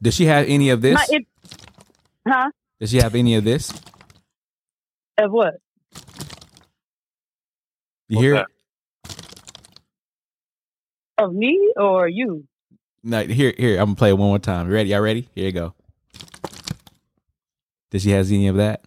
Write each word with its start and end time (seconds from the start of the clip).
Does 0.00 0.14
she 0.14 0.26
have 0.26 0.46
any 0.48 0.70
of 0.70 0.80
this? 0.80 0.94
My, 0.94 1.06
it, 1.10 1.26
huh? 2.26 2.50
Does 2.80 2.90
she 2.90 2.98
have 2.98 3.14
any 3.14 3.34
of 3.36 3.44
this? 3.44 3.72
Of 5.18 5.30
what? 5.30 5.54
You 8.08 8.16
What's 8.16 8.20
hear? 8.22 8.34
that? 8.34 8.46
Of 11.18 11.34
me 11.34 11.72
or 11.76 12.08
you? 12.08 12.46
No, 13.02 13.22
here, 13.22 13.54
here. 13.56 13.78
I'm 13.78 13.86
gonna 13.86 13.94
play 13.96 14.10
it 14.10 14.18
one 14.18 14.28
more 14.28 14.38
time. 14.38 14.68
You 14.68 14.74
ready? 14.74 14.90
Y'all 14.90 15.00
ready? 15.00 15.28
Here 15.34 15.46
you 15.46 15.52
go. 15.52 15.74
Does 17.90 18.02
she 18.02 18.10
has 18.10 18.30
any 18.30 18.48
of 18.48 18.56
that? 18.56 18.84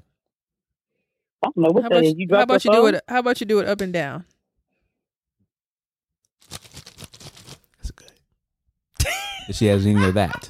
I 1.41 1.47
don't 1.47 1.57
know 1.57 1.71
what 1.71 1.83
How 1.83 1.89
that 1.89 1.95
about, 1.95 2.03
is. 2.03 2.13
You 2.17 2.27
you, 2.29 2.35
how 2.35 2.43
about 2.43 2.65
you 2.65 2.71
your 2.73 2.91
do 2.91 2.97
it? 2.97 3.03
How 3.07 3.19
about 3.19 3.39
you 3.39 3.45
do 3.45 3.59
it 3.59 3.67
up 3.67 3.81
and 3.81 3.93
down? 3.93 4.25
That's 7.77 7.91
good. 7.91 8.11
Does 9.47 9.55
she 9.57 9.65
has 9.67 9.85
any 9.85 10.03
of 10.03 10.13
that? 10.15 10.49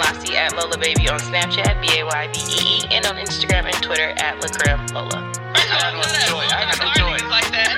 Lassie 0.00 0.36
at 0.36 0.56
Lola 0.56 0.78
Baby 0.78 1.08
on 1.08 1.20
Snapchat, 1.20 1.80
B 1.80 2.00
A 2.00 2.04
Y 2.04 2.28
B 2.32 2.40
E 2.40 2.80
E, 2.80 2.88
and 2.90 3.04
on 3.06 3.16
Instagram 3.16 3.64
and 3.68 3.76
Twitter 3.82 4.10
at 4.16 4.40
Lacrim 4.40 4.80
Lola. 4.92 5.20
I 5.54 5.60
got 5.68 5.92
no 5.94 6.02
joy. 6.26 6.44
I 6.48 6.64
got 6.64 6.78
no 6.80 6.88
joy. 6.96 7.18
like 7.28 7.48
that. 7.52 7.70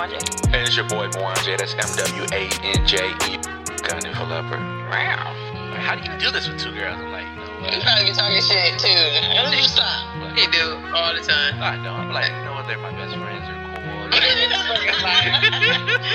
One 0.00 0.08
day. 0.10 0.18
And 0.52 0.66
it's 0.66 0.76
your 0.76 0.88
boy 0.88 1.08
Mwanje. 1.08 1.56
That's 1.58 1.74
M 1.74 1.88
W 1.96 2.24
A 2.32 2.48
N 2.64 2.86
J 2.86 3.12
E. 3.28 3.38
Gunning 3.86 4.14
for 4.14 4.24
leopard. 4.24 4.60
Wow. 4.88 5.36
How 5.76 5.94
do 5.96 6.02
you 6.10 6.18
do 6.18 6.30
this 6.30 6.48
with 6.48 6.58
two 6.60 6.72
girls? 6.72 6.96
I'm 7.00 7.12
like, 7.12 7.26
you 7.28 7.36
know 7.36 7.46
You 7.60 7.76
what? 7.76 7.82
probably 7.84 8.04
be 8.10 8.12
talking 8.16 8.42
shit 8.42 8.78
too. 8.78 9.62
Stop. 9.68 10.36
He 10.36 10.46
do 10.50 10.76
all 10.94 11.14
the 11.14 11.20
time. 11.20 11.62
I 11.62 11.76
don't. 11.76 11.86
I'm 11.86 12.12
like, 12.12 12.30
you 12.32 12.44
know 12.44 12.54
what? 12.54 12.66
They're 12.66 12.78
my 12.78 12.92
best 12.92 13.14
friends. 13.16 13.46
They're 13.46 13.60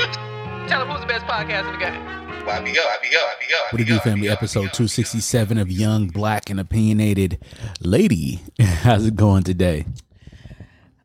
cool. 0.06 0.22
Tell 0.68 0.82
him 0.82 0.90
who's 0.90 1.02
the 1.02 1.08
best 1.08 1.26
podcast 1.26 1.68
in 1.68 1.74
the 1.74 1.78
game. 1.78 1.94
YBO, 2.46 2.74
YBO, 2.74 2.76
YBO. 2.76 3.72
What 3.72 3.82
it 3.82 3.86
do, 3.86 4.00
family? 4.00 4.30
Episode 4.30 4.74
267 4.74 5.58
of 5.60 5.70
Young, 5.70 6.08
Black, 6.08 6.50
and 6.50 6.60
Opinionated 6.60 7.38
Lady. 7.82 8.42
How's 8.60 9.06
it 9.06 9.16
going 9.16 9.44
today? 9.44 9.86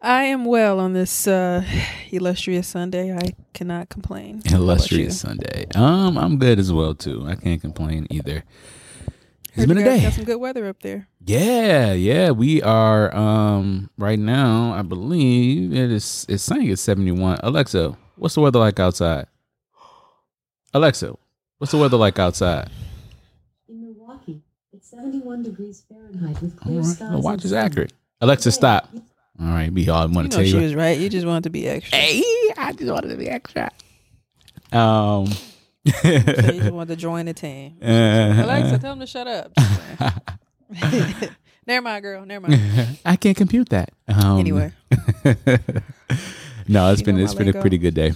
I 0.01 0.25
am 0.25 0.47
well 0.47 0.81
on 0.81 0.95
this 0.95 1.27
uh, 1.27 1.63
illustrious 2.11 2.69
Sunday. 2.69 3.15
I 3.15 3.35
cannot 3.53 3.91
complain. 3.91 4.41
Illustrious? 4.51 5.21
Sunday. 5.21 5.67
Um, 5.75 6.17
I'm 6.17 6.39
good 6.39 6.59
as 6.59 6.73
well 6.73 6.95
too. 6.95 7.27
I 7.27 7.35
can't 7.35 7.61
complain 7.61 8.07
either. 8.09 8.45
It's 9.49 9.57
Heard 9.57 9.69
been 9.69 9.79
a 9.79 9.85
day. 9.85 10.01
Got 10.03 10.15
some 10.15 10.25
good 10.25 10.39
weather 10.41 10.67
up 10.69 10.81
there. 10.81 11.07
Yeah, 11.27 11.93
yeah. 11.93 12.31
We 12.31 12.63
are 12.63 13.15
um 13.15 13.91
right 13.99 14.19
now, 14.19 14.73
I 14.73 14.81
believe 14.83 15.75
it 15.75 15.91
is 15.91 16.25
it's 16.29 16.45
saying 16.45 16.71
it's 16.71 16.81
71. 16.81 17.41
Alexa, 17.43 17.97
what's 18.17 18.35
the 18.37 18.41
weather 18.41 18.59
like 18.59 18.81
outside? 18.81 19.27
Alexa, 20.73 21.15
what's 21.59 21.73
the 21.73 21.79
weather 21.79 21.97
like 21.97 22.19
outside? 22.19 22.71
In 23.69 23.81
Milwaukee, 23.83 24.43
it's 24.73 24.89
71 24.91 25.43
degrees 25.43 25.85
Fahrenheit 25.89 26.41
with 26.41 26.57
clear 26.57 26.79
right. 26.79 26.87
skies. 26.87 27.11
The 27.11 27.19
watch 27.19 27.45
is 27.45 27.53
accurate. 27.53 27.93
Alexa, 28.21 28.53
stop. 28.53 28.89
All 29.41 29.47
right, 29.47 29.73
we 29.73 29.89
all 29.89 30.07
You 30.09 30.15
want 30.15 30.31
to 30.31 30.37
know 30.39 30.43
tell 30.43 30.51
she 30.51 30.57
you. 30.57 30.63
was 30.63 30.75
right. 30.75 30.99
You 30.99 31.09
just 31.09 31.27
wanted 31.27 31.45
to 31.45 31.51
be 31.51 31.67
extra. 31.67 31.97
Hey, 31.99 32.23
I 32.57 32.73
just 32.73 32.91
wanted 32.93 33.09
to 33.09 33.17
be 33.17 33.29
extra. 33.29 33.71
Um 34.73 35.27
So 35.27 36.09
you 36.09 36.21
just 36.23 36.71
wanted 36.73 36.95
to 36.95 36.97
join 36.97 37.27
the 37.27 37.33
team. 37.35 37.79
Alexa, 37.83 38.79
tell 38.79 38.93
him 38.93 39.01
to 39.01 39.07
shut 39.07 39.27
up. 39.27 39.53
Never 41.67 41.83
mind, 41.83 42.03
girl. 42.03 42.25
Never 42.27 42.49
mind. 42.49 42.99
I 43.05 43.17
can't 43.17 43.37
compute 43.37 43.71
that. 43.71 43.91
Um, 44.09 44.39
Anyway. 44.39 44.73
no, 46.69 46.91
it's 46.93 47.01
You 47.01 47.07
been 47.07 47.17
know 47.17 47.25
it's 47.25 47.35
my 47.35 47.39
been 47.39 47.49
a 47.49 47.53
lingo. 47.53 47.61
pretty 47.61 47.79
good 47.79 47.95
day. 47.95 48.13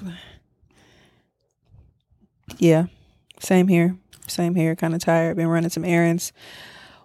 Yeah, 2.59 2.87
same 3.39 3.69
here. 3.69 3.97
Same 4.27 4.55
here. 4.55 4.75
Kind 4.75 4.95
of 4.95 5.01
tired. 5.01 5.37
Been 5.37 5.49
running 5.49 5.71
some 5.71 5.85
errands. 5.85 6.33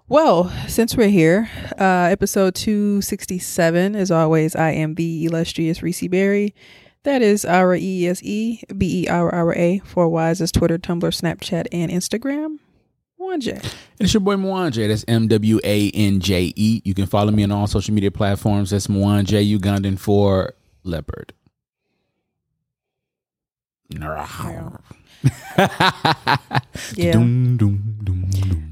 Well, 0.07 0.51
since 0.67 0.95
we're 0.95 1.09
here, 1.09 1.49
uh, 1.79 2.07
episode 2.09 2.55
267, 2.55 3.95
as 3.95 4.09
always, 4.09 4.55
I 4.55 4.71
am 4.71 4.95
the 4.95 5.25
illustrious 5.25 5.83
Reese 5.83 6.07
Berry. 6.07 6.55
That 7.03 7.21
is 7.21 7.45
our 7.45 7.75
E 7.75 8.07
S 8.07 8.21
E 8.23 8.61
B 8.75 9.03
E 9.03 9.07
R 9.07 9.29
R 9.29 9.55
A. 9.55 9.79
Four 9.79 10.09
Y's 10.09 10.41
is 10.41 10.51
Twitter, 10.51 10.77
Tumblr, 10.77 11.01
Snapchat, 11.01 11.67
and 11.71 11.91
Instagram. 11.91 12.57
J. 13.37 13.59
It's 13.99 14.13
your 14.13 14.21
boy 14.21 14.35
Mwanje. 14.35 14.87
That's 14.87 15.05
M 15.07 15.27
W 15.27 15.59
A 15.63 15.91
N 15.91 16.19
J 16.19 16.51
E. 16.55 16.81
You 16.83 16.93
can 16.95 17.05
follow 17.05 17.31
me 17.31 17.43
on 17.43 17.51
all 17.51 17.67
social 17.67 17.93
media 17.93 18.09
platforms. 18.09 18.71
That's 18.71 18.87
Mwanje 18.87 19.57
Ugandan 19.57 19.99
for 19.99 20.55
leopard. 20.83 21.33
Dum, 26.95 27.57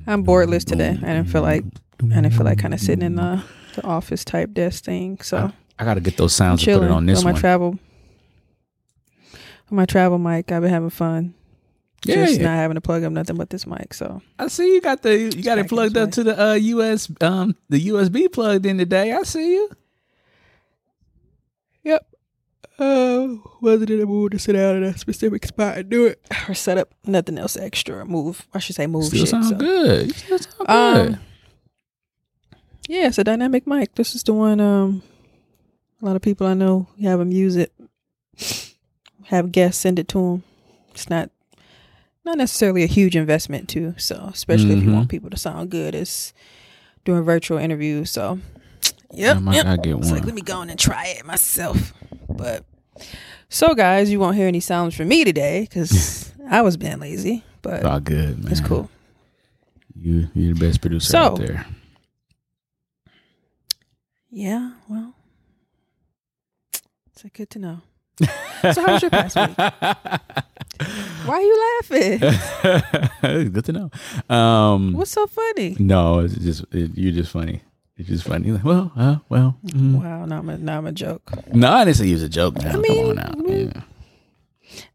I'm 0.08 0.24
boardless 0.24 0.63
today. 0.63 0.91
I 0.91 1.13
didn't 1.13 1.25
feel 1.25 1.41
like 1.41 1.63
I 2.02 2.22
didn't 2.22 2.31
feel 2.31 2.46
like 2.46 2.59
kind 2.59 2.74
of 2.74 2.80
sitting 2.80 3.06
in 3.06 3.16
the, 3.16 3.44
the 3.75 3.84
office 3.85 4.24
type 4.24 4.53
desk 4.53 4.85
thing. 4.85 5.19
So 5.22 5.52
I 5.78 5.84
got 5.84 5.96
to 5.96 6.00
get 6.00 6.18
those 6.18 6.34
sounds 6.34 6.66
and 6.66 6.80
put 6.80 6.85
it 6.85 6.91
on 6.91 7.06
this 7.06 7.19
on 7.19 7.25
my 7.25 7.31
one. 7.31 7.40
travel. 7.40 7.80
On 9.69 9.75
my 9.75 9.85
travel 9.85 10.18
mic, 10.18 10.52
I've 10.52 10.62
been 10.62 10.72
having 10.72 10.90
fun. 10.90 11.34
Yeah, 12.06 12.25
just 12.25 12.40
yeah. 12.40 12.47
not 12.47 12.56
having 12.56 12.75
to 12.75 12.81
plug 12.81 13.03
up 13.03 13.12
nothing 13.12 13.35
but 13.35 13.50
this 13.50 13.68
mic. 13.68 13.94
So 13.94 14.22
I 14.40 14.47
see 14.47 14.75
you 14.75 14.81
got 14.81 15.02
the 15.02 15.18
you 15.18 15.44
got 15.44 15.58
it 15.58 15.68
plugged 15.68 15.97
up 15.97 16.12
to 16.12 16.24
the 16.24 16.41
uh, 16.41 16.53
US 16.53 17.12
um 17.22 17.56
the 17.69 17.88
USB 17.88 18.31
plugged 18.31 18.66
in 18.66 18.78
today. 18.78 19.12
I 19.12 19.24
see 19.24 19.56
you. 19.56 19.69
Yep. 21.84 22.06
Uh, 22.80 23.36
wasn't 23.60 23.90
in 23.90 24.02
a 24.02 24.06
mood 24.06 24.32
to 24.34 24.40
sit 24.40 24.54
down 24.54 24.76
in 24.78 24.84
a 24.84 24.96
specific 24.98 25.46
spot 25.46 25.78
and 25.80 25.90
do 25.90 26.06
it 26.06 26.24
or 26.48 26.54
set 26.54 26.78
up 26.78 26.94
nothing 27.06 27.38
else 27.40 27.58
extra. 27.58 27.98
or 27.98 28.06
Move. 28.06 28.48
I 28.54 28.60
should 28.60 28.76
say 28.76 28.86
move 28.86 29.06
Still 29.06 29.20
shit. 29.22 29.30
sound 29.30 29.46
so. 29.46 29.56
good. 29.56 30.08
You 30.08 30.14
still 30.14 30.40
sound 30.40 30.70
Um, 30.70 31.08
good. 31.08 31.20
Yeah, 32.88 33.08
it's 33.08 33.18
a 33.18 33.24
dynamic 33.24 33.66
mic. 33.68 33.96
This 33.96 34.14
is 34.16 34.24
the 34.24 34.34
one. 34.34 34.60
Um, 34.60 35.02
a 36.02 36.06
lot 36.06 36.16
of 36.16 36.22
people 36.22 36.46
I 36.48 36.54
know 36.54 36.88
have 37.02 37.20
them 37.20 37.32
use 37.32 37.56
it. 37.56 37.74
Have 39.26 39.52
guests 39.52 39.82
send 39.82 40.00
it 40.00 40.08
to 40.09 40.18
them. 40.20 40.44
It's 40.92 41.09
not 41.09 41.32
not 42.24 42.38
necessarily 42.38 42.84
a 42.84 42.88
huge 42.88 43.16
investment 43.16 43.68
too. 43.70 43.96
So 43.98 44.30
especially 44.32 44.74
if 44.78 44.84
you 44.84 44.94
want 44.94 45.09
people 45.09 45.30
to 45.32 45.38
sound 45.38 45.70
good, 45.72 45.96
it's 45.96 46.34
doing 47.06 47.24
virtual 47.24 47.58
interviews. 47.58 48.12
So 48.12 48.40
yep, 49.12 49.38
I 49.38 49.40
might 49.40 49.56
yep. 49.56 49.66
gotta 49.66 49.81
get 49.81 49.97
It's 49.97 50.12
like 50.12 50.19
one. 50.22 50.28
let 50.28 50.35
me 50.35 50.41
go 50.41 50.62
in 50.62 50.69
and 50.69 50.79
try 50.79 51.07
it 51.18 51.25
myself. 51.25 51.94
But 52.29 52.66
so 53.50 53.73
guys, 53.75 54.09
you 54.12 54.19
won't 54.19 54.35
hear 54.35 54.47
any 54.47 54.59
sounds 54.59 54.95
from 54.95 55.07
me 55.07 55.23
today 55.23 55.62
because 55.62 56.31
I 56.50 56.62
was 56.62 56.78
being 56.78 57.00
lazy. 57.00 57.44
But 57.62 57.75
It's 57.75 57.85
all 57.85 58.00
good, 58.00 58.44
man. 58.44 58.51
it's 58.51 58.62
cool. 58.62 58.90
You 60.00 60.28
you're 60.34 60.53
the 60.53 60.59
best 60.67 60.81
producer 60.81 61.12
So- 61.12 61.17
out 61.19 61.38
there. 61.40 61.66
Yeah, 64.29 64.72
well, 64.90 65.13
it's 67.12 67.23
good 67.34 67.50
to 67.51 67.59
know. 67.59 67.81
So 68.19 68.81
how 68.84 68.94
was 68.94 69.01
your 69.01 69.12
past 69.12 69.35
week? 69.35 69.57
Why 71.25 71.35
are 71.35 71.41
you 71.41 71.79
laughing? 71.81 72.19
good 73.53 73.66
to 73.66 73.72
know. 73.72 74.35
Um, 74.35 74.93
What's 74.93 75.11
so 75.11 75.28
funny? 75.28 75.76
no, 75.79 76.20
it's 76.20 76.35
just 76.35 76.66
it, 76.72 76.91
you're 76.96 77.14
just 77.14 77.32
funny. 77.32 77.61
It's 77.97 78.08
just 78.09 78.26
funny. 78.26 78.52
Like, 78.52 78.64
well, 78.64 78.91
uh, 78.96 79.17
well. 79.28 79.58
mm. 79.66 80.02
Wow, 80.02 80.26
now 80.26 80.40
I'm 80.40 80.49
a, 80.49 80.58
now 80.58 80.78
I'm 80.78 80.88
a 80.88 80.91
joke. 80.91 81.32
No, 81.53 81.72
I 81.72 81.84
didn't 81.85 81.97
say 81.97 82.05
you 82.05 82.14
was 82.14 82.23
a 82.23 82.29
joke. 82.29 82.55
Now, 82.61 82.78
mean, 82.78 83.16
come 83.16 83.17
on 83.17 83.20
out. 83.20 83.49
Yeah. 83.49 83.82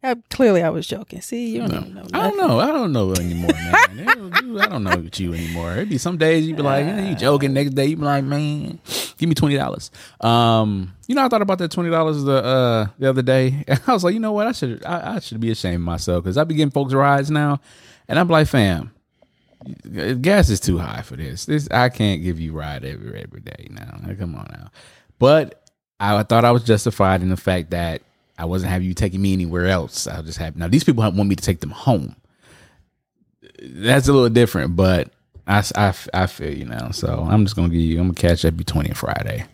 Uh, 0.04 0.14
clearly, 0.30 0.62
I 0.62 0.68
was 0.68 0.86
joking. 0.86 1.20
See, 1.22 1.54
you 1.54 1.60
don't 1.60 1.70
No. 1.72 1.78
even 1.80 1.94
know. 1.94 2.04
I 2.12 2.28
don't 2.30 2.36
know. 2.36 2.60
I 2.60 2.66
don't 2.66 2.92
know 2.92 3.12
anymore, 3.14 3.50
man. 3.52 4.08
I 4.60 4.66
don't 4.68 4.84
know 4.84 5.08
you 5.14 5.34
anymore. 5.34 5.72
It'd 5.72 5.88
be 5.88 5.98
some 5.98 6.18
days 6.18 6.46
you'd 6.46 6.56
be 6.58 6.62
like, 6.62 6.84
eh, 6.84 7.08
you 7.10 7.16
joking. 7.16 7.54
Next 7.54 7.70
day 7.70 7.86
you'd 7.86 7.98
be 7.98 8.04
like, 8.04 8.22
man, 8.22 8.78
give 9.16 9.28
me 9.28 9.34
twenty 9.34 9.56
dollars. 9.56 9.90
Um, 10.20 10.94
you 11.08 11.14
know, 11.14 11.24
I 11.24 11.28
thought 11.28 11.42
about 11.42 11.58
that 11.58 11.70
twenty 11.70 11.90
dollars 11.90 12.22
the 12.22 12.44
uh 12.44 12.86
the 12.98 13.08
other 13.08 13.22
day. 13.22 13.64
I 13.86 13.92
was 13.92 14.04
like, 14.04 14.12
you 14.14 14.20
know 14.20 14.32
what? 14.32 14.46
I 14.46 14.52
should 14.52 14.84
I, 14.84 15.16
I 15.16 15.18
should 15.20 15.40
be 15.40 15.50
ashamed 15.50 15.76
of 15.76 15.80
myself 15.82 16.22
because 16.22 16.36
I 16.36 16.44
be 16.44 16.54
getting 16.54 16.70
folks 16.70 16.92
rides 16.92 17.30
now, 17.30 17.58
and 18.08 18.18
I'm 18.18 18.28
like, 18.28 18.48
fam, 18.48 18.92
gas 20.20 20.48
is 20.48 20.60
too 20.60 20.78
high 20.78 21.02
for 21.02 21.16
this. 21.16 21.46
This 21.46 21.68
I 21.70 21.88
can't 21.88 22.22
give 22.22 22.40
you 22.40 22.52
ride 22.52 22.84
every 22.84 23.20
every 23.22 23.40
day 23.40 23.68
now. 23.70 23.98
Like, 24.06 24.18
come 24.18 24.34
on 24.34 24.48
now. 24.52 24.70
But 25.18 25.62
I 26.00 26.22
thought 26.24 26.44
I 26.44 26.50
was 26.50 26.64
justified 26.64 27.22
in 27.22 27.28
the 27.28 27.36
fact 27.36 27.70
that 27.70 28.02
I 28.38 28.44
wasn't 28.44 28.72
having 28.72 28.88
you 28.88 28.94
taking 28.94 29.22
me 29.22 29.32
anywhere 29.32 29.66
else. 29.66 30.06
I 30.06 30.20
just 30.22 30.38
have 30.38 30.56
now 30.56 30.68
these 30.68 30.84
people 30.84 31.02
want 31.02 31.16
me 31.16 31.36
to 31.36 31.44
take 31.44 31.60
them 31.60 31.70
home. 31.70 32.16
that's 33.62 34.08
a 34.08 34.12
little 34.12 34.28
different, 34.28 34.74
but 34.74 35.10
I, 35.46 35.64
I, 35.76 35.94
I 36.14 36.26
feel 36.26 36.56
you 36.56 36.64
now. 36.64 36.90
So 36.90 37.26
I'm 37.28 37.44
just 37.44 37.56
gonna 37.56 37.68
give 37.68 37.80
you. 37.80 38.00
I'm 38.00 38.08
gonna 38.08 38.14
catch 38.14 38.44
up 38.44 38.56
between 38.56 38.86
and 38.86 38.96
Friday, 38.96 39.44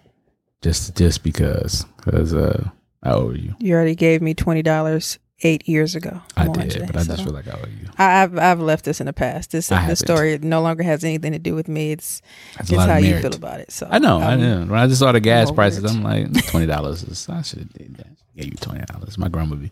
just 0.63 0.97
just 0.97 1.23
because 1.23 1.85
because 1.97 2.35
uh 2.35 2.69
I 3.03 3.13
owe 3.13 3.31
you. 3.31 3.55
You 3.59 3.75
already 3.75 3.95
gave 3.95 4.23
me 4.23 4.35
twenty 4.35 4.63
dollars 4.63 5.19
eight 5.43 5.69
years 5.69 5.95
ago. 5.95 6.21
I 6.37 6.49
did, 6.49 6.87
but 6.87 6.97
I 6.97 7.05
just 7.05 7.23
feel 7.23 7.33
like 7.33 7.47
I 7.47 7.53
owe 7.53 7.67
you. 7.69 7.89
I, 7.97 8.23
I've 8.23 8.39
I've 8.39 8.61
left 8.61 8.85
this 8.85 9.01
in 9.01 9.07
the 9.07 9.13
past. 9.13 9.53
This 9.53 9.71
I 9.71 9.87
this 9.87 10.01
story 10.01 10.39
no 10.39 10.61
longer 10.61 10.83
has 10.83 11.05
anything 11.05 11.33
to 11.33 11.39
do 11.39 11.55
with 11.55 11.69
me. 11.69 11.93
It's 11.93 12.23
That's 12.57 12.71
a 12.71 12.75
it's 12.75 12.79
lot 12.79 12.89
of 12.89 12.95
how 12.95 12.99
you 12.99 13.19
feel 13.21 13.35
about 13.35 13.61
it. 13.61 13.71
So 13.71 13.87
I 13.91 13.99
know, 13.99 14.19
I 14.19 14.35
um, 14.35 14.41
know. 14.41 14.59
When 14.61 14.79
I 14.79 14.87
just 14.87 15.01
saw 15.01 15.13
the 15.13 15.21
gas 15.21 15.51
prices. 15.51 15.85
I'm 15.85 16.03
like 16.03 16.47
twenty 16.49 16.67
dollars. 16.67 17.03
is 17.03 17.29
I 17.29 17.43
should 17.43 17.61
have 17.61 17.73
did 17.73 17.97
that. 17.97 18.09
Gave 18.37 18.47
you 18.47 18.57
twenty 18.61 18.85
dollars. 18.87 19.19
My 19.19 19.29
grandma 19.29 19.57
be, 19.57 19.71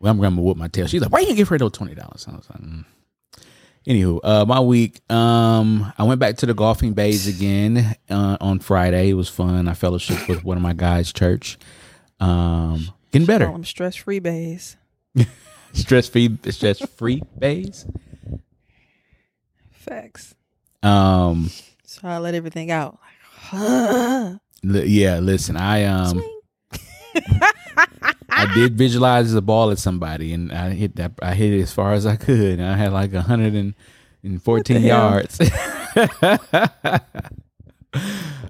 my 0.00 0.14
grandma 0.14 0.42
whooped 0.42 0.60
my 0.60 0.68
tail. 0.68 0.86
She's 0.86 1.02
like, 1.02 1.12
"Why 1.12 1.20
you 1.20 1.34
give 1.34 1.48
her 1.48 1.58
those 1.58 1.72
twenty 1.72 1.94
dollars?" 1.94 2.26
I 2.28 2.36
was 2.36 2.48
like, 2.50 2.60
mm. 2.60 2.84
Anywho, 3.86 4.20
uh, 4.24 4.46
my 4.46 4.60
week, 4.60 5.00
um, 5.12 5.92
I 5.98 6.04
went 6.04 6.18
back 6.18 6.38
to 6.38 6.46
the 6.46 6.54
golfing 6.54 6.94
bays 6.94 7.26
again 7.26 7.94
uh, 8.08 8.38
on 8.40 8.58
Friday. 8.58 9.10
It 9.10 9.14
was 9.14 9.28
fun. 9.28 9.68
I 9.68 9.74
fellowship 9.74 10.26
with 10.26 10.42
one 10.42 10.56
of 10.56 10.62
my 10.62 10.72
guys' 10.72 11.12
church. 11.12 11.58
Um, 12.18 12.88
getting 13.14 13.26
Call 13.26 13.38
better. 13.38 13.50
them 13.52 13.64
stress 13.64 13.96
free 13.96 14.18
bays. 14.18 14.76
Stress 15.72 16.08
free, 16.08 16.36
stress 16.50 16.78
free 16.90 17.20
bays. 17.38 17.84
Facts. 19.72 20.34
Um, 20.82 21.50
So 21.84 22.06
I 22.06 22.18
let 22.18 22.34
everything 22.34 22.70
out. 22.70 22.98
Like, 23.52 24.38
li- 24.62 24.86
yeah. 24.86 25.18
Listen, 25.18 25.56
I 25.56 25.84
um. 25.84 26.22
I 28.36 28.52
did 28.54 28.76
visualize 28.76 29.32
the 29.32 29.42
ball 29.42 29.70
at 29.70 29.78
somebody, 29.78 30.32
and 30.32 30.52
I 30.52 30.70
hit 30.70 30.96
that. 30.96 31.12
I 31.22 31.34
hit 31.34 31.52
it 31.52 31.62
as 31.62 31.72
far 31.72 31.92
as 31.92 32.04
I 32.06 32.16
could, 32.16 32.58
and 32.58 32.64
I 32.68 32.76
had 32.76 32.92
like 32.92 33.12
hundred 33.14 33.54
and 33.54 34.42
fourteen 34.42 34.82
yards. 34.82 35.38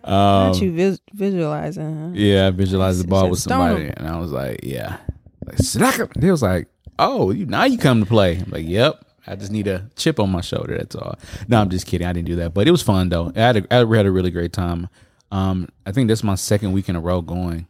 Um, 0.04 0.52
Not 0.52 0.60
you 0.60 0.72
vis- 0.72 1.00
visualizing. 1.12 1.96
Huh? 1.98 2.10
yeah, 2.14 2.46
I 2.48 2.50
visualized 2.50 3.02
the 3.02 3.08
ball 3.08 3.30
with 3.30 3.40
somebody, 3.40 3.90
and 3.96 4.06
I 4.08 4.18
was 4.18 4.30
like, 4.32 4.60
"Yeah." 4.62 4.98
Like, 5.46 5.58
slack 5.58 5.98
'em. 6.00 6.08
They 6.16 6.30
was 6.30 6.42
like, 6.42 6.68
"Oh, 6.98 7.30
you 7.30 7.46
now 7.46 7.64
you 7.64 7.78
come 7.78 8.00
to 8.00 8.06
play." 8.06 8.38
I'm 8.38 8.50
like, 8.50 8.66
"Yep." 8.66 9.04
I 9.26 9.36
just 9.36 9.50
need 9.50 9.66
a 9.68 9.88
chip 9.96 10.20
on 10.20 10.30
my 10.30 10.42
shoulder. 10.42 10.76
That's 10.76 10.94
all. 10.94 11.18
No, 11.48 11.58
I'm 11.60 11.70
just 11.70 11.86
kidding. 11.86 12.06
I 12.06 12.12
didn't 12.12 12.26
do 12.28 12.36
that, 12.36 12.52
but 12.52 12.68
it 12.68 12.70
was 12.70 12.82
fun 12.82 13.08
though. 13.08 13.32
I 13.34 13.40
had 13.40 13.56
a, 13.56 13.66
I 13.74 13.76
had 13.96 14.06
a 14.06 14.10
really 14.10 14.30
great 14.30 14.52
time. 14.52 14.88
Um, 15.32 15.68
I 15.86 15.92
think 15.92 16.08
that's 16.08 16.22
my 16.22 16.34
second 16.34 16.72
week 16.72 16.88
in 16.90 16.96
a 16.96 17.00
row 17.00 17.22
going, 17.22 17.66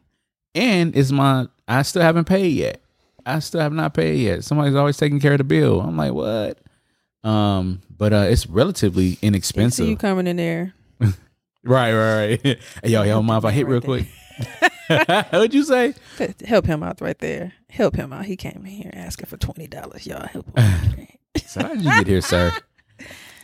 and 0.55 0.97
it's 0.97 1.13
my 1.13 1.47
I 1.69 1.83
still 1.83 2.03
haven't 2.03 2.25
paid 2.27 2.49
yet. 2.55 2.81
I 3.25 3.39
still 3.39 3.61
have 3.61 3.73
not 3.73 3.95
paid 3.95 4.19
yet. 4.19 4.45
Somebody's 4.45 4.75
always 4.75 4.97
taking 4.97 5.21
care 5.21 5.33
of 5.33 5.39
the 5.39 5.45
bill. 5.45 5.81
I'm 5.81 5.97
like, 5.97 6.13
what? 6.13 6.59
Um, 7.23 7.81
but 7.97 8.13
uh, 8.13 8.27
it's 8.29 8.47
relatively 8.47 9.13
See 9.13 9.27
inexpensive. 9.29 9.89
you 9.89 9.97
coming 9.97 10.27
in 10.27 10.37
there. 10.37 10.75
right, 11.65 11.93
right, 11.93 12.17
right. 12.45 12.59
hey, 12.83 12.91
yo, 12.91 13.03
yo, 13.03 13.23
mind 13.23 13.39
if 13.39 13.45
I 13.45 13.51
hit 13.53 13.67
real 13.67 13.81
quick? 13.81 14.07
What'd 14.89 15.55
you 15.55 15.65
say? 15.65 15.95
Help 16.47 16.67
him 16.67 16.83
out 16.83 17.01
right 17.01 17.19
there. 17.19 17.53
Help 17.71 17.97
him 17.97 18.13
out. 18.13 18.25
He 18.27 18.37
came 18.37 18.63
in 18.65 18.67
here 18.67 18.91
asking 18.95 19.27
for 19.27 19.37
twenty 19.37 19.67
dollars. 19.67 20.07
Y'all 20.07 20.27
help 20.27 20.47
him. 20.59 21.07
So 21.47 21.63
how 21.63 21.69
did 21.75 21.83
you 21.85 21.91
get 21.99 22.07
here, 22.07 22.21
sir? 22.21 22.53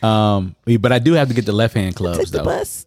Um, 0.03 0.55
but 0.79 0.91
I 0.91 0.99
do 0.99 1.13
have 1.13 1.27
to 1.29 1.33
get 1.33 1.45
the 1.45 1.51
left 1.51 1.73
hand 1.75 1.91
Take 1.93 1.97
clubs 1.97 2.31
the 2.31 2.39
though. 2.39 2.45
bus. 2.45 2.85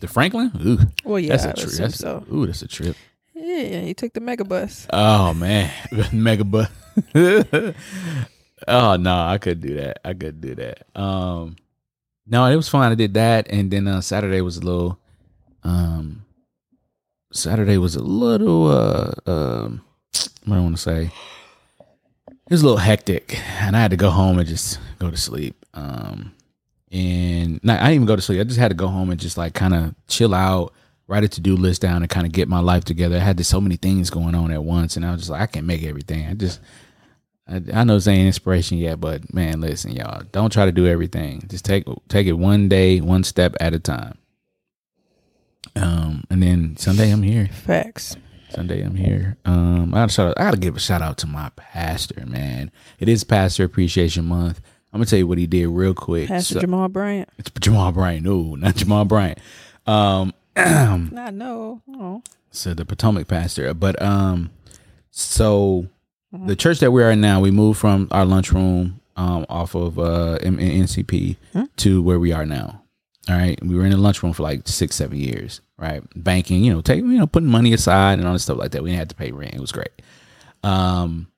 The 0.00 0.08
Franklin? 0.08 0.50
Ooh, 0.64 0.78
Well, 1.04 1.18
yeah, 1.18 1.36
that's 1.36 1.44
a 1.44 1.52
trip. 1.66 1.72
That's 1.78 1.98
so. 1.98 2.24
ooh, 2.32 2.46
that's 2.46 2.62
a 2.62 2.68
trip. 2.68 2.96
Yeah, 3.34 3.60
yeah, 3.62 3.80
you 3.80 3.94
took 3.94 4.12
the 4.12 4.20
mega 4.20 4.44
bus. 4.44 4.86
Oh 4.92 5.32
man, 5.34 5.70
mega 6.12 6.44
bus. 6.44 6.68
oh 8.68 8.96
no, 8.96 9.14
I 9.26 9.38
could 9.38 9.60
do 9.60 9.74
that. 9.74 10.00
I 10.04 10.14
could 10.14 10.40
do 10.40 10.54
that. 10.56 10.86
Um, 10.98 11.56
no, 12.26 12.46
it 12.46 12.56
was 12.56 12.68
fun. 12.68 12.90
I 12.90 12.94
did 12.94 13.14
that, 13.14 13.48
and 13.50 13.70
then 13.70 13.86
uh, 13.86 14.00
Saturday 14.00 14.40
was 14.40 14.56
a 14.56 14.60
little. 14.60 14.98
Um, 15.62 16.24
Saturday 17.32 17.78
was 17.78 17.96
a 17.96 18.02
little. 18.02 18.68
Uh, 18.68 19.12
um, 19.26 19.84
what 20.44 20.56
do 20.56 20.60
I 20.60 20.62
want 20.62 20.76
to 20.76 20.82
say? 20.82 21.10
It 22.28 22.50
was 22.50 22.62
a 22.62 22.64
little 22.64 22.78
hectic, 22.78 23.38
and 23.60 23.76
I 23.76 23.80
had 23.80 23.90
to 23.90 23.96
go 23.96 24.10
home 24.10 24.38
and 24.38 24.48
just 24.48 24.78
go 24.98 25.10
to 25.10 25.16
sleep. 25.16 25.64
Um, 25.74 26.32
and 26.92 27.62
not, 27.64 27.80
I 27.80 27.84
didn't 27.84 27.94
even 27.94 28.06
go 28.06 28.16
to 28.16 28.22
sleep. 28.22 28.40
I 28.40 28.44
just 28.44 28.58
had 28.58 28.68
to 28.68 28.76
go 28.76 28.88
home 28.88 29.10
and 29.10 29.18
just 29.18 29.36
like 29.36 29.54
kind 29.54 29.74
of 29.74 29.94
chill 30.06 30.34
out, 30.34 30.72
write 31.08 31.24
a 31.24 31.28
to 31.28 31.40
do 31.40 31.56
list 31.56 31.82
down, 31.82 32.02
and 32.02 32.10
kind 32.10 32.26
of 32.26 32.32
get 32.32 32.48
my 32.48 32.60
life 32.60 32.84
together. 32.84 33.16
I 33.16 33.20
had 33.20 33.44
so 33.44 33.60
many 33.60 33.76
things 33.76 34.10
going 34.10 34.34
on 34.34 34.50
at 34.50 34.62
once, 34.62 34.96
and 34.96 35.04
I 35.04 35.12
was 35.12 35.22
just 35.22 35.30
like, 35.30 35.40
I 35.40 35.46
can't 35.46 35.66
make 35.66 35.82
everything. 35.82 36.26
I 36.26 36.34
just, 36.34 36.60
I, 37.46 37.62
I 37.72 37.84
know 37.84 37.94
this 37.94 38.06
ain't 38.08 38.26
inspiration 38.26 38.78
yet, 38.78 39.00
but 39.00 39.32
man, 39.34 39.60
listen, 39.60 39.92
y'all, 39.92 40.22
don't 40.32 40.52
try 40.52 40.64
to 40.66 40.72
do 40.72 40.86
everything. 40.86 41.42
Just 41.48 41.64
take 41.64 41.84
take 42.08 42.26
it 42.26 42.32
one 42.32 42.68
day, 42.68 43.00
one 43.00 43.24
step 43.24 43.54
at 43.60 43.74
a 43.74 43.78
time. 43.78 44.18
Um, 45.76 46.24
and 46.30 46.42
then 46.42 46.76
Sunday 46.76 47.10
I'm 47.10 47.22
here. 47.22 47.48
Facts. 47.48 48.16
Sunday 48.50 48.82
I'm 48.82 48.94
here. 48.94 49.36
Um, 49.44 49.92
I 49.94 49.98
gotta 49.98 50.12
shout 50.12 50.28
out, 50.28 50.34
I 50.40 50.44
gotta 50.44 50.58
give 50.58 50.76
a 50.76 50.80
shout 50.80 51.02
out 51.02 51.18
to 51.18 51.26
my 51.26 51.50
pastor, 51.56 52.24
man. 52.26 52.70
It 53.00 53.08
is 53.08 53.24
Pastor 53.24 53.64
Appreciation 53.64 54.24
Month. 54.26 54.60
I'm 54.92 54.98
gonna 55.00 55.06
tell 55.06 55.18
you 55.18 55.26
what 55.26 55.38
he 55.38 55.46
did 55.48 55.66
real 55.66 55.92
quick. 55.94 56.28
Pastor 56.28 56.54
So- 56.54 56.60
Jamal 56.60 56.88
Bryant. 56.88 57.28
it's 57.36 57.50
Jamal 57.60 57.90
Bryant. 57.92 58.24
No, 58.24 58.54
not 58.54 58.76
Jamal 58.76 59.04
Bryant. 59.04 59.38
Um, 59.86 60.32
I 60.56 61.30
know. 61.32 61.82
Oh. 61.92 62.22
so 62.52 62.74
the 62.74 62.84
Potomac 62.84 63.26
pastor. 63.26 63.74
But 63.74 64.00
um, 64.00 64.50
so 65.10 65.88
the 66.46 66.56
church 66.56 66.80
that 66.80 66.90
we 66.90 67.02
are 67.02 67.10
in 67.10 67.20
now, 67.20 67.40
we 67.40 67.50
moved 67.50 67.78
from 67.78 68.08
our 68.10 68.24
lunchroom 68.24 69.00
um 69.16 69.46
off 69.48 69.74
of 69.76 69.98
uh 69.98 70.38
M- 70.42 70.58
NCP 70.58 71.36
to 71.76 72.02
where 72.02 72.18
we 72.18 72.32
are 72.32 72.44
now. 72.46 72.82
All 73.28 73.36
right, 73.36 73.58
we 73.64 73.74
were 73.76 73.84
in 73.84 73.90
the 73.90 73.96
lunchroom 73.96 74.32
for 74.32 74.42
like 74.42 74.66
six, 74.68 74.96
seven 74.96 75.18
years. 75.18 75.60
Right, 75.78 76.02
banking, 76.16 76.64
you 76.64 76.72
know, 76.72 76.80
take 76.80 76.98
you 76.98 77.18
know, 77.18 77.26
putting 77.26 77.48
money 77.48 77.72
aside 77.72 78.18
and 78.18 78.26
all 78.26 78.32
this 78.32 78.44
stuff 78.44 78.58
like 78.58 78.70
that. 78.72 78.82
We 78.82 78.90
didn't 78.90 78.98
have 79.00 79.08
to 79.08 79.14
pay 79.14 79.32
rent. 79.32 79.54
It 79.54 79.60
was 79.60 79.72
great. 79.72 80.02
Um, 80.62 81.28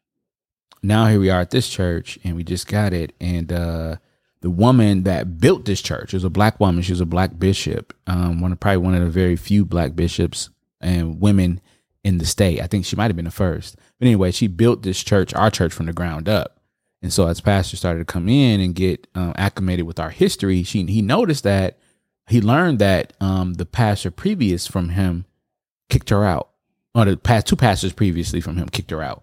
now 0.82 1.06
here 1.06 1.18
we 1.20 1.30
are 1.30 1.40
at 1.40 1.50
this 1.50 1.68
church, 1.68 2.18
and 2.24 2.36
we 2.36 2.44
just 2.44 2.66
got 2.68 2.92
it, 2.92 3.14
and 3.20 3.52
uh 3.52 3.96
the 4.42 4.50
woman 4.50 5.02
that 5.04 5.38
built 5.40 5.64
this 5.64 5.80
church 5.82 6.12
was 6.12 6.22
a 6.22 6.30
black 6.30 6.60
woman. 6.60 6.82
She 6.82 6.92
was 6.92 7.00
a 7.00 7.06
black 7.06 7.38
bishop, 7.38 7.94
um, 8.06 8.40
one 8.40 8.52
of 8.52 8.60
probably 8.60 8.76
one 8.78 8.94
of 8.94 9.00
the 9.00 9.10
very 9.10 9.34
few 9.34 9.64
black 9.64 9.96
bishops 9.96 10.50
and 10.80 11.20
women 11.20 11.60
in 12.04 12.18
the 12.18 12.26
state. 12.26 12.60
I 12.60 12.66
think 12.66 12.84
she 12.84 12.94
might 12.96 13.06
have 13.08 13.16
been 13.16 13.24
the 13.24 13.30
first. 13.30 13.76
But 13.98 14.06
anyway, 14.06 14.30
she 14.30 14.46
built 14.46 14.82
this 14.82 15.02
church, 15.02 15.32
our 15.34 15.50
church, 15.50 15.72
from 15.72 15.86
the 15.86 15.92
ground 15.92 16.28
up. 16.28 16.60
And 17.02 17.12
so 17.12 17.28
as 17.28 17.40
pastor 17.40 17.76
started 17.76 18.00
to 18.00 18.04
come 18.04 18.28
in 18.28 18.60
and 18.60 18.74
get 18.74 19.06
um, 19.14 19.32
acclimated 19.36 19.86
with 19.86 20.00
our 20.00 20.10
history, 20.10 20.62
she 20.62 20.84
he 20.84 21.02
noticed 21.02 21.44
that 21.44 21.78
he 22.28 22.40
learned 22.40 22.78
that 22.80 23.12
um, 23.20 23.54
the 23.54 23.66
pastor 23.66 24.10
previous 24.10 24.66
from 24.66 24.90
him 24.90 25.24
kicked 25.88 26.10
her 26.10 26.24
out, 26.24 26.50
or 26.94 27.04
the 27.04 27.16
past 27.16 27.46
two 27.46 27.56
pastors 27.56 27.92
previously 27.92 28.40
from 28.40 28.56
him 28.56 28.68
kicked 28.68 28.90
her 28.90 29.02
out. 29.02 29.22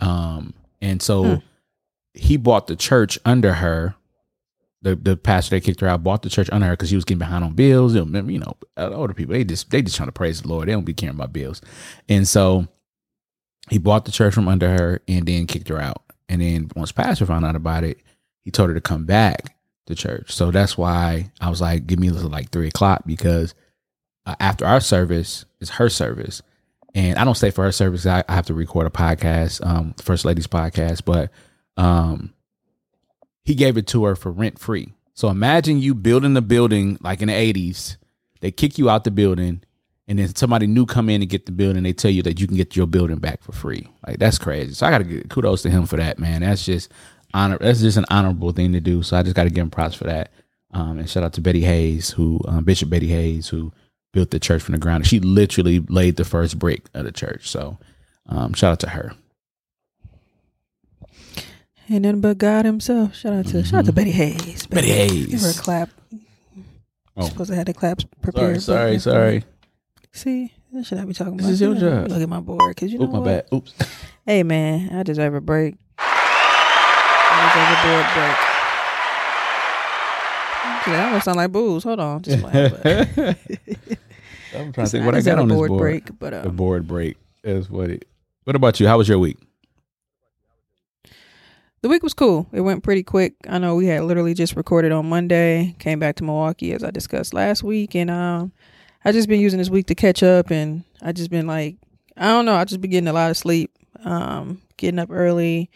Um, 0.00 0.54
and 0.80 1.00
so 1.02 1.42
he 2.14 2.36
bought 2.36 2.66
the 2.66 2.76
church 2.76 3.18
under 3.24 3.54
her. 3.54 3.94
The 4.82 4.94
the 4.94 5.16
pastor 5.16 5.56
that 5.56 5.64
kicked 5.64 5.80
her 5.80 5.88
out 5.88 6.04
bought 6.04 6.22
the 6.22 6.30
church 6.30 6.48
under 6.50 6.66
her 6.66 6.72
because 6.72 6.90
he 6.90 6.96
was 6.96 7.04
getting 7.04 7.18
behind 7.18 7.44
on 7.44 7.54
bills. 7.54 7.94
You 7.94 8.04
know, 8.04 8.20
you 8.28 8.38
know, 8.38 8.56
older 8.76 9.14
people 9.14 9.34
they 9.34 9.44
just 9.44 9.70
they 9.70 9.82
just 9.82 9.96
trying 9.96 10.08
to 10.08 10.12
praise 10.12 10.42
the 10.42 10.48
Lord. 10.48 10.68
They 10.68 10.72
don't 10.72 10.84
be 10.84 10.94
caring 10.94 11.16
about 11.16 11.32
bills, 11.32 11.60
and 12.08 12.26
so 12.26 12.68
he 13.70 13.78
bought 13.78 14.04
the 14.04 14.12
church 14.12 14.34
from 14.34 14.48
under 14.48 14.68
her 14.68 15.00
and 15.08 15.26
then 15.26 15.46
kicked 15.46 15.68
her 15.68 15.80
out. 15.80 16.02
And 16.28 16.42
then 16.42 16.70
once 16.76 16.92
pastor 16.92 17.26
found 17.26 17.44
out 17.44 17.56
about 17.56 17.84
it, 17.84 17.98
he 18.42 18.50
told 18.50 18.68
her 18.68 18.74
to 18.74 18.80
come 18.80 19.04
back 19.04 19.56
to 19.86 19.94
church. 19.94 20.32
So 20.32 20.50
that's 20.50 20.76
why 20.76 21.30
I 21.40 21.50
was 21.50 21.60
like, 21.60 21.86
give 21.86 21.98
me 21.98 22.10
like 22.10 22.50
three 22.50 22.68
o'clock 22.68 23.02
because 23.06 23.54
uh, 24.26 24.34
after 24.40 24.66
our 24.66 24.80
service 24.80 25.44
is 25.60 25.70
her 25.70 25.88
service, 25.88 26.42
and 26.94 27.18
I 27.18 27.24
don't 27.24 27.34
stay 27.34 27.50
for 27.50 27.64
her 27.64 27.72
service. 27.72 28.06
I, 28.06 28.24
I 28.28 28.34
have 28.34 28.46
to 28.46 28.54
record 28.54 28.86
a 28.86 28.90
podcast, 28.90 29.64
um, 29.64 29.94
First 30.00 30.24
Ladies 30.24 30.46
podcast, 30.46 31.04
but 31.04 31.30
um, 31.76 32.32
he 33.44 33.54
gave 33.54 33.76
it 33.76 33.86
to 33.88 34.04
her 34.04 34.16
for 34.16 34.30
rent 34.30 34.58
free. 34.58 34.94
So 35.14 35.28
imagine 35.28 35.80
you 35.80 35.94
building 35.94 36.36
a 36.36 36.42
building 36.42 36.98
like 37.00 37.20
in 37.22 37.28
the 37.28 37.34
eighties. 37.34 37.98
They 38.40 38.50
kick 38.50 38.78
you 38.78 38.88
out 38.88 39.04
the 39.04 39.10
building, 39.10 39.62
and 40.08 40.18
then 40.18 40.34
somebody 40.34 40.66
new 40.66 40.86
come 40.86 41.08
in 41.10 41.20
and 41.22 41.30
get 41.30 41.46
the 41.46 41.52
building. 41.52 41.82
They 41.84 41.92
tell 41.92 42.10
you 42.10 42.22
that 42.22 42.40
you 42.40 42.46
can 42.46 42.56
get 42.56 42.74
your 42.74 42.86
building 42.86 43.18
back 43.18 43.42
for 43.42 43.52
free. 43.52 43.86
Like 44.06 44.18
that's 44.18 44.38
crazy. 44.38 44.72
So 44.74 44.86
I 44.86 44.90
got 44.90 44.98
to 44.98 45.04
give 45.04 45.28
kudos 45.28 45.62
to 45.62 45.70
him 45.70 45.86
for 45.86 45.96
that, 45.98 46.18
man. 46.18 46.40
That's 46.40 46.64
just 46.64 46.90
honor. 47.34 47.58
That's 47.60 47.80
just 47.80 47.96
an 47.98 48.06
honorable 48.10 48.52
thing 48.52 48.72
to 48.72 48.80
do. 48.80 49.02
So 49.02 49.16
I 49.16 49.22
just 49.22 49.36
got 49.36 49.44
to 49.44 49.50
give 49.50 49.62
him 49.62 49.70
props 49.70 49.94
for 49.94 50.04
that. 50.04 50.30
Um, 50.72 50.98
and 50.98 51.08
shout 51.08 51.22
out 51.24 51.32
to 51.34 51.40
Betty 51.40 51.60
Hayes, 51.62 52.10
who 52.10 52.40
um, 52.46 52.64
Bishop 52.64 52.90
Betty 52.90 53.08
Hayes, 53.08 53.48
who 53.48 53.72
built 54.12 54.30
the 54.30 54.40
church 54.40 54.62
from 54.62 54.72
the 54.72 54.78
ground. 54.78 55.06
She 55.06 55.20
literally 55.20 55.80
laid 55.80 56.16
the 56.16 56.24
first 56.24 56.58
brick 56.58 56.86
of 56.94 57.04
the 57.04 57.12
church. 57.12 57.48
So 57.48 57.78
um, 58.28 58.52
shout 58.54 58.72
out 58.72 58.80
to 58.80 58.88
her. 58.90 59.12
and 61.88 62.04
then 62.04 62.20
but 62.20 62.38
God 62.38 62.64
Himself. 62.64 63.14
Shout 63.14 63.32
out 63.32 63.46
to 63.46 63.64
shout 63.64 63.80
out 63.80 63.84
to 63.86 63.92
Betty 63.92 64.10
Hayes. 64.10 64.66
Mm-hmm. 64.66 64.74
Betty 64.74 64.86
Give 64.88 65.40
her 65.40 65.48
a 65.48 65.52
Hayes. 65.52 65.60
clap. 65.60 65.90
Oh. 67.16 67.26
Supposed 67.28 67.50
to 67.50 67.56
have 67.56 67.66
the 67.66 67.74
claps 67.74 68.04
Sorry, 68.04 68.20
prepared. 68.22 68.62
sorry, 68.62 68.92
but- 68.94 69.02
sorry. 69.02 69.44
See, 70.18 70.52
that 70.72 70.84
should 70.84 70.98
I 70.98 71.04
be 71.04 71.12
talking 71.14 71.36
This 71.36 71.46
about? 71.46 71.52
is 71.52 71.60
your 71.60 71.74
Yeah, 71.74 71.80
job. 72.02 72.08
Look 72.08 72.22
at 72.22 72.28
my 72.28 72.40
board, 72.40 72.76
cause 72.76 72.90
you 72.90 72.98
know 72.98 73.04
Oop, 73.04 73.12
my 73.12 73.18
what? 73.20 73.24
bad. 73.24 73.46
Oops. 73.54 73.72
Hey 74.26 74.42
man, 74.42 74.90
I 74.92 75.04
deserve 75.04 75.32
a 75.34 75.40
break. 75.40 75.76
I 75.96 77.50
deserve 77.54 77.68
a 77.70 77.78
board 77.86 78.06
break. 78.14 78.36
That 80.96 81.06
almost 81.06 81.24
sound 81.26 81.36
like 81.36 81.52
booze. 81.52 81.84
Hold 81.84 82.00
on, 82.00 82.22
just 82.22 82.42
playing, 82.42 82.72
I'm 84.56 84.72
trying 84.72 84.86
to 84.86 84.90
think 84.90 85.04
what 85.06 85.14
I 85.14 85.20
got 85.20 85.38
on 85.38 85.46
this 85.48 85.56
board 85.56 85.78
break, 85.78 86.18
but, 86.18 86.32
a 86.32 86.48
um, 86.48 86.56
board 86.56 86.88
break 86.88 87.16
is 87.44 87.70
what 87.70 87.90
it. 87.90 88.08
What 88.44 88.56
about 88.56 88.80
you? 88.80 88.88
How 88.88 88.98
was 88.98 89.08
your 89.08 89.18
week? 89.20 89.36
the 91.82 91.88
week 91.88 92.02
was 92.02 92.14
cool. 92.14 92.48
It 92.52 92.62
went 92.62 92.82
pretty 92.82 93.04
quick. 93.04 93.34
I 93.48 93.58
know 93.58 93.76
we 93.76 93.86
had 93.86 94.02
literally 94.02 94.34
just 94.34 94.56
recorded 94.56 94.90
on 94.90 95.08
Monday, 95.08 95.76
came 95.78 96.00
back 96.00 96.16
to 96.16 96.24
Milwaukee 96.24 96.72
as 96.72 96.82
I 96.82 96.90
discussed 96.90 97.32
last 97.34 97.62
week, 97.62 97.94
and 97.94 98.10
um, 98.10 98.50
I 99.04 99.12
just 99.12 99.28
been 99.28 99.40
using 99.40 99.58
this 99.58 99.70
week 99.70 99.86
to 99.86 99.94
catch 99.94 100.22
up, 100.22 100.50
and 100.50 100.84
I 101.00 101.12
just 101.12 101.30
been 101.30 101.46
like, 101.46 101.76
I 102.16 102.26
don't 102.28 102.44
know, 102.44 102.54
I 102.54 102.64
just 102.64 102.80
been 102.80 102.90
getting 102.90 103.08
a 103.08 103.12
lot 103.12 103.30
of 103.30 103.36
sleep, 103.36 103.70
um, 104.04 104.60
getting 104.76 104.98
up 104.98 105.10
early, 105.10 105.70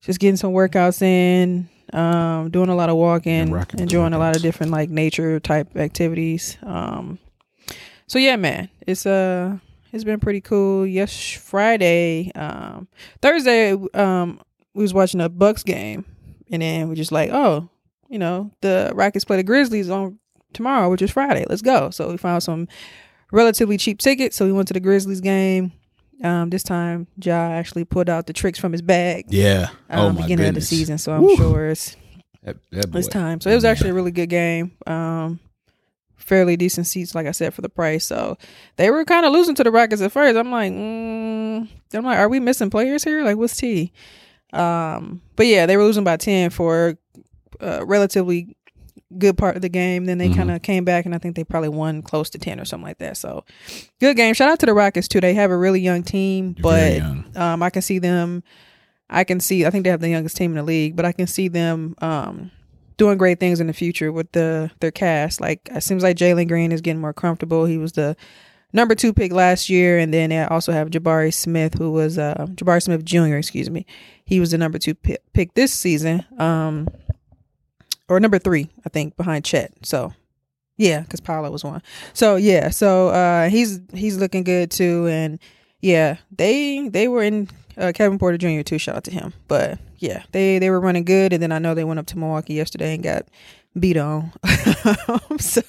just 0.00 0.20
getting 0.20 0.36
some 0.36 0.52
workouts 0.52 1.02
in, 1.02 1.68
um, 1.92 2.50
doing 2.50 2.68
a 2.68 2.74
lot 2.74 2.88
of 2.88 2.96
walking, 2.96 3.32
And 3.32 3.52
rocking 3.52 3.72
with 3.72 3.76
the 3.76 3.82
enjoying 3.82 4.14
a 4.14 4.18
lot 4.18 4.36
of 4.36 4.42
different 4.42 4.72
like 4.72 4.90
nature 4.90 5.38
type 5.38 5.76
activities. 5.76 6.56
Um, 6.62 7.18
so 8.06 8.18
yeah, 8.18 8.36
man, 8.36 8.68
it's 8.86 9.04
uh, 9.04 9.58
it's 9.92 10.04
been 10.04 10.20
pretty 10.20 10.40
cool. 10.40 10.86
Yes, 10.86 11.32
Friday, 11.32 12.32
um, 12.34 12.88
Thursday, 13.20 13.72
um, 13.94 14.40
we 14.74 14.82
was 14.82 14.94
watching 14.94 15.20
a 15.20 15.28
Bucks 15.28 15.62
game, 15.62 16.04
and 16.50 16.62
then 16.62 16.88
we 16.88 16.94
just 16.94 17.12
like, 17.12 17.30
oh, 17.32 17.68
you 18.08 18.18
know, 18.18 18.50
the 18.62 18.92
Rockets 18.94 19.24
play 19.24 19.36
the 19.36 19.42
Grizzlies 19.42 19.90
on 19.90 20.18
tomorrow, 20.56 20.90
which 20.90 21.02
is 21.02 21.10
Friday. 21.10 21.44
Let's 21.48 21.62
go. 21.62 21.90
So 21.90 22.10
we 22.10 22.16
found 22.16 22.42
some 22.42 22.66
relatively 23.30 23.76
cheap 23.78 23.98
tickets. 23.98 24.36
So 24.36 24.44
we 24.46 24.52
went 24.52 24.68
to 24.68 24.74
the 24.74 24.80
Grizzlies 24.80 25.20
game. 25.20 25.72
Um, 26.24 26.50
this 26.50 26.62
time, 26.62 27.06
Ja 27.22 27.50
actually 27.50 27.84
pulled 27.84 28.08
out 28.08 28.26
the 28.26 28.32
tricks 28.32 28.58
from 28.58 28.72
his 28.72 28.82
bag. 28.82 29.26
Yeah. 29.28 29.68
Um, 29.90 29.98
oh 29.98 30.10
my 30.12 30.22
beginning 30.22 30.46
goodness. 30.46 30.64
of 30.64 30.70
the 30.70 30.76
season. 30.76 30.98
So 30.98 31.12
I'm 31.12 31.22
Woo. 31.22 31.36
sure 31.36 31.68
it's 31.68 31.94
That, 32.42 32.56
that 32.72 32.94
it's 32.94 33.08
time. 33.08 33.40
So 33.40 33.50
it 33.50 33.54
was 33.54 33.64
actually 33.64 33.90
a 33.90 33.94
really 33.94 34.12
good 34.12 34.30
game. 34.30 34.72
Um, 34.86 35.40
fairly 36.16 36.56
decent 36.56 36.86
seats, 36.86 37.14
like 37.14 37.26
I 37.26 37.32
said, 37.32 37.52
for 37.54 37.60
the 37.62 37.68
price. 37.68 38.04
So 38.06 38.38
they 38.76 38.90
were 38.90 39.04
kind 39.04 39.26
of 39.26 39.32
losing 39.32 39.54
to 39.56 39.64
the 39.64 39.70
Rockets 39.70 40.00
at 40.00 40.10
first. 40.10 40.36
I'm 40.36 40.50
like, 40.50 40.72
mm, 40.72 41.68
I'm 41.92 42.04
like, 42.04 42.18
are 42.18 42.28
we 42.28 42.40
missing 42.40 42.70
players 42.70 43.04
here? 43.04 43.22
Like, 43.22 43.36
what's 43.36 43.56
T? 43.56 43.92
Um, 44.52 45.20
but 45.36 45.46
yeah, 45.46 45.66
they 45.66 45.76
were 45.76 45.84
losing 45.84 46.04
by 46.04 46.16
ten 46.16 46.48
for 46.50 46.96
a 47.60 47.84
relatively 47.84 48.55
good 49.18 49.38
part 49.38 49.56
of 49.56 49.62
the 49.62 49.68
game. 49.68 50.04
Then 50.06 50.18
they 50.18 50.28
Mhm. 50.28 50.36
kind 50.36 50.50
of 50.50 50.62
came 50.62 50.84
back, 50.84 51.06
and 51.06 51.14
I 51.14 51.18
think 51.18 51.36
they 51.36 51.44
probably 51.44 51.68
won 51.68 52.02
close 52.02 52.30
to 52.30 52.38
ten 52.38 52.58
or 52.60 52.64
something 52.64 52.86
like 52.86 52.98
that. 52.98 53.16
So 53.16 53.44
good 54.00 54.16
game. 54.16 54.34
Shout 54.34 54.48
out 54.50 54.58
to 54.60 54.66
the 54.66 54.74
Rockets 54.74 55.08
too. 55.08 55.20
They 55.20 55.34
have 55.34 55.50
a 55.50 55.56
really 55.56 55.80
young 55.80 56.02
team, 56.02 56.54
You're 56.58 56.62
but 56.62 56.96
young. 56.96 57.24
um, 57.36 57.62
I 57.62 57.70
can 57.70 57.82
see 57.82 57.98
them. 57.98 58.42
I 59.08 59.22
can 59.24 59.38
see. 59.40 59.64
I 59.64 59.70
think 59.70 59.84
they 59.84 59.90
have 59.90 60.00
the 60.00 60.08
youngest 60.08 60.36
team 60.36 60.50
in 60.50 60.56
the 60.56 60.62
league, 60.64 60.96
but 60.96 61.04
I 61.04 61.12
can 61.12 61.26
see 61.28 61.46
them 61.48 61.94
um, 62.02 62.50
doing 62.96 63.18
great 63.18 63.38
things 63.38 63.60
in 63.60 63.66
the 63.68 63.72
future 63.72 64.10
with 64.10 64.32
the 64.32 64.70
their 64.80 64.90
cast. 64.90 65.40
Like 65.40 65.68
it 65.72 65.82
seems 65.82 66.02
like 66.02 66.16
Jalen 66.16 66.48
Green 66.48 66.72
is 66.72 66.80
getting 66.80 67.00
more 67.00 67.12
comfortable. 67.12 67.64
He 67.66 67.78
was 67.78 67.92
the 67.92 68.16
number 68.72 68.96
two 68.96 69.12
pick 69.12 69.32
last 69.32 69.70
year, 69.70 69.96
and 69.98 70.12
then 70.12 70.30
they 70.30 70.42
also 70.42 70.72
have 70.72 70.90
Jabari 70.90 71.32
Smith, 71.32 71.74
who 71.74 71.92
was 71.92 72.18
uh, 72.18 72.46
Jabari 72.54 72.82
Smith 72.82 73.04
Jr. 73.04 73.36
Excuse 73.36 73.70
me. 73.70 73.86
He 74.24 74.40
was 74.40 74.50
the 74.50 74.58
number 74.58 74.78
two 74.80 74.94
pick, 74.94 75.20
pick 75.32 75.54
this 75.54 75.72
season, 75.72 76.24
um, 76.38 76.88
or 78.08 78.20
number 78.20 78.38
three, 78.38 78.68
I 78.84 78.88
think, 78.88 79.16
behind 79.16 79.44
Chet. 79.44 79.72
So 79.82 80.12
yeah, 80.76 81.00
because 81.00 81.20
Paolo 81.20 81.50
was 81.50 81.64
one. 81.64 81.82
So 82.12 82.36
yeah, 82.36 82.70
so 82.70 83.08
uh, 83.08 83.48
he's 83.48 83.80
he's 83.92 84.18
looking 84.18 84.44
good 84.44 84.70
too, 84.70 85.06
and 85.08 85.38
yeah, 85.80 86.16
they 86.30 86.88
they 86.88 87.08
were 87.08 87.22
in 87.22 87.48
uh, 87.78 87.92
Kevin 87.94 88.18
Porter 88.18 88.38
Jr. 88.38 88.62
too. 88.62 88.78
Shout 88.78 88.96
out 88.96 89.04
to 89.04 89.10
him. 89.10 89.32
But 89.48 89.78
yeah, 89.98 90.22
they 90.32 90.58
they 90.58 90.70
were 90.70 90.80
running 90.80 91.04
good, 91.04 91.32
and 91.32 91.42
then 91.42 91.52
I 91.52 91.58
know 91.58 91.74
they 91.74 91.84
went 91.84 91.98
up 91.98 92.06
to 92.06 92.18
Milwaukee 92.18 92.54
yesterday 92.54 92.94
and 92.94 93.02
got 93.02 93.26
beat 93.78 93.96
on. 93.96 94.32
so 95.38 95.62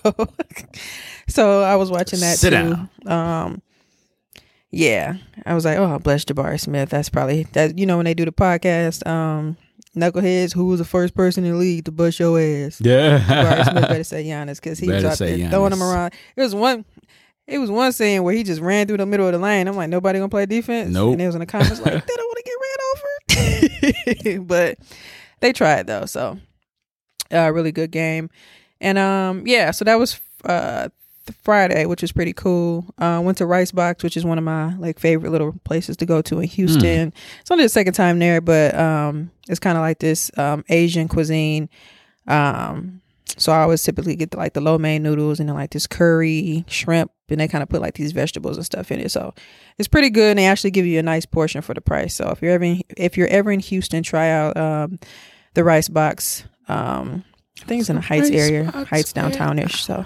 so 1.27 1.61
I 1.63 1.75
was 1.75 1.89
watching 1.89 2.19
that 2.19 2.37
Sit 2.37 2.51
too. 2.51 3.09
Um, 3.09 3.61
yeah, 4.71 5.15
I 5.45 5.53
was 5.53 5.63
like, 5.63 5.77
oh, 5.77 5.99
bless 5.99 6.25
Jabari 6.25 6.59
Smith. 6.59 6.89
That's 6.89 7.09
probably 7.09 7.43
that. 7.53 7.77
You 7.77 7.85
know 7.85 7.97
when 7.97 8.05
they 8.05 8.13
do 8.13 8.25
the 8.25 8.31
podcast, 8.33 9.07
um, 9.07 9.55
knuckleheads. 9.97 10.53
Who 10.53 10.65
was 10.65 10.79
the 10.79 10.85
first 10.85 11.15
person 11.15 11.43
in 11.45 11.51
the 11.51 11.57
league 11.57 11.85
to 11.85 11.91
bust 11.91 12.19
your 12.19 12.39
ass? 12.39 12.79
Yeah. 12.81 13.19
Jabari 13.19 13.71
Smith 13.71 13.87
better 13.87 14.03
say 14.03 14.23
Giannis 14.25 14.55
because 14.55 14.79
he 14.79 14.89
was 14.89 15.03
out 15.03 15.17
there 15.17 15.49
throwing 15.49 15.71
them 15.71 15.83
around. 15.83 16.13
It 16.35 16.41
was 16.41 16.55
one. 16.55 16.85
It 17.47 17.59
was 17.59 17.71
one 17.71 17.93
scene 17.93 18.23
where 18.23 18.33
he 18.33 18.43
just 18.43 18.61
ran 18.61 18.87
through 18.87 18.97
the 18.97 19.05
middle 19.05 19.25
of 19.25 19.31
the 19.31 19.39
lane. 19.39 19.69
I'm 19.69 19.75
like, 19.77 19.89
nobody 19.89 20.19
gonna 20.19 20.27
play 20.27 20.45
defense. 20.45 20.91
Nope. 20.91 21.13
And 21.13 21.21
it 21.21 21.27
was 21.27 21.35
in 21.35 21.39
the 21.39 21.45
comments 21.45 21.79
like, 21.79 22.05
they 22.05 22.15
don't 22.15 22.27
want 22.27 22.37
to 22.37 22.43
get 22.43 23.45
ran 23.45 24.35
over. 24.35 24.43
but 24.45 24.77
they 25.39 25.53
tried 25.53 25.87
though, 25.87 26.05
so 26.05 26.37
uh, 27.31 27.51
really 27.53 27.71
good 27.71 27.91
game. 27.91 28.29
And 28.81 28.97
um, 28.97 29.47
yeah, 29.47 29.71
so 29.71 29.85
that 29.85 29.95
was 29.95 30.19
uh 30.43 30.89
Friday, 31.33 31.85
which 31.85 32.01
was 32.01 32.11
pretty 32.11 32.33
cool. 32.33 32.85
Uh, 32.97 33.21
went 33.23 33.37
to 33.39 33.45
Rice 33.45 33.71
Box, 33.71 34.03
which 34.03 34.17
is 34.17 34.25
one 34.25 34.37
of 34.37 34.43
my 34.43 34.75
like 34.77 34.99
favorite 34.99 35.31
little 35.31 35.53
places 35.63 35.97
to 35.97 36.05
go 36.05 36.21
to 36.23 36.39
in 36.39 36.47
Houston. 36.47 37.13
It's 37.41 37.51
only 37.51 37.65
the 37.65 37.69
second 37.69 37.93
time 37.93 38.19
there, 38.19 38.41
but 38.41 38.75
um, 38.75 39.31
it's 39.47 39.59
kind 39.59 39.77
of 39.77 39.81
like 39.81 39.99
this 39.99 40.31
um 40.37 40.63
Asian 40.69 41.07
cuisine. 41.07 41.69
Um, 42.27 43.01
so 43.37 43.51
I 43.51 43.61
always 43.61 43.83
typically 43.83 44.15
get 44.15 44.31
the, 44.31 44.37
like 44.37 44.53
the 44.53 44.61
lo 44.61 44.77
mein 44.77 45.03
noodles 45.03 45.39
and 45.39 45.47
then 45.47 45.55
like 45.55 45.71
this 45.71 45.85
curry, 45.85 46.65
shrimp, 46.67 47.11
and 47.29 47.39
they 47.39 47.47
kind 47.47 47.61
of 47.61 47.69
put 47.69 47.81
like 47.81 47.93
these 47.93 48.11
vegetables 48.11 48.57
and 48.57 48.65
stuff 48.65 48.91
in 48.91 48.99
it. 48.99 49.11
So 49.11 49.33
it's 49.77 49.87
pretty 49.87 50.09
good, 50.09 50.31
and 50.31 50.39
they 50.39 50.47
actually 50.47 50.71
give 50.71 50.85
you 50.85 50.99
a 50.99 51.03
nice 51.03 51.25
portion 51.25 51.61
for 51.61 51.73
the 51.73 51.81
price. 51.81 52.15
So 52.15 52.29
if 52.29 52.41
you're 52.41 52.51
ever 52.51 52.63
in, 52.63 52.81
if 52.95 53.17
you're 53.17 53.27
ever 53.27 53.51
in 53.51 53.59
Houston, 53.59 54.03
try 54.03 54.29
out 54.29 54.57
um, 54.57 54.99
the 55.53 55.63
Rice 55.63 55.89
Box. 55.89 56.45
Um, 56.67 57.23
I 57.61 57.65
think 57.65 57.81
it's 57.81 57.89
in 57.89 57.95
the 57.95 58.01
Heights 58.01 58.29
Rice 58.29 58.39
area, 58.39 58.71
Box, 58.71 58.89
Heights 58.89 59.13
downtownish. 59.13 59.83
So 59.83 60.05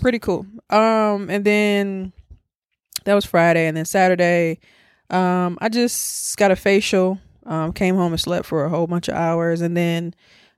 pretty 0.00 0.18
cool. 0.18 0.46
Um, 0.70 1.28
and 1.30 1.44
then 1.44 2.12
that 3.04 3.14
was 3.14 3.24
Friday, 3.24 3.66
and 3.66 3.76
then 3.76 3.84
Saturday, 3.84 4.58
um, 5.10 5.58
I 5.60 5.68
just 5.68 6.36
got 6.36 6.50
a 6.50 6.56
facial. 6.56 7.18
Um, 7.44 7.72
came 7.72 7.96
home 7.96 8.12
and 8.12 8.20
slept 8.20 8.46
for 8.46 8.64
a 8.64 8.68
whole 8.68 8.86
bunch 8.86 9.08
of 9.08 9.14
hours, 9.14 9.62
and 9.62 9.76
then 9.76 10.14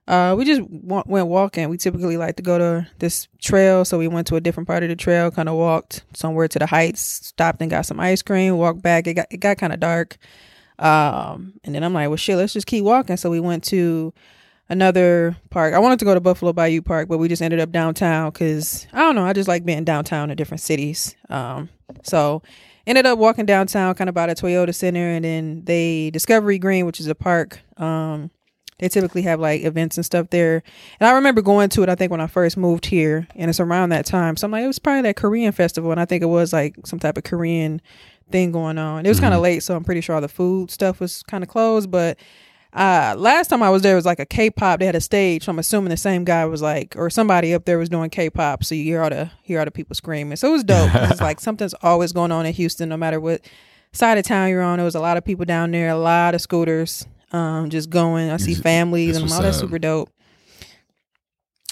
uh, 0.07 0.35
we 0.37 0.45
just 0.45 0.61
wa- 0.61 1.03
went 1.07 1.27
walking. 1.27 1.67
We 1.69 1.77
typically 1.77 2.15
like 2.15 2.35
to 2.35 2.43
go 2.43 2.59
to 2.59 2.87
this 2.99 3.27
trail, 3.41 3.85
so 3.85 3.97
we 3.97 4.07
went 4.07 4.27
to 4.27 4.35
a 4.35 4.41
different 4.41 4.67
part 4.67 4.83
of 4.83 4.89
the 4.89 4.95
trail. 4.95 5.31
Kind 5.31 5.49
of 5.49 5.55
walked 5.55 6.03
somewhere 6.13 6.47
to 6.47 6.59
the 6.59 6.67
heights, 6.67 7.01
stopped 7.01 7.61
and 7.61 7.71
got 7.71 7.87
some 7.87 7.99
ice 7.99 8.21
cream. 8.21 8.57
Walked 8.57 8.83
back. 8.83 9.07
It 9.07 9.15
got 9.15 9.27
it 9.31 9.37
got 9.37 9.57
kind 9.57 9.73
of 9.73 9.79
dark, 9.79 10.17
um, 10.77 11.53
and 11.63 11.73
then 11.73 11.83
I'm 11.83 11.93
like, 11.93 12.07
well, 12.07 12.17
shit, 12.17 12.37
let's 12.37 12.53
just 12.53 12.67
keep 12.67 12.83
walking. 12.83 13.17
So 13.17 13.31
we 13.31 13.39
went 13.39 13.63
to 13.65 14.13
another 14.69 15.37
park. 15.49 15.73
I 15.73 15.79
wanted 15.79 15.99
to 15.99 16.05
go 16.05 16.13
to 16.13 16.19
Buffalo 16.19 16.53
Bayou 16.53 16.81
Park, 16.81 17.07
but 17.07 17.17
we 17.17 17.27
just 17.27 17.41
ended 17.41 17.59
up 17.59 17.71
downtown 17.71 18.31
because 18.31 18.87
I 18.93 18.99
don't 18.99 19.15
know. 19.15 19.25
I 19.25 19.33
just 19.33 19.47
like 19.47 19.65
being 19.65 19.83
downtown 19.83 20.29
in 20.29 20.37
different 20.37 20.61
cities. 20.61 21.15
Um, 21.29 21.69
so 22.03 22.41
ended 22.87 23.05
up 23.05 23.17
walking 23.19 23.45
downtown, 23.45 23.95
kind 23.95 24.09
of 24.09 24.15
by 24.15 24.27
the 24.27 24.35
Toyota 24.35 24.73
Center, 24.73 25.09
and 25.09 25.25
then 25.25 25.63
they 25.65 26.09
Discovery 26.11 26.59
Green, 26.59 26.85
which 26.85 26.99
is 26.99 27.07
a 27.07 27.15
park. 27.15 27.59
Um, 27.77 28.31
they 28.79 28.89
typically 28.89 29.21
have 29.21 29.39
like 29.39 29.63
events 29.63 29.97
and 29.97 30.05
stuff 30.05 30.29
there. 30.31 30.61
And 30.99 31.07
I 31.07 31.13
remember 31.13 31.41
going 31.41 31.69
to 31.69 31.83
it, 31.83 31.89
I 31.89 31.95
think, 31.95 32.11
when 32.11 32.19
I 32.21 32.27
first 32.27 32.57
moved 32.57 32.85
here, 32.85 33.27
and 33.35 33.49
it's 33.49 33.59
around 33.59 33.89
that 33.89 34.05
time. 34.05 34.35
So 34.35 34.45
I'm 34.45 34.51
like, 34.51 34.63
it 34.63 34.67
was 34.67 34.79
probably 34.79 35.03
that 35.03 35.15
Korean 35.15 35.51
festival, 35.51 35.91
and 35.91 35.99
I 35.99 36.05
think 36.05 36.23
it 36.23 36.27
was 36.27 36.51
like 36.51 36.75
some 36.85 36.99
type 36.99 37.17
of 37.17 37.23
Korean 37.23 37.81
thing 38.31 38.51
going 38.51 38.77
on. 38.77 39.05
It 39.05 39.09
was 39.09 39.19
kind 39.19 39.33
of 39.33 39.41
late, 39.41 39.63
so 39.63 39.75
I'm 39.75 39.83
pretty 39.83 40.01
sure 40.01 40.15
all 40.15 40.21
the 40.21 40.27
food 40.27 40.71
stuff 40.71 40.99
was 40.99 41.23
kind 41.23 41.43
of 41.43 41.49
closed. 41.49 41.89
But 41.89 42.17
uh, 42.75 43.15
last 43.17 43.47
time 43.47 43.63
I 43.63 43.69
was 43.69 43.81
there 43.83 43.93
it 43.93 43.95
was 43.95 44.05
like 44.05 44.19
a 44.19 44.25
K-pop. 44.25 44.79
They 44.79 44.85
had 44.85 44.95
a 44.95 45.01
stage, 45.01 45.45
so 45.45 45.51
I'm 45.51 45.59
assuming 45.59 45.89
the 45.89 45.97
same 45.97 46.25
guy 46.25 46.45
was 46.45 46.61
like, 46.61 46.93
or 46.97 47.09
somebody 47.09 47.53
up 47.53 47.63
there 47.63 47.77
was 47.77 47.87
doing 47.87 48.09
K-pop. 48.09 48.65
So 48.65 48.75
you 48.75 48.83
hear 48.83 49.01
all 49.01 49.09
the 49.09 49.31
hear 49.43 49.59
all 49.59 49.65
the 49.65 49.71
people 49.71 49.95
screaming. 49.95 50.35
So 50.35 50.49
it 50.49 50.51
was 50.51 50.63
dope. 50.65 50.91
it's 50.93 51.21
like 51.29 51.39
something's 51.39 51.73
always 51.81 52.11
going 52.11 52.33
on 52.33 52.45
in 52.45 52.53
Houston, 52.53 52.89
no 52.89 52.97
matter 52.97 53.19
what 53.19 53.41
side 53.93 54.17
of 54.17 54.25
town 54.25 54.49
you're 54.49 54.61
on. 54.61 54.77
There 54.77 54.85
was 54.85 54.95
a 54.95 54.99
lot 54.99 55.15
of 55.15 55.23
people 55.23 55.45
down 55.45 55.71
there, 55.71 55.89
a 55.89 55.97
lot 55.97 56.35
of 56.35 56.41
scooters, 56.41 57.07
um, 57.31 57.69
just 57.69 57.89
going. 57.89 58.29
I 58.29 58.37
see 58.37 58.53
families 58.53 59.15
and 59.15 59.31
all 59.31 59.41
that's 59.41 59.57
up. 59.57 59.61
super 59.61 59.79
dope. 59.79 60.09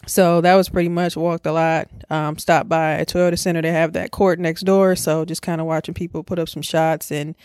So 0.05 0.41
that 0.41 0.55
was 0.55 0.67
pretty 0.69 0.89
much 0.89 1.15
walked 1.15 1.45
a 1.45 1.51
lot. 1.51 1.89
Um, 2.09 2.37
stopped 2.37 2.67
by 2.67 2.91
a 2.91 3.05
Toyota 3.05 3.39
Center. 3.39 3.61
They 3.61 3.71
have 3.71 3.93
that 3.93 4.11
court 4.11 4.39
next 4.39 4.61
door, 4.61 4.95
so 4.95 5.23
just 5.23 5.41
kind 5.41 5.61
of 5.61 5.67
watching 5.67 5.93
people 5.93 6.23
put 6.23 6.39
up 6.39 6.49
some 6.49 6.61
shots, 6.61 7.11
and 7.11 7.35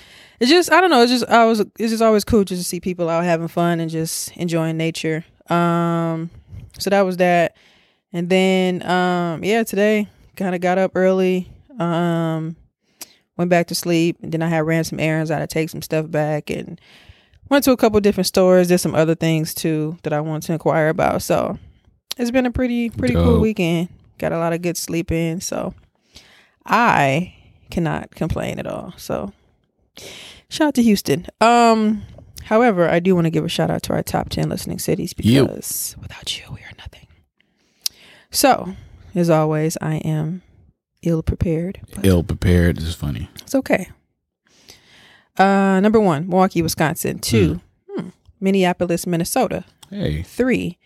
it's 0.40 0.50
just 0.50 0.72
I 0.72 0.80
don't 0.80 0.90
know. 0.90 1.02
It's 1.02 1.12
just 1.12 1.26
I 1.26 1.44
was 1.44 1.60
it's 1.60 1.90
just 1.90 2.02
always 2.02 2.24
cool 2.24 2.44
just 2.44 2.60
to 2.60 2.68
see 2.68 2.80
people 2.80 3.08
out 3.08 3.24
having 3.24 3.48
fun 3.48 3.80
and 3.80 3.90
just 3.90 4.36
enjoying 4.36 4.76
nature. 4.76 5.24
Um, 5.48 6.30
so 6.78 6.90
that 6.90 7.02
was 7.02 7.18
that, 7.18 7.56
and 8.12 8.28
then 8.28 8.82
um, 8.84 9.44
yeah, 9.44 9.62
today 9.62 10.08
kind 10.36 10.54
of 10.54 10.60
got 10.60 10.78
up 10.78 10.92
early. 10.94 11.48
Um, 11.78 12.56
went 13.36 13.50
back 13.50 13.68
to 13.68 13.74
sleep, 13.74 14.18
and 14.20 14.32
then 14.32 14.42
I 14.42 14.48
had 14.48 14.66
ran 14.66 14.82
some 14.82 14.98
errands. 14.98 15.30
I 15.30 15.38
had 15.38 15.48
to 15.48 15.54
take 15.54 15.70
some 15.70 15.82
stuff 15.82 16.10
back 16.10 16.50
and 16.50 16.80
went 17.48 17.64
to 17.64 17.70
a 17.70 17.76
couple 17.76 18.00
different 18.00 18.26
stores. 18.26 18.66
Did 18.66 18.78
some 18.78 18.96
other 18.96 19.14
things 19.14 19.54
too 19.54 19.96
that 20.02 20.12
I 20.12 20.20
wanted 20.20 20.46
to 20.48 20.52
inquire 20.54 20.88
about. 20.88 21.22
So 21.22 21.56
it's 22.18 22.30
been 22.30 22.46
a 22.46 22.50
pretty 22.50 22.90
pretty 22.90 23.14
cool 23.14 23.40
weekend. 23.40 23.88
Got 24.18 24.32
a 24.32 24.38
lot 24.38 24.52
of 24.52 24.62
good 24.62 24.76
sleep 24.76 25.10
in, 25.12 25.40
so 25.40 25.74
I 26.66 27.34
cannot 27.70 28.10
complain 28.10 28.58
at 28.58 28.66
all. 28.66 28.92
So 28.96 29.32
shout 30.48 30.68
out 30.68 30.74
to 30.74 30.82
Houston. 30.82 31.26
Um, 31.40 32.02
however, 32.44 32.88
I 32.88 32.98
do 33.00 33.14
want 33.14 33.26
to 33.26 33.30
give 33.30 33.44
a 33.44 33.48
shout 33.48 33.70
out 33.70 33.82
to 33.84 33.92
our 33.92 34.02
top 34.02 34.28
ten 34.28 34.48
listening 34.48 34.78
cities 34.78 35.14
You. 35.18 35.42
because 35.46 35.96
without 36.00 36.38
you, 36.38 36.44
we 36.52 36.60
are 36.60 36.72
nothing. 36.78 37.06
So, 38.30 38.74
as 39.14 39.30
always, 39.30 39.78
I 39.80 39.96
am 39.96 40.42
ill 41.02 41.22
prepared. 41.22 41.80
Ill 42.02 42.22
prepared. 42.22 42.78
Is 42.78 42.94
funny. 42.94 43.30
It's 43.40 43.54
okay. 43.54 43.88
Uh, 45.38 45.78
number 45.80 46.00
one, 46.00 46.28
Milwaukee, 46.28 46.62
Wisconsin. 46.62 47.20
Two, 47.20 47.60
hmm, 47.88 48.08
Minneapolis, 48.40 49.06
Minnesota. 49.06 49.64
Hey, 49.88 50.22
Three, 50.22 50.78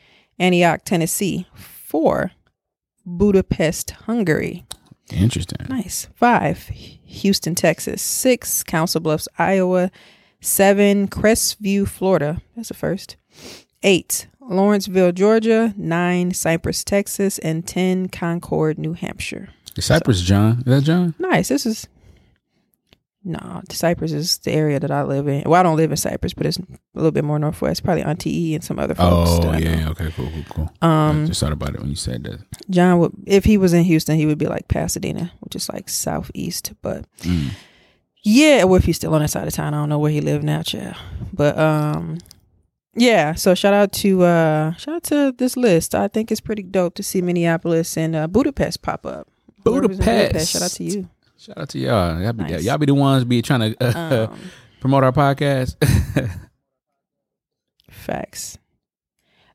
Antioch, 0.42 0.82
Tennessee. 0.84 1.46
Four, 1.54 2.32
Budapest, 3.06 3.92
Hungary. 4.06 4.64
interesting. 5.12 5.58
Nice. 5.68 6.08
Five, 6.14 6.68
Houston, 6.68 7.54
Texas. 7.54 8.02
Six, 8.02 8.62
Council 8.62 9.00
Bluffs, 9.00 9.28
Iowa. 9.38 9.90
Seven, 10.40 11.06
Crestview, 11.06 11.86
Florida. 11.86 12.42
That's 12.56 12.68
the 12.68 12.74
first. 12.74 13.16
Eight, 13.84 14.26
Lawrenceville, 14.40 15.12
Georgia. 15.12 15.72
Nine, 15.76 16.32
Cypress, 16.32 16.82
Texas. 16.82 17.38
And 17.38 17.64
10, 17.66 18.08
Concord, 18.08 18.78
New 18.78 18.94
Hampshire. 18.94 19.50
Cypress 19.78 20.20
John. 20.22 20.58
Is 20.58 20.64
that 20.64 20.82
John? 20.82 21.14
Nice. 21.20 21.48
This 21.48 21.64
is 21.64 21.86
no 23.24 23.62
Cypress 23.70 24.12
is 24.12 24.38
the 24.38 24.52
area 24.52 24.80
that 24.80 24.90
I 24.90 25.02
live 25.04 25.28
in. 25.28 25.42
Well, 25.46 25.60
I 25.60 25.62
don't 25.62 25.76
live 25.76 25.90
in 25.90 25.96
Cypress, 25.96 26.34
but 26.34 26.46
it's 26.46 26.58
a 26.58 26.62
little 26.94 27.12
bit 27.12 27.24
more 27.24 27.38
northwest, 27.38 27.84
probably 27.84 28.02
Auntie 28.02 28.50
E 28.50 28.54
and 28.54 28.64
some 28.64 28.78
other 28.78 28.94
folks. 28.94 29.30
Oh 29.44 29.56
yeah. 29.56 29.88
Okay, 29.90 30.10
cool, 30.16 30.28
cool, 30.30 30.44
cool. 30.50 30.70
I 30.82 31.08
Um, 31.10 31.26
just 31.26 31.40
thought 31.40 31.52
about 31.52 31.74
it 31.74 31.80
when 31.80 31.90
you 31.90 31.96
said 31.96 32.24
that. 32.24 32.40
John 32.70 32.98
would 32.98 33.12
if 33.26 33.44
he 33.44 33.56
was 33.58 33.72
in 33.72 33.84
Houston, 33.84 34.16
he 34.16 34.26
would 34.26 34.38
be 34.38 34.46
like 34.46 34.66
Pasadena, 34.68 35.32
which 35.40 35.54
is 35.54 35.68
like 35.68 35.88
southeast. 35.88 36.72
But 36.82 37.04
Mm. 37.20 37.50
yeah, 38.24 38.64
well, 38.64 38.76
if 38.76 38.84
he's 38.84 38.96
still 38.96 39.14
on 39.14 39.20
that 39.20 39.28
side 39.28 39.46
of 39.46 39.54
town, 39.54 39.74
I 39.74 39.78
don't 39.78 39.88
know 39.88 39.98
where 39.98 40.10
he 40.10 40.20
live 40.20 40.42
now, 40.42 40.62
child. 40.62 40.96
But 41.32 41.58
um, 41.58 42.18
yeah. 42.94 43.34
So 43.34 43.54
shout 43.54 43.72
out 43.74 43.92
to 43.92 44.22
uh, 44.24 44.72
shout 44.74 44.94
out 44.96 45.02
to 45.04 45.32
this 45.38 45.56
list. 45.56 45.94
I 45.94 46.08
think 46.08 46.30
it's 46.32 46.40
pretty 46.40 46.62
dope 46.62 46.94
to 46.96 47.02
see 47.02 47.22
Minneapolis 47.22 47.96
and 47.96 48.14
uh, 48.16 48.26
Budapest 48.26 48.82
pop 48.82 49.06
up. 49.06 49.28
In 49.58 49.62
Budapest. 49.62 50.52
Shout 50.52 50.62
out 50.62 50.70
to 50.72 50.84
you. 50.84 51.08
Shout 51.42 51.58
out 51.58 51.68
to 51.70 51.78
y'all. 51.80 52.20
Y'all 52.20 52.32
be, 52.32 52.44
Nice. 52.44 52.62
y'all 52.62 52.78
be 52.78 52.86
the 52.86 52.94
ones 52.94 53.24
be 53.24 53.42
trying 53.42 53.74
to 53.74 53.84
uh, 53.84 54.28
Um, 54.30 54.38
promote 54.80 55.02
our 55.02 55.10
podcast. 55.10 55.74
Facts. 57.90 58.58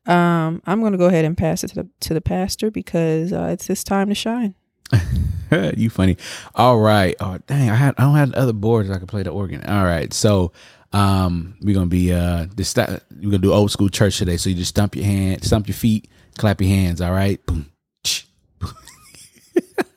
Um, 0.04 0.60
I'm 0.66 0.82
gonna 0.82 0.98
go 0.98 1.06
ahead 1.06 1.24
and 1.24 1.34
pass 1.36 1.64
it 1.64 1.68
to 1.68 1.74
the 1.76 1.88
to 2.00 2.12
the 2.12 2.20
pastor 2.20 2.70
because 2.70 3.32
uh, 3.32 3.48
it's 3.52 3.66
his 3.68 3.82
time 3.84 4.08
to 4.10 4.14
shine. 4.14 4.54
you 5.78 5.88
funny. 5.88 6.18
All 6.54 6.78
right. 6.78 7.14
Oh 7.20 7.38
dang, 7.46 7.70
I 7.70 7.74
had 7.74 7.94
I 7.96 8.02
don't 8.02 8.16
have 8.16 8.34
other 8.34 8.52
boards 8.52 8.90
I 8.90 8.98
could 8.98 9.08
play 9.08 9.22
the 9.22 9.30
organ. 9.30 9.64
All 9.64 9.84
right. 9.84 10.12
So 10.12 10.52
um 10.92 11.56
we're 11.62 11.74
gonna 11.74 11.86
be 11.86 12.12
uh 12.12 12.46
this 12.54 12.76
we're 12.76 13.00
gonna 13.22 13.38
do 13.38 13.52
old 13.54 13.70
school 13.70 13.88
church 13.88 14.18
today. 14.18 14.36
So 14.36 14.50
you 14.50 14.56
just 14.56 14.70
stump 14.70 14.94
your 14.94 15.06
hand, 15.06 15.42
stump 15.42 15.68
your 15.68 15.74
feet, 15.74 16.08
clap 16.36 16.60
your 16.60 16.68
hands, 16.70 17.00
all 17.00 17.12
right? 17.12 17.44
Boom. 17.46 17.70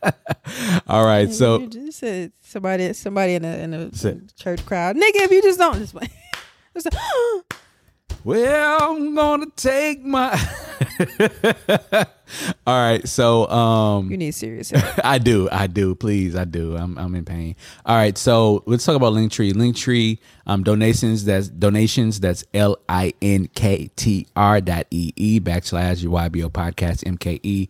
All 0.88 1.06
right, 1.06 1.32
so 1.32 1.60
you 1.60 1.68
just 1.68 2.00
said 2.00 2.32
somebody 2.42 2.94
somebody 2.94 3.36
in 3.36 3.46
a 3.46 3.58
in 3.58 3.74
a 3.74 3.92
church 4.38 4.66
crowd, 4.66 4.96
nigga. 4.96 5.22
If 5.22 5.32
you 5.32 5.42
just 5.42 5.60
don't 5.60 5.78
just, 5.78 5.96
just 6.74 6.88
Well, 8.24 8.92
I'm 8.92 9.16
gonna 9.16 9.48
take 9.56 10.06
my. 10.06 10.32
All 12.68 12.80
right, 12.80 13.08
so 13.08 13.48
um, 13.50 14.12
you 14.12 14.18
need 14.18 14.32
serious 14.32 14.70
help. 14.70 14.86
I 15.04 15.18
do, 15.18 15.50
I 15.52 15.68
do. 15.68 15.96
Please, 15.96 16.36
I 16.36 16.46
do. 16.46 16.78
I'm 16.78 16.98
I'm 16.98 17.16
in 17.16 17.26
pain. 17.26 17.56
All 17.86 17.96
right, 17.96 18.18
so 18.18 18.64
let's 18.68 18.86
talk 18.86 18.96
about 18.96 19.14
Linktree. 19.14 19.54
Linktree 19.54 20.20
um, 20.46 20.64
donations. 20.64 21.26
That's 21.26 21.50
donations. 21.50 22.20
That's 22.20 22.44
L 22.54 22.78
I 22.88 23.14
N 23.22 23.48
K 23.56 23.90
T 23.96 24.28
R 24.36 24.62
dot 24.62 24.86
E 24.92 25.14
E 25.16 25.40
backslash 25.40 26.04
your 26.04 26.12
YBO 26.12 26.52
podcast 26.52 27.04
MKE. 27.04 27.70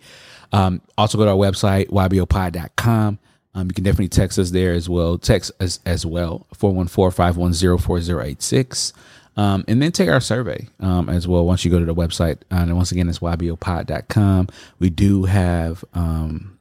Um, 0.52 0.82
also 0.98 1.18
go 1.18 1.24
to 1.24 1.32
our 1.32 1.38
website 1.38 1.88
ybopod.com. 1.88 3.20
Um, 3.54 3.68
you 3.68 3.74
can 3.74 3.84
definitely 3.84 4.08
text 4.10 4.40
us 4.40 4.52
there 4.52 4.74
as 4.74 4.88
well. 4.88 5.18
Text 5.18 5.52
us 5.60 5.80
as 5.86 6.06
well 6.06 6.48
414-510-4086. 6.56 8.94
Um, 9.42 9.66
and 9.68 9.82
then 9.82 9.92
take 9.92 10.08
our 10.08 10.22
survey 10.22 10.68
um, 10.80 11.10
as 11.10 11.28
well 11.28 11.44
once 11.46 11.66
you 11.66 11.72
go 11.72 11.80
to 11.80 11.86
the 11.86 11.96
website. 11.96 12.38
And 12.52 12.76
once 12.76 12.92
again, 12.92 13.10
it's 13.10 13.20
ybopod.com. 13.20 14.48
We 14.78 14.92
do 14.92 15.24
have 15.24 15.84
um, 15.96 16.60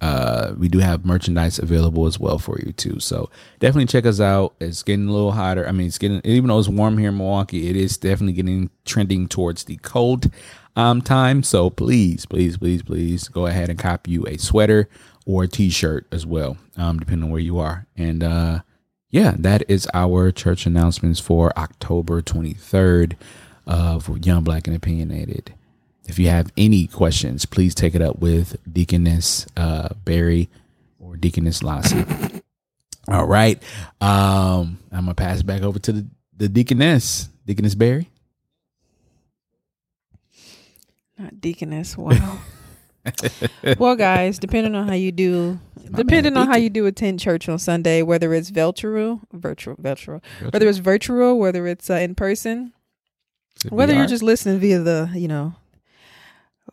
uh, 0.00 0.54
we 0.56 0.68
do 0.68 0.78
have 0.78 1.04
merchandise 1.04 1.58
available 1.58 2.06
as 2.06 2.18
well 2.18 2.38
for 2.38 2.58
you 2.64 2.72
too. 2.72 2.98
So 2.98 3.28
definitely 3.60 3.86
check 3.86 4.06
us 4.06 4.20
out. 4.20 4.54
It's 4.58 4.82
getting 4.82 5.06
a 5.06 5.12
little 5.12 5.32
hotter. 5.32 5.68
I 5.68 5.72
mean, 5.72 5.86
it's 5.86 5.98
getting 5.98 6.22
even 6.24 6.48
though 6.48 6.58
it's 6.58 6.68
warm 6.68 6.96
here 6.96 7.10
in 7.10 7.18
Milwaukee, 7.18 7.68
it 7.68 7.76
is 7.76 7.98
definitely 7.98 8.32
getting 8.32 8.70
trending 8.86 9.28
towards 9.28 9.64
the 9.64 9.76
cold 9.76 10.30
um, 10.76 11.02
time. 11.02 11.42
So 11.42 11.68
please, 11.68 12.24
please, 12.24 12.56
please, 12.56 12.82
please 12.82 13.28
go 13.28 13.46
ahead 13.46 13.68
and 13.68 13.78
copy 13.78 14.12
you 14.12 14.26
a 14.26 14.38
sweater 14.38 14.88
or 15.26 15.44
a 15.44 15.48
t-shirt 15.48 16.06
as 16.10 16.24
well, 16.24 16.56
um, 16.78 16.98
depending 16.98 17.24
on 17.24 17.30
where 17.30 17.38
you 17.38 17.58
are. 17.58 17.86
And 17.98 18.24
uh, 18.24 18.60
yeah, 19.12 19.34
that 19.38 19.62
is 19.68 19.86
our 19.92 20.32
church 20.32 20.64
announcements 20.64 21.20
for 21.20 21.56
October 21.56 22.22
23rd 22.22 23.14
of 23.66 24.24
Young 24.26 24.42
Black 24.42 24.66
and 24.66 24.74
Opinionated. 24.74 25.52
If 26.06 26.18
you 26.18 26.28
have 26.28 26.50
any 26.56 26.86
questions, 26.86 27.44
please 27.44 27.74
take 27.74 27.94
it 27.94 28.00
up 28.00 28.20
with 28.20 28.56
Deaconess 28.70 29.46
uh, 29.54 29.90
Barry 30.06 30.48
or 30.98 31.16
Deaconess 31.16 31.62
Lassie. 31.62 32.06
All 33.08 33.26
right. 33.26 33.62
Um, 34.00 34.78
I'm 34.90 35.04
gonna 35.04 35.14
pass 35.14 35.40
it 35.40 35.46
back 35.46 35.60
over 35.60 35.78
to 35.78 35.92
the, 35.92 36.06
the 36.34 36.48
Deaconess, 36.48 37.28
Deaconess 37.46 37.74
Barry. 37.74 38.08
Not 41.18 41.38
deaconess. 41.38 41.98
Wow. 41.98 42.38
well, 43.78 43.96
guys, 43.96 44.38
depending 44.38 44.74
on 44.74 44.86
how 44.86 44.94
you 44.94 45.12
do, 45.12 45.58
depending 45.94 46.36
on 46.36 46.46
how 46.46 46.56
you 46.56 46.70
do 46.70 46.86
attend 46.86 47.20
church 47.20 47.48
on 47.48 47.58
Sunday, 47.58 48.02
whether 48.02 48.32
it's 48.32 48.50
virtual, 48.50 49.20
virtual, 49.32 49.76
virtual, 49.78 50.22
whether 50.50 50.68
it's 50.68 50.78
virtual, 50.78 51.38
whether 51.38 51.66
it's 51.66 51.90
uh, 51.90 51.94
in 51.94 52.14
person, 52.14 52.72
whether 53.68 53.94
you're 53.94 54.06
just 54.06 54.22
listening 54.22 54.58
via 54.58 54.78
the, 54.78 55.10
you 55.14 55.28
know, 55.28 55.54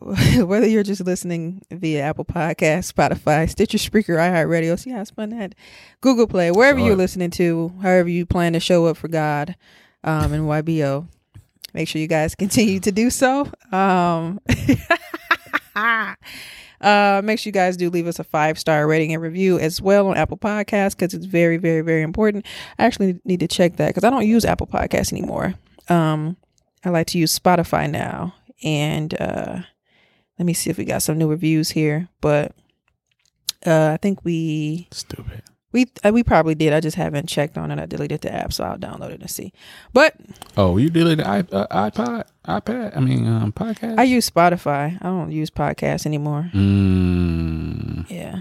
whether 0.00 0.66
you're 0.66 0.82
just 0.82 1.04
listening 1.04 1.62
via 1.70 2.02
Apple 2.02 2.24
Podcast, 2.24 2.92
Spotify, 2.92 3.48
Stitcher, 3.50 3.78
Spreaker, 3.78 4.16
iHeartRadio, 4.16 4.78
see 4.78 4.90
how 4.90 5.00
I 5.00 5.04
spun 5.04 5.30
that, 5.30 5.54
Google 6.00 6.26
Play, 6.26 6.50
wherever 6.50 6.78
you're 6.78 6.96
listening 6.96 7.30
to, 7.32 7.72
however 7.82 8.08
you 8.08 8.24
plan 8.24 8.52
to 8.54 8.60
show 8.60 8.86
up 8.86 8.96
for 8.96 9.08
God, 9.08 9.56
um, 10.04 10.32
and 10.32 10.44
YBO. 10.44 11.06
Make 11.74 11.86
sure 11.88 12.00
you 12.00 12.08
guys 12.08 12.34
continue 12.34 12.80
to 12.80 12.90
do 12.90 13.10
so. 13.10 13.50
Um, 13.70 14.40
uh, 15.76 17.20
make 17.24 17.38
sure 17.38 17.48
you 17.48 17.52
guys 17.52 17.76
do 17.76 17.90
leave 17.90 18.06
us 18.06 18.18
a 18.18 18.24
five 18.24 18.58
star 18.58 18.86
rating 18.86 19.12
and 19.12 19.22
review 19.22 19.58
as 19.58 19.80
well 19.80 20.08
on 20.08 20.16
Apple 20.16 20.38
Podcasts 20.38 20.96
because 20.96 21.14
it's 21.14 21.26
very, 21.26 21.56
very, 21.56 21.82
very 21.82 22.02
important. 22.02 22.46
I 22.78 22.84
actually 22.84 23.20
need 23.24 23.40
to 23.40 23.48
check 23.48 23.76
that 23.76 23.88
because 23.88 24.04
I 24.04 24.10
don't 24.10 24.26
use 24.26 24.44
Apple 24.44 24.66
Podcasts 24.66 25.12
anymore. 25.12 25.54
Um, 25.88 26.36
I 26.84 26.90
like 26.90 27.08
to 27.08 27.18
use 27.18 27.38
Spotify 27.38 27.90
now, 27.90 28.34
and 28.62 29.12
uh, 29.20 29.60
let 30.38 30.46
me 30.46 30.54
see 30.54 30.70
if 30.70 30.78
we 30.78 30.84
got 30.84 31.02
some 31.02 31.18
new 31.18 31.28
reviews 31.28 31.70
here. 31.70 32.08
But 32.20 32.52
uh, 33.66 33.90
I 33.92 33.98
think 33.98 34.24
we 34.24 34.88
stupid. 34.90 35.42
We 35.72 35.86
uh, 36.04 36.10
we 36.12 36.22
probably 36.22 36.54
did. 36.54 36.72
I 36.72 36.80
just 36.80 36.96
haven't 36.96 37.28
checked 37.28 37.56
on 37.58 37.70
it. 37.70 37.78
I 37.78 37.86
deleted 37.86 38.22
the 38.22 38.32
app, 38.34 38.52
so 38.52 38.64
I'll 38.64 38.78
download 38.78 39.10
it 39.10 39.20
and 39.20 39.30
see. 39.30 39.52
But 39.92 40.14
Oh, 40.56 40.76
you 40.76 40.90
deleted 40.90 41.24
uh, 41.26 41.42
iPod, 41.70 42.24
iPad. 42.46 42.96
I 42.96 43.00
mean, 43.00 43.26
um, 43.26 43.52
podcast. 43.52 43.98
I 43.98 44.02
use 44.04 44.28
Spotify. 44.28 44.96
I 45.00 45.06
don't 45.06 45.30
use 45.32 45.50
podcasts 45.50 46.06
anymore. 46.06 46.50
Mm, 46.54 48.10
Yeah. 48.10 48.40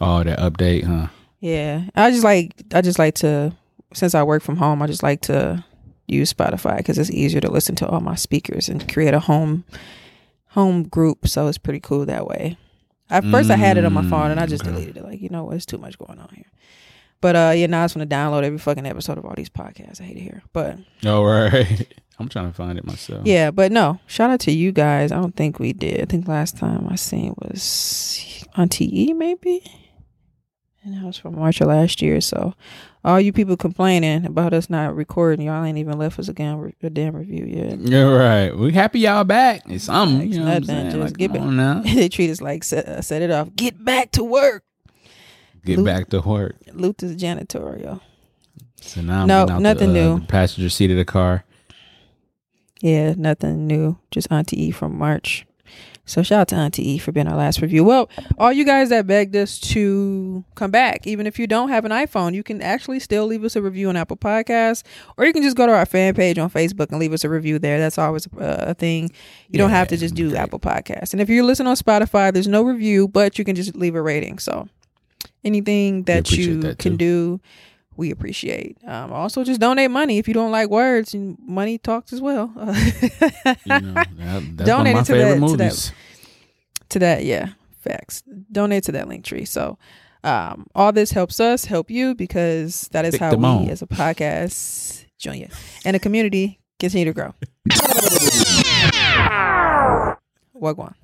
oh, 0.00 0.22
that 0.24 0.38
update, 0.38 0.84
huh? 0.84 1.08
Yeah, 1.40 1.84
I 1.94 2.10
just 2.10 2.24
like 2.24 2.52
I 2.74 2.80
just 2.82 2.98
like 2.98 3.14
to 3.16 3.52
since 3.94 4.14
I 4.14 4.22
work 4.22 4.42
from 4.42 4.56
home, 4.56 4.82
I 4.82 4.86
just 4.86 5.02
like 5.02 5.22
to 5.22 5.64
use 6.06 6.32
Spotify 6.32 6.76
because 6.78 6.98
it's 6.98 7.10
easier 7.10 7.40
to 7.40 7.50
listen 7.50 7.74
to 7.76 7.88
all 7.88 8.00
my 8.00 8.14
speakers 8.14 8.68
and 8.68 8.92
create 8.92 9.14
a 9.14 9.20
home 9.20 9.64
home 10.48 10.82
group. 10.84 11.28
So 11.28 11.48
it's 11.48 11.58
pretty 11.58 11.80
cool 11.80 12.04
that 12.06 12.26
way. 12.26 12.56
At 13.10 13.24
first, 13.24 13.50
I 13.50 13.56
had 13.56 13.76
it 13.76 13.84
on 13.84 13.92
my 13.92 14.08
phone 14.08 14.30
and 14.30 14.38
I 14.40 14.46
just 14.46 14.62
Mm, 14.64 14.68
okay. 14.68 14.74
deleted 14.76 14.96
it. 14.98 15.04
Like 15.04 15.20
you 15.20 15.28
know, 15.28 15.44
what, 15.44 15.50
there's 15.52 15.66
too 15.66 15.78
much 15.78 15.98
going 15.98 16.18
on 16.18 16.28
here. 16.34 16.46
But 17.20 17.36
uh, 17.36 17.52
yeah, 17.54 17.66
now 17.66 17.82
I 17.82 17.84
just 17.84 17.96
want 17.96 18.08
to 18.08 18.16
download 18.16 18.44
every 18.44 18.58
fucking 18.58 18.86
episode 18.86 19.18
of 19.18 19.24
all 19.26 19.34
these 19.36 19.50
podcasts. 19.50 20.00
I 20.00 20.04
hate 20.04 20.16
it 20.16 20.20
here, 20.22 20.42
but 20.52 20.78
All 21.04 21.24
right. 21.24 21.86
I'm 22.18 22.28
trying 22.28 22.48
to 22.50 22.54
find 22.54 22.78
it 22.78 22.84
myself. 22.84 23.26
yeah, 23.26 23.50
but 23.50 23.72
no. 23.72 23.98
Shout 24.06 24.30
out 24.30 24.40
to 24.40 24.52
you 24.52 24.72
guys. 24.72 25.10
I 25.10 25.16
don't 25.16 25.34
think 25.34 25.58
we 25.58 25.72
did. 25.72 26.00
I 26.02 26.04
think 26.04 26.28
last 26.28 26.56
time 26.58 26.86
I 26.90 26.96
seen 26.96 27.34
was 27.38 28.44
on 28.56 28.68
TE 28.68 29.12
maybe, 29.14 29.62
and 30.82 30.94
that 30.94 31.04
was 31.04 31.16
from 31.18 31.36
March 31.36 31.60
of 31.60 31.68
last 31.68 32.00
year. 32.02 32.20
So, 32.20 32.54
all 33.04 33.20
you 33.20 33.32
people 33.32 33.56
complaining 33.56 34.24
about 34.26 34.52
us 34.54 34.70
not 34.70 34.94
recording, 34.96 35.46
y'all 35.46 35.62
ain't 35.64 35.78
even 35.78 35.98
left 35.98 36.18
us 36.18 36.28
a 36.28 36.32
damn, 36.32 36.72
a 36.82 36.90
damn 36.90 37.14
review 37.16 37.44
yet. 37.44 37.78
You're 37.80 38.18
right. 38.18 38.50
We 38.56 38.72
happy 38.72 39.00
y'all 39.00 39.24
back. 39.24 39.62
It's 39.66 39.84
something. 39.84 40.22
It's 40.28 40.36
You 40.36 40.44
know 40.44 40.58
nothing. 40.58 40.90
Just 40.90 40.96
Like, 40.98 41.16
get 41.16 41.32
back. 41.32 41.42
now. 41.42 41.80
they 41.84 42.08
treat 42.08 42.30
us 42.30 42.40
like 42.40 42.64
set, 42.64 42.86
uh, 42.86 43.02
set 43.02 43.22
it 43.22 43.30
off. 43.30 43.54
Get 43.56 43.84
back 43.84 44.10
to 44.12 44.24
work. 44.24 44.64
Get 45.64 45.76
Loot- 45.78 45.86
back 45.86 46.08
to 46.10 46.20
work. 46.20 46.56
Luther's 46.72 47.16
janitorial. 47.16 48.00
So 48.80 49.02
now 49.02 49.26
No, 49.26 49.44
nothing 49.58 49.92
the, 49.92 50.00
uh, 50.00 50.16
new. 50.16 50.26
passenger 50.26 50.70
seat 50.70 50.90
of 50.90 50.96
the 50.96 51.04
car. 51.04 51.44
Yeah, 52.80 53.12
nothing 53.14 53.66
new. 53.66 53.98
Just 54.10 54.28
Auntie 54.32 54.62
E 54.64 54.70
from 54.70 54.96
March. 54.96 55.44
So 56.06 56.22
shout 56.24 56.40
out 56.40 56.48
to 56.48 56.56
Auntie 56.56 56.90
E 56.90 56.98
for 56.98 57.12
being 57.12 57.28
our 57.28 57.36
last 57.36 57.62
review. 57.62 57.84
Well, 57.84 58.10
all 58.36 58.52
you 58.52 58.64
guys 58.64 58.88
that 58.88 59.06
begged 59.06 59.36
us 59.36 59.60
to 59.60 60.44
come 60.56 60.72
back, 60.72 61.06
even 61.06 61.26
if 61.26 61.38
you 61.38 61.46
don't 61.46 61.68
have 61.68 61.84
an 61.84 61.92
iPhone, 61.92 62.34
you 62.34 62.42
can 62.42 62.60
actually 62.60 62.98
still 62.98 63.26
leave 63.26 63.44
us 63.44 63.54
a 63.54 63.62
review 63.62 63.88
on 63.88 63.96
Apple 63.96 64.16
Podcasts, 64.16 64.82
or 65.16 65.24
you 65.24 65.32
can 65.32 65.42
just 65.42 65.56
go 65.56 65.66
to 65.66 65.72
our 65.72 65.86
fan 65.86 66.14
page 66.14 66.36
on 66.36 66.50
Facebook 66.50 66.90
and 66.90 66.98
leave 66.98 67.12
us 67.12 67.22
a 67.22 67.28
review 67.28 67.60
there. 67.60 67.78
That's 67.78 67.96
always 67.96 68.26
a, 68.38 68.70
a 68.70 68.74
thing. 68.74 69.12
You 69.50 69.58
don't 69.58 69.70
have 69.70 69.88
to 69.88 69.96
just 69.96 70.14
do 70.14 70.34
Apple 70.34 70.58
Podcasts. 70.58 71.12
And 71.12 71.20
if 71.20 71.28
you're 71.28 71.44
listening 71.44 71.68
on 71.68 71.76
Spotify, 71.76 72.32
there's 72.32 72.48
no 72.48 72.62
review, 72.62 73.06
but 73.06 73.38
you 73.38 73.44
can 73.44 73.54
just 73.54 73.76
leave 73.76 73.94
a 73.94 74.02
rating. 74.02 74.38
So 74.38 74.68
anything 75.44 76.04
that 76.04 76.32
you 76.32 76.60
that, 76.62 76.78
can 76.78 76.96
do, 76.96 77.40
we 78.00 78.10
appreciate. 78.10 78.78
Um, 78.86 79.12
also, 79.12 79.44
just 79.44 79.60
donate 79.60 79.90
money 79.90 80.18
if 80.18 80.26
you 80.26 80.34
don't 80.34 80.50
like 80.50 80.68
words. 80.70 81.14
And 81.14 81.36
money 81.46 81.78
talks 81.78 82.12
as 82.12 82.20
well. 82.20 82.50
You 82.56 83.80
know, 83.80 83.94
that, 83.94 84.08
that's 84.16 84.16
one 84.16 84.54
Donate 84.56 84.94
of 84.96 85.00
my 85.00 85.02
to 85.02 85.12
favorite 85.12 85.40
that- 85.40 85.50
to 85.50 85.56
that- 85.56 85.92
to 86.90 86.98
that 86.98 87.24
yeah 87.24 87.50
facts 87.80 88.22
donate 88.50 88.82
to 88.84 88.90
that 88.92 89.06
link 89.08 89.24
tree 89.24 89.44
so 89.44 89.78
um 90.24 90.66
all 90.74 90.90
this 90.92 91.12
helps 91.12 91.38
us 91.38 91.64
help 91.66 91.88
you 91.88 92.14
because 92.16 92.88
that 92.92 93.04
is 93.04 93.12
Pick 93.12 93.20
how 93.20 93.34
we 93.36 93.44
on. 93.44 93.68
as 93.70 93.80
a 93.80 93.86
podcast 93.86 95.04
join 95.18 95.34
junior 95.34 95.48
and 95.84 95.94
a 95.94 95.98
community 96.00 96.58
continue 96.80 97.04
to 97.04 97.12
grow 97.12 97.32
Wagwan. 100.60 100.94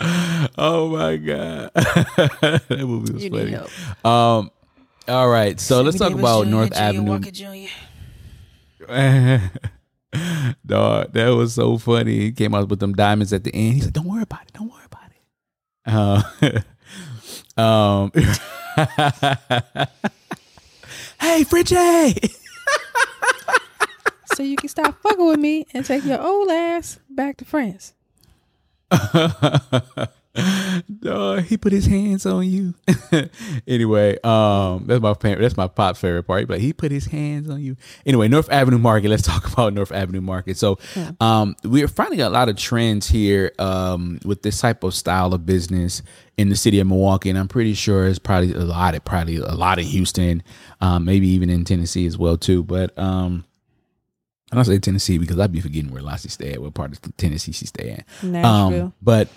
oh 0.58 0.88
my 0.88 1.16
god, 1.16 1.70
that 1.74 2.64
movie 2.80 3.12
was 3.12 3.22
You 3.24 3.30
need 3.30 3.38
funny. 3.38 3.50
help. 3.52 4.06
Um, 4.06 4.50
all 5.08 5.28
right, 5.28 5.58
so 5.58 5.82
let's 5.82 5.98
talk 5.98 6.08
Davis 6.10 6.20
about 6.20 6.44
Jr., 6.44 6.50
North 6.50 6.72
Junior 6.72 6.88
Avenue. 6.88 7.10
Walker 7.10 7.30
Jr. 7.30 7.68
Dog, 10.66 11.12
that 11.12 11.28
was 11.28 11.54
so 11.54 11.78
funny. 11.78 12.18
He 12.18 12.32
came 12.32 12.54
out 12.54 12.68
with 12.68 12.80
them 12.80 12.92
diamonds 12.92 13.32
at 13.32 13.44
the 13.44 13.54
end. 13.54 13.74
He 13.74 13.80
said, 13.80 13.92
"Don't 13.94 14.06
worry 14.06 14.22
about 14.22 14.42
it. 14.42 14.52
Don't 14.52 14.70
worry 14.70 14.84
about 14.84 15.10
it." 15.10 16.64
Uh, 17.56 17.60
um, 17.60 18.10
hey, 21.20 21.44
Fritchie. 21.44 22.34
so 24.34 24.42
you 24.42 24.56
can 24.56 24.68
stop 24.68 25.00
fucking 25.02 25.26
with 25.26 25.38
me 25.38 25.66
and 25.72 25.84
take 25.84 26.04
your 26.04 26.20
old 26.20 26.50
ass 26.50 26.98
back 27.08 27.36
to 27.38 27.44
France 27.44 27.94
Dog, 30.34 31.42
he 31.44 31.58
put 31.58 31.72
his 31.72 31.86
hands 31.86 32.24
on 32.24 32.48
you. 32.48 32.74
anyway, 33.66 34.18
um, 34.24 34.84
that's 34.86 35.02
my 35.02 35.12
parent, 35.12 35.42
that's 35.42 35.56
my 35.56 35.68
pop 35.68 35.96
favorite 35.96 36.22
part. 36.22 36.48
But 36.48 36.60
he 36.60 36.72
put 36.72 36.90
his 36.90 37.06
hands 37.06 37.50
on 37.50 37.60
you. 37.60 37.76
Anyway, 38.06 38.28
North 38.28 38.50
Avenue 38.50 38.78
Market. 38.78 39.08
Let's 39.08 39.22
talk 39.24 39.46
about 39.52 39.74
North 39.74 39.92
Avenue 39.92 40.22
Market. 40.22 40.56
So, 40.56 40.78
um, 41.20 41.54
we're 41.64 41.88
finding 41.88 42.22
a 42.22 42.30
lot 42.30 42.48
of 42.48 42.56
trends 42.56 43.08
here, 43.08 43.52
um, 43.58 44.20
with 44.24 44.42
this 44.42 44.60
type 44.60 44.84
of 44.84 44.94
style 44.94 45.34
of 45.34 45.44
business 45.44 46.02
in 46.38 46.48
the 46.48 46.56
city 46.56 46.80
of 46.80 46.86
Milwaukee, 46.86 47.28
and 47.28 47.38
I'm 47.38 47.48
pretty 47.48 47.74
sure 47.74 48.06
it's 48.06 48.18
probably 48.18 48.54
a 48.54 48.60
lot. 48.60 48.94
It 48.94 49.04
probably 49.04 49.36
a 49.36 49.54
lot 49.54 49.78
in 49.78 49.84
Houston, 49.84 50.42
um, 50.80 51.04
maybe 51.04 51.28
even 51.28 51.50
in 51.50 51.64
Tennessee 51.64 52.06
as 52.06 52.16
well 52.16 52.36
too. 52.36 52.62
But 52.62 52.96
um. 52.98 53.44
I 54.50 54.54
don't 54.54 54.66
say 54.66 54.78
Tennessee 54.78 55.16
because 55.16 55.38
I'd 55.38 55.50
be 55.50 55.62
forgetting 55.62 55.90
where 55.90 56.02
Lassie 56.02 56.28
stay 56.28 56.52
at, 56.52 56.60
what 56.60 56.74
part 56.74 56.92
of 56.92 57.16
Tennessee 57.16 57.52
she 57.52 57.64
stay 57.64 57.92
at. 57.92 58.22
Nashville. 58.22 58.82
Um, 58.82 58.94
but 59.00 59.28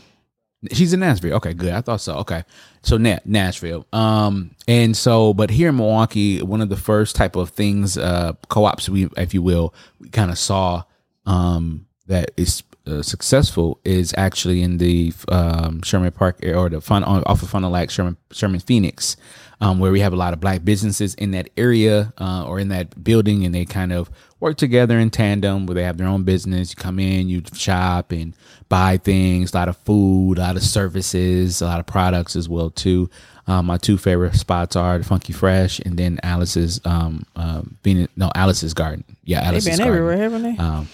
she's 0.72 0.94
in 0.94 1.00
Nashville. 1.00 1.36
Okay, 1.36 1.54
good. 1.54 1.74
I 1.74 1.82
thought 1.82 2.02
so. 2.02 2.18
Okay, 2.18 2.44
so 2.82 2.98
Na- 2.98 3.20
Nashville. 3.26 3.86
Um, 3.94 4.56
and 4.68 4.96
so, 4.96 5.34
but 5.34 5.50
here 5.50 5.70
in 5.70 5.78
Milwaukee, 5.78 6.42
one 6.42 6.62
of 6.62 6.70
the 6.70 6.78
first 6.78 7.16
type 7.16 7.36
of 7.36 7.50
things, 7.50 7.98
uh, 7.98 8.34
co-ops, 8.50 8.90
we, 8.90 9.10
if 9.18 9.34
you 9.34 9.42
will, 9.42 9.74
we 10.00 10.10
kind 10.10 10.32
of 10.32 10.38
saw, 10.38 10.84
um, 11.26 11.86
that 12.08 12.32
is 12.38 12.64
uh, 12.88 13.02
successful 13.02 13.80
is 13.84 14.14
actually 14.18 14.62
in 14.62 14.78
the 14.78 15.12
um, 15.30 15.82
Sherman 15.82 16.12
Park 16.12 16.46
or 16.46 16.70
the 16.70 16.82
fun 16.82 17.04
off 17.04 17.42
of 17.42 17.50
Fond 17.50 17.64
du 17.64 17.70
Lac, 17.70 17.90
Sherman 17.90 18.18
Sherman 18.32 18.60
Phoenix, 18.60 19.18
um, 19.62 19.80
where 19.80 19.92
we 19.92 20.00
have 20.02 20.14
a 20.14 20.16
lot 20.18 20.34
of 20.34 20.40
black 20.40 20.64
businesses 20.66 21.14
in 21.16 21.32
that 21.32 21.50
area 21.58 22.14
uh, 22.20 22.46
or 22.46 22.60
in 22.60 22.70
that 22.70 23.04
building, 23.04 23.46
and 23.46 23.54
they 23.56 23.66
kind 23.66 23.94
of 23.94 24.10
work 24.40 24.58
together 24.58 25.00
in 25.00 25.10
tandem 25.10 25.66
where 25.66 25.76
they 25.76 25.84
have 25.84 25.98
their 25.98 26.08
own 26.08 26.24
business. 26.24 26.72
You 26.72 26.76
come 26.76 27.00
in, 27.00 27.30
you 27.30 27.42
shop 27.54 28.12
and 28.12 28.36
buy 28.70 28.98
things, 28.98 29.54
a 29.54 29.58
lot 29.58 29.70
of 29.70 29.78
food, 29.78 30.38
a 30.38 30.42
lot 30.42 30.56
of 30.56 30.64
services, 30.64 31.62
a 31.62 31.66
lot 31.66 31.80
of 31.80 31.86
products 31.86 32.36
as 32.36 32.50
well 32.50 32.70
too. 32.70 33.10
Um, 33.48 33.68
my 33.68 33.78
two 33.78 33.98
favorite 33.98 34.34
spots 34.36 34.76
are 34.76 35.02
Funky 35.04 35.32
Fresh 35.32 35.80
and 35.80 35.98
then 35.98 36.20
Alice's 36.24 36.82
um 36.84 37.26
um 37.36 37.78
Venus, 37.84 38.08
no 38.16 38.32
Alice's 38.34 38.74
Garden. 38.74 39.04
Yeah, 39.24 39.52
They've 39.52 39.64
been 39.64 39.78
Garden. 39.78 39.88
everywhere, 39.88 40.18
haven't 40.18 40.42
they? 40.44 40.58
Um, 40.58 40.90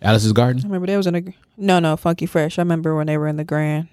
Alice's 0.00 0.32
Garden. 0.32 0.62
I 0.62 0.66
remember 0.66 0.86
they 0.86 0.96
was 0.96 1.08
in 1.08 1.14
a 1.16 1.22
no, 1.56 1.78
no, 1.80 1.96
Funky 1.96 2.26
Fresh. 2.26 2.58
I 2.58 2.62
remember 2.62 2.94
when 2.96 3.06
they 3.08 3.18
were 3.18 3.26
in 3.28 3.36
the 3.36 3.44
Grand. 3.44 3.88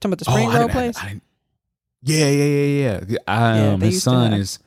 Talking 0.00 0.12
about 0.12 0.18
the 0.18 0.24
Spring 0.24 0.46
Oh, 0.46 0.50
I 0.50 0.54
Roll 0.54 0.62
didn't- 0.68 0.72
place. 0.72 0.98
I 0.98 1.08
didn't- 1.08 1.22
yeah, 2.06 2.28
yeah, 2.28 2.44
yeah, 2.44 3.00
yeah. 3.08 3.18
I, 3.26 3.58
Yeah, 3.58 3.72
um, 3.74 3.80
his 3.80 4.02
son 4.02 4.32
is. 4.32 4.58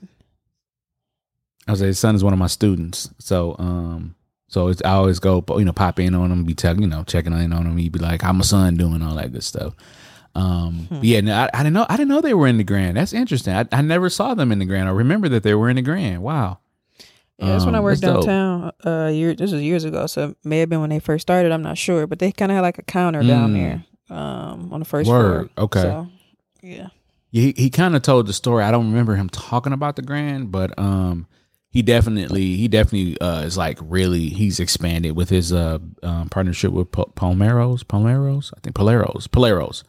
I 1.67 1.71
was 1.71 1.82
like, 1.82 1.88
his 1.88 1.99
son 1.99 2.15
is 2.15 2.23
one 2.23 2.34
of 2.34 2.39
my 2.39 2.47
students, 2.47 3.10
so 3.19 3.56
um, 3.60 4.15
so 4.47 4.67
it's 4.69 4.82
I 4.84 4.91
always 4.93 5.19
go, 5.19 5.43
you 5.58 5.65
know, 5.65 5.73
pop 5.73 5.99
in 5.99 6.15
on 6.15 6.32
him, 6.32 6.43
be 6.43 6.56
telling, 6.56 6.82
you 6.82 6.88
know, 6.88 7.04
checking 7.04 7.34
in 7.34 7.54
on 7.54 7.65
him. 7.65 7.78
He'd 7.78 7.91
be 7.91 7.99
like, 7.99 8.21
"How 8.23 8.34
my 8.34 8.41
son 8.43 8.75
doing?" 8.78 9.02
All 9.04 9.15
that 9.15 9.32
good 9.32 9.43
stuff. 9.43 9.75
Um, 10.36 10.88
Hmm. 10.89 10.99
yeah, 11.02 11.21
no, 11.21 11.36
I, 11.36 11.49
I 11.54 11.58
didn't 11.63 11.73
know. 11.73 11.86
I 11.89 11.97
didn't 11.97 12.10
know 12.10 12.21
they 12.21 12.34
were 12.34 12.47
in 12.47 12.58
the 12.58 12.63
Grand. 12.63 12.97
That's 12.97 13.13
interesting. 13.13 13.54
I, 13.54 13.65
I 13.71 13.82
never 13.82 14.10
saw 14.10 14.34
them 14.34 14.52
in 14.52 14.60
the 14.60 14.65
Grand. 14.65 14.88
I 14.88 14.91
remember 14.91 15.30
that 15.30 15.43
they 15.43 15.54
were 15.54 15.69
in 15.69 15.75
the 15.75 15.82
Grand. 15.82 16.21
Wow. 16.23 16.60
Yeah, 17.38 17.47
that's 17.54 17.65
when 17.65 17.75
I 17.75 17.78
Um, 17.78 17.84
worked 17.86 18.02
that's 18.02 18.13
dope. 18.13 18.25
downtown. 18.25 18.71
Uh, 18.86 19.10
year 19.10 19.34
this 19.36 19.52
was 19.52 19.62
years 19.62 19.84
ago, 19.86 20.08
so 20.08 20.30
it 20.30 20.38
may 20.43 20.60
have 20.60 20.69
been 20.69 20.82
when 20.82 20.89
they 20.89 20.99
first 20.99 21.21
started. 21.21 21.52
I'm 21.52 21.62
not 21.63 21.78
sure, 21.78 22.06
but 22.08 22.19
they 22.19 22.32
kind 22.32 22.52
of 22.52 22.56
had 22.56 22.62
like 22.62 22.80
a 22.80 22.84
counter 22.84 23.21
down 23.23 23.54
Mm. 23.54 23.86
there, 24.10 24.17
um, 24.17 24.73
on 24.73 24.80
the 24.80 24.86
first 24.86 25.08
Word. 25.10 25.49
floor. 25.56 25.65
Okay. 25.65 25.82
So, 25.82 26.08
yeah. 26.62 26.88
He 27.32 27.54
he 27.58 27.70
kind 27.70 27.96
of 27.96 28.02
told 28.02 28.28
the 28.28 28.34
story. 28.34 28.63
I 28.63 28.72
don't 28.72 28.88
remember 28.89 29.15
him 29.15 29.30
talking 29.30 29.74
about 29.74 29.96
the 29.96 30.02
Grand, 30.02 30.52
but 30.52 30.78
um, 30.80 31.28
he 31.70 31.82
definitely 31.82 32.56
he 32.56 32.68
definitely 32.68 33.20
uh 33.22 33.42
is 33.44 33.58
like 33.58 33.78
really 33.82 34.30
he's 34.30 34.60
expanded 34.60 35.15
with 35.15 35.30
his 35.30 35.54
uh 35.54 35.80
um, 36.04 36.30
partnership 36.30 36.72
with 36.72 36.92
Pal- 36.92 37.12
Palmeros, 37.15 37.84
Palmeros, 37.84 38.52
I 38.58 38.60
think 38.62 38.76
Paleros, 38.76 39.28
Paleros, 39.28 39.84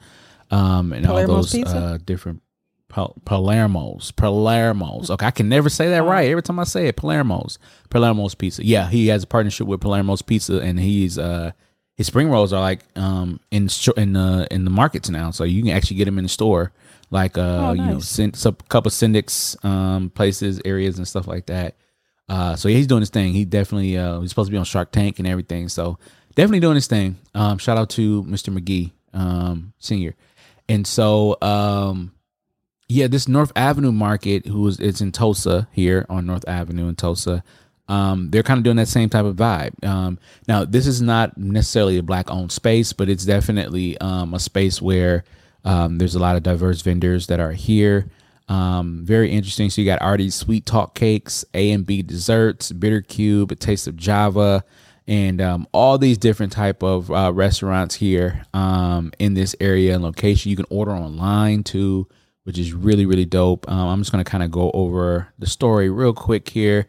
um, 0.51 0.93
and 0.93 1.07
all 1.07 1.27
those 1.27 1.53
Pizza? 1.53 1.77
uh 1.77 1.99
different. 2.05 2.43
Pal- 2.89 3.15
Palermo's, 3.25 4.11
Palermo's. 4.11 5.11
Okay, 5.11 5.25
I 5.27 5.31
can 5.31 5.49
never 5.49 5.69
say 5.69 5.91
that 5.91 6.03
Oh. 6.03 6.07
right. 6.07 6.29
Every 6.29 6.43
time 6.43 6.59
I 6.59 6.65
say 6.65 6.89
it, 6.89 6.97
Palermo's, 6.97 7.57
Palermo's 7.89 8.35
Pizza. 8.35 8.67
Yeah, 8.67 8.89
he 8.89 9.07
has 9.07 9.23
a 9.23 9.27
partnership 9.29 9.69
with 9.69 9.79
Palermo's 9.81 10.23
Pizza, 10.23 10.59
and 10.59 10.79
he's 10.81 11.17
uh 11.17 11.53
his 12.01 12.07
spring 12.07 12.31
rolls 12.31 12.51
are 12.55 12.61
like 12.63 12.81
um 12.97 13.41
in 13.51 13.69
in 13.99 14.15
the 14.15 14.49
in 14.51 14.65
the 14.65 14.71
markets 14.71 15.11
now, 15.11 15.31
so 15.31 15.45
you 15.45 15.63
can 15.63 15.71
actually 15.73 15.99
get 15.99 16.07
them 16.07 16.17
in 16.17 16.25
the 16.25 16.31
store, 16.31 16.73
like 17.11 17.37
uh 17.37 17.69
Oh, 17.69 17.73
you 17.75 17.83
know 17.83 17.93
nice. 18.01 18.09
syn- 18.09 18.33
some 18.33 18.57
couple 18.71 18.91
syndics 18.91 19.63
um 19.63 20.09
places 20.09 20.63
areas 20.65 20.97
and 20.97 21.07
stuff 21.07 21.27
like 21.27 21.45
that. 21.47 21.75
Uh, 22.27 22.57
so 22.57 22.69
yeah, 22.69 22.77
he's 22.79 22.87
doing 22.87 23.03
his 23.03 23.11
thing. 23.11 23.35
He 23.35 23.45
definitely 23.45 23.99
uh 23.99 24.21
he's 24.21 24.31
supposed 24.31 24.49
to 24.49 24.53
be 24.53 24.57
on 24.57 24.65
Shark 24.65 24.93
Tank 24.93 25.19
and 25.19 25.29
everything. 25.29 25.69
So 25.69 25.99
definitely 26.37 26.61
doing 26.61 26.77
his 26.77 26.87
thing. 26.87 27.19
Um, 27.35 27.59
shout 27.59 27.77
out 27.77 27.91
to 27.91 28.23
Mr. 28.25 28.57
McGee, 28.57 28.93
um, 29.13 29.75
senior, 29.79 30.15
and 30.71 30.87
so 30.87 31.37
um. 31.43 32.13
Yeah, 32.93 33.07
this 33.07 33.29
North 33.29 33.53
Avenue 33.55 33.93
Market, 33.93 34.47
who 34.47 34.67
is 34.67 34.81
it's 34.81 35.01
in 35.01 35.13
Tosa 35.13 35.69
here 35.71 36.07
on 36.09 36.27
North 36.27 36.45
Avenue 36.49 36.89
in 36.89 36.97
Tosa. 36.97 37.45
Um, 37.91 38.31
they're 38.31 38.43
kind 38.45 38.59
of 38.59 38.65
doing 38.65 38.77
that 38.77 38.89
same 38.89 39.09
type 39.09 39.25
of 39.25 39.37
vibe. 39.37 39.85
Um, 39.85 40.19
now, 40.47 40.65
this 40.65 40.87
is 40.87 41.03
not 41.03 41.37
necessarily 41.37 41.99
a 41.99 42.03
black-owned 42.03 42.53
space, 42.53 42.93
but 42.93 43.09
it's 43.09 43.25
definitely 43.25 43.99
um, 43.99 44.33
a 44.33 44.39
space 44.39 44.81
where 44.81 45.25
um, 45.65 45.99
there's 45.99 46.15
a 46.15 46.21
lot 46.21 46.37
of 46.37 46.43
diverse 46.43 46.83
vendors 46.83 47.27
that 47.27 47.41
are 47.41 47.53
here. 47.53 48.07
Um, 48.49 49.03
very 49.05 49.31
interesting. 49.31 49.71
So 49.71 49.81
you 49.81 49.87
got 49.87 50.01
Artie's 50.01 50.35
Sweet 50.35 50.67
Talk 50.67 50.95
Cakes, 50.95 51.45
A 51.53 51.73
and 51.73 51.85
B 51.85 52.03
Desserts, 52.03 52.73
Bitter 52.73 53.01
Cube, 53.01 53.53
A 53.53 53.57
Taste 53.57 53.87
of 53.87 53.97
Java, 53.97 54.65
and 55.07 55.41
um, 55.41 55.67
all 55.73 55.99
these 55.99 56.19
different 56.19 56.53
type 56.53 56.83
of 56.83 57.11
uh, 57.11 57.33
restaurants 57.33 57.97
here 57.97 58.45
in 59.19 59.35
this 59.35 59.57
area 59.61 59.95
and 59.95 60.03
location. 60.03 60.51
You 60.51 60.57
can 60.57 60.67
order 60.71 60.93
online 60.93 61.65
too 61.65 62.07
which 62.45 62.59
is 62.59 62.73
really 62.73 63.07
really 63.07 63.25
dope. 63.25 63.71
Um, 63.71 63.89
I'm 63.89 64.01
just 64.01 64.11
gonna 64.11 64.25
kind 64.25 64.43
of 64.43 64.51
go 64.51 64.71
over 64.73 65.29
the 65.39 65.47
story 65.47 65.89
real 65.91 66.13
quick 66.13 66.49
here. 66.49 66.89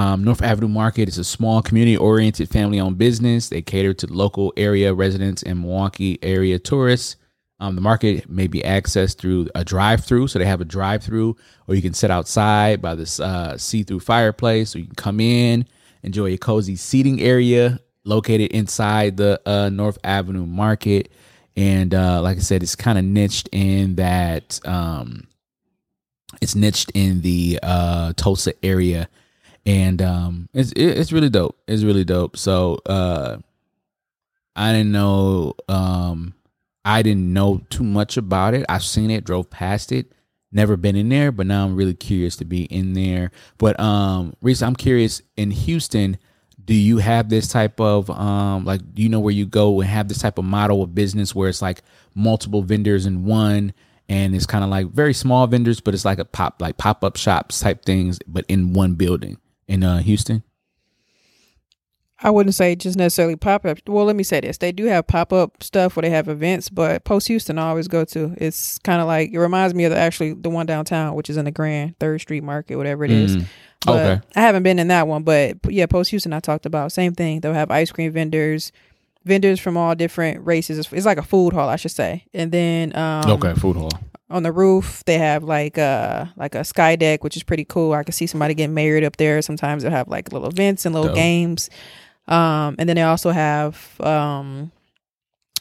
Um, 0.00 0.24
North 0.24 0.40
Avenue 0.40 0.68
Market 0.68 1.10
is 1.10 1.18
a 1.18 1.24
small 1.24 1.60
community-oriented 1.60 2.48
family-owned 2.48 2.96
business. 2.96 3.50
They 3.50 3.60
cater 3.60 3.92
to 3.92 4.06
local 4.06 4.50
area 4.56 4.94
residents 4.94 5.42
and 5.42 5.60
Milwaukee 5.60 6.18
area 6.22 6.58
tourists. 6.58 7.16
Um, 7.58 7.74
the 7.74 7.82
market 7.82 8.26
may 8.26 8.46
be 8.46 8.62
accessed 8.62 9.18
through 9.18 9.48
a 9.54 9.62
drive-through, 9.62 10.28
so 10.28 10.38
they 10.38 10.46
have 10.46 10.62
a 10.62 10.64
drive-through, 10.64 11.36
or 11.68 11.74
you 11.74 11.82
can 11.82 11.92
sit 11.92 12.10
outside 12.10 12.80
by 12.80 12.94
this 12.94 13.20
uh, 13.20 13.58
see-through 13.58 14.00
fireplace, 14.00 14.70
So 14.70 14.78
you 14.78 14.86
can 14.86 14.94
come 14.94 15.20
in, 15.20 15.66
enjoy 16.02 16.32
a 16.32 16.38
cozy 16.38 16.76
seating 16.76 17.20
area 17.20 17.78
located 18.04 18.52
inside 18.52 19.18
the 19.18 19.38
uh, 19.44 19.68
North 19.68 19.98
Avenue 20.02 20.46
Market 20.46 21.12
and 21.56 21.94
uh, 21.94 22.22
like 22.22 22.38
I 22.38 22.40
said, 22.40 22.62
it's 22.62 22.74
kind 22.74 22.96
of 22.96 23.04
niched 23.04 23.50
in 23.52 23.96
that 23.96 24.60
um, 24.66 25.26
it's 26.40 26.54
niched 26.54 26.90
in 26.94 27.20
the 27.20 27.58
uh, 27.62 28.14
Tosa 28.14 28.54
area, 28.64 29.10
and 29.66 30.00
um, 30.00 30.48
it's 30.54 30.72
it, 30.72 30.98
it's 30.98 31.12
really 31.12 31.28
dope. 31.28 31.58
It's 31.66 31.82
really 31.82 32.04
dope. 32.04 32.36
So 32.36 32.78
uh, 32.86 33.38
I 34.56 34.72
didn't 34.72 34.92
know. 34.92 35.54
Um, 35.68 36.34
I 36.84 37.02
didn't 37.02 37.32
know 37.32 37.62
too 37.70 37.84
much 37.84 38.16
about 38.16 38.54
it. 38.54 38.64
I've 38.68 38.84
seen 38.84 39.10
it, 39.10 39.24
drove 39.24 39.50
past 39.50 39.92
it, 39.92 40.12
never 40.50 40.76
been 40.76 40.96
in 40.96 41.10
there, 41.10 41.30
but 41.30 41.46
now 41.46 41.66
I'm 41.66 41.76
really 41.76 41.94
curious 41.94 42.36
to 42.36 42.44
be 42.44 42.64
in 42.64 42.94
there. 42.94 43.32
But 43.58 43.78
um, 43.78 44.34
Reese, 44.40 44.62
I'm 44.62 44.76
curious 44.76 45.20
in 45.36 45.50
Houston. 45.50 46.18
Do 46.64 46.74
you 46.74 46.98
have 46.98 47.28
this 47.28 47.48
type 47.48 47.80
of 47.80 48.08
um, 48.10 48.64
like? 48.64 48.94
Do 48.94 49.02
you 49.02 49.08
know 49.08 49.20
where 49.20 49.34
you 49.34 49.46
go 49.46 49.80
and 49.80 49.90
have 49.90 50.08
this 50.08 50.18
type 50.18 50.38
of 50.38 50.44
model 50.44 50.82
of 50.82 50.94
business 50.94 51.34
where 51.34 51.48
it's 51.48 51.62
like 51.62 51.82
multiple 52.14 52.62
vendors 52.62 53.06
in 53.06 53.24
one? 53.24 53.74
And 54.08 54.34
it's 54.34 54.46
kind 54.46 54.64
of 54.64 54.70
like 54.70 54.88
very 54.88 55.14
small 55.14 55.46
vendors, 55.46 55.80
but 55.80 55.94
it's 55.94 56.04
like 56.04 56.18
a 56.18 56.24
pop, 56.24 56.60
like 56.60 56.76
pop 56.76 57.04
up 57.04 57.16
shops 57.16 57.60
type 57.60 57.84
things, 57.84 58.18
but 58.26 58.44
in 58.48 58.72
one 58.72 58.94
building 58.94 59.38
in 59.70 59.84
uh, 59.84 59.98
Houston. 59.98 60.42
I 62.22 62.28
wouldn't 62.28 62.54
say 62.54 62.76
just 62.76 62.98
necessarily 62.98 63.36
pop 63.36 63.64
up. 63.64 63.78
Well, 63.86 64.04
let 64.04 64.14
me 64.14 64.24
say 64.24 64.40
this: 64.40 64.58
they 64.58 64.72
do 64.72 64.84
have 64.86 65.06
pop 65.06 65.32
up 65.32 65.62
stuff 65.62 65.96
where 65.96 66.02
they 66.02 66.10
have 66.10 66.28
events, 66.28 66.68
but 66.68 67.04
Post 67.04 67.28
Houston 67.28 67.58
I 67.58 67.68
always 67.70 67.88
go 67.88 68.04
to. 68.04 68.34
It's 68.36 68.78
kind 68.80 69.00
of 69.00 69.06
like 69.06 69.30
it 69.32 69.38
reminds 69.38 69.74
me 69.74 69.84
of 69.84 69.92
the 69.92 69.96
actually 69.96 70.34
the 70.34 70.50
one 70.50 70.66
downtown, 70.66 71.14
which 71.14 71.30
is 71.30 71.38
in 71.38 71.46
the 71.46 71.50
Grand 71.50 71.98
Third 71.98 72.20
Street 72.20 72.42
Market, 72.42 72.76
whatever 72.76 73.04
it 73.04 73.10
is. 73.10 73.36
Mm. 73.36 73.44
But 73.86 73.96
Okay. 73.96 74.26
I 74.36 74.40
haven't 74.42 74.64
been 74.64 74.78
in 74.78 74.88
that 74.88 75.08
one, 75.08 75.22
but 75.22 75.56
yeah, 75.70 75.86
Post 75.86 76.10
Houston 76.10 76.34
I 76.34 76.40
talked 76.40 76.66
about 76.66 76.92
same 76.92 77.14
thing. 77.14 77.40
They'll 77.40 77.54
have 77.54 77.70
ice 77.70 77.90
cream 77.90 78.12
vendors, 78.12 78.70
vendors 79.24 79.58
from 79.58 79.78
all 79.78 79.94
different 79.94 80.44
races. 80.44 80.78
It's, 80.78 80.92
it's 80.92 81.06
like 81.06 81.16
a 81.16 81.22
food 81.22 81.54
hall, 81.54 81.70
I 81.70 81.76
should 81.76 81.92
say. 81.92 82.26
And 82.34 82.52
then 82.52 82.94
um, 82.94 83.30
okay, 83.30 83.54
food 83.54 83.76
hall. 83.76 83.92
On 84.30 84.42
the 84.42 84.52
roof. 84.52 85.02
They 85.06 85.18
have 85.18 85.42
like 85.42 85.78
uh 85.78 86.26
like 86.36 86.54
a 86.54 86.64
sky 86.64 86.96
deck 86.96 87.24
which 87.24 87.36
is 87.36 87.42
pretty 87.42 87.64
cool. 87.64 87.92
I 87.92 88.04
can 88.04 88.12
see 88.12 88.26
somebody 88.26 88.54
getting 88.54 88.74
married 88.74 89.04
up 89.04 89.16
there. 89.16 89.42
Sometimes 89.42 89.82
they'll 89.82 89.92
have 89.92 90.08
like 90.08 90.32
little 90.32 90.48
events 90.48 90.86
and 90.86 90.94
little 90.94 91.08
Dope. 91.08 91.16
games. 91.16 91.70
Um 92.28 92.76
and 92.78 92.88
then 92.88 92.96
they 92.96 93.02
also 93.02 93.30
have 93.30 94.00
um 94.00 94.72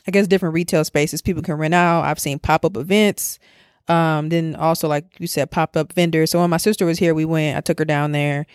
i 0.08 0.12
guess 0.12 0.28
different 0.28 0.56
retail 0.56 0.84
spaces 0.84 1.22
people 1.22 1.44
can 1.44 1.56
rent 1.56 1.74
out. 1.74 2.04
I've 2.04 2.20
seen 2.20 2.40
pop-up 2.40 2.78
events. 2.78 3.40
Um 3.88 4.30
then 4.30 4.56
also 4.56 4.88
like 4.88 5.06
you 5.20 5.28
said 5.28 5.52
pop-up 5.52 5.94
vendors. 5.94 6.32
So 6.32 6.40
when 6.40 6.50
my 6.50 6.58
sister 6.58 6.86
was 6.86 7.00
here 7.00 7.14
we 7.14 7.26
went 7.26 7.58
i 7.58 7.62
took 7.62 7.80
her 7.80 7.86
down 7.86 8.12
there 8.12 8.46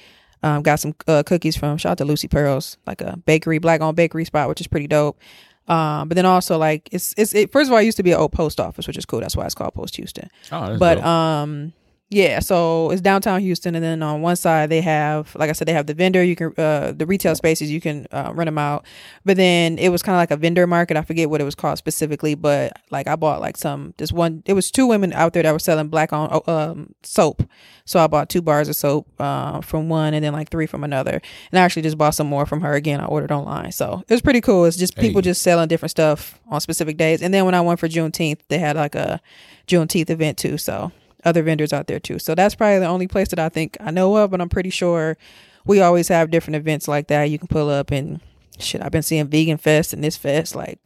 um, 0.44 0.62
got 0.62 0.78
some 0.78 0.94
uh, 1.08 1.22
cookies 1.24 1.56
from 1.56 1.78
shout 1.78 1.92
out 1.92 1.98
to 1.98 2.04
Lucy 2.04 2.28
Pearls, 2.28 2.76
like 2.86 3.00
a 3.00 3.16
bakery, 3.16 3.56
black 3.56 3.80
owned 3.80 3.96
bakery 3.96 4.26
spot, 4.26 4.46
which 4.46 4.60
is 4.60 4.66
pretty 4.66 4.86
dope. 4.86 5.18
Um, 5.66 6.08
but 6.08 6.14
then 6.16 6.26
also 6.26 6.58
like 6.58 6.88
it's 6.92 7.14
it's 7.16 7.34
it, 7.34 7.50
first 7.52 7.68
of 7.68 7.72
all, 7.72 7.78
it 7.78 7.84
used 7.84 7.96
to 7.96 8.02
be 8.02 8.12
an 8.12 8.18
old 8.18 8.32
post 8.32 8.60
office, 8.60 8.86
which 8.86 8.98
is 8.98 9.06
cool. 9.06 9.20
That's 9.20 9.36
why 9.36 9.44
it's 9.46 9.54
called 9.54 9.72
Post 9.74 9.96
Houston 9.96 10.28
Oh, 10.52 10.66
that's 10.68 10.78
but 10.78 10.94
dope. 10.96 11.04
um 11.04 11.72
yeah 12.10 12.38
so 12.38 12.90
it's 12.90 13.00
downtown 13.00 13.40
houston 13.40 13.74
and 13.74 13.82
then 13.82 14.02
on 14.02 14.20
one 14.20 14.36
side 14.36 14.68
they 14.68 14.82
have 14.82 15.34
like 15.36 15.48
i 15.48 15.52
said 15.52 15.66
they 15.66 15.72
have 15.72 15.86
the 15.86 15.94
vendor 15.94 16.22
you 16.22 16.36
can 16.36 16.52
uh 16.58 16.92
the 16.92 17.06
retail 17.06 17.34
spaces 17.34 17.70
you 17.70 17.80
can 17.80 18.06
uh, 18.12 18.30
rent 18.34 18.46
them 18.46 18.58
out. 18.58 18.84
But 19.24 19.38
then 19.38 19.78
it 19.78 19.88
was 19.88 20.02
kind 20.02 20.14
of 20.14 20.18
like 20.20 20.30
a 20.30 20.36
vendor 20.36 20.66
market 20.66 20.96
i 20.98 21.02
forget 21.02 21.30
what 21.30 21.40
it 21.40 21.44
was 21.44 21.54
called 21.54 21.78
specifically 21.78 22.34
but 22.34 22.78
like 22.90 23.06
i 23.06 23.16
bought 23.16 23.40
like 23.40 23.56
some 23.56 23.94
this 23.96 24.12
one 24.12 24.42
it 24.44 24.52
was 24.52 24.70
two 24.70 24.86
women 24.86 25.12
out 25.14 25.32
there 25.32 25.42
that 25.42 25.52
were 25.52 25.58
selling 25.58 25.88
black 25.88 26.12
on 26.12 26.28
oh, 26.30 26.42
um 26.52 26.94
soap. 27.02 27.42
So 27.86 27.98
i 27.98 28.06
bought 28.06 28.28
two 28.28 28.42
bars 28.42 28.68
of 28.68 28.76
soap 28.76 29.08
uh, 29.18 29.60
from 29.62 29.88
one 29.88 30.12
and 30.14 30.22
then 30.24 30.32
like 30.34 30.50
three 30.50 30.66
from 30.66 30.84
another. 30.84 31.20
And 31.52 31.58
i 31.58 31.62
actually 31.62 31.82
just 31.82 31.96
bought 31.98 32.14
some 32.14 32.26
more 32.26 32.44
from 32.44 32.60
her 32.60 32.74
again 32.74 33.00
i 33.00 33.06
ordered 33.06 33.32
online. 33.32 33.72
So 33.72 34.04
it 34.06 34.12
was 34.12 34.20
pretty 34.22 34.42
cool. 34.42 34.66
It's 34.66 34.76
just 34.76 34.96
people 34.96 35.20
Hey. 35.20 35.30
just 35.30 35.42
selling 35.42 35.68
different 35.68 35.90
stuff 35.90 36.38
on 36.48 36.60
specific 36.60 36.96
days. 36.98 37.22
And 37.22 37.32
then 37.32 37.46
when 37.46 37.54
i 37.54 37.60
went 37.62 37.80
for 37.80 37.88
juneteenth 37.88 38.40
they 38.48 38.58
had 38.58 38.76
like 38.76 38.94
a 38.94 39.20
juneteenth 39.66 40.10
event 40.10 40.36
too 40.36 40.58
so 40.58 40.92
other 41.24 41.42
vendors 41.42 41.72
out 41.72 41.86
there 41.86 42.00
too. 42.00 42.18
So 42.18 42.34
that's 42.34 42.54
probably 42.54 42.78
the 42.80 42.86
only 42.86 43.06
place 43.08 43.28
that 43.28 43.38
I 43.38 43.48
think 43.48 43.76
I 43.80 43.90
know 43.90 44.16
of, 44.16 44.30
but 44.30 44.40
I'm 44.40 44.48
pretty 44.48 44.70
sure 44.70 45.16
we 45.64 45.80
always 45.80 46.08
have 46.08 46.30
different 46.30 46.56
events 46.56 46.86
like 46.88 47.08
that. 47.08 47.24
You 47.24 47.38
can 47.38 47.48
pull 47.48 47.70
up 47.70 47.90
and 47.90 48.20
shit. 48.58 48.82
I've 48.82 48.92
been 48.92 49.02
seeing 49.02 49.26
vegan 49.28 49.56
fest 49.56 49.92
and 49.92 50.04
this 50.04 50.16
fest, 50.16 50.54
like, 50.54 50.78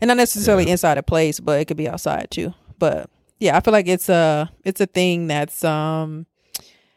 and 0.00 0.08
not 0.08 0.16
necessarily 0.16 0.68
inside 0.68 0.98
a 0.98 1.02
place, 1.02 1.40
but 1.40 1.60
it 1.60 1.66
could 1.66 1.76
be 1.76 1.88
outside 1.88 2.30
too. 2.30 2.52
But 2.78 3.08
yeah, 3.38 3.56
I 3.56 3.60
feel 3.60 3.72
like 3.72 3.86
it's 3.88 4.08
a 4.08 4.50
it's 4.64 4.80
a 4.80 4.86
thing 4.86 5.26
that's 5.28 5.62
um 5.64 6.26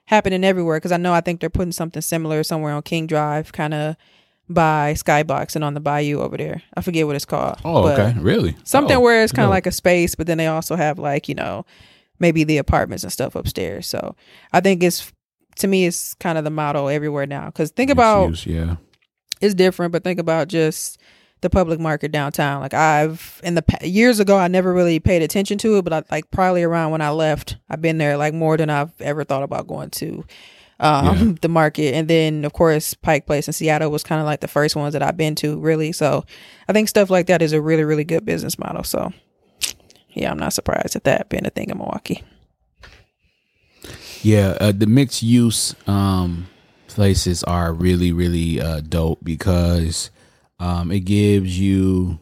happening 0.06 0.44
everywhere 0.44 0.78
because 0.78 0.92
I 0.92 0.98
know 0.98 1.14
I 1.14 1.22
think 1.22 1.40
they're 1.42 1.50
putting 1.50 1.72
something 1.72 2.02
similar 2.02 2.44
somewhere 2.44 2.74
on 2.74 2.82
King 2.82 3.08
Drive, 3.08 3.52
kind 3.54 3.74
of 3.74 3.96
by 4.50 4.94
Skybox 4.94 5.56
and 5.56 5.64
on 5.66 5.74
the 5.74 5.80
Bayou 5.82 6.20
over 6.22 6.38
there. 6.38 6.62
I 6.76 6.82
forget 6.82 7.06
what 7.06 7.16
it's 7.18 7.26
called. 7.26 7.58
oh, 7.66 7.88
okay, 7.90 8.18
really? 8.20 8.56
something 8.64 8.96
Oh, 8.98 9.02
where 9.02 9.22
it's 9.24 9.34
kind 9.34 9.44
of 9.44 9.50
dope. 9.50 9.56
like 9.56 9.68
a 9.68 9.72
space, 9.72 10.16
but 10.16 10.26
then 10.26 10.38
they 10.38 10.48
also 10.48 10.76
have 10.76 10.98
like 10.98 11.28
you 11.30 11.36
know 11.36 11.66
maybe 12.20 12.44
the 12.44 12.58
apartments 12.58 13.04
and 13.04 13.12
stuff 13.14 13.36
upstairs. 13.36 13.88
So 13.88 14.16
I 14.54 14.62
think 14.62 14.84
it's 14.84 15.12
to 15.58 15.68
me 15.68 15.86
it's 15.86 16.14
kind 16.16 16.38
of 16.38 16.44
the 16.44 16.50
model 16.50 16.90
everywhere 16.90 17.26
now. 17.26 17.48
Because 17.48 17.72
think 17.72 17.90
Mixed 17.90 17.98
about 17.98 18.30
use, 18.30 18.46
yeah. 18.46 18.76
it's 19.42 19.54
different, 19.56 19.92
but 19.92 20.04
think 20.04 20.20
about 20.20 20.48
just 20.48 21.00
the 21.42 21.50
public 21.50 21.80
market 21.80 22.12
downtown. 22.12 22.62
Like 22.62 22.74
I've 22.74 23.40
in 23.44 23.56
the 23.56 23.64
years 23.84 24.20
ago, 24.20 24.38
I 24.38 24.48
never 24.48 24.74
really 24.74 25.00
paid 25.00 25.22
attention 25.22 25.58
to 25.60 25.78
it, 25.78 25.84
but 25.84 25.94
I, 25.94 26.04
like 26.12 26.30
probably 26.32 26.64
around 26.64 26.92
when 26.92 27.02
I 27.02 27.10
left, 27.12 27.58
I've 27.70 27.82
been 27.82 27.98
there 27.98 28.18
like 28.18 28.34
more 28.34 28.58
than 28.58 28.70
I've 28.70 29.00
ever 29.02 29.24
thought 29.24 29.44
about 29.44 29.68
going 29.68 29.90
to 29.92 30.26
um, 30.80 31.06
Yeah. 31.06 31.34
the 31.42 31.50
market. 31.50 31.94
And 31.94 32.08
then 32.08 32.46
of 32.46 32.54
course 32.54 32.94
Pike 32.94 33.26
Place 33.26 33.48
in 33.48 33.54
Seattle 33.54 33.92
was 33.92 34.04
kind 34.04 34.20
of 34.22 34.26
like 34.26 34.42
the 34.42 34.48
first 34.48 34.76
ones 34.76 34.94
that 34.94 35.04
I've 35.04 35.18
been 35.18 35.36
to 35.36 35.60
really. 35.60 35.92
So 35.92 36.24
I 36.68 36.74
think 36.74 36.90
stuff 36.90 37.10
like 37.10 37.28
that 37.28 37.42
is 37.42 37.54
a 37.54 37.62
really 37.62 37.84
really 37.84 38.04
good 38.04 38.26
business 38.26 38.58
model. 38.58 38.84
So 38.84 39.12
yeah, 40.18 40.32
I'm 40.32 40.40
not 40.40 40.54
surprised 40.54 40.96
at 40.96 41.04
that 41.06 41.30
being 41.30 41.46
a 41.46 41.50
thing 41.50 41.70
in 41.70 41.78
Milwaukee. 41.78 42.24
Yeah, 44.22 44.58
uh, 44.60 44.72
the 44.72 44.88
mixed 44.88 45.24
use 45.24 45.76
um, 45.86 46.48
places 46.88 47.44
are 47.44 47.72
really, 47.72 48.12
really 48.12 48.60
uh, 48.60 48.82
dope 48.82 49.20
because 49.24 50.10
um, 50.60 50.92
it 50.92 51.02
gives 51.02 51.60
you 51.60 52.20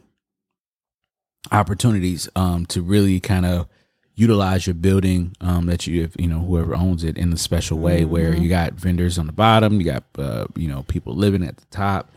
opportunities 1.51 2.27
um, 2.35 2.65
to 2.67 2.81
really 2.81 3.19
kind 3.19 3.45
of 3.45 3.67
utilize 4.15 4.65
your 4.67 4.73
building 4.73 5.35
um, 5.41 5.65
that 5.67 5.87
you, 5.87 6.09
you 6.17 6.27
know, 6.27 6.39
whoever 6.39 6.75
owns 6.75 7.03
it 7.03 7.17
in 7.17 7.31
a 7.31 7.37
special 7.37 7.79
way. 7.79 8.05
Where 8.05 8.35
you 8.35 8.49
got 8.49 8.73
vendors 8.73 9.17
on 9.17 9.27
the 9.27 9.33
bottom, 9.33 9.79
you 9.79 9.85
got 9.85 10.03
uh, 10.17 10.47
you 10.55 10.67
know 10.67 10.83
people 10.83 11.15
living 11.15 11.43
at 11.43 11.57
the 11.57 11.65
top, 11.71 12.11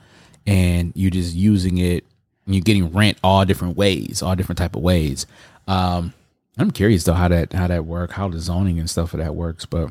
and 0.46 0.92
you're 0.94 1.10
just 1.10 1.34
using 1.34 1.78
it. 1.78 2.04
And 2.46 2.54
you're 2.54 2.62
getting 2.62 2.90
rent 2.92 3.18
all 3.22 3.44
different 3.44 3.76
ways, 3.76 4.22
all 4.22 4.34
different 4.34 4.58
type 4.58 4.74
of 4.74 4.80
ways. 4.80 5.26
Um, 5.68 6.14
I'm 6.58 6.72
curious 6.72 7.04
though 7.04 7.12
how 7.14 7.28
that 7.28 7.52
how 7.52 7.68
that 7.68 7.84
work, 7.84 8.10
how 8.12 8.28
the 8.28 8.40
zoning 8.40 8.80
and 8.80 8.90
stuff 8.90 9.14
of 9.14 9.20
that 9.20 9.36
works, 9.36 9.64
but 9.64 9.90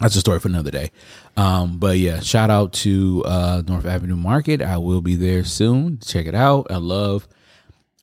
that's 0.00 0.16
a 0.16 0.20
story 0.20 0.38
for 0.38 0.48
another 0.48 0.70
day. 0.70 0.90
Um, 1.36 1.78
but 1.78 1.98
yeah, 1.98 2.20
shout 2.20 2.50
out 2.50 2.72
to 2.74 3.22
uh, 3.26 3.62
North 3.66 3.86
Avenue 3.86 4.16
Market. 4.16 4.62
I 4.62 4.78
will 4.78 5.00
be 5.00 5.16
there 5.16 5.44
soon. 5.44 5.98
Check 5.98 6.26
it 6.26 6.34
out. 6.34 6.68
I 6.70 6.76
love 6.76 7.26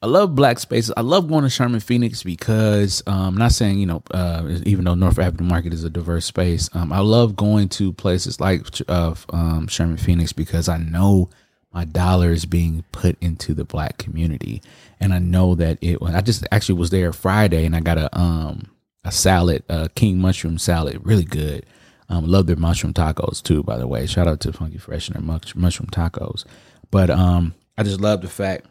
I 0.01 0.07
love 0.07 0.35
black 0.35 0.57
spaces. 0.59 0.91
I 0.97 1.01
love 1.01 1.29
going 1.29 1.43
to 1.43 1.49
Sherman 1.49 1.79
Phoenix 1.79 2.23
because 2.23 3.03
um, 3.07 3.19
I'm 3.19 3.37
not 3.37 3.51
saying 3.51 3.79
you 3.79 3.85
know 3.85 4.03
uh, 4.11 4.59
even 4.65 4.83
though 4.83 4.95
North 4.95 5.19
Avenue 5.19 5.47
Market 5.47 5.73
is 5.73 5.83
a 5.83 5.89
diverse 5.89 6.25
space, 6.25 6.69
um, 6.73 6.91
I 6.91 6.99
love 6.99 7.35
going 7.35 7.69
to 7.69 7.93
places 7.93 8.39
like 8.41 8.65
uh, 8.89 9.15
um, 9.29 9.67
Sherman 9.67 9.97
Phoenix 9.97 10.33
because 10.33 10.67
I 10.67 10.77
know 10.77 11.29
my 11.73 11.85
dollar 11.85 12.31
is 12.31 12.45
being 12.45 12.83
put 12.91 13.17
into 13.21 13.53
the 13.53 13.63
black 13.63 13.97
community, 13.97 14.61
and 14.99 15.13
I 15.13 15.19
know 15.19 15.55
that 15.55 15.77
it. 15.81 15.99
I 16.01 16.21
just 16.21 16.45
actually 16.51 16.79
was 16.79 16.89
there 16.89 17.13
Friday 17.13 17.65
and 17.65 17.75
I 17.75 17.79
got 17.79 17.97
a 17.97 18.15
um 18.17 18.69
a 19.03 19.11
salad, 19.11 19.63
a 19.69 19.89
king 19.89 20.19
mushroom 20.19 20.57
salad, 20.57 20.99
really 21.03 21.23
good. 21.23 21.65
Um, 22.09 22.27
love 22.27 22.45
their 22.45 22.57
mushroom 22.57 22.93
tacos 22.93 23.41
too, 23.41 23.63
by 23.63 23.77
the 23.77 23.87
way. 23.87 24.05
Shout 24.05 24.27
out 24.27 24.41
to 24.41 24.51
Funky 24.53 24.77
Fresh 24.77 25.09
and 25.09 25.15
their 25.15 25.39
mushroom 25.55 25.89
tacos. 25.89 26.43
But 26.91 27.09
um, 27.09 27.53
I 27.77 27.83
just 27.83 28.01
love 28.01 28.21
the 28.21 28.27
fact 28.27 28.65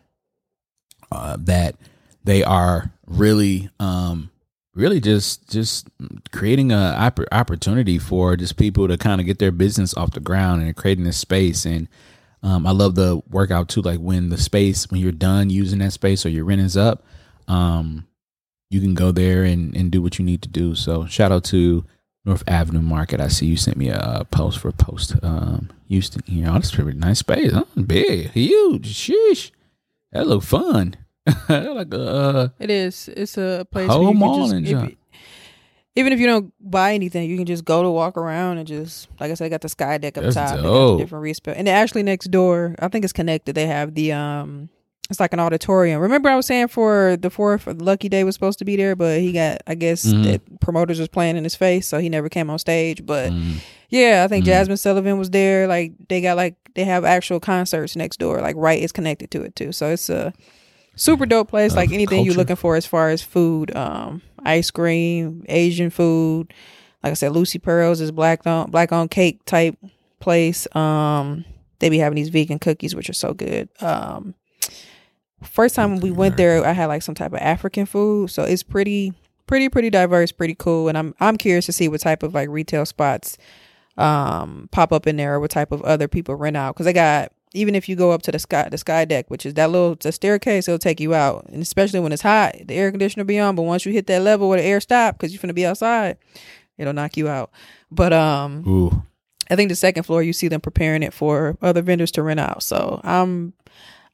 uh, 1.11 1.37
that 1.41 1.77
they 2.23 2.45
are 2.45 2.93
really 3.07 3.71
um 3.81 4.31
really 4.75 5.01
just 5.01 5.49
just 5.51 5.89
creating 6.33 6.71
a 6.71 6.95
oppor- 6.97 7.27
opportunity 7.33 7.99
for 7.99 8.37
just 8.37 8.57
people 8.57 8.87
to 8.87 8.97
kind 8.97 9.21
of 9.21 9.27
get 9.27 9.39
their 9.39 9.51
business 9.51 9.95
off 9.95 10.13
the 10.13 10.21
ground 10.21 10.63
and 10.63 10.77
creating 10.77 11.05
this 11.05 11.17
space 11.17 11.65
and 11.65 11.89
um, 12.43 12.67
I 12.67 12.71
love 12.71 12.95
the 12.95 13.21
workout 13.29 13.69
too. 13.69 13.83
Like 13.83 13.99
when 14.01 14.29
the 14.31 14.39
space, 14.39 14.91
when 14.91 15.01
you're 15.01 15.13
done 15.13 15.51
using 15.51 15.79
that 15.81 15.93
space 15.93 16.25
or 16.25 16.29
your 16.31 16.45
rent 16.45 16.61
is 16.61 16.77
up, 16.77 17.05
um, 17.49 18.07
you 18.71 18.81
can 18.81 18.95
go 18.95 19.11
there 19.13 19.45
and, 19.45 19.75
and 19.77 19.91
do 19.91 20.01
what 20.01 20.19
you 20.19 20.25
need 20.25 20.43
to 20.43 20.49
do. 20.49 20.75
So 20.75 21.07
shout 21.07 21.33
out 21.33 21.45
to 21.45 21.85
North 22.25 22.45
Avenue 22.47 22.81
Market. 22.83 23.21
I 23.21 23.29
see 23.29 23.47
you 23.47 23.57
sent 23.57 23.77
me 23.77 23.89
a 23.89 24.27
post 24.31 24.59
for 24.61 24.71
post 24.73 25.17
um, 25.23 25.71
Houston 25.89 26.23
here. 26.27 26.47
Oh, 26.49 26.53
that's 26.55 26.71
pretty 26.71 26.97
nice 26.99 27.19
space. 27.21 27.53
Huh? 27.53 27.65
Big, 27.87 28.31
huge. 28.31 28.95
Sheesh. 28.95 29.51
That 30.13 30.27
look 30.27 30.43
fun. 30.43 30.97
like 31.49 31.93
uh 31.95 32.49
It 32.59 32.71
is. 32.71 33.09
It's 33.15 33.37
a 33.39 33.67
place 33.71 33.89
Whole 33.91 34.01
where 34.05 34.13
you 34.13 34.19
mall 34.19 34.41
just, 34.43 34.55
and 34.55 34.67
if 34.67 34.71
junk. 34.71 34.91
you- 34.91 34.97
even 35.97 36.13
if 36.13 36.21
you 36.21 36.27
don't 36.27 36.53
buy 36.61 36.95
anything, 36.95 37.29
you 37.29 37.37
can 37.37 37.47
just 37.47 37.65
go 37.65 37.83
to 37.83 37.91
walk 37.91 38.17
around 38.17 38.59
and 38.59 38.67
just 38.67 39.09
like 39.19 39.31
I 39.31 39.35
said, 39.35 39.47
I 39.47 39.49
got 39.49 39.61
the 39.61 39.69
sky 39.69 39.99
deck 39.99 40.17
up 40.17 40.25
That's 40.25 40.37
top. 40.37 40.61
Dope. 40.61 40.99
different 41.01 41.25
respa 41.25 41.53
And 41.57 41.69
actually 41.69 42.03
next 42.05 42.31
door, 42.31 42.75
I 42.79 42.89
think 42.89 43.05
it's 43.05 43.13
connected. 43.13 43.55
They 43.55 43.67
have 43.67 43.95
the 43.95 44.13
um, 44.13 44.69
it's 45.11 45.19
like 45.19 45.33
an 45.33 45.41
auditorium. 45.41 46.01
Remember 46.01 46.29
I 46.29 46.37
was 46.37 46.47
saying 46.47 46.69
for 46.69 47.17
the 47.17 47.31
fourth, 47.31 47.67
Lucky 47.67 48.09
Daye 48.09 48.23
was 48.23 48.35
supposed 48.37 48.61
to 48.61 48.65
be 48.65 48.77
there, 48.77 48.95
but 48.95 49.21
he 49.21 49.33
got 49.33 49.59
I 49.67 49.75
guess 49.75 50.05
Mhm. 50.07 50.23
that 50.25 50.61
promoters 50.61 51.01
was 51.01 51.09
playing 51.09 51.37
in 51.37 51.43
his 51.43 51.57
face, 51.57 51.87
so 51.89 51.99
he 51.99 52.09
never 52.09 52.29
came 52.29 52.49
on 52.51 52.59
stage. 52.61 53.05
But 53.05 53.33
mm, 53.33 53.55
Yeah, 53.89 54.23
I 54.25 54.29
think 54.29 54.45
Mm. 54.45 54.49
Jazmine 54.49 54.79
Sullivan 54.79 55.19
was 55.19 55.31
there. 55.31 55.67
Like 55.67 55.95
they 56.09 56.21
got 56.21 56.37
like 56.37 56.55
they 56.77 56.85
have 56.85 57.05
actual 57.05 57.41
concerts 57.41 57.97
next 57.97 58.19
door. 58.21 58.41
Like 58.41 58.55
right 58.57 58.81
is 58.81 58.93
connected 58.93 59.33
to 59.33 59.43
it 59.43 59.57
too. 59.57 59.73
So 59.73 59.89
it's 59.91 60.09
a 60.09 60.33
super 60.97 61.27
dope 61.27 61.49
place. 61.49 61.75
Like 61.75 61.93
anything 61.93 62.25
you're 62.25 62.35
looking 62.35 62.57
for 62.57 62.77
as 62.77 62.87
far 62.87 63.11
as 63.11 63.23
food, 63.23 63.75
um, 63.77 64.23
ice 64.45 64.71
cream, 64.71 65.45
Asian 65.49 65.91
food. 65.91 66.53
Like 67.03 67.13
I 67.13 67.15
said, 67.15 67.33
Lucy 67.33 67.59
Pearls 67.59 68.01
is 68.01 68.11
black 68.11 68.47
on 68.47 68.71
black 68.71 68.93
on 68.93 69.09
cake 69.09 69.45
type 69.47 69.77
place. 70.19 70.73
Um, 70.77 71.45
they 71.79 71.89
be 71.89 71.99
having 71.99 72.17
these 72.17 72.29
vegan 72.29 72.59
cookies 72.59 72.95
which 72.95 73.09
are 73.09 73.15
so 73.15 73.33
good. 73.33 73.69
Um, 73.81 74.35
first 75.43 75.75
time 75.75 76.01
we 76.01 76.11
went 76.11 76.37
there, 76.37 76.65
I 76.65 76.73
had 76.73 76.87
like 76.87 77.03
some 77.03 77.15
type 77.15 77.33
of 77.33 77.39
African 77.39 77.87
food. 77.87 78.31
So 78.31 78.43
it's 78.43 78.63
pretty 78.63 79.15
pretty 79.47 79.69
pretty 79.69 79.91
diverse, 79.91 80.33
pretty 80.33 80.55
cool. 80.55 80.89
And 80.89 80.99
I'm 80.99 81.15
I'm 81.21 81.37
curious 81.37 81.67
to 81.67 81.73
see 81.73 81.89
what 81.89 82.01
type 82.01 82.23
of 82.23 82.35
like 82.35 82.49
retail 82.49 82.85
spots 82.87 83.39
um 83.97 84.69
pop 84.71 84.93
up 84.93 85.07
in 85.07 85.17
there 85.17 85.35
or 85.35 85.41
what 85.41 85.51
type 85.51 85.73
of 85.73 85.83
other 85.83 86.09
people 86.09 86.35
rent 86.35 86.57
out 86.57 86.75
because 86.75 86.87
they 86.87 86.93
got 86.93 87.33
even 87.53 87.75
if 87.75 87.89
you 87.89 87.97
go 87.97 88.11
up 88.13 88.23
to 88.23 88.31
the 88.33 88.39
sky 88.39 88.69
the 88.71 88.79
sky 88.79 89.05
deck 89.05 89.29
which 89.29 89.45
is 89.45 89.55
that 89.55 89.71
little 89.71 89.97
the 90.01 90.13
staircase 90.13 90.69
it'll 90.69 90.79
take 90.79 91.01
you 91.01 91.15
out 91.15 91.45
and 91.53 91.63
especially 91.63 92.01
when 92.01 92.13
it's 92.13 92.23
hot 92.23 92.55
the 92.67 92.75
air 92.75 92.91
conditioner 92.91 93.25
be 93.25 93.39
on 93.39 93.55
but 93.57 93.63
once 93.63 93.85
you 93.85 93.93
hit 93.93 94.07
that 94.07 94.23
level 94.23 94.49
where 94.49 94.59
the 94.61 94.65
air 94.65 94.81
stop 94.81 95.17
because 95.17 95.33
you're 95.33 95.41
gonna 95.43 95.53
be 95.53 95.67
outside 95.67 96.17
it'll 96.79 96.93
knock 96.93 97.17
you 97.17 97.29
out 97.29 97.51
but 97.91 98.13
um 98.13 98.65
Ooh. 98.69 99.03
i 99.51 99.57
think 99.57 99.69
the 99.69 99.75
second 99.77 100.05
floor 100.05 100.23
you 100.23 100.33
see 100.33 100.49
them 100.49 100.61
preparing 100.61 101.03
it 101.03 101.13
for 101.13 101.57
other 101.63 101.83
vendors 101.83 102.11
to 102.13 102.23
rent 102.23 102.41
out 102.41 102.63
so 102.63 103.01
i'm 103.05 103.53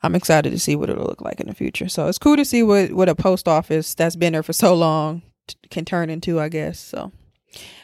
i'm 0.03 0.14
excited 0.14 0.51
to 0.51 0.59
see 0.59 0.75
what 0.77 0.88
it'll 0.90 1.05
look 1.07 1.20
like 1.20 1.38
in 1.40 1.46
the 1.49 1.55
future 1.55 1.88
so 1.88 2.07
it's 2.09 2.18
cool 2.18 2.37
to 2.37 2.44
see 2.44 2.62
what 2.62 2.92
what 2.92 3.09
a 3.09 3.14
post 3.14 3.46
office 3.49 3.94
that's 3.94 4.16
been 4.16 4.33
there 4.33 4.42
for 4.42 4.53
so 4.55 4.75
long 4.75 5.22
t- 5.46 5.57
can 5.70 5.85
turn 5.85 6.09
into 6.11 6.40
i 6.40 6.49
guess 6.49 6.79
so 6.79 7.12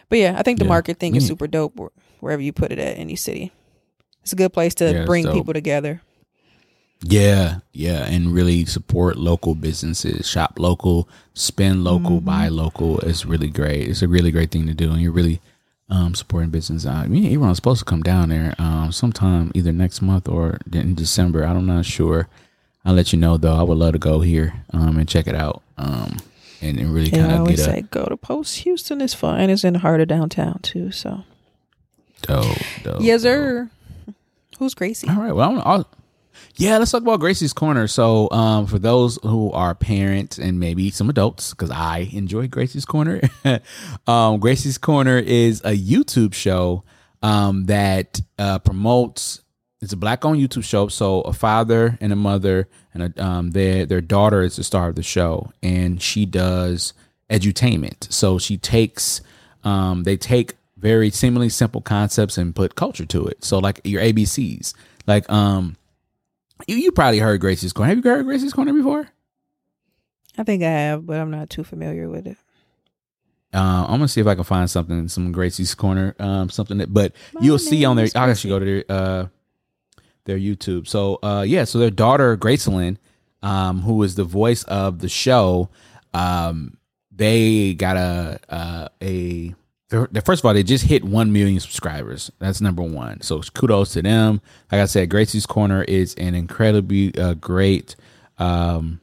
but 0.09 0.19
yeah 0.19 0.35
i 0.39 0.43
think 0.43 0.59
the 0.59 0.65
Yeah. 0.65 0.69
market 0.71 0.99
thing 0.99 1.15
is 1.15 1.25
Mm. 1.25 1.29
super 1.29 1.47
dope 1.47 1.79
wherever 2.21 2.41
you 2.43 2.53
put 2.53 2.73
it 2.73 2.79
at 2.79 2.97
any 2.99 3.17
city 3.17 3.53
it's 4.23 4.33
a 4.33 4.37
good 4.37 4.53
place 4.53 4.75
to 4.77 4.93
Yeah, 4.93 5.05
bring 5.05 5.25
dope. 5.25 5.35
people 5.35 5.53
together 5.53 6.01
Yeah, 7.05 7.59
yeah, 7.73 8.05
and 8.07 8.33
really 8.33 8.65
support 8.65 9.17
local 9.17 9.55
businesses, 9.57 10.29
shop 10.29 10.59
local, 10.59 11.09
spend 11.35 11.83
local, 11.83 12.17
Mm-hmm. 12.19 12.27
buy 12.27 12.49
local. 12.49 13.01
It's 13.01 13.27
really 13.27 13.49
great. 13.49 13.89
It's 13.89 14.03
a 14.03 14.09
really 14.09 14.31
great 14.31 14.53
thing 14.53 14.67
to 14.69 14.75
do, 14.75 14.93
and 14.93 15.01
you're 15.03 15.11
really 15.11 15.41
um, 15.91 16.15
supporting 16.15 16.51
business. 16.51 16.87
I 16.87 17.07
mean, 17.09 17.25
everyone's 17.25 17.57
supposed 17.59 17.81
to 17.81 17.85
come 17.85 18.03
down 18.03 18.29
there 18.29 18.55
um, 18.59 18.93
sometime, 18.93 19.51
either 19.55 19.73
next 19.73 20.01
month 20.01 20.29
or 20.29 20.59
in 20.73 20.95
December. 20.95 21.43
I'm 21.43 21.67
not 21.67 21.85
sure. 21.85 22.29
I'll 22.85 22.95
let 22.95 23.13
you 23.13 23.19
know 23.19 23.37
though. 23.37 23.57
I 23.57 23.63
would 23.65 23.79
love 23.79 23.93
to 23.95 23.99
go 23.99 24.21
here 24.21 24.55
um, 24.73 24.97
and 24.97 25.09
check 25.09 25.27
it 25.27 25.35
out, 25.35 25.61
um, 25.79 26.19
and, 26.61 26.79
and 26.79 26.95
really 26.95 27.11
kind 27.11 27.33
of 27.33 27.49
get 27.49 27.59
a 27.59 27.63
say 27.63 27.83
go 27.91 28.05
to 28.07 28.17
post 28.17 28.59
houston 28.61 29.01
is 29.01 29.13
fun 29.15 29.41
and 29.41 29.51
it's 29.51 29.65
in 29.65 29.73
the 29.73 29.81
heart 29.81 30.01
of 30.01 30.07
downtown 30.07 30.61
too 30.63 30.91
so 30.93 31.25
dope, 32.23 32.57
dope. 32.85 33.01
yes 33.03 33.23
dope. 33.25 33.69
Who's 34.59 34.75
gracie 34.75 35.09
All 35.09 35.17
right. 35.17 35.35
Well, 35.35 35.63
I'll, 35.65 35.89
yeah, 36.57 36.79
let's 36.79 36.91
talk 36.91 37.03
about 37.03 37.21
Gracie's 37.21 37.53
Corner. 37.53 37.87
So, 37.87 38.31
um, 38.31 38.67
for 38.67 38.79
those 38.79 39.19
who 39.23 39.51
are 39.53 39.75
parents 39.75 40.39
and 40.39 40.59
maybe 40.59 40.91
some 40.91 41.11
adults, 41.11 41.51
because 41.51 41.71
I 41.71 42.11
enjoy 42.13 42.49
Gracie's 42.49 42.85
Corner, 42.85 43.21
um, 44.07 44.41
Gracie's 44.41 44.79
Corner 44.79 45.19
is 45.19 45.61
a 45.61 45.77
YouTube 45.77 46.35
show 46.35 46.85
um, 47.23 47.67
that 47.67 48.21
uh, 48.39 48.59
promotes. 48.61 49.41
It's 49.81 49.93
a 49.93 49.97
black-owned 49.97 50.41
YouTube 50.41 50.65
show. 50.65 50.89
So, 50.89 51.23
a 51.23 51.33
father 51.33 51.99
and 52.01 52.13
a 52.13 52.17
mother 52.17 52.69
and 52.95 53.03
a, 53.03 53.25
um, 53.25 53.51
their 53.51 53.85
their 53.87 54.01
daughter 54.01 54.43
is 54.43 54.57
the 54.57 54.65
star 54.65 54.89
of 54.89 54.95
the 54.95 55.03
show, 55.03 55.53
and 55.63 56.01
she 56.01 56.27
does 56.27 56.95
edutainment. 57.33 58.13
So 58.13 58.39
she 58.39 58.59
takes, 58.59 59.23
um, 59.65 60.05
they 60.05 60.17
take 60.17 60.55
very 60.83 61.09
seemingly 61.11 61.49
simple 61.49 61.81
concepts 61.81 62.37
and 62.37 62.55
put 62.55 62.75
culture 62.75 63.07
to 63.07 63.27
it. 63.27 63.43
So 63.45 63.59
like 63.59 63.81
your 63.85 64.03
ABCs, 64.03 64.75
like 65.07 65.31
um, 65.31 65.77
you, 66.67 66.77
you 66.77 66.93
probably 66.93 67.21
heard 67.21 67.41
Gracie's 67.41 67.73
Corner. 67.73 67.89
Have 67.89 68.05
you 68.05 68.11
heard 68.11 68.27
Gracie's 68.27 68.53
Corner 68.53 68.73
before? 68.75 69.09
i 70.39 70.43
think 70.43 70.63
i 70.63 70.67
have 70.71 71.05
but 71.05 71.19
i'm 71.21 71.31
not 71.31 71.51
too 71.51 71.63
familiar 71.63 72.09
with 72.09 72.27
it 72.27 72.39
Uh, 73.55 73.85
I'm 73.85 73.99
gonna 73.99 74.09
see 74.09 74.23
if 74.23 74.27
I 74.27 74.35
can 74.35 74.45
find 74.45 74.71
something, 74.71 75.09
some 75.09 75.31
Gracie's 75.31 75.75
Corner, 75.75 76.17
um, 76.19 76.49
something 76.49 76.79
that. 76.79 76.91
But 76.91 77.13
you'll 77.39 77.59
see 77.59 77.85
on 77.85 77.97
their. 77.97 78.09
I'll 78.17 78.31
actually 78.31 78.49
go 78.49 78.59
to 78.59 78.65
their 78.65 78.85
uh, 78.89 79.27
their 80.25 80.39
YouTube. 80.39 80.89
So 80.89 81.19
uh, 81.23 81.45
yeah, 81.47 81.65
so 81.65 81.79
their 81.79 81.91
daughter 81.91 82.35
Gracelyn, 82.39 82.97
um, 83.43 83.83
who 83.83 84.03
is 84.05 84.15
the 84.15 84.25
voice 84.25 84.63
of 84.65 85.01
the 85.01 85.09
show, 85.11 85.69
um, 86.15 86.79
they 87.15 87.75
got 87.75 87.99
a 87.99 88.41
uh, 88.49 88.89
a. 89.03 89.55
First 90.25 90.41
of 90.41 90.47
all, 90.47 90.55
they 90.55 90.63
just 90.63 90.87
hit 90.87 91.05
one 91.05 91.33
million 91.33 91.61
subscribers. 91.61 92.33
That's 92.39 92.61
number 92.61 92.83
one. 92.83 93.21
So 93.21 93.41
kudos 93.41 93.93
to 93.93 94.03
them. 94.03 94.41
Like 94.71 94.81
I 94.81 94.87
said, 94.87 95.11
Gracie's 95.11 95.47
Corner 95.47 95.83
is 95.83 96.15
an 96.15 96.35
incredibly 96.35 97.15
uh, 97.17 97.35
great. 97.35 97.95
Um, 98.39 99.01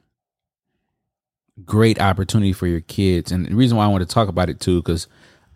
great 1.66 2.02
opportunity 2.02 2.54
for 2.54 2.68
your 2.68 2.82
kids. 2.82 3.32
And 3.32 3.46
the 3.46 3.56
reason 3.56 3.78
why 3.78 3.86
I 3.86 3.88
want 3.90 4.08
to 4.08 4.14
talk 4.14 4.28
about 4.28 4.50
it 4.50 4.60
too, 4.60 4.82
because 4.82 5.08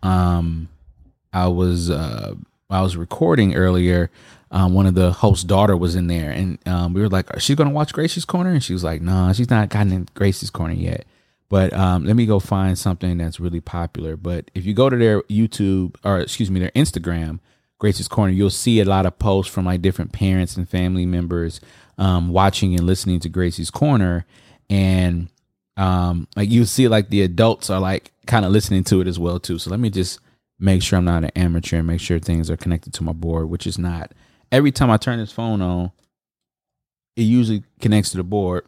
um, 0.02 0.68
I 1.32 1.48
was 1.48 1.90
uh, 1.90 2.34
I 2.70 2.82
was 2.82 2.96
recording 2.96 3.54
earlier. 3.54 4.10
Um, 4.50 4.72
one 4.72 4.86
of 4.86 4.94
the 4.94 5.10
host's 5.10 5.42
daughter 5.42 5.76
was 5.76 5.96
in 5.96 6.06
there, 6.06 6.30
and 6.30 6.58
um, 6.68 6.94
we 6.94 7.00
were 7.00 7.08
like, 7.08 7.40
"She's 7.40 7.56
gonna 7.56 7.70
watch 7.70 7.92
Gracie's 7.92 8.24
Corner," 8.24 8.50
and 8.50 8.62
she 8.62 8.72
was 8.72 8.84
like, 8.84 9.02
"No, 9.02 9.32
she's 9.32 9.50
not 9.50 9.68
gotten 9.68 9.92
in 9.92 10.08
Gracie's 10.14 10.50
Corner 10.50 10.74
yet." 10.74 11.06
But 11.48 11.72
um, 11.72 12.04
let 12.04 12.16
me 12.16 12.26
go 12.26 12.40
find 12.40 12.78
something 12.78 13.18
that's 13.18 13.38
really 13.38 13.60
popular. 13.60 14.16
But 14.16 14.50
if 14.54 14.64
you 14.64 14.74
go 14.74 14.88
to 14.88 14.96
their 14.96 15.22
YouTube 15.22 15.96
or 16.04 16.18
excuse 16.18 16.50
me, 16.50 16.60
their 16.60 16.70
Instagram, 16.70 17.40
Gracie's 17.78 18.08
Corner, 18.08 18.32
you'll 18.32 18.50
see 18.50 18.80
a 18.80 18.84
lot 18.84 19.06
of 19.06 19.18
posts 19.18 19.52
from 19.52 19.66
like 19.66 19.82
different 19.82 20.12
parents 20.12 20.56
and 20.56 20.68
family 20.68 21.06
members 21.06 21.60
um, 21.98 22.30
watching 22.30 22.74
and 22.74 22.84
listening 22.84 23.20
to 23.20 23.28
Gracie's 23.28 23.70
Corner, 23.70 24.26
and 24.70 25.28
um, 25.76 26.28
like 26.36 26.50
you 26.50 26.64
see, 26.64 26.88
like 26.88 27.10
the 27.10 27.22
adults 27.22 27.70
are 27.70 27.80
like 27.80 28.12
kind 28.26 28.44
of 28.44 28.52
listening 28.52 28.84
to 28.84 29.00
it 29.00 29.06
as 29.06 29.18
well 29.18 29.38
too. 29.38 29.58
So 29.58 29.70
let 29.70 29.80
me 29.80 29.90
just 29.90 30.20
make 30.58 30.82
sure 30.82 30.98
I'm 30.98 31.04
not 31.04 31.24
an 31.24 31.30
amateur 31.36 31.78
and 31.78 31.86
make 31.86 32.00
sure 32.00 32.18
things 32.18 32.50
are 32.50 32.56
connected 32.56 32.94
to 32.94 33.04
my 33.04 33.12
board, 33.12 33.48
which 33.50 33.66
is 33.66 33.78
not. 33.78 34.12
Every 34.52 34.72
time 34.72 34.90
I 34.90 34.96
turn 34.96 35.18
this 35.18 35.32
phone 35.32 35.60
on, 35.60 35.92
it 37.16 37.22
usually 37.22 37.64
connects 37.80 38.10
to 38.10 38.16
the 38.16 38.24
board. 38.24 38.66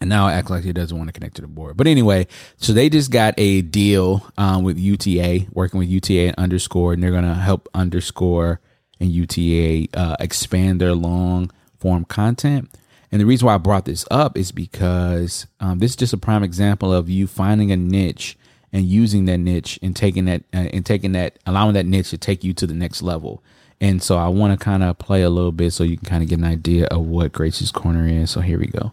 And 0.00 0.08
now 0.08 0.28
act 0.28 0.48
like 0.48 0.64
he 0.64 0.72
doesn't 0.72 0.96
want 0.96 1.08
to 1.08 1.12
connect 1.12 1.36
to 1.36 1.42
the 1.42 1.48
board. 1.48 1.76
But 1.76 1.86
anyway, 1.86 2.26
so 2.56 2.72
they 2.72 2.88
just 2.88 3.10
got 3.10 3.34
a 3.36 3.60
deal 3.60 4.26
um, 4.38 4.64
with 4.64 4.78
UTA, 4.78 5.46
working 5.52 5.78
with 5.78 5.88
UTA 5.90 6.28
and 6.28 6.36
Underscore, 6.36 6.94
and 6.94 7.02
they're 7.02 7.10
going 7.10 7.24
to 7.24 7.34
help 7.34 7.68
Underscore 7.74 8.60
and 8.98 9.10
UTA 9.10 9.88
uh, 9.94 10.16
expand 10.18 10.80
their 10.80 10.94
long 10.94 11.50
form 11.78 12.04
content. 12.06 12.70
And 13.12 13.20
the 13.20 13.26
reason 13.26 13.46
why 13.46 13.54
I 13.54 13.58
brought 13.58 13.86
this 13.86 14.06
up 14.10 14.38
is 14.38 14.52
because 14.52 15.46
um, 15.58 15.80
this 15.80 15.92
is 15.92 15.96
just 15.96 16.12
a 16.12 16.18
prime 16.18 16.42
example 16.44 16.92
of 16.94 17.10
you 17.10 17.26
finding 17.26 17.72
a 17.72 17.76
niche 17.76 18.38
and 18.72 18.84
using 18.84 19.24
that 19.24 19.38
niche 19.38 19.78
and 19.82 19.96
taking 19.96 20.26
that 20.26 20.44
uh, 20.54 20.68
and 20.72 20.86
taking 20.86 21.12
that 21.12 21.38
allowing 21.44 21.74
that 21.74 21.86
niche 21.86 22.10
to 22.10 22.18
take 22.18 22.44
you 22.44 22.52
to 22.54 22.66
the 22.66 22.74
next 22.74 23.02
level. 23.02 23.42
And 23.80 24.02
so 24.02 24.16
I 24.16 24.28
want 24.28 24.58
to 24.58 24.62
kind 24.62 24.82
of 24.82 24.98
play 24.98 25.22
a 25.22 25.30
little 25.30 25.52
bit 25.52 25.72
so 25.72 25.82
you 25.84 25.96
can 25.96 26.06
kind 26.06 26.22
of 26.22 26.28
get 26.28 26.38
an 26.38 26.44
idea 26.44 26.86
of 26.86 27.00
what 27.00 27.32
Gracie's 27.32 27.72
Corner 27.72 28.06
is. 28.06 28.30
So 28.30 28.40
here 28.42 28.58
we 28.58 28.66
go. 28.66 28.92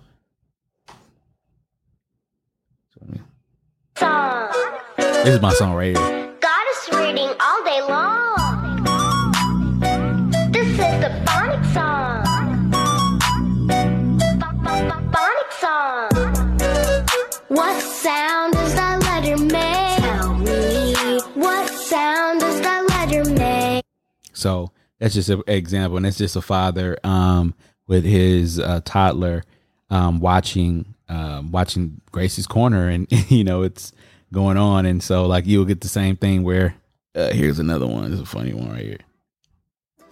So 2.93 3.01
let 3.01 3.09
me- 3.11 3.21
This 5.23 5.35
is 5.35 5.41
my 5.41 5.51
song 5.53 5.73
right 5.73 5.97
here. 5.97 6.33
Goddess 6.39 6.89
reading 6.93 7.29
all 7.39 7.63
day 7.63 7.81
long. 7.81 8.83
This 10.51 10.67
is 10.67 10.77
the 10.77 11.11
Phonic 11.25 11.63
song. 11.73 12.23
Phonic 15.11 15.51
song. 15.59 16.09
What 17.49 17.81
sound 17.81 18.53
does 18.53 18.75
that 18.75 19.01
letter 19.03 19.37
make? 19.37 19.97
Tell 19.99 20.33
me. 20.35 20.93
What 21.33 21.69
sound 21.69 22.39
does 22.39 22.61
that 22.61 22.87
letter 22.89 23.29
make? 23.31 23.83
So 24.33 24.71
that's 24.99 25.13
just 25.15 25.29
an 25.29 25.43
example, 25.47 25.97
and 25.97 26.05
it's 26.05 26.17
just 26.17 26.35
a 26.35 26.41
father 26.41 26.97
um, 27.03 27.53
with 27.87 28.05
his 28.05 28.59
uh, 28.59 28.81
toddler 28.85 29.43
um, 29.89 30.19
watching 30.19 30.95
um, 31.09 31.51
watching 31.51 32.01
Gracie's 32.11 32.47
Corner, 32.47 32.87
and 32.87 33.07
you 33.29 33.43
know 33.43 33.63
it's 33.63 33.91
going 34.31 34.57
on, 34.57 34.85
and 34.85 35.01
so 35.01 35.25
like 35.25 35.45
you'll 35.45 35.65
get 35.65 35.81
the 35.81 35.87
same 35.87 36.15
thing 36.15 36.43
where 36.43 36.75
uh, 37.15 37.31
here's 37.31 37.59
another 37.59 37.87
one. 37.87 38.11
It's 38.11 38.21
a 38.21 38.25
funny 38.25 38.53
one 38.53 38.69
right 38.71 38.85
here. 38.85 38.97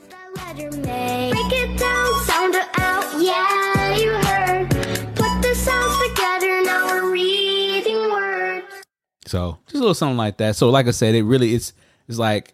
That 0.09 0.35
letter 0.35 0.71
make? 0.77 1.33
Break 1.33 1.53
it 1.53 1.77
down, 1.79 2.23
sound 2.23 2.55
it 2.55 2.67
out. 2.79 3.21
Yeah, 3.21 3.95
you 3.97 4.11
heard. 4.11 4.69
Put 5.15 5.41
the 5.41 5.53
sounds 5.55 6.09
together. 6.09 6.63
Now 6.63 6.87
we're 6.87 7.11
reading 7.11 7.97
words. 8.11 8.83
So 9.25 9.59
just 9.65 9.75
a 9.75 9.79
little 9.79 9.93
something 9.93 10.17
like 10.17 10.37
that. 10.37 10.55
So 10.55 10.69
like 10.69 10.87
I 10.87 10.91
said, 10.91 11.15
it 11.15 11.23
really 11.23 11.53
it's 11.53 11.73
it's 12.07 12.17
like 12.17 12.53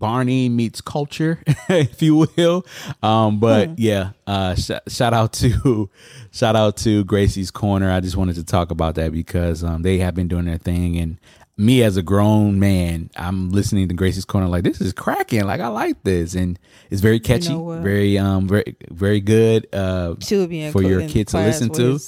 Barney 0.00 0.48
meets 0.48 0.80
culture, 0.80 1.40
if 1.68 2.02
you 2.02 2.26
will. 2.36 2.66
Um, 3.02 3.38
but 3.38 3.78
yeah, 3.78 4.12
uh, 4.26 4.56
sh- 4.56 4.70
shout 4.88 5.14
out 5.14 5.32
to 5.34 5.88
shout 6.32 6.56
out 6.56 6.78
to 6.78 7.04
Gracie's 7.04 7.50
Corner. 7.52 7.92
I 7.92 8.00
just 8.00 8.16
wanted 8.16 8.34
to 8.36 8.44
talk 8.44 8.72
about 8.72 8.96
that 8.96 9.12
because 9.12 9.62
um, 9.62 9.82
they 9.82 9.98
have 9.98 10.14
been 10.14 10.26
doing 10.26 10.46
their 10.46 10.58
thing, 10.58 10.96
and 10.96 11.18
me 11.56 11.82
as 11.82 11.98
a 11.98 12.02
grown 12.02 12.58
man, 12.58 13.10
I'm 13.16 13.50
listening 13.50 13.88
to 13.88 13.94
Gracie's 13.94 14.24
Corner 14.24 14.48
like 14.48 14.64
this 14.64 14.80
is 14.80 14.94
cracking. 14.94 15.44
Like 15.44 15.60
I 15.60 15.68
like 15.68 16.02
this, 16.02 16.34
and 16.34 16.58
it's 16.90 17.02
very 17.02 17.20
catchy, 17.20 17.54
what? 17.54 17.80
very 17.80 18.18
um, 18.18 18.48
very 18.48 18.76
very 18.90 19.20
good. 19.20 19.68
Uh, 19.72 20.14
She 20.20 20.36
would 20.36 20.48
be 20.48 20.62
in 20.62 20.72
For 20.72 20.82
your 20.82 21.06
kids 21.06 21.32
to 21.32 21.38
listen 21.38 21.68
to? 21.74 22.00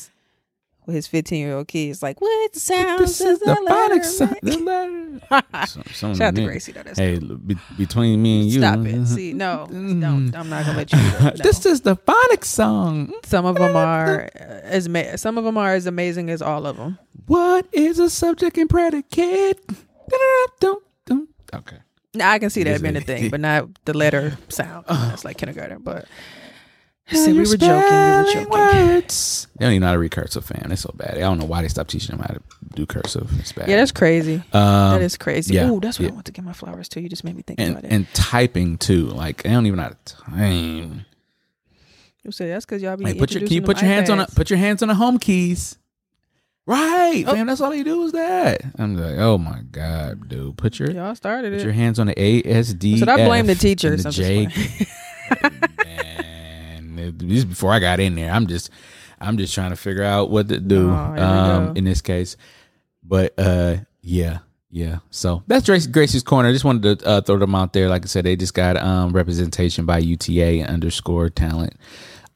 His- 0.82 0.86
with 0.86 0.94
his 0.96 1.06
15 1.06 1.38
year 1.38 1.54
old 1.56 1.68
kids, 1.68 2.02
like, 2.02 2.20
what 2.20 2.56
sounds 2.56 3.00
this 3.00 3.20
is 3.20 3.38
does 3.38 3.40
the 3.40 3.62
letter 3.62 3.94
phonics. 3.96 4.30
make?" 4.32 4.40
The 4.42 4.56
letter. 5.30 5.66
Some- 5.66 5.82
some 5.92 6.10
of 6.12 6.16
Shout 6.16 6.28
out 6.28 6.34
to 6.34 6.44
Gracie, 6.44 6.72
though. 6.72 6.82
That's 6.82 6.98
Hey, 6.98 7.18
be, 7.18 7.56
between 7.78 8.20
me 8.22 8.42
and 8.42 8.50
you, 8.50 8.60
Stop 8.60 8.80
it. 8.86 9.06
See, 9.06 9.32
no, 9.32 9.66
don't. 9.70 10.34
I'm 10.34 10.48
not 10.48 10.66
gonna 10.66 10.78
let 10.78 10.92
you. 10.92 10.98
No. 11.22 11.30
this 11.36 11.64
is 11.66 11.82
the 11.82 11.96
phonics 11.96 12.46
song. 12.46 13.12
some 13.24 13.44
of 13.46 13.56
them 13.56 13.76
are 13.76 14.24
uh, 14.24 14.38
as 14.64 14.88
ma- 14.88 15.16
some 15.16 15.38
of 15.38 15.44
them 15.44 15.56
are 15.56 15.74
as 15.74 15.86
amazing 15.86 16.30
as 16.30 16.42
all 16.42 16.66
of 16.66 16.76
them. 16.76 16.98
What 17.26 17.66
is 17.72 17.98
a 18.00 18.10
subject 18.10 18.58
and 18.58 18.68
predicate? 18.68 19.60
Dun, 20.60 20.76
dun. 21.06 21.28
Okay. 21.54 21.76
Now 22.14 22.30
I 22.32 22.38
can 22.38 22.50
see 22.50 22.62
that 22.64 22.70
Yes, 22.72 22.82
being 22.82 22.96
a 22.96 23.00
thing, 23.00 23.30
but 23.30 23.40
not 23.40 23.68
the 23.84 23.94
letter 23.96 24.36
sound. 24.48 24.84
That's 24.88 25.24
like 25.24 25.38
kindergarten. 25.38 25.78
But 25.82 26.06
See, 27.14 27.32
we 27.32 27.38
were 27.40 27.44
joking. 27.44 27.68
We 27.68 27.76
were 27.76 28.24
joking. 28.32 28.50
Words. 28.50 29.46
They 29.62 29.66
don't 29.66 29.74
even 29.74 29.80
know 29.82 29.86
how 29.88 29.92
to 29.92 29.98
read 30.00 30.10
cursive, 30.10 30.44
fam. 30.44 30.64
They're 30.66 30.76
so 30.76 30.92
bad. 30.96 31.14
I 31.18 31.20
don't 31.20 31.38
know 31.38 31.44
why 31.44 31.62
they 31.62 31.68
stopped 31.68 31.90
teaching 31.90 32.16
them 32.16 32.26
how 32.26 32.34
to 32.34 32.40
do 32.74 32.84
cursive. 32.84 33.30
It's 33.38 33.52
bad. 33.52 33.68
Yeah, 33.68 33.76
that's 33.76 33.92
crazy. 33.92 34.36
um, 34.52 34.90
that 34.92 35.02
is 35.02 35.16
crazy. 35.16 35.54
yeah, 35.54 35.70
Ooh, 35.70 35.78
that's 35.78 36.00
what 36.00 36.06
yeah. 36.06 36.10
I 36.10 36.14
want 36.14 36.26
to 36.26 36.32
get 36.32 36.44
my 36.44 36.52
flowers 36.52 36.88
to. 36.90 37.00
You 37.00 37.08
just 37.08 37.22
made 37.22 37.36
me 37.36 37.42
think 37.42 37.60
and 37.60 37.70
about 37.72 37.84
it. 37.84 37.92
and 37.92 38.12
typing 38.12 38.76
too. 38.76 39.06
Like 39.06 39.46
I 39.46 39.50
don't 39.50 39.66
even 39.66 39.76
know 39.76 39.84
how 39.84 39.90
to 39.90 39.96
time. 40.16 41.04
you 42.24 42.32
say 42.32 42.48
that's 42.48 42.64
because 42.64 42.82
y'all 42.82 42.96
be 42.96 43.04
Like 43.04 43.18
put 43.18 43.30
your 43.32 43.42
can 43.42 43.52
you 43.52 43.62
put 43.62 43.80
your 43.80 43.88
hands 43.88 44.10
on 44.10 44.18
a, 44.18 44.26
put 44.26 44.50
your 44.50 44.58
hands 44.58 44.82
on 44.82 44.88
the 44.88 44.94
home 44.96 45.18
keys. 45.20 45.76
Right, 46.66 47.24
Oh. 47.26 47.34
fam. 47.34 47.46
That's 47.46 47.60
all 47.60 47.72
you 47.74 47.84
do 47.84 48.02
is 48.04 48.12
that. 48.12 48.62
I'm 48.78 48.96
like, 48.96 49.18
oh 49.18 49.38
my 49.38 49.60
god, 49.70 50.28
dude. 50.28 50.56
Put 50.56 50.80
your 50.80 50.90
Y'all 50.90 51.14
started 51.14 51.52
put 51.52 51.60
it. 51.60 51.64
your 51.64 51.72
hands 51.72 52.00
on 52.00 52.08
the 52.08 52.20
A 52.20 52.42
S 52.44 52.72
D. 52.74 52.98
So 52.98 53.06
I 53.08 53.24
blame 53.26 53.46
the 53.46 53.54
teachers. 53.54 54.02
the 54.02 54.10
J. 54.10 54.48
It- 57.08 57.18
this 57.18 57.38
is 57.38 57.44
before 57.44 57.72
I 57.72 57.78
got 57.78 58.00
in 58.00 58.14
there. 58.14 58.32
I'm 58.32 58.46
just 58.46 58.70
I'm 59.20 59.36
just 59.38 59.54
trying 59.54 59.70
to 59.70 59.76
figure 59.76 60.02
out 60.02 60.30
what 60.30 60.48
to 60.48 60.58
do 60.60 60.90
Oh, 60.90 60.94
um, 60.94 61.76
in 61.76 61.84
this 61.84 62.00
case. 62.00 62.36
But 63.04 63.34
uh, 63.38 63.76
yeah, 64.00 64.38
yeah. 64.70 64.98
So 65.10 65.42
that's 65.46 65.66
Grace, 65.66 65.86
Gracie's 65.86 66.22
corner. 66.22 66.48
I 66.48 66.52
just 66.52 66.64
wanted 66.64 67.00
to 67.00 67.06
uh, 67.06 67.20
throw 67.20 67.36
them 67.38 67.54
out 67.54 67.72
there. 67.72 67.88
Like 67.88 68.04
I 68.04 68.06
said, 68.06 68.24
they 68.24 68.36
just 68.36 68.54
got 68.54 68.76
um, 68.76 69.12
representation 69.12 69.86
by 69.86 69.98
UTA 69.98 70.62
underscore 70.64 71.28
talent. 71.30 71.74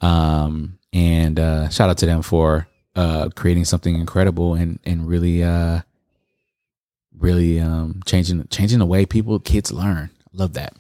Um, 0.01 0.79
and 0.93 1.39
uh, 1.41 1.69
shout 1.71 1.91
out 1.91 1.99
to 1.99 2.07
them 2.07 2.23
for 2.23 2.69
uh, 2.95 3.31
creating 3.35 3.65
something 3.65 3.95
incredible 3.95 4.55
and 4.55 4.79
and 4.85 5.07
really 5.09 5.43
uh, 5.43 5.81
really 7.19 7.61
um, 7.61 8.01
changing 8.07 8.47
changing 8.49 8.79
the 8.79 8.87
way 8.87 9.07
people 9.07 9.39
kids 9.39 9.73
learn. 9.73 10.11
Love 10.33 10.53
that. 10.55 10.75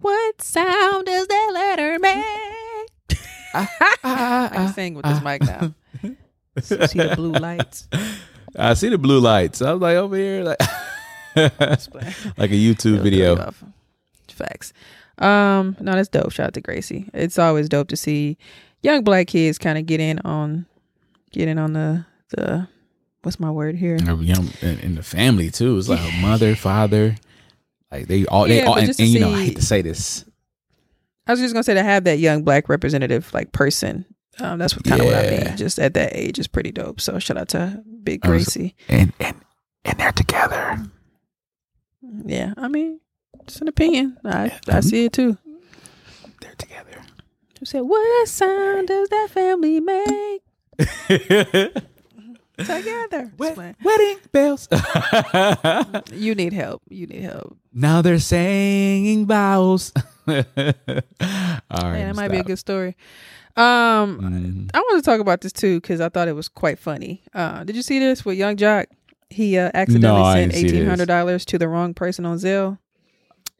What 0.00 0.40
sound 0.42 1.06
does 1.06 1.26
that 1.26 1.50
letter 1.52 1.98
make? 1.98 2.24
I 3.54 4.50
can 4.52 4.72
sing 4.72 4.94
with 4.94 5.04
this 5.04 5.22
mic 5.22 5.42
now. 5.42 5.74
See 6.60 6.76
the 6.76 7.14
blue 7.16 7.32
lights. 7.32 7.88
I 8.56 8.74
see 8.74 8.88
the 8.88 8.98
blue 8.98 9.20
lights. 9.20 9.62
I 9.62 9.72
was 9.72 9.80
like 9.80 9.96
over 9.96 10.16
here, 10.16 10.42
like 10.42 10.58
like 11.36 12.50
a 12.50 12.54
YouTube 12.54 13.00
video. 13.00 13.36
throw. 13.36 13.52
Facts. 14.28 14.72
Um, 15.18 15.76
no, 15.80 15.92
that's 15.92 16.08
dope. 16.08 16.32
Shout 16.32 16.48
out 16.48 16.54
to 16.54 16.60
Gracie. 16.60 17.08
It's 17.12 17.38
always 17.38 17.68
dope 17.68 17.88
to 17.88 17.96
see 17.96 18.38
young 18.82 19.04
black 19.04 19.26
kids 19.26 19.58
kind 19.58 19.78
of 19.78 19.86
get 19.86 20.00
in 20.00 20.18
on 20.20 20.66
get 21.30 21.48
in 21.48 21.58
on 21.58 21.74
the 21.74 22.06
the 22.30 22.66
what's 23.22 23.38
my 23.38 23.50
word 23.50 23.76
here? 23.76 23.96
And, 23.96 24.24
you 24.24 24.34
know, 24.34 24.44
in, 24.62 24.78
in 24.80 24.94
the 24.94 25.02
family 25.02 25.50
too. 25.50 25.76
It's 25.78 25.88
like 25.88 26.00
mother, 26.20 26.54
father, 26.56 27.16
like 27.90 28.06
they 28.08 28.26
all 28.26 28.46
they 28.46 28.64
all 28.64 28.78
and, 28.78 28.88
and 28.88 29.08
you 29.08 29.20
know 29.20 29.30
I 29.30 29.44
hate 29.44 29.56
to 29.56 29.64
say 29.64 29.82
this. 29.82 30.24
I 31.30 31.32
was 31.32 31.40
just 31.40 31.54
gonna 31.54 31.62
say 31.62 31.74
to 31.74 31.82
have 31.82 32.04
that 32.04 32.18
young 32.18 32.42
black 32.42 32.68
representative 32.68 33.32
like 33.32 33.52
person. 33.52 34.04
Um, 34.40 34.58
that's 34.58 34.74
what 34.74 34.84
kind 34.84 35.00
of 35.00 35.06
what 35.06 35.14
I 35.16 35.30
mean. 35.30 35.56
Just 35.56 35.78
at 35.78 35.94
that 35.94 36.16
age 36.16 36.38
is 36.38 36.46
pretty 36.48 36.72
dope. 36.72 37.00
So 37.00 37.18
shout 37.18 37.36
out 37.36 37.48
to 37.50 37.82
Big 38.02 38.20
I 38.24 38.30
was- 38.30 38.44
Gracie. 38.46 38.74
And 38.88 39.12
and 39.20 39.36
and 39.84 39.98
they're 39.98 40.12
together. 40.12 40.78
Yeah, 42.24 42.54
I 42.56 42.68
mean, 42.68 43.00
it's 43.42 43.60
an 43.60 43.68
opinion. 43.68 44.16
I 44.24 44.58
I 44.68 44.80
see 44.80 45.04
it 45.04 45.12
too. 45.12 45.36
They're 46.40 46.54
together. 46.56 47.02
You 47.60 47.66
said, 47.66 47.80
what 47.82 48.26
sound 48.28 48.88
does 48.88 49.08
that 49.10 49.28
family 49.30 49.80
make 49.80 50.42
together? 52.56 53.32
Playing. 53.36 53.76
Wedding 53.84 54.18
bells. 54.32 54.68
You 56.12 56.34
need 56.34 56.52
help. 56.52 56.82
You 56.88 57.06
need 57.06 57.22
help. 57.22 57.56
now 57.72 58.00
they're 58.02 58.18
saying 58.18 59.26
vows. 59.26 59.92
all 61.70 61.82
right, 61.82 61.92
Man, 61.92 62.08
that 62.08 62.16
might 62.16 62.30
be 62.30 62.38
a 62.38 62.42
good 62.44 62.58
story. 62.58 62.96
Um, 63.56 64.20
Mhm. 64.20 64.70
I 64.72 64.78
want 64.80 65.02
to 65.04 65.10
talk 65.10 65.20
about 65.20 65.40
this 65.40 65.52
too 65.52 65.80
because 65.80 66.00
I 66.00 66.08
thought 66.08 66.28
it 66.28 66.34
was 66.34 66.48
quite 66.48 66.78
funny. 66.78 67.22
Uh, 67.34 67.64
did 67.64 67.76
you 67.76 67.82
see 67.82 67.98
this 67.98 68.24
with 68.24 68.38
Young 68.38 68.56
Joc? 68.56 68.86
He 69.28 69.58
uh, 69.58 69.70
accidentally 69.74 70.22
No, 70.22 70.32
sent 70.32 70.52
didn't 70.52 70.54
see 70.54 70.62
this. 70.62 70.72
eighteen 70.72 70.88
hundred 70.88 71.08
dollars 71.08 71.44
to 71.46 71.58
the 71.58 71.68
wrong 71.68 71.94
person 71.94 72.24
on 72.24 72.38
Zelle. 72.38 72.78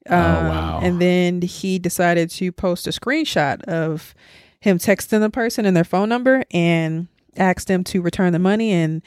Oh, 0.09 0.15
wow. 0.17 0.81
And 0.83 1.01
then 1.01 1.43
he 1.43 1.79
decided 1.79 2.31
to 2.31 2.51
post 2.53 2.87
a 2.87 2.91
screenshot 2.91 3.63
of 3.65 4.15
him 4.61 4.79
texting 4.79 5.21
the 5.21 5.31
person 5.31 5.67
and 5.67 5.77
their 5.77 5.85
phone 5.85 6.09
number 6.09 6.45
and 6.51 7.07
asked 7.37 7.69
them 7.69 7.85
to 7.85 8.01
return 8.01 8.33
the 8.33 8.39
money. 8.39 8.73
And 8.73 9.03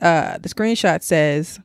uh, 0.00 0.38
the 0.38 0.48
screenshot 0.48 1.02
says, 1.02 1.60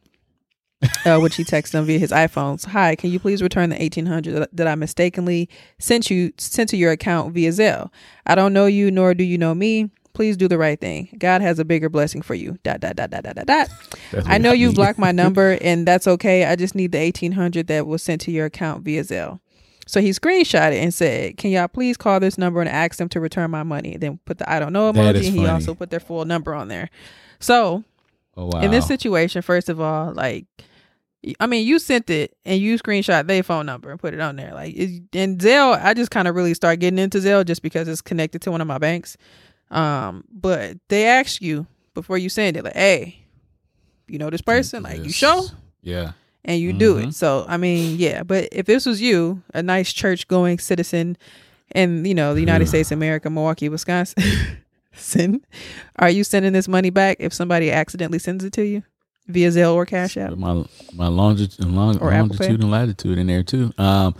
uh, 1.06 1.20
which 1.20 1.36
he 1.36 1.44
texted 1.44 1.72
them 1.72 1.86
via 1.86 2.00
his 2.00 2.12
iPhones. 2.12 2.66
Hi, 2.68 2.96
can 2.96 3.12
you 3.12 3.20
please 3.20 3.42
return 3.42 3.70
the 3.70 3.82
eighteen 3.82 4.06
hundred 4.06 4.48
that- 4.52 4.68
I 4.68 4.76
mistakenly 4.76 5.50
sent 5.78 6.10
you 6.10 6.32
sent 6.38 6.70
to 6.70 6.78
your 6.78 6.92
account 6.92 7.34
via 7.34 7.50
Zelle? 7.52 7.92
I 8.26 8.36
don't 8.36 8.54
know 8.54 8.66
you, 8.66 8.92
nor 8.92 9.14
do 9.14 9.24
you 9.24 9.38
know 9.38 9.54
me. 9.54 9.90
Please 10.14 10.36
do 10.36 10.48
the 10.48 10.58
right 10.58 10.80
thing. 10.80 11.08
God 11.18 11.42
has 11.42 11.60
a 11.60 11.66
bigger 11.66 11.88
blessing 11.88 12.22
for 12.22 12.34
you. 12.34 12.58
Dot 12.64 12.80
dot 12.82 12.96
dot 12.96 13.10
dot 13.10 13.24
dot 13.24 13.46
dot 13.46 13.70
I 14.26 14.38
know 14.38 14.52
you 14.52 14.74
blocked 14.74 15.00
my 15.00 15.12
number, 15.12 15.58
and 15.62 15.88
that's 15.88 16.08
okay. 16.08 16.46
I 16.46 16.56
just 16.56 16.76
need 16.76 16.92
the 16.92 16.98
eighteen 16.98 17.34
hundred 17.34 17.68
that 17.68 17.86
was 17.88 18.02
sent 18.04 18.22
to 18.22 18.32
your 18.32 18.46
account 18.48 18.84
via 18.84 19.04
Zelle. 19.04 19.40
So 19.88 20.02
he 20.02 20.10
screenshot 20.10 20.72
it 20.72 20.84
and 20.84 20.94
said, 20.94 21.38
"Can 21.38 21.52
y'all 21.52 21.68
please 21.68 21.98
call 21.98 22.20
this 22.20 22.38
number 22.38 22.60
and 22.62 22.70
ask 22.70 22.98
them 22.98 23.10
to 23.10 23.20
return 23.20 23.50
my 23.52 23.64
money?" 23.64 23.98
Then 23.98 24.20
put 24.26 24.38
the 24.38 24.50
I 24.52 24.60
don't 24.60 24.72
know 24.74 24.92
emoji. 24.94 25.28
And 25.28 25.36
he 25.36 25.48
also 25.48 25.74
put 25.74 25.90
their 25.90 26.00
full 26.00 26.26
number 26.26 26.54
on 26.54 26.68
there. 26.68 26.90
So 27.40 27.84
Oh 28.38 28.46
wow. 28.54 28.62
in 28.62 28.72
this 28.72 28.86
situation, 28.88 29.42
first 29.42 29.68
of 29.70 29.80
all, 29.82 30.14
like, 30.14 30.46
I 31.40 31.48
mean, 31.48 31.68
you 31.68 31.80
sent 31.80 32.10
it 32.10 32.36
and 32.46 32.62
you 32.62 32.78
screenshot 32.80 33.28
their 33.28 33.44
phone 33.44 33.66
number 33.66 33.92
and 33.92 34.00
put 34.00 34.14
it 34.14 34.22
on 34.22 34.38
there. 34.38 34.54
Like, 34.54 34.74
and 34.78 35.38
Zelle, 35.40 35.78
I 35.84 35.94
just 35.94 36.12
kind 36.12 36.28
of 36.30 36.36
really 36.36 36.54
start 36.54 36.80
getting 36.80 36.98
into 37.00 37.18
Zelle 37.18 37.46
just 37.46 37.62
because 37.62 37.88
it's 37.90 38.02
connected 38.02 38.42
to 38.44 38.52
one 38.52 38.62
of 38.62 38.68
my 38.68 38.78
banks. 38.78 39.18
Um, 39.70 40.24
but 40.32 40.78
they 40.88 41.06
ask 41.08 41.42
you 41.42 41.68
before 41.94 42.18
you 42.18 42.30
send 42.30 42.56
it, 42.58 42.64
like, 42.64 42.74
hey, 42.74 43.20
you 44.08 44.18
know 44.18 44.30
this 44.30 44.42
person, 44.42 44.84
like, 44.84 45.04
you 45.04 45.12
show 45.12 45.46
Yeah. 45.82 46.14
and 46.46 46.60
you 46.62 46.72
do 46.74 46.96
Mhm. 46.96 47.10
it. 47.10 47.14
So 47.16 47.46
I 47.48 47.58
mean, 47.58 47.98
yeah. 48.00 48.24
But 48.24 48.48
if 48.52 48.66
this 48.66 48.86
was 48.86 49.02
you, 49.02 49.44
a 49.54 49.62
nice 49.62 49.92
church 49.94 50.28
going 50.28 50.58
citizen 50.58 51.18
in 51.76 52.06
you 52.06 52.16
know 52.16 52.34
the 52.34 52.40
United. 52.40 52.68
States 52.68 52.92
of 52.92 52.98
America, 52.98 53.30
Milwaukee, 53.30 53.68
Wisconsin, 53.70 54.24
send, 54.94 55.42
are 55.98 56.10
you 56.10 56.24
sending 56.24 56.54
this 56.54 56.68
money 56.68 56.90
back 56.90 57.18
if 57.20 57.34
somebody 57.34 57.70
accidentally 57.72 58.20
sends 58.20 58.44
it 58.44 58.54
to 58.54 58.64
you 58.66 58.84
via 59.30 59.50
Zelle 59.50 59.74
or 59.74 59.86
Cash 59.86 60.18
App? 60.18 60.36
My 60.36 60.64
my 60.94 61.08
longitude, 61.08 61.66
long, 61.66 61.98
longitude 61.98 62.62
and 62.62 62.72
latitude 62.72 63.18
in 63.18 63.28
there 63.28 63.44
too. 63.44 63.72
Um, 63.78 64.16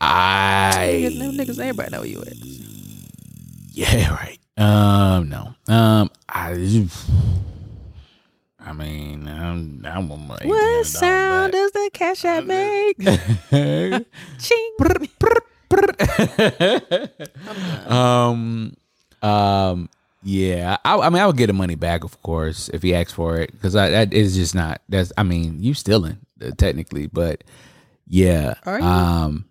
I 0.00 1.08
Niggas, 1.12 1.36
niggas, 1.36 1.58
everybody 1.58 1.90
know 1.90 2.02
you 2.02 2.20
is. 2.22 3.08
yeah 3.72 4.10
right. 4.14 4.38
Um, 4.56 5.28
no. 5.28 5.54
Um, 5.72 6.10
I. 6.28 6.86
I 8.62 8.72
mean, 8.74 9.26
I'm, 9.26 9.82
I'm 9.84 10.08
gonna 10.08 10.38
What 10.44 10.86
sound 10.86 11.52
does 11.52 11.72
the 11.72 11.90
Cash 11.92 12.24
App 12.24 12.44
make? 12.44 12.98
Ching. 14.38 14.72
um, 17.86 18.74
um, 19.22 19.88
yeah. 20.22 20.76
I, 20.84 20.96
I 20.98 21.10
mean, 21.10 21.22
I 21.22 21.26
would 21.26 21.36
get 21.36 21.46
the 21.46 21.52
money 21.52 21.74
back, 21.74 22.04
of 22.04 22.20
course, 22.22 22.68
if 22.70 22.82
he 22.82 22.94
asks 22.94 23.12
for 23.12 23.38
it, 23.38 23.52
because 23.52 23.72
that 23.74 24.12
is 24.12 24.34
just 24.34 24.54
not. 24.54 24.82
That's. 24.88 25.12
I 25.16 25.22
mean, 25.22 25.62
you 25.62 25.74
stealing 25.74 26.18
uh, 26.42 26.50
technically, 26.56 27.06
but 27.06 27.44
yeah. 28.06 28.54
Are 28.64 28.78
you? 28.78 28.84
Um, 28.84 29.44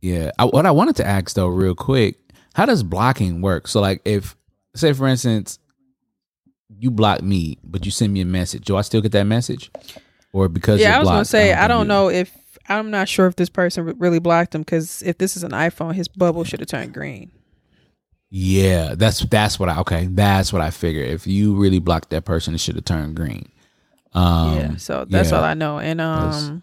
yeah. 0.00 0.30
I, 0.38 0.44
what 0.44 0.66
I 0.66 0.70
wanted 0.70 0.96
to 0.96 1.06
ask 1.06 1.34
though, 1.34 1.48
real 1.48 1.74
quick, 1.74 2.16
how 2.54 2.66
does 2.66 2.82
blocking 2.82 3.40
work? 3.40 3.68
So, 3.68 3.80
like, 3.80 4.00
if 4.04 4.36
say 4.74 4.92
for 4.92 5.06
instance, 5.06 5.58
you 6.78 6.90
block 6.90 7.22
me, 7.22 7.58
but 7.64 7.84
you 7.84 7.90
send 7.90 8.12
me 8.12 8.20
a 8.20 8.26
message, 8.26 8.64
do 8.64 8.76
I 8.76 8.82
still 8.82 9.00
get 9.00 9.12
that 9.12 9.24
message? 9.24 9.70
Or 10.32 10.48
because 10.48 10.80
Yeah, 10.80 10.96
I 10.96 10.98
was 10.98 11.06
gonna 11.06 11.16
blocked, 11.18 11.28
say 11.28 11.48
don't 11.50 11.58
I 11.58 11.68
don't 11.68 11.88
know 11.88 12.10
if 12.10 12.36
I'm 12.68 12.90
not 12.90 13.08
sure 13.08 13.26
if 13.26 13.36
this 13.36 13.48
person 13.48 13.96
really 13.98 14.18
blocked 14.18 14.54
him 14.54 14.62
because 14.62 15.02
if 15.02 15.18
this 15.18 15.36
is 15.36 15.42
an 15.42 15.52
iPhone, 15.52 15.94
his 15.94 16.08
bubble 16.08 16.44
should 16.44 16.60
have 16.60 16.68
turned 16.68 16.92
green. 16.92 17.30
Yeah, 18.30 18.94
that's 18.94 19.20
that's 19.20 19.58
what 19.58 19.68
I 19.68 19.78
okay. 19.80 20.06
That's 20.06 20.52
what 20.52 20.60
I 20.60 20.70
figured. 20.70 21.08
If 21.08 21.26
you 21.26 21.54
really 21.54 21.78
blocked 21.78 22.10
that 22.10 22.24
person, 22.24 22.54
it 22.54 22.58
should 22.60 22.74
have 22.76 22.84
turned 22.84 23.14
green. 23.16 23.50
Um, 24.12 24.56
yeah, 24.56 24.76
so 24.76 25.06
that's 25.08 25.30
yeah. 25.30 25.36
all 25.38 25.44
I 25.44 25.54
know. 25.54 25.78
And 25.78 26.00
That's- 26.00 26.44
um, 26.48 26.62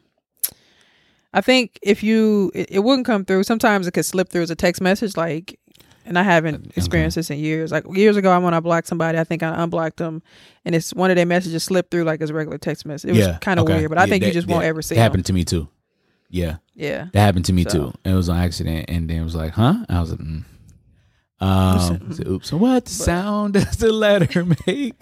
I 1.33 1.41
think 1.41 1.77
if 1.81 2.01
you, 2.01 2.49
it, 2.55 2.71
it 2.71 2.79
wouldn't 2.79 3.05
come 3.05 3.25
through. 3.25 3.43
Sometimes 3.43 3.87
it 3.87 3.91
could 3.91 4.05
slip 4.05 4.29
through 4.29 4.43
as 4.43 4.51
a 4.51 4.55
text 4.55 4.81
message, 4.81 5.17
like. 5.17 5.59
And 6.07 6.19
I 6.19 6.23
haven't 6.23 6.71
experienced 6.77 7.15
this 7.15 7.31
in 7.31 7.39
years. 7.39 7.71
Like 7.71 7.83
years 7.97 8.15
ago, 8.15 8.29
I 8.31 8.37
when 8.37 8.53
I 8.53 8.59
blocked 8.59 8.85
somebody, 8.85 9.17
I 9.17 9.23
think 9.23 9.41
I 9.41 9.63
unblocked 9.63 9.97
them, 9.97 10.21
and 10.63 10.75
it's 10.75 10.93
one 10.93 11.09
of 11.09 11.15
their 11.15 11.25
messages 11.25 11.63
slipped 11.63 11.89
through 11.89 12.03
like 12.03 12.21
as 12.21 12.29
a 12.29 12.33
regular 12.35 12.59
text 12.59 12.85
message. 12.85 13.09
It 13.09 13.13
was 13.13 13.25
yeah, 13.25 13.37
kind 13.39 13.59
of 13.59 13.63
okay. 13.63 13.77
weird, 13.77 13.89
but 13.89 13.97
I 13.97 14.03
Yeah, 14.03 14.09
think 14.11 14.23
you 14.23 14.29
that- 14.29 14.33
just 14.35 14.47
won't 14.47 14.65
ever 14.65 14.83
see 14.83 14.93
It 14.93 14.99
happened 14.99 15.25
to 15.25 15.33
me 15.33 15.43
too. 15.43 15.67
Yeah, 16.29 16.57
Yeah, 16.75 17.07
that 17.11 17.19
happened 17.19 17.45
to 17.45 17.53
me 17.53 17.63
So- 17.63 17.69
too. 17.71 17.93
It 18.05 18.13
was 18.13 18.29
an 18.29 18.37
accident, 18.37 18.85
and 18.87 19.09
then 19.09 19.17
it 19.21 19.23
was 19.23 19.33
like, 19.33 19.53
huh? 19.53 19.83
I 19.89 19.99
was 19.99 20.11
like, 20.11 20.19
mm. 20.19 20.43
Um, 21.41 22.13
so, 22.13 22.23
oops. 22.27 22.51
What 22.53 22.87
sound 22.87 23.53
does 23.55 23.77
the 23.77 23.91
letter 23.91 24.45
make? 24.67 24.93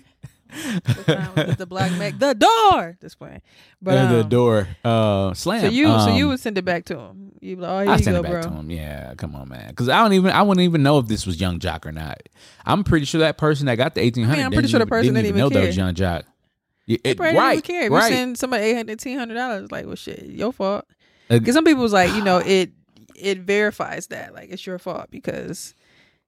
the, 0.54 1.56
the 1.58 1.66
black 1.66 1.92
mag, 1.98 2.20
the 2.20 2.34
door 2.36 2.96
display. 3.02 3.42
But 3.82 3.98
Uh, 3.98 4.12
the 4.14 4.22
um, 4.22 4.30
door 4.30 4.68
uh 4.84 5.34
slam. 5.34 5.62
So 5.62 5.68
you, 5.70 5.86
so 5.88 6.16
you 6.16 6.26
Um, 6.26 6.30
would 6.32 6.40
send 6.40 6.58
it 6.58 6.66
back 6.66 6.86
to 6.86 6.98
him. 7.00 7.32
You 7.42 7.56
like, 7.58 7.70
oh, 7.72 7.80
here 7.82 7.90
I 7.92 7.98
you 7.98 8.04
send 8.04 8.16
go, 8.16 8.20
it 8.20 8.24
back 8.24 8.32
bro. 8.32 8.42
to 8.44 8.50
him. 8.50 8.70
Yeah, 8.70 9.14
come 9.16 9.36
on, 9.36 9.50
man. 9.50 9.70
Because 9.70 9.90
I 9.90 10.02
don't 10.02 10.14
even, 10.14 10.32
I 10.32 10.42
wouldn't 10.44 10.64
even 10.64 10.84
know 10.84 11.00
if 11.00 11.08
this 11.08 11.26
was 11.26 11.40
Young 11.42 11.60
Joc 11.60 11.86
or 11.86 11.92
not. 11.92 12.22
I'm 12.66 12.84
pretty 12.84 13.06
sure 13.06 13.20
that 13.22 13.38
person 13.38 13.66
that 13.66 13.76
got 13.76 13.96
the 13.96 14.02
1800. 14.02 14.34
I 14.34 14.38
mean, 14.38 14.46
I'm 14.46 14.52
pretty 14.52 14.68
sure 14.68 14.80
the 14.80 14.86
person 14.86 15.14
didn't 15.16 15.28
even 15.28 15.40
know 15.40 15.50
that 15.50 15.66
was 15.66 15.76
Young 15.78 15.94
Joc. 15.96 16.24
Yeah, 16.86 16.98
it- 17.04 17.20
right, 17.20 17.32
didn't 17.34 17.52
even 17.52 17.62
care. 17.64 17.86
If 17.88 17.92
right. 17.92 18.10
you 18.12 18.16
send 18.18 18.38
somebody 18.38 18.64
eight 18.64 18.76
hundred, 18.76 19.00
ten 19.00 19.18
hundred 19.18 19.36
dollars, 19.36 19.72
like, 19.72 19.86
well, 19.86 19.96
shit, 19.96 20.24
your 20.26 20.52
fault. 20.54 20.86
Uh, 21.30 21.40
Because 21.40 21.56
some 21.56 21.64
people 21.66 21.82
was 21.82 21.94
like, 21.94 22.14
you 22.14 22.24
know, 22.24 22.38
it 22.46 22.72
it 23.16 23.40
verifies 23.40 24.08
that, 24.08 24.34
like, 24.34 24.50
it's 24.52 24.66
your 24.68 24.78
fault 24.80 25.08
because 25.10 25.74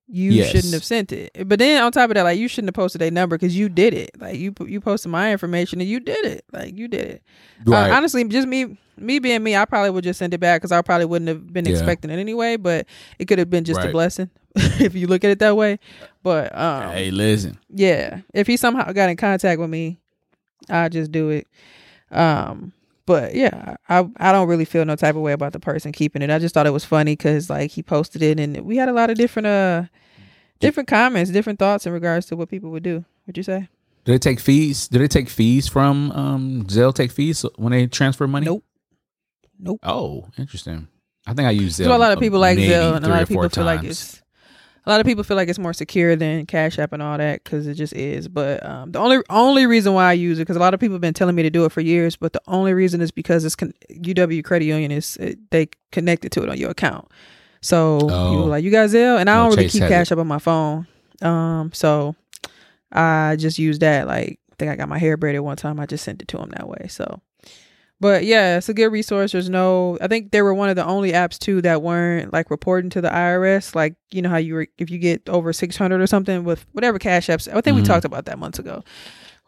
you 0.07 0.33
Yes. 0.33 0.51
shouldn't 0.51 0.73
have 0.73 0.83
sent 0.83 1.11
it. 1.11 1.31
But 1.47 1.59
then 1.59 1.81
on 1.81 1.91
top 1.91 2.09
of 2.09 2.13
that, 2.15 2.23
like, 2.23 2.37
you 2.37 2.47
shouldn't 2.47 2.67
have 2.69 2.75
posted 2.75 3.01
a 3.01 3.09
number 3.11 3.37
because 3.37 3.57
you 3.57 3.69
did 3.69 3.93
it. 3.93 4.11
Like, 4.19 4.37
you 4.37 4.53
you 4.67 4.79
posted 4.79 5.11
my 5.11 5.31
information 5.31 5.81
and 5.81 5.89
you 5.89 5.99
did 5.99 6.23
it. 6.25 6.45
Like, 6.51 6.77
you 6.77 6.87
did 6.87 7.01
it. 7.05 7.23
Uh, 7.67 7.89
honestly, 7.91 8.23
just 8.25 8.47
me 8.47 8.77
me 8.97 9.19
being 9.19 9.43
me, 9.43 9.55
I 9.55 9.65
probably 9.65 9.89
would 9.89 10.03
just 10.03 10.19
send 10.19 10.33
it 10.33 10.39
back 10.39 10.61
because 10.61 10.71
I 10.71 10.81
probably 10.81 11.05
wouldn't 11.05 11.27
have 11.29 11.51
been 11.51 11.65
Yeah. 11.65 11.71
expecting 11.71 12.11
it 12.11 12.19
anyway. 12.19 12.55
But 12.57 12.85
it 13.19 13.25
could 13.25 13.39
have 13.39 13.49
been 13.49 13.63
just 13.63 13.79
a 13.81 13.91
blessing 13.91 14.29
if 14.55 14.93
you 14.95 15.07
look 15.07 15.23
at 15.23 15.31
it 15.31 15.39
that 15.39 15.57
way. 15.57 15.79
But 16.23 16.55
um, 16.57 16.91
hey, 16.91 17.09
listen. 17.11 17.57
yeah, 17.69 18.21
if 18.33 18.47
he 18.47 18.57
somehow 18.57 18.91
got 18.91 19.09
in 19.09 19.17
contact 19.17 19.59
with 19.59 19.69
me, 19.69 19.97
I'll 20.69 20.89
just 20.89 21.11
do 21.11 21.29
it. 21.29 21.47
Um, 22.11 22.71
but 23.05 23.35
yeah, 23.35 23.75
I 23.87 24.07
I 24.17 24.31
don't 24.31 24.47
really 24.47 24.65
feel 24.65 24.85
no 24.85 24.95
type 24.95 25.15
of 25.15 25.21
way 25.21 25.33
about 25.33 25.53
the 25.53 25.59
person 25.59 25.91
keeping 25.91 26.21
it. 26.21 26.29
I 26.29 26.39
just 26.39 26.53
thought 26.53 26.67
it 26.67 26.71
was 26.71 26.85
funny 26.85 27.13
because 27.13 27.49
like 27.49 27.71
he 27.71 27.83
posted 27.83 28.21
it 28.21 28.39
and 28.39 28.61
we 28.61 28.77
had 28.77 28.89
a 28.89 28.93
lot 28.93 29.09
of 29.09 29.17
different 29.17 29.47
uh 29.47 29.83
different 30.59 30.87
comments, 30.87 31.31
different 31.31 31.59
thoughts 31.59 31.85
in 31.85 31.93
regards 31.93 32.25
to 32.27 32.35
what 32.35 32.49
people 32.49 32.71
would 32.71 32.83
do. 32.83 33.05
Would 33.27 33.37
you 33.37 33.43
say? 33.43 33.67
Do 34.05 34.11
they 34.11 34.19
take 34.19 34.39
fees? 34.39 34.87
Do 34.87 34.99
they 34.99 35.07
take 35.07 35.29
fees 35.29 35.67
from 35.67 36.11
um 36.11 36.65
Zelle? 36.67 36.93
Take 36.93 37.11
fees 37.11 37.45
when 37.57 37.71
they 37.71 37.87
transfer 37.87 38.27
money? 38.27 38.45
Nope. 38.45 38.63
Nope. 39.59 39.79
Oh, 39.83 40.27
interesting. 40.37 40.87
I 41.27 41.33
think 41.33 41.47
I 41.47 41.51
use 41.51 41.77
Zelle. 41.77 41.85
So 41.85 41.95
a 41.95 41.97
lot 41.97 42.11
of 42.11 42.19
people 42.19 42.39
like 42.39 42.57
Zelle, 42.57 42.95
and 42.95 43.05
a 43.05 43.09
lot 43.09 43.21
of 43.21 43.27
people 43.27 43.49
feel 43.49 43.63
like 43.65 43.83
it's 43.83 44.21
a 44.85 44.89
lot 44.91 44.99
of 44.99 45.05
people 45.05 45.23
feel 45.23 45.35
like 45.37 45.49
it's 45.49 45.57
more 45.59 45.73
secure 45.73 46.15
than 46.15 46.45
Cash 46.45 46.77
App 46.79 46.93
and 46.93 47.01
all 47.01 47.17
that 47.17 47.43
because 47.43 47.65
it 47.67 47.73
just 47.73 47.93
is. 47.93 48.27
But 48.27 48.63
um, 48.65 48.91
the 48.91 48.99
only 48.99 49.19
only 49.29 49.65
reason 49.65 49.93
why 49.93 50.09
I 50.09 50.13
use 50.13 50.37
it 50.39 50.43
because 50.43 50.55
a 50.55 50.59
lot 50.59 50.73
of 50.73 50.79
people 50.79 50.93
have 50.95 51.01
been 51.01 51.13
telling 51.13 51.35
me 51.35 51.43
to 51.43 51.49
do 51.49 51.65
it 51.65 51.71
for 51.71 51.81
years, 51.81 52.15
but 52.15 52.33
the 52.33 52.41
only 52.47 52.73
reason 52.73 53.01
is 53.01 53.11
because 53.11 53.43
it's 53.45 53.55
con- 53.55 53.73
UW 53.89 54.43
Credit 54.43 54.65
Union 54.65 54.91
is 54.91 55.17
it, 55.17 55.39
they 55.51 55.69
connected 55.91 56.31
to 56.33 56.43
it 56.43 56.49
on 56.49 56.57
your 56.57 56.69
account. 56.71 57.07
So 57.61 57.99
Oh. 58.03 58.31
you 58.31 58.37
were 58.39 58.45
like, 58.45 58.63
you 58.63 58.69
got 58.71 58.89
Zelle, 58.89 59.19
and 59.19 59.27
I 59.29 59.35
No, 59.35 59.43
don't 59.43 59.49
really 59.51 59.63
Chase 59.63 59.73
keep 59.73 59.89
Cash 59.89 60.11
it. 60.11 60.13
App 60.13 60.19
on 60.19 60.27
my 60.27 60.39
phone. 60.39 60.85
Um, 61.23 61.71
so 61.73 62.15
I 62.91 63.35
just 63.39 63.57
use 63.57 63.79
that. 63.79 64.07
Like, 64.07 64.39
I 64.51 64.55
think 64.59 64.71
I 64.71 64.75
got 64.75 64.87
my 64.89 64.99
hair 64.99 65.17
braided 65.17 65.41
one 65.41 65.57
time. 65.57 65.79
I 65.79 65.85
just 65.85 66.03
sent 66.03 66.21
it 66.21 66.27
to 66.29 66.37
him 66.37 66.49
that 66.51 66.67
way. 66.67 66.87
So. 66.89 67.21
But 68.01 68.25
yeah, 68.25 68.57
it's 68.57 68.67
a 68.67 68.73
good 68.73 68.89
resource. 68.91 69.31
There's 69.31 69.49
no, 69.49 69.97
I 70.01 70.07
think 70.07 70.31
they 70.31 70.41
were 70.41 70.53
one 70.53 70.69
of 70.69 70.75
the 70.75 70.85
only 70.85 71.13
apps 71.13 71.39
too 71.39 71.61
that 71.61 71.81
weren't 71.81 72.33
like 72.33 72.51
reporting 72.51 72.89
to 72.91 73.01
the 73.01 73.07
IRS. 73.09 73.73
Like, 73.73 73.95
you 74.11 74.21
know 74.21 74.29
how 74.29 74.37
you 74.37 74.53
were, 74.55 74.67
if 74.77 74.89
you 74.89 74.97
get 74.97 75.27
over 75.29 75.53
600 75.53 76.01
or 76.01 76.07
something 76.07 76.43
with 76.43 76.65
whatever 76.73 76.99
Cash 76.99 77.29
App, 77.29 77.39
I 77.53 77.61
think 77.61 77.75
we 77.75 77.81
Mhm. 77.81 77.85
talked 77.85 78.05
about 78.05 78.25
that 78.25 78.37
months 78.37 78.59
ago. 78.59 78.83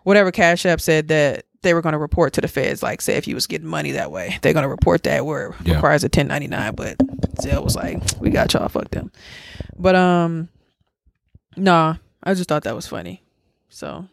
Whatever 0.04 0.32
Cash 0.32 0.66
App 0.66 0.80
said 0.80 1.10
that 1.10 1.44
they 1.62 1.74
were 1.74 1.82
going 1.82 1.92
to 1.94 2.00
report 2.00 2.32
to 2.34 2.42
the 2.42 2.48
feds, 2.48 2.82
like 2.82 3.02
say 3.02 3.16
if 3.18 3.28
you 3.28 3.36
was 3.36 3.48
getting 3.48 3.68
money 3.68 3.92
that 3.92 4.12
way, 4.12 4.38
they're 4.42 4.54
going 4.54 4.64
to 4.64 4.70
report 4.70 5.04
that 5.04 5.26
where 5.26 5.48
it 5.50 5.56
Yeah. 5.66 5.74
requires 5.76 6.06
a 6.06 6.10
1099. 6.10 6.74
But 6.76 6.98
Zelle 7.42 7.64
was 7.64 7.76
like, 7.76 8.02
we 8.22 8.30
got 8.30 8.54
y'all, 8.54 8.70
fuck 8.70 8.90
them. 8.92 9.12
But 9.78 9.96
um, 9.96 10.48
nah, 11.58 11.96
I 12.24 12.34
just 12.34 12.48
thought 12.48 12.64
that 12.64 12.76
was 12.76 12.88
funny. 12.88 13.24
So, 13.68 14.08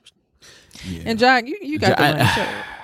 Yeah. 0.84 1.02
and 1.06 1.18
Jack, 1.20 1.46
you, 1.46 1.56
you 1.62 1.78
got 1.78 1.90
Ja- 1.90 2.12
the 2.12 2.18
money. 2.18 2.20
Up. 2.28 2.48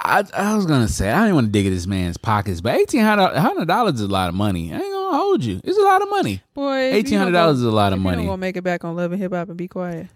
I, 0.00 0.24
I 0.32 0.54
was 0.56 0.64
gonna 0.66 0.88
say 0.88 1.10
I 1.10 1.22
didn't 1.22 1.34
want 1.34 1.46
to 1.48 1.52
dig 1.52 1.66
at 1.66 1.70
this 1.70 1.86
man's 1.86 2.16
pockets, 2.16 2.60
but 2.60 2.74
eighteen 2.78 3.00
hundred 3.02 3.66
dollars 3.66 3.94
is 3.96 4.02
a 4.02 4.06
lot 4.08 4.28
of 4.28 4.34
money. 4.34 4.72
I 4.72 4.76
ain't 4.76 4.92
gonna 4.92 5.16
hold 5.18 5.42
you. 5.42 5.60
It's 5.64 5.76
a 5.78 5.82
lot 5.82 6.02
of 6.02 6.08
money. 6.10 6.40
Boy, 6.54 6.76
Eighteen 6.94 7.18
hundred 7.18 7.32
dollars 7.32 7.58
is 7.58 7.64
a 7.64 7.70
lot 7.70 7.92
of 7.92 7.98
You 7.98 8.04
money. 8.04 8.16
don't 8.18 8.26
gonna 8.26 8.36
make 8.38 8.56
it 8.56 8.62
back 8.62 8.84
on 8.84 8.94
Love 8.94 9.10
and 9.12 9.20
Hip 9.20 9.32
Hop 9.32 9.48
and 9.48 9.56
be 9.58 9.66
quiet. 9.68 10.08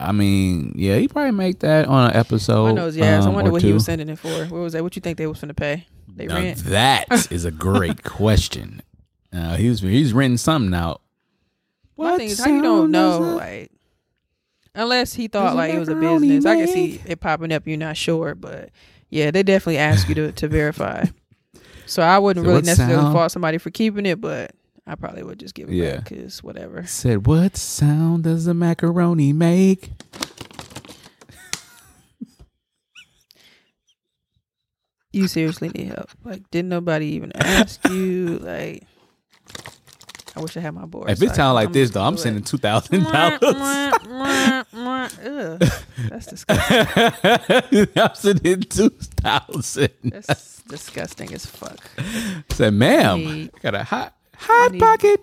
I 0.00 0.12
mean, 0.12 0.74
yeah, 0.76 0.96
he 0.96 1.08
probably 1.08 1.32
make 1.32 1.58
that 1.60 1.86
on 1.88 2.10
an 2.10 2.16
episode. 2.16 2.66
I 2.66 2.72
knows, 2.72 2.96
yeah. 2.96 3.16
I 3.16 3.26
um, 3.26 3.34
wonder 3.34 3.50
what 3.50 3.62
he 3.62 3.72
was 3.72 3.84
sending 3.84 4.08
it 4.08 4.18
for. 4.20 4.28
What 4.46 4.60
was 4.60 4.72
that? 4.74 4.84
What 4.84 4.94
you 4.94 5.00
think 5.02 5.18
they 5.18 5.26
was 5.26 5.40
gonna 5.40 5.54
pay? 5.54 5.86
They 6.06 6.26
Now, 6.26 6.36
rent. 6.36 6.58
that 6.66 7.06
is 7.32 7.44
a 7.44 7.50
great 7.50 8.04
question. 8.04 8.82
Uh, 9.32 9.56
he's 9.56 9.80
he's 9.80 10.12
renting 10.12 10.36
something 10.38 10.72
out. 10.72 11.02
My 11.96 12.16
thing 12.16 12.28
is 12.28 12.38
how 12.38 12.48
you 12.48 12.62
don't 12.62 12.92
know, 12.92 13.18
like, 13.36 13.72
unless 14.78 15.12
he 15.12 15.28
thought 15.28 15.54
like 15.56 15.74
it 15.74 15.78
was 15.78 15.88
a 15.88 15.94
macaroni 15.94 16.28
business. 16.28 16.46
I 16.46 16.56
can 16.56 16.68
see 16.68 17.00
it 17.04 17.20
popping 17.20 17.52
up. 17.52 17.66
You're 17.66 17.76
not 17.76 17.96
sure, 17.96 18.34
but 18.34 18.70
yeah, 19.10 19.30
they 19.30 19.42
definitely 19.42 19.78
ask 19.78 20.08
you 20.08 20.14
to 20.14 20.32
to 20.32 20.48
verify. 20.48 21.04
So 21.86 22.02
I 22.02 22.18
wouldn't 22.18 22.44
So 22.44 22.50
really 22.50 22.62
necessarily 22.66 22.96
sound- 22.96 23.14
fault 23.14 23.32
somebody 23.32 23.56
for 23.56 23.70
keeping 23.70 24.04
it, 24.04 24.20
but 24.20 24.50
I 24.86 24.94
probably 24.94 25.22
would 25.22 25.40
just 25.40 25.54
give 25.54 25.70
it 25.70 25.74
Yeah. 25.74 25.94
back 25.96 26.10
because 26.10 26.42
whatever. 26.42 26.84
Said, 26.84 27.26
what 27.26 27.56
sound 27.56 28.24
does 28.24 28.46
a 28.46 28.52
macaroni 28.52 29.32
make? 29.32 29.88
You 35.12 35.26
seriously 35.28 35.70
need 35.70 35.88
help. 35.88 36.10
Like, 36.22 36.48
didn't 36.50 36.68
nobody 36.68 37.06
even 37.06 37.32
ask 37.34 37.80
you? 37.88 38.38
Like, 38.38 38.84
I 40.38 40.40
wish 40.40 40.56
I 40.56 40.60
had 40.60 40.72
my 40.74 40.86
board. 40.86 41.10
If 41.10 41.18
so 41.18 41.24
it 41.24 41.30
I 41.32 41.34
sound 41.34 41.54
like 41.56 41.66
I'm 41.66 41.72
this, 41.72 41.90
though, 41.90 42.02
I'm 42.02 42.16
sending 42.16 42.44
two 42.44 42.58
thousand 42.58 43.02
dollars. 43.02 43.40
That's 46.08 46.26
disgusting. 46.26 47.88
I'm 47.96 48.14
sending 48.14 48.60
two 48.60 48.90
thousand. 48.90 49.90
That's 50.04 50.62
disgusting 50.62 51.34
as 51.34 51.44
fuck. 51.44 51.78
Said, 52.50 52.72
ma'am, 52.74 53.18
Need- 53.18 53.50
I 53.56 53.58
got 53.58 53.74
a 53.74 53.82
hot 53.82 54.14
hot 54.36 54.78
pocket. 54.78 55.20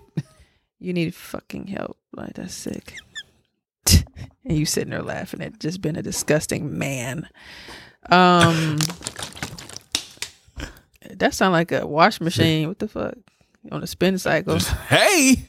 You 0.78 0.92
need 0.92 1.14
fucking 1.14 1.68
help. 1.68 1.96
Like 2.12 2.34
that's 2.34 2.54
sick. 2.54 2.98
and 4.44 4.58
you 4.58 4.66
sitting 4.66 4.90
there 4.90 5.02
laughing 5.02 5.40
at 5.40 5.58
just 5.60 5.80
being 5.80 5.96
a 5.96 6.02
disgusting 6.02 6.76
man. 6.76 7.26
Um, 8.10 8.76
that 11.10 11.32
sound 11.32 11.52
like 11.52 11.72
a 11.72 11.86
wash 11.86 12.20
machine. 12.20 12.68
What 12.68 12.80
the 12.80 12.88
fuck? 12.88 13.14
On 13.72 13.82
a 13.82 13.86
spin 13.86 14.18
cycle. 14.18 14.58
Hey, 14.88 15.48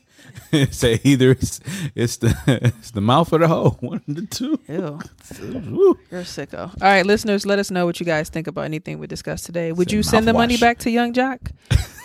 say 0.72 1.00
either 1.04 1.32
it's 1.32 1.60
it's 1.96 2.18
the 2.18 2.36
it's 2.48 2.92
the 2.92 3.02
mouth 3.02 3.32
or 3.34 3.40
the 3.40 3.48
hole. 3.48 3.72
One 3.80 4.02
of 4.08 4.16
the 4.16 4.26
two. 4.26 4.60
Ew. 4.68 5.00
You're 6.12 6.22
a 6.22 6.24
sicko. 6.24 6.60
All 6.70 6.74
right, 6.82 7.06
listeners, 7.06 7.46
let 7.46 7.60
us 7.60 7.70
know 7.72 7.86
what 7.86 8.00
you 8.00 8.06
guys 8.06 8.30
think 8.30 8.48
about 8.48 8.66
anything 8.66 9.00
we 9.00 9.08
discussed 9.08 9.46
today. 9.46 9.72
Would 9.72 9.90
Say 9.92 9.98
you 9.98 10.04
send 10.04 10.28
the 10.28 10.34
money 10.34 10.56
mouthwash. 10.58 10.62
back 10.62 10.78
to 10.80 10.90
Young 10.92 11.14
Joc? 11.14 11.52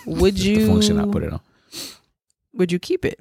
Would 0.06 0.36
The 0.36 0.66
function 0.66 0.98
I 1.00 1.04
you? 1.04 1.10
put 1.12 1.22
it 1.22 1.32
on. 1.32 1.40
Would 2.54 2.72
you 2.72 2.78
keep 2.78 3.04
it? 3.04 3.20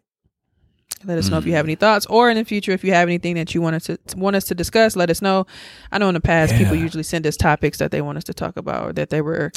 Let 1.03 1.17
us 1.17 1.29
know 1.29 1.37
if 1.37 1.45
you 1.45 1.53
mm. 1.53 1.55
have 1.55 1.65
any 1.65 1.75
thoughts, 1.75 2.05
or 2.07 2.29
in 2.29 2.37
the 2.37 2.45
future, 2.45 2.71
if 2.71 2.83
you 2.83 2.93
have 2.93 3.07
anything 3.07 3.35
that 3.35 3.53
you 3.53 3.61
want 3.61 3.75
us 3.75 3.85
to 3.85 3.99
want 4.15 4.35
us 4.35 4.45
to 4.45 4.55
discuss. 4.55 4.95
Let 4.95 5.09
us 5.09 5.21
know. 5.21 5.45
I 5.91 5.97
know 5.97 6.07
in 6.07 6.13
the 6.13 6.21
past, 6.21 6.55
people 6.55 6.75
usually 6.75 7.03
send 7.03 7.25
us 7.27 7.37
topics 7.37 7.77
that 7.79 7.91
they 7.91 8.01
want 8.01 8.17
us 8.17 8.23
to 8.25 8.33
talk 8.33 8.57
about, 8.57 8.89
or 8.89 8.93
that 8.93 9.09
they 9.09 9.21
were 9.21 9.51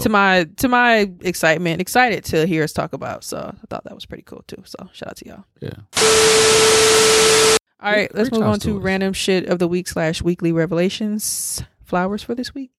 to 0.00 0.08
my 0.08 0.48
to 0.56 0.68
my 0.68 1.10
excitement, 1.20 1.80
excited 1.80 2.24
to 2.26 2.46
hear 2.46 2.64
us 2.64 2.72
talk 2.72 2.92
about. 2.92 3.24
So 3.24 3.38
I 3.38 3.66
thought 3.68 3.84
that 3.84 3.94
was 3.94 4.06
pretty 4.06 4.24
cool 4.24 4.44
too. 4.46 4.62
So 4.64 4.88
shout 4.92 5.10
out 5.10 5.16
to 5.16 5.28
y'all. 5.28 5.44
yeah. 5.60 7.56
All 7.80 7.92
right, 7.92 8.12
let's 8.12 8.32
move 8.32 8.42
on 8.42 8.58
to 8.60 8.70
to 8.70 8.78
us. 8.78 8.82
random 8.82 9.12
shit 9.12 9.46
of 9.46 9.60
the 9.60 9.68
week 9.68 9.86
slash 9.86 10.20
weekly 10.20 10.50
revelations. 10.50 11.62
Flowers 11.84 12.24
for 12.24 12.34
this 12.34 12.52
week. 12.52 12.72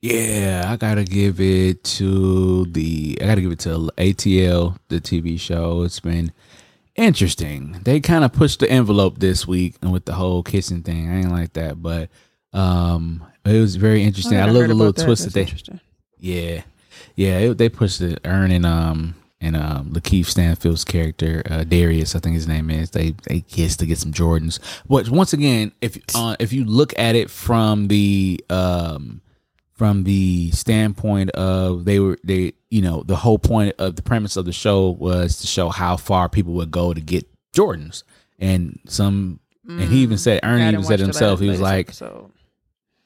Yeah, 0.00 0.64
I 0.66 0.76
gotta 0.76 1.02
give 1.02 1.40
it 1.40 1.82
to 1.84 2.66
the. 2.66 3.18
I 3.20 3.26
gotta 3.26 3.40
give 3.40 3.50
it 3.50 3.58
to 3.60 3.90
ATL, 3.96 4.76
the 4.88 5.00
TV 5.00 5.40
show. 5.40 5.82
It's 5.82 5.98
been 5.98 6.32
interesting. 6.98 7.80
They 7.84 8.00
kind 8.00 8.24
of 8.24 8.32
pushed 8.32 8.60
the 8.60 8.70
envelope 8.70 9.18
this 9.18 9.46
week 9.46 9.76
and 9.80 9.92
with 9.92 10.04
the 10.04 10.14
whole 10.14 10.42
kissing 10.42 10.82
thing. 10.82 11.10
I 11.10 11.18
ain't 11.20 11.30
like 11.30 11.54
that, 11.54 11.82
but 11.82 12.10
um, 12.52 13.24
it 13.44 13.60
was 13.60 13.76
very 13.76 14.02
interesting. 14.02 14.38
I, 14.38 14.46
never 14.46 14.52
love 14.52 14.68
the 14.68 14.74
little 14.74 14.92
that. 14.92 15.04
twist 15.04 15.24
that, 15.24 15.32
they. 15.32 15.42
interesting. 15.42 15.80
Yeah, 16.18 16.62
yeah. 17.14 17.38
It, 17.38 17.58
they 17.58 17.68
pushed 17.68 18.00
it. 18.00 18.20
Earn 18.24 18.50
and 18.50 18.66
um 18.66 19.14
and 19.40 19.56
um 19.56 19.92
LaKeith 19.92 20.26
Stanfield's 20.26 20.84
character 20.84 21.42
uh, 21.48 21.64
Darius, 21.64 22.16
I 22.16 22.18
think 22.18 22.34
his 22.34 22.48
name 22.48 22.70
is. 22.70 22.90
They 22.90 23.14
they 23.28 23.40
kissed 23.40 23.78
to 23.80 23.86
get 23.86 23.98
some 23.98 24.12
Jordans. 24.12 24.58
But 24.88 25.08
once 25.08 25.32
again, 25.32 25.72
if 25.80 25.98
uh, 26.14 26.36
if 26.40 26.52
you 26.52 26.64
look 26.64 26.98
at 26.98 27.14
it 27.14 27.30
from 27.30 27.88
the 27.88 28.44
um 28.50 29.22
from 29.74 30.02
the 30.04 30.50
standpoint 30.50 31.30
of 31.30 31.84
they 31.84 32.00
were 32.00 32.18
they 32.24 32.52
you 32.70 32.82
know 32.82 33.02
the 33.06 33.16
whole 33.16 33.38
point 33.38 33.74
of 33.78 33.96
the 33.96 34.02
premise 34.02 34.36
of 34.36 34.44
the 34.44 34.52
show 34.52 34.90
was 34.90 35.38
to 35.38 35.46
show 35.46 35.68
how 35.68 35.96
far 35.96 36.28
people 36.28 36.52
would 36.54 36.70
go 36.70 36.92
to 36.92 37.00
get 37.00 37.26
Jordans 37.54 38.02
and 38.38 38.78
some 38.86 39.40
and 39.68 39.82
he 39.82 39.98
even 39.98 40.16
said 40.18 40.40
Ernie 40.42 40.68
even 40.68 40.84
said 40.84 41.00
himself 41.00 41.40
he 41.40 41.48
was 41.48 41.60
like 41.60 41.88
episode. 41.88 42.30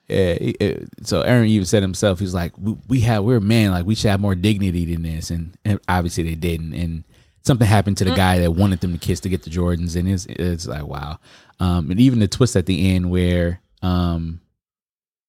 yeah, 0.08 0.74
so 1.02 1.22
Aaron 1.22 1.48
even 1.48 1.64
said 1.64 1.82
himself, 1.82 2.18
he's 2.18 2.34
like, 2.34 2.52
we, 2.58 2.76
we 2.88 3.00
have, 3.00 3.24
we're 3.24 3.40
men, 3.40 3.70
like 3.70 3.86
we 3.86 3.94
should 3.94 4.10
have 4.10 4.20
more 4.20 4.34
dignity 4.34 4.84
than 4.92 5.02
this, 5.02 5.30
and, 5.30 5.56
and 5.64 5.80
obviously 5.88 6.22
they 6.24 6.34
didn't. 6.34 6.74
And 6.74 7.04
something 7.42 7.66
happened 7.66 7.96
to 7.98 8.04
the 8.04 8.14
guy 8.14 8.38
that 8.40 8.52
wanted 8.52 8.80
them 8.80 8.92
to 8.92 8.98
kiss 8.98 9.20
to 9.20 9.28
get 9.28 9.42
the 9.42 9.50
Jordans, 9.50 9.96
and 9.96 10.08
it's 10.08 10.26
it's 10.26 10.66
like 10.66 10.86
wow. 10.86 11.18
Um, 11.60 11.90
and 11.90 12.00
even 12.00 12.18
the 12.18 12.28
twist 12.28 12.56
at 12.56 12.66
the 12.66 12.94
end 12.94 13.10
where, 13.10 13.60
um, 13.82 14.40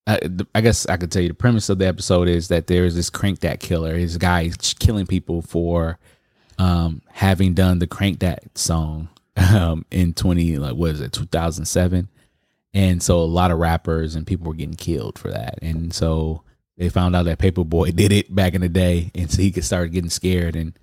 I, 0.06 0.20
I 0.54 0.62
guess 0.62 0.86
I 0.88 0.97
could 0.97 1.12
tell 1.12 1.22
you 1.22 1.30
the 1.30 1.34
premise 1.34 1.70
of 1.70 1.80
the 1.80 1.88
episode 1.88 2.28
is 2.28 2.49
that 2.49 2.68
there 2.68 2.86
is 2.86 2.95
this 2.95 3.10
crank 3.10 3.39
that 3.39 3.60
killer, 3.60 3.97
this 3.97 4.18
guy 4.18 4.41
is 4.43 4.74
killing 4.74 5.08
people 5.08 5.41
for, 5.41 5.97
um, 6.58 7.01
having 7.10 7.54
done 7.54 7.80
the 7.80 7.88
crank 7.88 8.20
that 8.20 8.58
song, 8.58 9.10
um, 9.38 9.86
in 9.91 10.14
twenty 10.14 10.58
like 10.58 10.76
what 10.76 10.91
is 10.91 11.01
it, 11.01 11.14
two 11.14 11.26
thousand 11.26 11.66
seven 11.66 12.10
and 12.74 13.04
so 13.04 13.20
a 13.20 13.24
lot 13.24 13.51
of 13.51 13.60
rappers 13.60 14.16
and 14.16 14.26
people 14.26 14.47
were 14.47 14.56
getting 14.56 14.76
killed 14.76 15.20
for 15.20 15.30
that. 15.30 15.60
And 15.62 15.93
so 15.93 16.41
they 16.78 16.89
found 16.89 17.16
out 17.16 17.24
that 17.24 17.38
Paper 17.38 17.64
Boi 17.64 17.91
did 17.95 18.12
it 18.12 18.34
back 18.34 18.54
in 18.54 18.62
the 18.62 18.70
day, 18.70 19.12
and 19.16 19.32
so 19.32 19.41
he 19.41 19.51
could 19.51 19.64
start 19.64 19.91
getting 19.91 20.10
scared. 20.10 20.56
And 20.56 20.78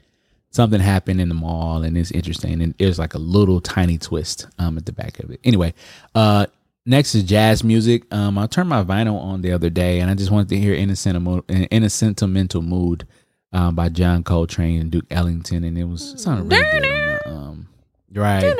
something 0.51 0.81
happened 0.81 1.21
in 1.21 1.29
the 1.29 1.35
mall, 1.35 1.83
and 1.83 1.99
it's 1.99 2.13
interesting. 2.13 2.63
And 2.63 2.75
there's 2.79 2.99
like 2.99 3.15
a 3.15 3.19
little 3.19 3.61
tiny 3.61 3.99
twist 3.99 4.47
um 4.59 4.77
at 4.79 4.87
the 4.87 4.93
back 4.93 5.19
of 5.19 5.31
it. 5.31 5.41
Anyway, 5.43 5.75
uh, 6.15 6.47
next 6.87 7.15
is 7.15 7.23
jazz 7.23 7.63
music. 7.65 8.13
Um, 8.13 8.39
I 8.39 8.47
turned 8.47 8.69
my 8.69 8.83
vinyl 8.85 9.21
on 9.21 9.43
the 9.43 9.53
other 9.53 9.71
day, 9.71 10.01
and 10.01 10.11
I 10.11 10.15
just 10.15 10.31
wanted 10.31 10.49
to 10.51 10.59
hear 10.59 10.75
"In 10.75 10.91
a 10.91 10.97
Sentimental, 10.97 11.45
in 11.49 11.83
a 11.83 11.91
Sentimental 11.91 12.63
Mood" 12.63 13.07
um, 13.53 13.75
by 13.75 13.89
John 13.89 14.23
Coltrane 14.23 14.81
and 14.81 14.91
Duke 14.91 15.07
Ellington, 15.11 15.65
and 15.65 15.77
it 15.77 15.85
was 15.85 16.15
it 16.15 16.21
sounded 16.21 16.51
really 16.51 16.81
good 16.81 16.83
the 17.25 17.31
um, 17.31 17.69
right. 18.15 18.55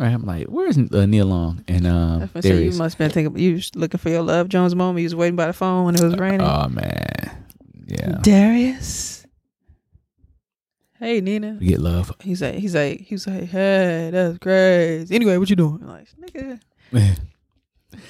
Right, 0.00 0.14
I'm 0.14 0.24
like, 0.24 0.46
where's 0.46 0.78
uh, 0.78 1.04
Nia 1.04 1.26
Long? 1.26 1.62
And 1.68 1.86
um, 1.86 2.30
there 2.32 2.54
you 2.54 2.70
is. 2.70 2.78
must 2.78 2.96
have 2.96 2.98
been 2.98 3.10
thinking 3.10 3.38
you 3.38 3.56
was 3.56 3.74
looking 3.76 3.98
for 3.98 4.08
your 4.08 4.22
love 4.22 4.48
Jones 4.48 4.74
moment. 4.74 5.00
You 5.00 5.04
was 5.04 5.14
waiting 5.14 5.36
by 5.36 5.46
the 5.46 5.52
phone 5.52 5.84
when 5.84 5.94
it 5.94 6.00
was 6.00 6.16
raining. 6.16 6.40
Oh 6.40 6.68
man, 6.68 7.44
yeah, 7.86 8.18
Darius. 8.22 9.19
Hey 11.00 11.22
Nina. 11.22 11.56
we 11.58 11.66
get 11.68 11.80
love. 11.80 12.12
He's 12.20 12.42
like 12.42 12.56
he's 12.56 12.74
like 12.74 13.00
he's 13.00 13.26
like, 13.26 13.44
hey, 13.44 14.10
that's 14.12 14.36
crazy. 14.36 15.14
Anyway, 15.14 15.38
what 15.38 15.48
you 15.48 15.56
doing? 15.56 15.78
I'm 15.80 15.88
like, 15.88 16.08
nigga, 16.20 16.60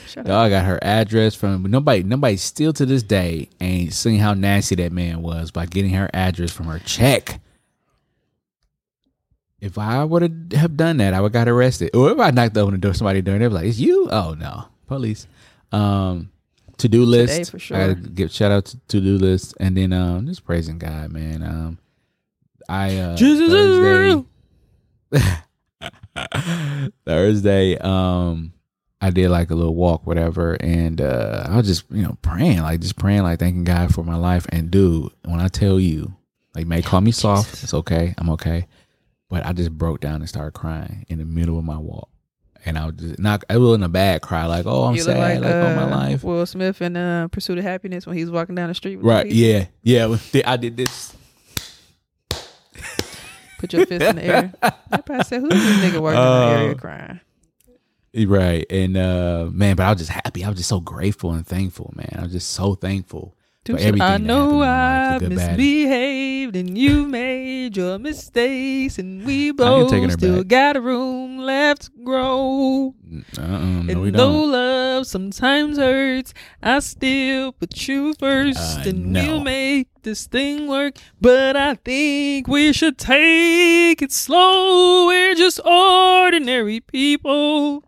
shut 0.09 0.23
up. 0.23 0.27
Dog 0.27 0.51
got 0.51 0.65
her 0.65 0.81
address 0.83 1.37
from 1.37 1.63
nobody. 1.71 2.03
Nobody 2.03 2.37
still 2.37 2.73
to 2.73 2.85
this 2.85 3.05
day 3.05 3.49
ain't 3.61 3.93
seen 3.93 4.19
how 4.19 4.35
nasty 4.35 4.75
that 4.75 4.91
man 4.91 5.23
was 5.23 5.53
by 5.53 5.67
getting 5.67 5.93
her 5.93 6.11
address 6.13 6.51
from 6.51 6.67
her 6.67 6.81
check. 6.81 7.41
If 9.61 9.79
I 9.79 10.03
would 10.03 10.53
have 10.57 10.77
done 10.77 10.97
that, 10.97 11.15
I 11.15 11.21
would 11.21 11.33
got 11.33 11.47
arrested. 11.47 11.95
Or 11.95 12.11
if 12.11 12.19
I 12.19 12.33
knocked 12.33 12.57
on 12.57 12.73
the 12.73 12.79
door, 12.79 12.95
somebody 12.95 13.23
doing, 13.23 13.39
they 13.39 13.47
be 13.47 13.55
like, 13.55 13.67
"It's 13.67 13.79
you?" 13.79 14.09
Oh 14.11 14.35
no, 14.35 14.65
police. 14.89 15.29
Um, 15.71 16.33
to 16.79 16.89
do 16.89 17.05
list. 17.05 17.53
for 17.53 17.59
I 17.59 17.61
sure. 17.61 17.79
gotta 17.79 17.95
give 17.95 18.33
shout 18.33 18.51
out 18.51 18.65
to 18.65 18.79
to 18.89 19.01
do 19.01 19.17
list, 19.17 19.55
and 19.61 19.77
then 19.77 19.93
um, 19.93 20.27
just 20.27 20.45
praising 20.45 20.79
God, 20.79 21.13
man. 21.13 21.45
Um, 21.45 21.79
I 22.71 22.97
uh, 22.97 23.17
Jesus 23.17 23.53
is 23.53 23.81
Thursday. 23.81 24.05
real. 24.07 24.27
Thursday, 27.05 27.77
um, 27.79 28.53
I 29.01 29.11
did 29.11 29.31
like 29.31 29.51
a 29.51 29.57
little 29.57 29.75
walk, 29.75 30.07
whatever, 30.07 30.55
and 30.61 31.01
uh, 31.01 31.47
I 31.49 31.57
was 31.57 31.67
just, 31.67 31.85
you 31.91 32.03
know, 32.03 32.17
praying, 32.23 32.61
like 32.61 32.81
just 32.81 32.97
praying, 32.97 33.25
like 33.25 33.41
thanking 33.41 33.65
God 33.65 33.93
for 33.93 34.05
my 34.05 34.15
life. 34.15 34.47
And 34.51 34.71
dude, 34.71 35.11
when 35.25 35.41
I 35.41 35.49
tell 35.49 35.81
you, 35.81 36.15
like, 36.55 36.67
may 36.67 36.81
call 36.81 37.01
me 37.01 37.11
soft, 37.11 37.65
it's 37.65 37.75
okay, 37.75 38.15
I'm 38.19 38.31
okay, 38.31 38.69
but 39.29 39.45
I 39.45 39.53
just 39.53 39.77
broke 39.77 40.01
down 40.01 40.17
and 40.17 40.29
started 40.29 40.53
crying 40.53 41.07
in 41.09 41.19
the 41.19 41.25
middle 41.25 41.59
of 41.59 41.65
my 41.65 41.79
walk, 41.79 42.09
and 42.65 42.79
I 42.79 42.87
was 42.87 42.95
just 42.97 43.19
not, 43.19 43.43
I 43.51 43.57
was 43.57 43.75
in 43.75 43.83
a 43.83 43.89
bad 43.89 44.23
cry, 44.23 44.47
like, 44.47 44.67
oh, 44.67 44.85
I'm 44.85 44.95
you 44.95 45.03
sad, 45.03 45.41
like, 45.41 45.53
oh 45.53 45.75
my 45.75 45.83
uh, 45.83 45.91
life, 45.91 46.23
Will 46.23 46.47
Smith 46.47 46.81
in 46.81 46.97
uh, 46.97 47.27
Pursuit 47.29 47.59
of 47.59 47.65
Happyness 47.65 48.07
when 48.07 48.17
he's 48.17 48.31
walking 48.31 48.55
down 48.55 48.69
the 48.69 48.75
street. 48.75 48.97
Right? 49.03 49.27
Yeah, 49.27 49.67
yeah, 49.83 50.17
I 50.45 50.57
did 50.57 50.77
this. 50.77 51.17
Put 53.61 53.73
your 53.75 53.87
fist 53.87 54.03
in 54.03 54.17
the 54.17 54.25
air. 54.25 54.53
I 54.63 54.97
probably 55.03 55.25
said, 55.25 55.41
"Who's 55.43 55.51
this 55.51 55.85
nigga 55.93 56.01
working 56.01 56.19
in 56.19 56.25
the 56.25 56.57
area 56.59 56.71
Uh, 56.73 56.75
crying?" 56.75 57.21
Right. 58.27 58.65
And 58.71 58.97
uh 58.97 59.49
man, 59.53 59.77
but 59.77 59.85
I 59.85 59.91
was 59.91 59.99
just 59.99 60.11
happy. 60.11 60.45
I 60.45 60.49
was 60.49 60.57
just 60.57 60.69
so 60.69 60.81
grateful 60.81 61.33
and 61.33 61.47
thankful, 61.47 61.93
man. 61.95 62.17
I 62.19 62.23
was 62.23 62.33
just 62.33 62.51
so 62.51 62.75
thankful 62.75 63.37
I 63.77 64.19
know 64.19 64.63
I 64.63 64.67
happened 64.67 64.67
in 64.67 64.69
my 64.69 65.13
life, 65.13 65.21
the 65.21 65.29
good, 65.29 65.37
bad, 65.37 65.49
and- 65.49 65.57
misbehaved 65.59 66.57
and 66.57 66.79
you 66.79 67.07
made 67.07 67.77
your 67.77 67.99
mistakes 67.99 68.99
and 68.99 69.25
we 69.25 69.51
both 69.53 69.91
still 70.13 70.39
back. 70.39 70.49
got 70.49 70.77
a 70.77 70.81
room 70.81 71.39
left 71.39 71.83
to 71.83 71.91
grow. 72.05 72.95
Uh-uh, 73.39 73.83
no, 73.83 74.01
we 74.01 74.09
and 74.09 74.15
though 74.17 74.41
don't. 74.41 74.53
love 74.53 75.07
sometimes 75.07 75.79
hurts, 75.79 76.33
I 76.63 76.79
still 76.81 77.53
put 77.53 77.89
you 77.89 78.15
first 78.19 78.79
Uh, 78.79 78.89
and 78.91 79.13
no. 79.13 79.21
we'll 79.27 79.41
make 79.45 79.89
this 80.03 80.27
thing 80.27 80.67
work. 80.69 80.97
But 81.21 81.57
I 81.57 81.75
think 81.75 82.47
we 82.49 82.73
should 82.73 82.99
take 82.99 84.01
it 84.01 84.13
slow. 84.13 85.07
We're 85.07 85.35
just 85.35 85.61
ordinary 85.65 86.81
people. 86.81 87.85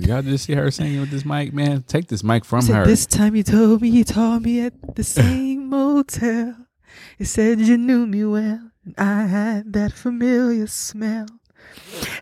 Y'all 0.00 0.22
just 0.22 0.46
see 0.46 0.54
her 0.54 0.70
singing 0.70 1.00
with 1.00 1.10
this 1.10 1.24
mic, 1.24 1.52
man. 1.52 1.82
Take 1.82 2.08
this 2.08 2.24
mic 2.24 2.44
from 2.44 2.62
said, 2.62 2.74
her. 2.76 2.86
This 2.86 3.06
time 3.06 3.36
you 3.36 3.42
told 3.42 3.82
me 3.82 3.88
you 3.88 4.04
told 4.04 4.42
me 4.42 4.60
at 4.60 4.96
the 4.96 5.04
same 5.04 5.68
motel. 5.68 6.56
You 7.18 7.26
said 7.26 7.60
you 7.60 7.76
knew 7.76 8.06
me 8.06 8.24
well, 8.24 8.70
and 8.84 8.94
I 8.96 9.26
had 9.26 9.72
that 9.74 9.92
familiar 9.92 10.66
smell. 10.66 11.26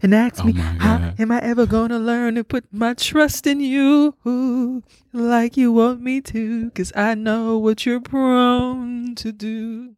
And 0.03 0.15
asked 0.15 0.41
Oh 0.41 0.45
me, 0.45 0.53
how 0.53 1.13
am 1.19 1.31
I 1.31 1.39
ever 1.41 1.65
gonna 1.67 1.99
learn 1.99 2.35
to 2.35 2.45
put 2.45 2.65
my 2.73 2.95
trust 2.95 3.47
in 3.47 3.61
you 3.61 4.83
like 5.13 5.57
you 5.57 5.73
want 5.73 6.03
me 6.03 6.21
to? 6.23 6.71
Cause 6.73 6.93
I 6.97 7.15
know 7.15 7.57
what 7.57 7.87
you're 7.87 8.01
prone 8.01 9.15
to 9.15 9.33
do. 9.33 9.95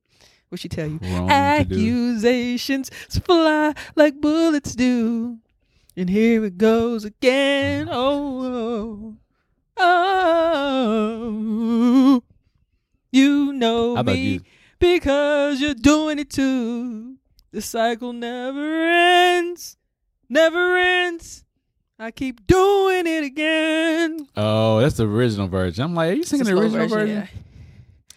What 0.51 0.61
she 0.61 0.69
tell 0.69 0.89
you? 0.89 0.99
Do. 0.99 1.07
Accusations 1.29 2.91
fly 3.25 3.73
like 3.97 4.21
bullets 4.21 4.75
do. 4.75 5.39
And 6.01 6.09
here 6.09 6.47
it 6.47 6.57
goes 6.57 7.05
again. 7.05 7.87
Oh, 7.93 9.19
oh, 9.77 9.85
oh. 12.17 12.23
You 13.13 13.53
know 13.53 14.03
me 14.03 14.15
you? 14.15 14.41
because 14.79 15.61
you're 15.61 15.75
doing 15.75 16.19
it 16.19 16.31
too. 16.31 17.19
The 17.53 17.61
cycle 17.61 18.15
never 18.15 18.89
ends, 18.89 19.77
never 20.31 20.79
ends. 20.79 21.45
I 21.99 22.13
keep 22.13 22.47
doing 22.47 23.07
it 23.07 23.25
again. 23.25 24.27
Oh, 24.39 24.81
that's 24.81 24.97
the 24.97 25.07
original 25.07 25.49
version. 25.49 25.85
I'm 25.85 25.95
like, 25.95 26.13
are 26.13 26.15
you 26.15 26.25
singing 26.25 26.47
the 26.47 26.53
original 26.53 26.89
version, 26.89 26.99
version? 26.99 27.17
yeah. 27.17 27.27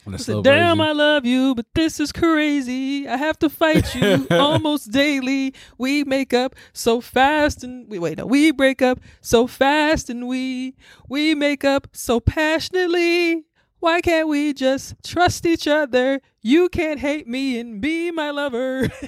I 0.05 0.17
said, 0.17 0.43
Damn, 0.43 0.77
version. 0.77 0.81
I 0.81 0.91
love 0.91 1.25
you, 1.25 1.55
but 1.55 1.65
this 1.73 1.99
is 1.99 2.11
crazy. 2.11 3.07
I 3.07 3.15
have 3.17 3.39
to 3.39 3.49
fight 3.49 3.95
you 3.95 4.27
almost 4.31 4.91
daily. 4.91 5.53
We 5.77 6.03
make 6.03 6.33
up 6.33 6.55
so 6.73 6.99
fast 7.01 7.63
and 7.63 7.87
we 7.89 7.99
wait, 7.99 8.17
no, 8.17 8.25
we 8.25 8.51
break 8.51 8.81
up 8.81 8.99
so 9.21 9.47
fast 9.47 10.09
and 10.09 10.27
we 10.27 10.75
we 11.07 11.35
make 11.35 11.63
up 11.63 11.87
so 11.93 12.19
passionately. 12.19 13.45
Why 13.79 14.01
can't 14.01 14.27
we 14.27 14.53
just 14.53 14.95
trust 15.03 15.45
each 15.45 15.67
other? 15.67 16.21
You 16.41 16.69
can't 16.69 16.99
hate 16.99 17.27
me 17.27 17.59
and 17.59 17.79
be 17.81 18.11
my 18.11 18.31
lover. 18.31 18.89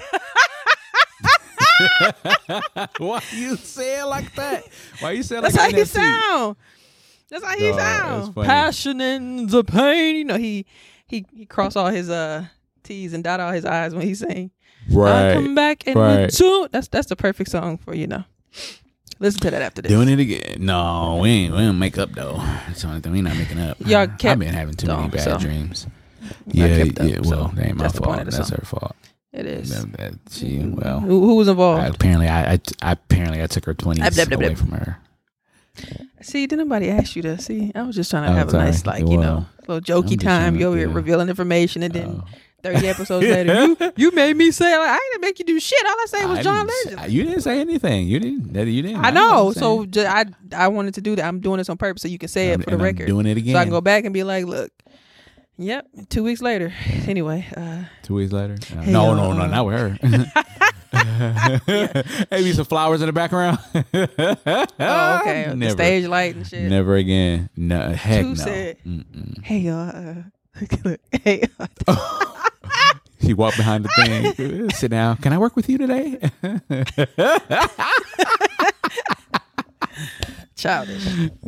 Why 2.98 3.22
you 3.34 3.56
say 3.58 4.00
it 4.02 4.06
like 4.06 4.34
that? 4.36 4.64
Why 5.00 5.12
you 5.12 5.24
say 5.24 5.38
it 5.38 5.41
like 5.43 5.54
That's 5.54 5.64
how 5.64 5.72
NFT? 5.72 5.88
sound. 5.88 6.56
That's 7.30 7.43
how 7.43 7.57
he 7.57 7.67
Dog, 7.69 7.78
that's 7.78 7.99
sound. 7.99 8.34
funny. 8.36 8.47
Passion 8.47 9.01
and 9.01 9.49
the 9.49 9.63
pain. 9.63 10.15
You 10.15 10.26
know, 10.26 10.38
he 10.38 10.65
he 11.07 11.26
he 11.34 11.45
cross 11.45 11.76
all 11.76 11.88
his 11.88 12.09
uh 12.09 12.45
T's 12.84 13.13
and 13.13 13.23
dot 13.23 13.39
all 13.39 13.51
his 13.51 13.65
I's 13.65 13.93
when 13.95 14.05
he 14.05 14.13
sing. 14.15 14.51
I 14.91 14.93
Right. 14.93 15.34
come 15.34 15.55
back 15.55 15.88
and 15.88 15.95
right. 15.95 16.30
two. 16.32 16.67
That's 16.71 16.88
that's 16.89 17.07
the 17.07 17.15
perfect 17.15 17.49
song 17.49 17.78
for 17.78 17.95
you 17.95 18.07
know. 18.07 18.23
Listen 19.19 19.39
to 19.41 19.51
that 19.51 19.61
after 19.61 19.82
this. 19.82 19.89
Doing 19.91 20.09
it 20.09 20.19
again. 20.19 20.57
No, 20.65 21.19
we 21.21 21.30
ain't 21.30 21.53
we 21.53 21.59
don't 21.59 21.80
make 21.80 21.97
up 21.97 22.11
though. 22.11 22.36
That's 22.67 22.82
the 22.84 22.89
only 22.89 22.99
thing 23.01 23.11
we 23.13 23.21
not 23.21 23.38
making 23.38 23.59
up. 23.59 23.78
Y'all 23.80 24.05
kept. 24.07 24.11
I've 24.13 24.17
kept 24.19 24.39
been 24.39 24.53
having 24.53 24.76
too 24.76 24.88
many 24.88 25.07
bad 25.09 25.21
so. 25.21 25.38
dreams. 25.38 25.88
Yeah, 26.47 26.78
kept 26.84 26.95
them, 26.95 27.07
yeah. 27.07 27.19
Well, 27.23 27.49
so 27.49 27.55
that 27.55 27.65
ain't 27.67 27.78
my 27.78 27.84
that's 27.84 27.97
fault. 27.99 28.26
That's 28.26 28.49
her 28.49 28.65
fault. 28.65 28.95
It 29.32 29.45
is. 29.45 29.69
That, 29.69 29.91
that, 29.97 30.13
she, 30.32 30.59
well, 30.59 31.01
Who, 31.01 31.21
who 31.28 31.36
was 31.36 31.47
I, 31.49 31.51
involved? 31.51 31.95
apparently, 31.95 32.28
I, 32.30 32.53
I, 32.53 32.59
I 32.82 32.91
apparently 32.93 33.43
I 33.43 33.47
took 33.47 33.65
her 33.65 33.73
twenties 33.73 34.17
away 34.32 34.55
from 34.55 34.71
her. 34.71 34.97
See, 36.21 36.47
did 36.47 36.57
nobody 36.59 36.89
ask 36.89 37.15
you 37.15 37.21
to 37.23 37.38
see? 37.38 37.71
I 37.76 37.84
was 37.84 37.95
just 37.95 38.09
trying 38.09 38.23
to 38.28 38.32
Oh, 38.32 38.36
have 38.36 38.49
a 38.53 38.57
nice, 38.57 38.86
like 38.86 39.07
you 39.07 39.17
know, 39.17 39.45
little 39.67 39.82
jokey 39.82 40.19
time. 40.19 40.55
You 40.55 40.67
over 40.67 40.78
here 40.78 40.89
revealing 40.89 41.30
information, 41.30 41.84
and 41.84 41.93
then 41.93 42.21
Oh. 42.23 42.28
thirty 42.63 42.88
episodes 42.93 43.26
later, 43.28 43.53
you 43.53 43.78
you 43.95 44.11
made 44.11 44.36
me 44.36 44.49
say 44.51 44.76
like 44.78 44.89
I 44.89 44.97
didn't 45.11 45.21
make 45.21 45.38
you 45.39 45.45
do 45.45 45.59
shit. 45.59 45.86
All 45.86 45.91
I 45.93 46.05
said 46.07 46.26
was 46.28 46.39
I 46.39 46.43
John 46.43 46.67
Legend. 46.86 46.99
say- 47.05 47.09
You 47.11 47.23
didn't 47.23 47.41
say 47.41 47.59
anything. 47.59 48.07
You 48.07 48.19
didn't. 48.19 48.55
You 48.67 48.82
didn't. 48.82 49.03
I 49.05 49.11
know 49.11 49.45
know. 49.45 49.51
So 49.51 49.86
ju- 49.86 50.05
I 50.05 50.26
I 50.55 50.67
wanted 50.69 50.95
to 50.95 51.01
do 51.01 51.15
that. 51.15 51.26
I'm 51.26 51.39
doing 51.41 51.57
this 51.59 51.69
on 51.69 51.78
purpose 51.78 52.01
so 52.01 52.07
you 52.07 52.17
can 52.17 52.30
say 52.30 52.49
I'm- 52.51 52.61
it 52.61 52.63
for 52.63 52.71
the 52.71 52.78
I'm 52.78 52.82
record. 52.82 53.05
doing 53.07 53.26
it 53.28 53.38
again. 53.38 53.53
So 53.53 53.59
I 53.59 53.63
can 53.63 53.71
go 53.71 53.82
back 53.82 54.05
and 54.05 54.13
be 54.13 54.23
like, 54.23 54.45
look, 54.45 54.71
yep. 55.57 55.88
Two 56.09 56.23
weeks 56.23 56.41
later. 56.41 56.73
Anyway, 57.07 57.45
uh, 57.55 57.84
Two 58.01 58.15
weeks 58.15 58.32
later. 58.34 58.55
No, 58.76 58.82
Hey, 58.82 58.91
no, 58.91 59.11
uh, 59.11 59.15
no, 59.15 59.34
no, 59.34 59.41
uh, 59.43 59.47
not 59.47 59.65
with 59.67 59.78
her. 59.78 59.99
Maybe 62.32 62.54
some 62.54 62.66
flowers 62.66 63.02
in 63.02 63.08
the 63.08 63.14
background. 63.14 63.58
oh 63.74 63.80
okay, 63.93 65.46
the 65.50 65.56
Never. 65.56 65.72
stage 65.72 66.06
light 66.08 66.36
and 66.36 66.48
shit. 66.48 66.70
Never 66.70 66.96
again. 66.96 67.50
No, 67.56 67.89
heck 67.91 68.26
no. 68.26 68.34
said-. 68.36 68.78
Hey 69.43 69.60
y'all. 69.60 69.89
Uh, 69.89 70.96
hey. 71.24 71.43
uh, 71.88 72.26
He 73.20 73.34
walked 73.34 73.58
behind 73.58 73.86
the 73.86 74.34
thing. 74.36 74.70
Sit 74.72 74.91
down. 74.91 75.18
Can 75.18 75.34
I 75.34 75.38
work 75.38 75.56
with 75.56 75.68
you 75.70 75.78
today? 75.78 76.20
Childish. 80.56 81.03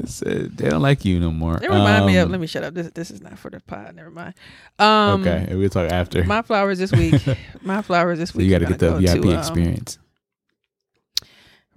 Said, 0.05 0.57
they 0.57 0.69
don't 0.69 0.81
like 0.81 1.05
you 1.05 1.19
no 1.19 1.31
more. 1.31 1.57
It 1.57 1.69
remind 1.69 2.05
me 2.05 2.17
of. 2.17 2.25
Um, 2.25 2.31
Let 2.31 2.41
me 2.41 2.47
shut 2.47 2.63
up. 2.63 2.73
This 2.73 2.91
this 2.91 3.11
is 3.11 3.21
not 3.21 3.39
for 3.39 3.49
the 3.49 3.59
pod. 3.61 3.95
Never 3.95 4.11
mind. 4.11 4.33
Um, 4.77 5.21
okay, 5.21 5.55
we'll 5.55 5.69
talk 5.69 5.91
after. 5.91 6.23
My 6.23 6.41
flowers 6.41 6.79
this 6.79 6.91
week. 6.91 7.21
my 7.61 7.81
flowers 7.81 8.19
this 8.19 8.31
so 8.31 8.37
week. 8.37 8.45
you 8.45 8.51
got 8.51 8.59
to 8.59 8.65
get 8.65 8.79
the 8.79 8.97
VIP 8.97 9.25
um, 9.25 9.39
experience. 9.39 9.97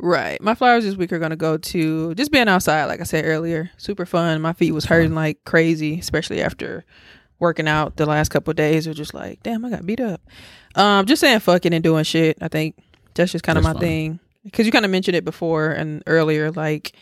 Right. 0.03 0.41
My 0.41 0.55
flowers 0.55 0.85
this 0.85 0.97
week 0.97 1.13
are 1.13 1.19
gonna 1.19 1.37
go 1.37 1.59
to 1.59 2.15
just 2.15 2.31
being 2.31 2.49
outside, 2.49 2.87
like 2.87 3.01
I 3.01 3.05
said 3.05 3.27
earlier. 3.27 3.71
Super 3.77 4.07
fun. 4.07 4.41
My 4.41 4.55
feet 4.55 4.73
was 4.73 4.87
hurting 4.87 5.15
like 5.15 5.45
crazy, 5.45 5.99
especially 5.99 6.43
after 6.43 6.85
working 7.39 7.69
out 7.69 7.97
the 7.97 8.07
last 8.07 8.31
couple 8.31 8.51
of 8.51 8.57
days. 8.57 8.87
It 8.87 8.91
was 8.91 8.97
just 8.97 9.15
like, 9.15 9.43
damn, 9.43 9.65
I 9.65 9.71
got 9.71 9.85
beat 9.85 10.01
up. 10.01 10.23
Um, 10.75 11.05
just 11.05 11.21
saying 11.21 11.41
fucking 11.41 11.75
and 11.75 11.85
doing 11.85 12.05
shit. 12.05 12.39
I 12.41 12.49
think 12.49 12.77
that's 13.15 13.33
just 13.33 13.45
kind 13.45 13.59
of 13.59 13.65
my 13.65 13.73
fine. 13.73 13.81
thing. 13.81 14.21
Because 14.45 14.65
you 14.65 14.73
kind 14.73 14.87
of 14.87 14.91
mentioned 14.91 15.17
it 15.17 15.25
before 15.25 15.71
and 15.71 16.03
earlier, 16.07 16.51
like 16.51 16.95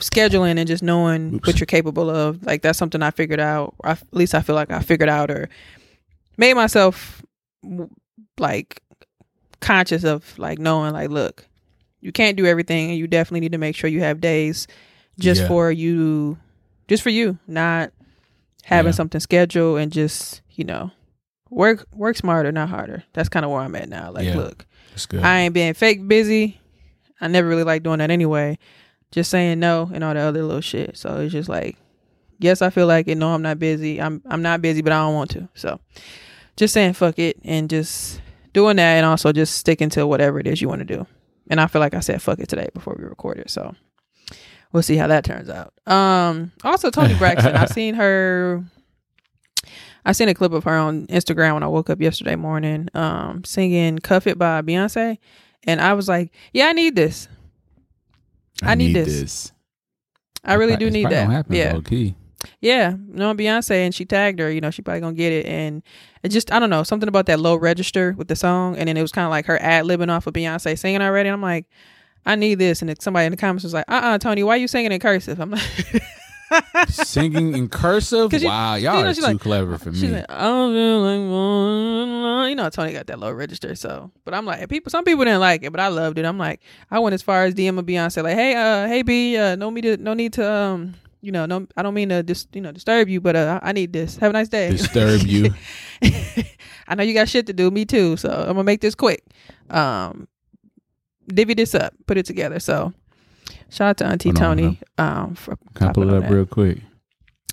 scheduling 0.00 0.58
and 0.58 0.66
just 0.66 0.82
knowing 0.82 1.34
Oops. 1.36 1.46
what 1.46 1.60
you're 1.60 1.66
capable 1.66 2.10
of. 2.10 2.42
Like 2.44 2.62
that's 2.62 2.78
something 2.78 3.02
I 3.02 3.10
figured 3.10 3.40
out. 3.40 3.74
I, 3.84 3.92
at 3.92 4.02
least 4.12 4.34
I 4.34 4.40
feel 4.42 4.54
like 4.54 4.70
I 4.70 4.80
figured 4.80 5.08
out 5.08 5.30
or 5.30 5.48
made 6.36 6.54
myself 6.54 7.22
like 8.38 8.80
conscious 9.60 10.04
of 10.04 10.36
like 10.38 10.58
knowing 10.58 10.92
like 10.92 11.10
look 11.10 11.46
you 12.00 12.10
can't 12.10 12.36
do 12.36 12.46
everything 12.46 12.90
and 12.90 12.98
you 12.98 13.06
definitely 13.06 13.38
need 13.40 13.52
to 13.52 13.58
make 13.58 13.76
sure 13.76 13.88
you 13.88 14.00
have 14.00 14.20
days 14.20 14.66
just 15.20 15.42
Yeah. 15.42 15.48
for 15.48 15.70
you 15.70 16.36
just 16.88 17.02
for 17.02 17.10
you 17.10 17.38
not 17.46 17.92
having 18.64 18.88
Yeah. 18.90 18.96
something 18.96 19.20
scheduled 19.20 19.78
and 19.78 19.92
just 19.92 20.40
you 20.50 20.64
know 20.64 20.90
work 21.50 21.86
work 21.94 22.16
smarter 22.16 22.50
not 22.50 22.70
harder 22.70 23.04
that's 23.12 23.28
kind 23.28 23.44
of 23.44 23.52
where 23.52 23.60
i'm 23.60 23.76
at 23.76 23.88
now 23.88 24.10
like 24.10 24.24
Yeah. 24.26 24.36
look 24.36 24.66
That's 24.90 25.06
good. 25.06 25.22
i 25.22 25.40
ain't 25.40 25.54
being 25.54 25.74
fake 25.74 26.08
busy 26.08 26.60
i 27.20 27.28
never 27.28 27.46
really 27.46 27.62
like 27.64 27.84
doing 27.84 27.98
that 27.98 28.10
anyway 28.10 28.58
just 29.12 29.30
saying 29.30 29.60
no 29.60 29.90
and 29.94 30.02
all 30.02 30.14
the 30.14 30.20
other 30.20 30.42
little 30.42 30.60
shit. 30.60 30.96
So 30.96 31.20
it's 31.20 31.32
just 31.32 31.48
like 31.48 31.76
yes 32.38 32.60
i 32.60 32.70
feel 32.70 32.88
like 32.88 33.06
it. 33.06 33.14
No 33.16 33.28
i'm 33.28 33.42
not 33.42 33.60
busy. 33.60 34.00
I'm 34.00 34.20
i'm 34.26 34.42
not 34.42 34.60
busy 34.60 34.82
but 34.82 34.92
i 34.92 34.98
don't 34.98 35.14
want 35.14 35.30
to. 35.32 35.48
So 35.54 35.78
just 36.56 36.74
saying 36.74 36.94
fuck 36.94 37.18
it 37.18 37.38
and 37.44 37.70
just 37.70 38.20
doing 38.52 38.76
that 38.76 38.96
and 38.96 39.06
also 39.06 39.30
just 39.32 39.56
sticking 39.56 39.90
to 39.90 40.06
whatever 40.06 40.40
it 40.40 40.46
is 40.46 40.60
you 40.60 40.68
want 40.68 40.80
to 40.80 40.96
do. 40.96 41.06
And 41.48 41.60
i 41.60 41.66
feel 41.68 41.80
like 41.80 41.94
i 41.94 42.00
said 42.00 42.20
fuck 42.20 42.40
it 42.40 42.48
today 42.48 42.68
before 42.74 42.96
we 42.98 43.04
recorded 43.04 43.50
so 43.50 43.74
we'll 44.72 44.82
see 44.82 44.96
how 44.96 45.06
that 45.06 45.24
turns 45.24 45.48
out. 45.48 45.74
Um 45.86 46.50
also 46.64 46.90
toni 46.90 47.14
braxton 47.18 47.54
I've 47.54 47.68
seen 47.68 47.94
her 47.94 48.64
i 50.04 50.12
seen 50.12 50.28
a 50.28 50.34
clip 50.34 50.52
of 50.52 50.64
her 50.64 50.76
on 50.76 51.06
instagram 51.08 51.54
when 51.54 51.62
i 51.62 51.68
woke 51.68 51.90
up 51.90 52.00
yesterday 52.00 52.34
morning 52.34 52.88
um 52.94 53.44
singing 53.44 53.98
cuff 53.98 54.26
it 54.26 54.38
by 54.38 54.62
beyonce. 54.62 55.18
And 55.64 55.80
i 55.80 55.92
was 55.92 56.08
like 56.08 56.32
yeah 56.52 56.66
i 56.66 56.72
need 56.72 56.96
this 56.96 57.28
I 58.62 58.74
need 58.74 58.94
this. 58.94 59.52
i 60.44 60.54
really 60.54 60.76
do 60.76 60.90
need 60.90 61.08
that 61.10 61.30
happen, 61.30 61.54
yeah 61.54 61.72
Low 61.74 61.80
key. 61.82 62.14
yeah, 62.60 62.94
no 63.08 63.32
Beyonce, 63.34 63.84
and 63.84 63.94
she 63.94 64.04
tagged 64.04 64.40
her. 64.40 64.50
You 64.50 64.60
know, 64.60 64.70
she 64.70 64.82
probably 64.82 65.00
gonna 65.00 65.14
get 65.14 65.32
it, 65.32 65.46
and 65.46 65.82
it 66.22 66.30
just 66.30 66.52
I 66.52 66.58
don't 66.58 66.70
know 66.70 66.82
something 66.82 67.08
about 67.08 67.26
that 67.26 67.38
low 67.40 67.54
register 67.56 68.14
with 68.18 68.28
the 68.28 68.36
song, 68.36 68.76
and 68.76 68.88
then 68.88 68.96
it 68.96 69.02
was 69.02 69.12
kind 69.12 69.24
of 69.24 69.30
like 69.30 69.46
her 69.46 69.60
ad 69.62 69.84
libbing 69.84 70.10
off 70.10 70.26
of 70.26 70.34
Beyonce 70.34 70.78
singing 70.78 71.00
already. 71.02 71.28
And 71.28 71.34
I'm 71.34 71.42
like, 71.42 71.66
I 72.26 72.34
need 72.36 72.56
this, 72.58 72.82
and 72.82 73.00
somebody 73.02 73.26
in 73.26 73.30
the 73.32 73.36
comments 73.36 73.62
was 73.64 73.74
like, 73.74 73.84
Uh 73.88 74.00
uh 74.02 74.18
Toni, 74.18 74.42
why 74.42 74.54
are 74.54 74.58
you 74.58 74.68
singing 74.68 74.90
in 74.92 74.98
cursive? 75.00 75.38
I'm 75.40 75.50
like, 75.52 75.62
Singing 76.88 77.54
in 77.56 77.68
cursive? 77.68 78.32
you- 78.32 78.46
wow, 78.48 78.74
you 78.74 78.84
y'all 78.84 79.02
know, 79.02 79.10
are 79.10 79.14
too 79.14 79.20
like- 79.22 79.40
clever 79.40 79.78
for 79.78 79.92
me. 79.92 80.08
like, 80.08 80.26
I 80.28 80.42
don't 80.42 80.72
feel 80.72 81.00
like 81.00 82.48
you 82.50 82.54
know, 82.56 82.68
Toni 82.70 82.92
got 82.92 83.06
that 83.06 83.18
low 83.18 83.30
register, 83.32 83.74
so. 83.74 84.10
But 84.24 84.34
I'm 84.34 84.44
like, 84.44 84.68
people, 84.68 84.90
some 84.90 85.04
people 85.04 85.24
didn't 85.24 85.40
like 85.40 85.62
it, 85.62 85.70
but 85.70 85.80
I 85.80 85.88
loved 85.88 86.18
it. 86.18 86.24
I'm 86.24 86.38
like, 86.38 86.60
I 86.90 86.98
went 86.98 87.14
as 87.14 87.22
far 87.22 87.44
as 87.44 87.54
DM 87.54 87.78
of 87.78 87.86
Beyonce, 87.86 88.22
like, 88.22 88.34
hey, 88.36 88.54
uh, 88.54 88.86
hey 88.88 89.02
B, 89.02 89.36
uh, 89.36 89.56
no 89.56 89.70
me 89.70 89.80
to, 89.82 89.96
no 89.96 90.14
need 90.14 90.32
to, 90.34 90.50
um. 90.50 90.94
You 91.24 91.30
know, 91.30 91.46
no, 91.46 91.68
I 91.76 91.82
don't 91.82 91.94
mean 91.94 92.08
to 92.08 92.24
just, 92.24 92.48
you 92.52 92.60
know, 92.60 92.72
disturb 92.72 93.08
you, 93.08 93.20
but 93.20 93.36
uh, 93.36 93.60
I 93.62 93.70
need 93.70 93.92
this. 93.92 94.16
Have 94.16 94.30
a 94.30 94.32
nice 94.32 94.48
day. 94.48 94.72
Disturb 94.72 95.20
you. 95.22 95.54
I 96.88 96.96
know 96.96 97.04
you 97.04 97.14
got 97.14 97.28
shit 97.28 97.46
to 97.46 97.52
do. 97.52 97.70
Me 97.70 97.84
too. 97.84 98.16
So 98.16 98.28
I'm 98.28 98.46
gonna 98.48 98.64
make 98.64 98.80
this 98.80 98.96
quick. 98.96 99.22
Um, 99.70 100.26
divvy 101.28 101.54
this 101.54 101.76
up, 101.76 101.94
put 102.08 102.18
it 102.18 102.26
together. 102.26 102.58
So 102.58 102.92
shout 103.72 103.88
out 103.88 103.96
to 103.98 104.06
Auntie 104.06 104.28
Hold 104.30 104.42
on, 104.42 104.56
Toni. 104.56 104.80
Um, 104.98 105.34
for 105.34 105.56
Can 105.74 105.88
I 105.88 105.92
pull 105.92 106.08
it 106.08 106.14
up 106.16 106.22
that. 106.24 106.30
real 106.32 106.46
quick? 106.46 106.78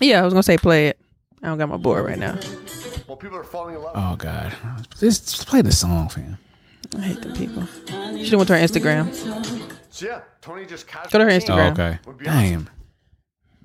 Yeah, 0.00 0.20
I 0.20 0.24
was 0.24 0.32
gonna 0.32 0.42
say 0.42 0.56
play 0.56 0.88
it. 0.88 0.98
I 1.42 1.46
don't 1.48 1.58
got 1.58 1.68
my 1.68 1.76
board 1.76 2.04
right 2.04 2.18
now. 2.18 2.38
Well, 3.08 3.16
people 3.16 3.36
are 3.38 3.44
falling 3.44 3.74
in 3.74 3.82
love. 3.82 3.92
Oh 3.94 4.16
God, 4.16 4.52
just, 4.98 5.30
just 5.30 5.46
play 5.48 5.62
the 5.62 5.72
song, 5.72 6.08
fam. 6.08 6.38
I 6.96 7.00
hate 7.02 7.22
the 7.22 7.30
people. 7.32 7.66
She 8.18 8.30
done 8.30 8.38
went 8.38 8.48
to 8.48 8.58
her 8.58 8.64
Instagram. 8.64 9.12
So 9.90 10.06
yeah, 10.06 10.20
Toni 10.40 10.66
just 10.66 10.86
Go 11.10 11.18
to 11.18 11.24
her 11.24 11.30
teamed 11.40 11.50
Oh, 11.50 11.54
Instagram. 11.54 11.72
okay. 11.72 11.98
Damn, 12.24 12.70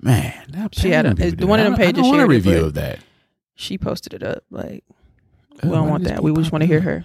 man. 0.00 0.44
That, 0.50 0.74
She 0.74 0.90
had 0.90 1.06
a- 1.06 1.14
people 1.14 1.26
it's 1.32 1.44
one 1.44 1.60
of 1.60 1.64
that. 1.66 1.70
them 1.70 1.74
I- 1.74 1.76
pages 1.92 1.98
I 1.98 2.02
don't 2.02 2.10
want 2.10 2.16
a 2.16 2.20
shared 2.20 2.30
it, 2.30 2.34
review 2.34 2.64
of 2.66 2.74
that. 2.74 2.98
She 3.54 3.78
posted 3.78 4.12
it 4.14 4.22
up. 4.22 4.44
Like 4.50 4.84
we 5.62 5.70
don't 5.70 5.88
want 5.88 6.04
that. 6.04 6.22
We 6.22 6.32
just 6.34 6.52
want 6.52 6.62
to 6.62 6.66
popping 6.66 6.68
hear 6.68 6.78
up? 6.78 6.84
her. 6.84 7.04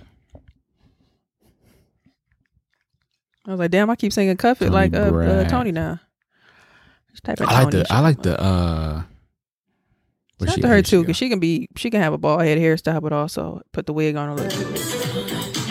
I 3.51 3.53
was 3.53 3.59
like, 3.59 3.71
damn, 3.71 3.89
I 3.89 3.97
keep 3.97 4.13
singing 4.13 4.37
cuff 4.37 4.61
it 4.61 4.69
Toni 4.69 4.73
like 4.73 4.93
uh, 4.93 4.97
uh, 4.99 5.09
Bragg. 5.11 5.49
Toni 5.49 5.73
now. 5.73 5.99
Just 7.11 7.25
type 7.25 7.41
in 7.41 7.47
I 7.49 7.63
like 7.63 7.71
Toni. 7.71 7.83
the. 7.83 7.93
I 7.93 7.99
like 7.99 8.21
the. 8.21 8.41
uh 8.41 9.03
where 10.37 10.47
Shout 10.47 10.57
out 10.57 10.61
to 10.61 10.67
her 10.69 10.73
here 10.75 10.81
too, 10.83 10.97
go. 10.97 11.01
because 11.03 11.17
she 11.17 11.27
can 11.27 11.39
be 11.39 11.67
she 11.75 11.89
can 11.89 12.01
have 12.01 12.13
a 12.13 12.17
bald 12.17 12.43
head 12.43 12.57
hairstyle, 12.57 13.01
but 13.01 13.11
also 13.11 13.61
put 13.73 13.87
the 13.87 13.93
wig 13.93 14.15
on 14.15 14.29
a 14.29 14.35
little. 14.35 15.61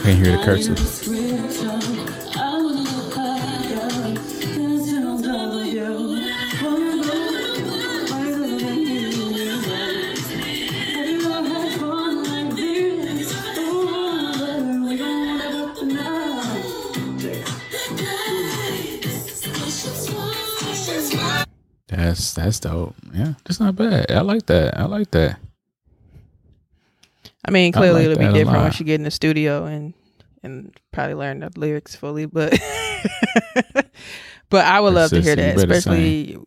Can't 0.00 0.18
hear 0.24 0.36
the 0.36 0.42
cursive. 0.44 1.57
That's 22.08 22.32
that's 22.32 22.60
dope. 22.60 22.94
Yeah, 23.12 23.34
that's 23.44 23.60
not 23.60 23.76
bad. 23.76 24.10
I 24.10 24.22
like 24.22 24.46
that. 24.46 24.78
I 24.78 24.84
like 24.84 25.10
that. 25.10 25.38
I 27.44 27.50
mean, 27.50 27.74
I 27.74 27.78
clearly 27.78 28.06
like 28.06 28.16
it'll 28.16 28.32
be 28.32 28.38
different 28.38 28.56
when 28.56 28.64
lot. 28.64 28.74
she 28.74 28.84
get 28.84 28.94
in 28.94 29.02
the 29.02 29.10
studio 29.10 29.66
and 29.66 29.92
and 30.42 30.74
probably 30.90 31.14
learn 31.14 31.40
the 31.40 31.50
lyrics 31.56 31.94
fully, 31.94 32.24
but 32.24 32.52
but 34.48 34.64
I 34.64 34.80
would 34.80 34.94
love 34.94 35.10
to 35.10 35.20
hear 35.20 35.36
that, 35.36 35.56
you 35.56 35.62
especially 35.62 36.38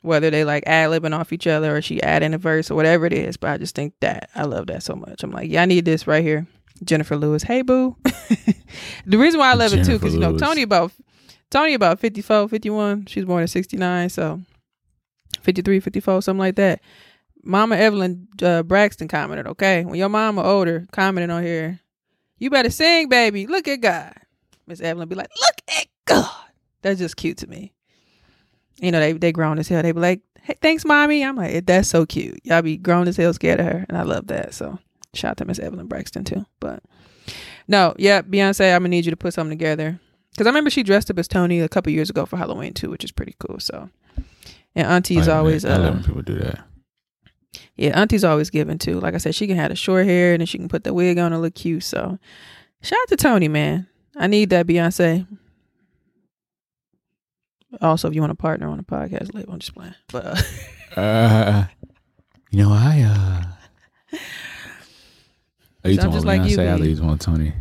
whether 0.00 0.30
they 0.30 0.44
like 0.44 0.64
ad 0.66 0.90
libbing 0.90 1.18
off 1.18 1.32
each 1.32 1.46
other 1.46 1.76
or 1.76 1.82
she 1.82 2.02
adding 2.02 2.32
a 2.32 2.38
verse 2.38 2.70
or 2.70 2.74
whatever 2.74 3.04
it 3.04 3.12
is. 3.12 3.36
But 3.36 3.50
I 3.50 3.58
just 3.58 3.74
think 3.74 3.92
that 4.00 4.30
I 4.34 4.44
love 4.44 4.68
that 4.68 4.82
so 4.82 4.94
much. 4.94 5.22
I'm 5.22 5.32
like, 5.32 5.50
yeah, 5.50 5.62
I 5.62 5.66
need 5.66 5.84
this 5.84 6.06
right 6.06 6.24
here. 6.24 6.46
Jennifer 6.82 7.16
Lewis, 7.16 7.42
hey 7.42 7.60
boo. 7.60 7.94
the 9.06 9.18
reason 9.18 9.38
why 9.38 9.50
I 9.50 9.54
love 9.54 9.74
it 9.74 9.84
too, 9.84 9.98
because 9.98 10.14
you 10.14 10.20
know 10.20 10.38
Toni 10.38 10.62
about 10.62 10.92
Toni 11.50 11.74
about 11.74 12.00
54, 12.00 12.48
51. 12.48 13.06
She 13.06 13.20
was 13.20 13.26
born 13.26 13.42
in 13.42 13.48
69, 13.48 14.08
so 14.08 14.40
53, 15.44 15.80
54, 15.80 16.22
something 16.22 16.38
like 16.38 16.56
that. 16.56 16.80
Mama 17.42 17.76
Evelyn 17.76 18.26
uh, 18.42 18.62
Braxton 18.62 19.08
commented, 19.08 19.46
okay, 19.46 19.84
when 19.84 19.96
your 19.96 20.08
mama 20.08 20.42
older 20.42 20.86
commented 20.92 21.30
on 21.30 21.42
here, 21.42 21.80
you 22.38 22.50
better 22.50 22.70
sing, 22.70 23.08
baby. 23.08 23.46
Look 23.46 23.68
at 23.68 23.80
God. 23.80 24.14
Miss 24.66 24.80
Evelyn 24.80 25.08
be 25.08 25.14
like, 25.14 25.30
look 25.40 25.78
at 25.78 25.86
God. 26.06 26.30
That's 26.82 26.98
just 26.98 27.16
cute 27.16 27.38
to 27.38 27.46
me. 27.46 27.72
You 28.80 28.90
know, 28.90 29.00
they 29.00 29.12
they 29.12 29.32
grown 29.32 29.58
as 29.58 29.68
hell. 29.68 29.82
They 29.82 29.92
be 29.92 30.00
like, 30.00 30.20
"Hey, 30.42 30.56
thanks, 30.60 30.84
mommy." 30.84 31.24
I'm 31.24 31.36
like, 31.36 31.64
"That's 31.64 31.88
so 31.88 32.04
cute." 32.04 32.40
Y'all 32.44 32.60
be 32.60 32.76
grown 32.76 33.08
as 33.08 33.16
hell, 33.16 33.32
scared 33.32 33.60
of 33.60 33.66
her, 33.66 33.86
and 33.88 33.96
I 33.96 34.02
love 34.02 34.26
that. 34.26 34.52
So 34.52 34.78
shout 35.14 35.32
out 35.32 35.36
to 35.38 35.44
Miss 35.44 35.58
Evelyn 35.58 35.86
Braxton 35.86 36.24
too. 36.24 36.44
But 36.60 36.82
no, 37.68 37.94
yeah, 37.98 38.20
Beyonce, 38.22 38.74
I'm 38.74 38.80
gonna 38.80 38.88
need 38.88 39.04
you 39.04 39.12
to 39.12 39.16
put 39.16 39.32
something 39.32 39.56
together 39.56 40.00
because 40.32 40.46
I 40.46 40.50
remember 40.50 40.70
she 40.70 40.82
dressed 40.82 41.10
up 41.10 41.18
as 41.18 41.28
Toni 41.28 41.60
a 41.60 41.68
couple 41.68 41.92
years 41.92 42.10
ago 42.10 42.26
for 42.26 42.36
Halloween 42.36 42.74
too, 42.74 42.90
which 42.90 43.04
is 43.04 43.12
pretty 43.12 43.36
cool. 43.38 43.60
So 43.60 43.88
and 44.74 44.86
Auntie's 44.86 45.28
I- 45.28 45.36
always 45.36 45.64
I 45.64 45.76
love 45.76 45.80
uh, 45.86 45.92
when 45.94 46.04
people 46.04 46.22
do 46.22 46.38
that. 46.38 46.64
yeah, 47.76 47.98
Auntie's 48.00 48.24
always 48.24 48.50
giving 48.50 48.78
too. 48.78 49.00
Like 49.00 49.14
I 49.14 49.18
said, 49.18 49.34
she 49.34 49.46
can 49.46 49.56
have 49.56 49.70
the 49.70 49.76
short 49.76 50.06
hair 50.06 50.32
and 50.34 50.40
then 50.40 50.46
she 50.46 50.58
can 50.58 50.68
put 50.68 50.84
the 50.84 50.92
wig 50.94 51.18
on 51.18 51.32
and 51.32 51.40
look 51.42 51.54
cute. 51.54 51.82
So 51.84 52.18
shout 52.82 52.98
out 53.02 53.08
to 53.08 53.16
Toni, 53.16 53.48
man. 53.48 53.86
I 54.16 54.26
need 54.26 54.50
that 54.50 54.66
Beyonce. 54.66 55.26
Also, 57.80 58.06
if 58.08 58.14
you 58.14 58.20
want 58.20 58.30
to 58.30 58.36
partner 58.36 58.68
on 58.68 58.78
a 58.78 58.84
podcast 58.84 59.34
label, 59.34 59.52
I'm 59.54 59.58
just 59.58 59.74
playing. 59.74 59.94
But 60.12 60.26
uh, 60.26 60.42
Uh, 61.00 61.64
you 62.52 62.62
know, 62.62 62.70
I 62.72 63.02
uh, 64.12 64.16
oh, 65.84 65.88
you 65.88 65.94
So 65.96 66.02
talking 66.02 66.12
just 66.12 66.24
about 66.24 66.38
like 66.38 66.48
you, 66.50 66.56
Beyonce? 66.56 66.68
I 66.68 66.74
leave 66.76 67.00
one 67.00 67.18
Toni. 67.18 67.52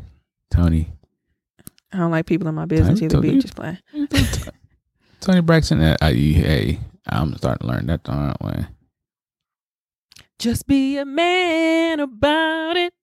Toni. 0.52 0.92
I 1.92 1.98
don't 1.98 2.12
like 2.12 2.28
people 2.28 2.48
in 2.48 2.54
my 2.54 2.66
business 2.66 3.00
Toni- 3.00 3.06
either. 3.06 3.22
Be 3.22 3.40
just 3.40 3.56
playing. 3.56 3.78
Toni 5.20 5.42
Braxton. 5.42 5.82
Uh, 5.82 5.98
I, 6.02 6.80
I'm 7.08 7.36
starting 7.38 7.68
to 7.68 7.74
learn 7.74 7.86
that 7.88 8.04
the 8.04 8.12
hard 8.14 8.38
way. 8.42 8.66
Just 10.40 10.68
be 10.68 10.98
a 10.98 11.06
man 11.06 12.00
about 12.00 12.78
it. 12.78 12.94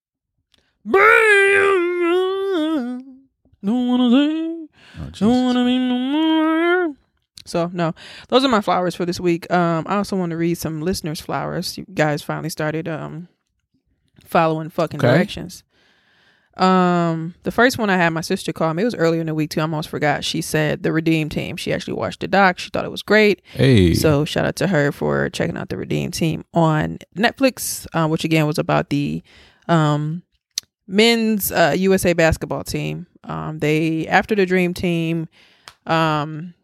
Don't 3.63 3.89
wanna 3.89 4.11
say. 4.11 4.69
Oh, 4.99 5.11
Don't 5.13 5.45
wanna 5.45 5.65
be 5.65 5.79
no 5.79 5.99
more. 5.99 6.95
So 7.47 7.71
no, 7.73 7.95
those 8.29 8.45
are 8.45 8.49
my 8.49 8.61
flowers 8.61 8.95
for 8.95 9.05
this 9.07 9.21
week. 9.21 9.51
Um, 9.53 9.85
I 9.89 9.97
also 9.97 10.17
want 10.17 10.31
to 10.31 10.37
read 10.37 10.57
some 10.57 10.81
listeners' 10.83 11.21
flowers. 11.21 11.77
You 11.77 11.85
guys 11.93 12.23
finally 12.23 12.49
started 12.51 12.89
um 12.89 13.29
following 14.25 14.71
fucking 14.71 15.01
Okay. 15.01 15.09
directions. 15.09 15.63
Um, 16.57 17.35
the 17.45 17.51
first 17.51 17.79
one 17.79 17.91
I 17.91 17.97
had 17.97 18.11
my 18.11 18.21
sister 18.21 18.53
call 18.53 18.75
me. 18.75 18.83
It 18.83 18.87
was 18.87 18.95
earlier 18.95 19.21
in 19.21 19.27
the 19.27 19.35
week 19.35 19.51
too. 19.51 19.61
I 19.61 19.63
almost 19.63 19.89
forgot. 19.89 20.25
She 20.25 20.43
said 20.43 20.83
the 20.83 20.93
Redeem 20.93 21.29
Team. 21.29 21.57
She 21.57 21.73
actually 21.73 21.95
watched 21.95 22.21
the 22.21 22.29
doc. 22.29 22.59
She 22.59 22.71
thought 22.71 22.85
it 22.85 22.91
was 22.91 23.03
great. 23.03 23.41
Hey. 23.53 23.95
So 23.95 24.25
shout 24.25 24.45
out 24.45 24.57
to 24.57 24.67
her 24.67 24.93
for 24.93 25.31
checking 25.31 25.57
out 25.57 25.69
the 25.69 25.77
Redeem 25.77 26.11
Team 26.11 26.45
on 26.53 26.99
Netflix, 27.17 27.87
uh, 27.95 28.09
which 28.09 28.25
again 28.25 28.47
was 28.47 28.59
about 28.59 28.91
the 28.91 29.23
um, 29.69 30.23
men's 30.87 31.53
uh, 31.53 31.75
USA 31.77 32.13
basketball 32.13 32.65
team. 32.65 33.07
Um, 33.25 33.61
they 33.61 34.07
after 34.09 34.35
the 34.35 34.45
Dream 34.45 34.75
Team 34.75 35.29
um, 35.87 36.55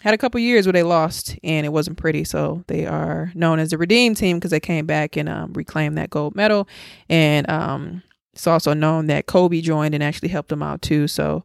had 0.00 0.14
a 0.14 0.18
couple 0.18 0.40
years 0.40 0.66
where 0.66 0.72
they 0.72 0.82
lost 0.82 1.36
and 1.42 1.66
it 1.66 1.70
wasn't 1.70 1.98
pretty. 1.98 2.24
So 2.24 2.64
they 2.68 2.86
are 2.86 3.32
known 3.34 3.58
as 3.58 3.70
the 3.70 3.78
Redeem 3.78 4.14
Team 4.14 4.38
because 4.38 4.50
they 4.50 4.60
came 4.60 4.86
back 4.86 5.16
and 5.16 5.28
um, 5.28 5.52
reclaimed 5.52 5.98
that 5.98 6.10
gold 6.10 6.34
medal. 6.34 6.68
And 7.08 7.48
um, 7.50 8.02
it's 8.36 8.46
also 8.46 8.74
known 8.74 9.06
that 9.06 9.24
Kobe 9.24 9.62
joined 9.62 9.94
and 9.94 10.04
actually 10.04 10.28
helped 10.28 10.50
them 10.50 10.62
out 10.62 10.82
too. 10.82 11.08
So 11.08 11.42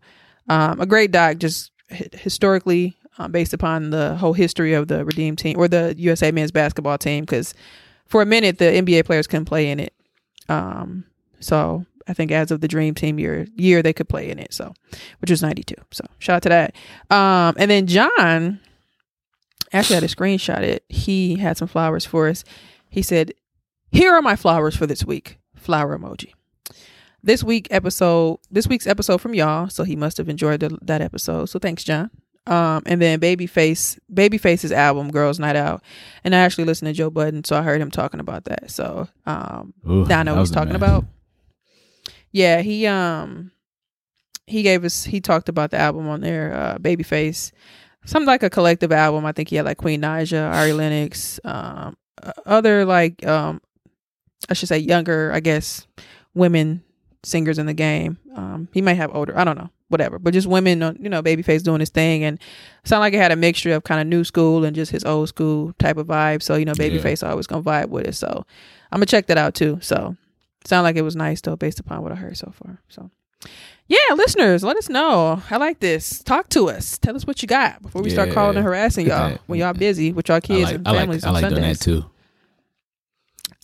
um, 0.50 0.82
a 0.82 0.86
great 0.86 1.12
doc, 1.12 1.38
just 1.38 1.72
historically 1.88 2.98
um, 3.18 3.32
based 3.32 3.54
upon 3.54 3.92
the 3.92 4.18
whole 4.18 4.34
history 4.34 4.74
of 4.74 4.90
the 4.90 5.06
Redeem 5.06 5.38
Team 5.38 5.58
or 5.58 5.70
the 5.70 5.96
USA 5.98 6.32
men's 6.32 6.52
basketball 6.52 6.98
team. 6.98 7.24
Because 7.24 7.54
for 8.08 8.22
a 8.22 8.26
minute 8.26 8.58
the 8.58 8.66
NBA 8.66 9.06
players 9.06 9.26
couldn't 9.26 9.46
play 9.46 9.72
in 9.72 9.80
it. 9.80 9.94
Um, 10.50 11.06
so 11.40 11.86
I 12.10 12.14
think 12.14 12.30
as 12.30 12.52
of 12.52 12.60
the 12.60 12.68
Dream 12.68 12.94
Team 12.94 13.18
year 13.18 13.48
year 13.56 13.82
they 13.82 13.94
could 13.94 14.10
play 14.10 14.30
in 14.30 14.38
it. 14.38 14.54
So 14.54 14.74
which 15.20 15.32
was 15.32 15.42
ninety 15.42 15.64
two. 15.64 15.82
So 15.92 16.04
shout 16.20 16.36
out 16.36 16.44
to 16.44 16.50
that. 16.50 16.76
Um, 17.10 17.56
and 17.58 17.72
then 17.72 17.88
John 17.88 18.60
actually 19.72 19.96
had 19.96 20.04
a 20.04 20.08
screenshot 20.08 20.60
it. 20.60 20.84
He 20.90 21.38
had 21.38 21.56
some 21.56 21.70
flowers 21.70 22.06
for 22.06 22.28
us. 22.28 22.44
He 22.90 23.02
said, 23.02 23.32
"Here 23.94 24.12
are 24.12 24.22
my 24.22 24.36
flowers 24.36 24.76
for 24.76 24.86
this 24.86 25.06
week." 25.06 25.38
Flower 25.56 25.98
emoji. 25.98 26.34
This 27.24 27.44
week 27.44 27.68
episode, 27.70 28.40
this 28.50 28.68
week's 28.68 28.88
episode 28.88 29.20
from 29.22 29.34
y'all. 29.36 29.70
So 29.70 29.84
he 29.84 29.96
must 29.96 30.18
have 30.18 30.28
enjoyed 30.30 30.62
the, 30.62 30.78
that 30.82 31.02
episode. 31.02 31.46
So 31.46 31.60
thanks, 31.60 31.84
John. 31.84 32.10
Um, 32.48 32.82
and 32.88 33.00
then 33.00 33.20
Babyface, 33.20 34.00
Babyface's 34.12 34.72
album 34.72 35.12
"Girls 35.12 35.38
Night 35.40 35.56
Out," 35.56 35.84
and 36.24 36.34
I 36.34 36.40
actually 36.40 36.64
listened 36.64 36.88
to 36.88 36.94
Joe 36.94 37.12
Budden, 37.12 37.44
so 37.44 37.56
I 37.56 37.62
heard 37.62 37.80
him 37.80 37.92
talking 37.92 38.20
about 38.20 38.46
that. 38.46 38.72
So 38.72 39.08
um, 39.28 39.76
Ooh, 39.88 40.06
now 40.06 40.22
I 40.22 40.24
know 40.24 40.34
what 40.34 40.40
he's 40.42 40.52
talking 40.52 40.74
mess. 40.74 40.78
about. 40.78 41.06
Yeah, 42.32 42.62
he 42.62 42.88
um 42.88 43.52
he 44.48 44.64
gave 44.64 44.84
us 44.84 45.04
he 45.04 45.22
talked 45.22 45.50
about 45.50 45.70
the 45.70 45.78
album 45.78 46.08
on 46.08 46.22
there, 46.22 46.54
uh 46.54 46.78
Babyface. 46.80 47.52
Something 48.06 48.26
like 48.26 48.42
a 48.42 48.50
collective 48.50 48.92
album. 48.92 49.24
I 49.28 49.32
think 49.32 49.50
he 49.50 49.58
had 49.58 49.66
like 49.66 49.78
Queen 49.78 50.02
Naija, 50.02 50.52
Ari 50.52 50.74
Lennox, 50.74 51.40
um 51.44 51.96
other 52.48 52.86
like 52.86 53.24
um 53.28 53.62
I 54.50 54.56
should 54.56 54.68
say 54.70 54.80
younger, 54.80 55.32
I 55.32 55.42
guess, 55.42 55.86
women 56.34 56.84
singers 57.24 57.58
in 57.60 57.66
the 57.66 57.74
game. 57.74 58.18
Um 58.36 58.68
he 58.74 58.82
might 58.82 58.96
have 58.96 59.14
older, 59.16 59.38
I 59.38 59.44
don't 59.44 59.58
know, 59.58 59.70
whatever. 59.90 60.18
But 60.20 60.34
just 60.34 60.48
women 60.48 60.98
you 61.02 61.10
know, 61.10 61.22
Babyface 61.22 61.64
doing 61.64 61.80
his 61.80 61.90
thing 61.90 62.24
and 62.24 62.40
sound 62.84 63.02
like 63.02 63.14
it 63.14 63.18
had 63.18 63.32
a 63.32 63.36
mixture 63.36 63.74
of 63.74 63.84
kind 63.84 64.02
of 64.02 64.08
new 64.08 64.24
school 64.24 64.64
and 64.66 64.76
just 64.76 64.92
his 64.92 65.04
old 65.04 65.30
school 65.30 65.74
type 65.80 65.98
of 65.98 66.08
vibe. 66.08 66.42
So, 66.42 66.56
you 66.56 66.66
know, 66.66 66.74
Yeah. 66.78 66.90
Babyface 66.90 67.28
always 67.28 67.48
gonna 67.48 67.64
vibe 67.64 67.90
with 67.90 68.08
it. 68.08 68.16
So 68.16 68.46
I'm 68.92 68.98
gonna 68.98 69.06
check 69.06 69.28
that 69.28 69.38
out 69.38 69.54
too. 69.56 69.78
So 69.82 70.16
sound 70.66 70.84
like 70.84 70.96
it 70.96 71.02
was 71.04 71.16
nice 71.16 71.42
though, 71.42 71.56
based 71.56 71.80
upon 71.80 72.02
what 72.04 72.12
I 72.12 72.16
heard 72.16 72.38
so 72.38 72.52
far. 72.54 72.80
So 72.90 73.10
yeah, 73.88 74.14
listeners, 74.16 74.64
let 74.64 74.78
us 74.78 74.88
know. 74.88 75.42
I 75.50 75.58
like 75.58 75.80
this. 75.80 76.24
Talk 76.24 76.48
to 76.50 76.70
us. 76.70 76.98
Tell 76.98 77.16
us 77.16 77.26
what 77.28 77.42
you 77.42 77.48
got 77.48 77.82
before 77.82 78.02
we 78.02 78.10
start 78.10 78.32
calling 78.32 78.56
and 78.56 78.64
harassing 78.66 79.06
y'all 79.08 79.38
when 79.48 79.60
y'all 79.60 79.74
busy 79.74 80.14
with 80.14 80.30
y'all 80.30 80.40
kids 80.40 80.66
like, 80.66 80.76
and 80.76 80.88
I 80.88 80.92
like, 80.92 81.00
families 81.02 81.24
I 81.26 81.30
like 81.32 81.42
Sundays. 81.42 81.80
too. 81.80 82.06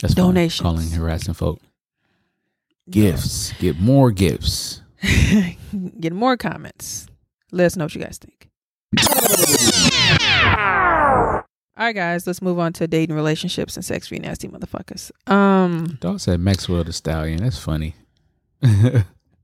That's 0.02 0.14
fun. 0.14 0.26
Donations. 0.26 0.62
Calling, 0.62 0.90
harassing 0.92 1.34
folk. 1.34 1.60
Gifts. 2.90 3.54
Get 3.60 3.80
more 3.80 4.12
gifts. 4.12 4.82
Get 6.00 6.14
more 6.14 6.38
comments. 6.38 7.08
Let 7.52 7.66
us 7.66 7.76
know 7.76 7.86
what 7.86 7.96
you 7.96 8.02
guys 8.02 8.18
think. 8.18 8.50
All 11.78 11.86
right, 11.86 11.94
guys, 11.94 12.26
let's 12.26 12.42
move 12.42 12.58
on 12.58 12.74
to 12.74 12.88
dating, 12.88 13.16
relationships, 13.16 13.76
and 13.76 13.86
sex 13.86 14.08
for 14.08 14.16
you 14.16 14.22
nasty 14.22 14.48
motherfuckers. 14.48 15.12
Um, 15.32 15.98
Dog 16.00 16.20
said 16.20 16.40
Maxwell 16.40 16.84
the 16.84 16.92
Stallion. 16.92 17.44
That's 17.44 17.60
funny. 17.60 17.96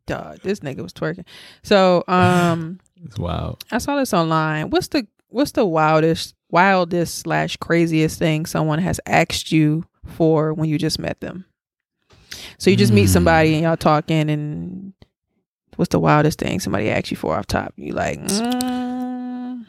dog, 0.08 0.40
this 0.42 0.62
nigga 0.62 0.82
was 0.82 0.94
twerking. 0.94 1.26
So, 1.62 2.04
um, 2.08 2.80
It's 3.06 3.20
wild. 3.20 3.64
I 3.70 3.78
saw 3.80 3.98
this 3.98 4.14
online. 4.14 4.70
What's 4.70 4.88
the 4.88 5.06
what's 5.28 5.52
the 5.52 5.66
wildest 5.66 6.36
wildest 6.50 7.20
slash 7.20 7.58
craziest 7.58 8.18
thing 8.18 8.46
someone 8.46 8.80
has 8.80 9.00
asked 9.06 9.52
you 9.52 9.86
for 10.06 10.54
when 10.54 10.70
you 10.70 10.78
just 10.78 11.00
met 11.00 11.20
them? 11.20 11.46
So 12.58 12.70
you 12.70 12.76
just 12.78 12.94
meet 12.94 13.06
Hmm. 13.06 13.14
somebody 13.14 13.54
and 13.56 13.64
y'all 13.64 13.78
talking 13.78 14.30
and 14.30 14.94
what's 15.76 15.90
the 15.90 16.00
wildest 16.00 16.40
thing 16.40 16.60
somebody 16.60 16.90
asked 16.90 17.12
you 17.12 17.18
for 17.18 17.36
off 17.38 17.46
top? 17.48 17.74
You 17.76 17.94
like, 17.94 18.20
mm. 18.20 19.66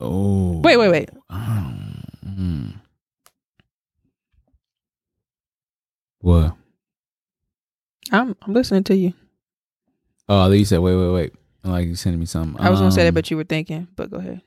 Oh. 0.00 0.60
wait, 0.60 0.76
wait, 0.76 0.88
wait. 0.90 1.10
Um, 1.30 2.04
mm. 2.26 2.72
What? 6.20 6.54
I'm 8.12 8.36
I'm 8.42 8.52
listening 8.52 8.84
to 8.84 8.96
you. 8.96 9.12
Oh, 10.28 10.50
you 10.50 10.64
said 10.64 10.78
wait, 10.80 10.94
wait, 10.96 11.10
wait. 11.12 11.32
Like 11.64 11.86
you 11.86 11.94
sending 11.96 12.20
me 12.20 12.26
something. 12.26 12.60
I 12.60 12.70
was 12.70 12.80
gonna 12.80 12.92
say 12.92 13.02
that, 13.02 13.08
Um, 13.08 13.14
but 13.14 13.30
you 13.30 13.36
were 13.36 13.44
thinking. 13.44 13.88
But 13.96 14.10
go 14.10 14.18
ahead. 14.18 14.42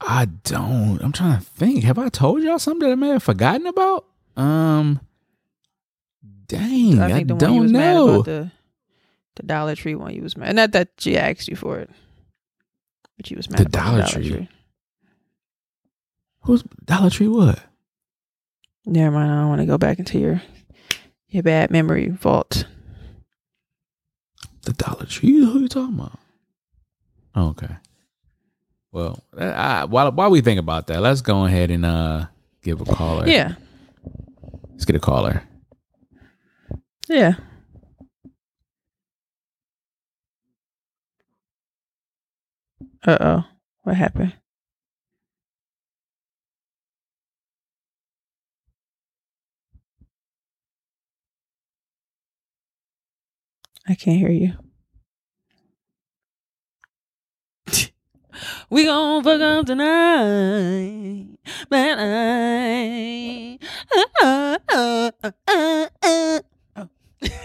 I 0.00 0.26
don't. 0.26 0.98
I'm 1.02 1.12
trying 1.12 1.38
to 1.38 1.44
think. 1.44 1.84
Have 1.84 1.98
I 1.98 2.08
told 2.08 2.42
y'all 2.42 2.58
something 2.58 2.86
that 2.86 2.92
I 2.92 2.96
may 2.96 3.08
have 3.08 3.22
forgotten 3.22 3.66
about? 3.66 4.06
Um, 4.36 5.00
dang, 6.48 6.98
I 7.00 7.06
I, 7.06 7.12
think 7.12 7.28
the 7.28 7.34
one 7.34 7.54
you 7.54 7.60
don't 7.62 7.72
know. 7.72 8.22
the 8.22 8.50
the 9.36 9.42
Dollar 9.42 9.74
Tree 9.74 9.94
one 9.94 10.14
you 10.14 10.22
was 10.22 10.36
mad. 10.36 10.54
Not 10.56 10.72
that 10.72 10.88
she 10.98 11.16
asked 11.18 11.48
you 11.48 11.56
for 11.56 11.78
it, 11.78 11.90
but 13.16 13.30
you 13.30 13.36
was 13.36 13.50
mad 13.50 13.58
The 13.58 13.62
about 13.66 13.72
Dollar 13.84 13.96
the 13.96 14.02
Dollar 14.02 14.12
Tree. 14.22 14.30
Tree. 14.30 14.48
Who's 16.42 16.62
Dollar 16.84 17.10
Tree? 17.10 17.28
What? 17.28 17.58
Never 18.84 19.10
mind. 19.16 19.30
I 19.32 19.40
don't 19.40 19.48
want 19.48 19.60
to 19.60 19.66
go 19.66 19.78
back 19.78 19.98
into 19.98 20.18
your 20.18 20.42
your 21.28 21.42
bad 21.42 21.70
memory 21.70 22.08
vault. 22.08 22.66
The 24.62 24.72
Dollar 24.72 25.06
Tree? 25.06 25.36
Who 25.44 25.60
you 25.60 25.68
talking 25.68 25.94
about? 25.98 26.18
Oh, 27.34 27.48
okay. 27.48 27.76
Well, 28.92 29.22
I, 29.38 29.84
while 29.84 30.10
while 30.12 30.30
we 30.30 30.40
think 30.40 30.58
about 30.58 30.86
that, 30.86 31.02
let's 31.02 31.20
go 31.20 31.44
ahead 31.44 31.70
and 31.70 31.84
uh 31.84 32.26
give 32.62 32.80
a 32.80 32.84
caller. 32.84 33.28
Yeah, 33.28 33.54
let's 34.70 34.84
get 34.86 34.96
a 34.96 35.00
caller. 35.00 35.42
Yeah. 37.08 37.34
Uh 43.06 43.16
oh, 43.20 43.44
what 43.84 43.96
happened? 43.96 44.34
I 53.88 53.94
can't 53.94 54.18
hear 54.18 54.30
you. 54.30 54.54
We 58.70 58.84
gon' 58.84 59.22
fuck 59.22 59.40
up 59.40 59.66
tonight. 59.66 61.38
But 61.68 61.96
I. 61.98 63.58
Uh, 63.94 64.04
uh, 64.22 64.58
uh, 64.72 65.10
uh, 65.22 65.30
uh. 65.48 65.88
Oh. 66.02 66.55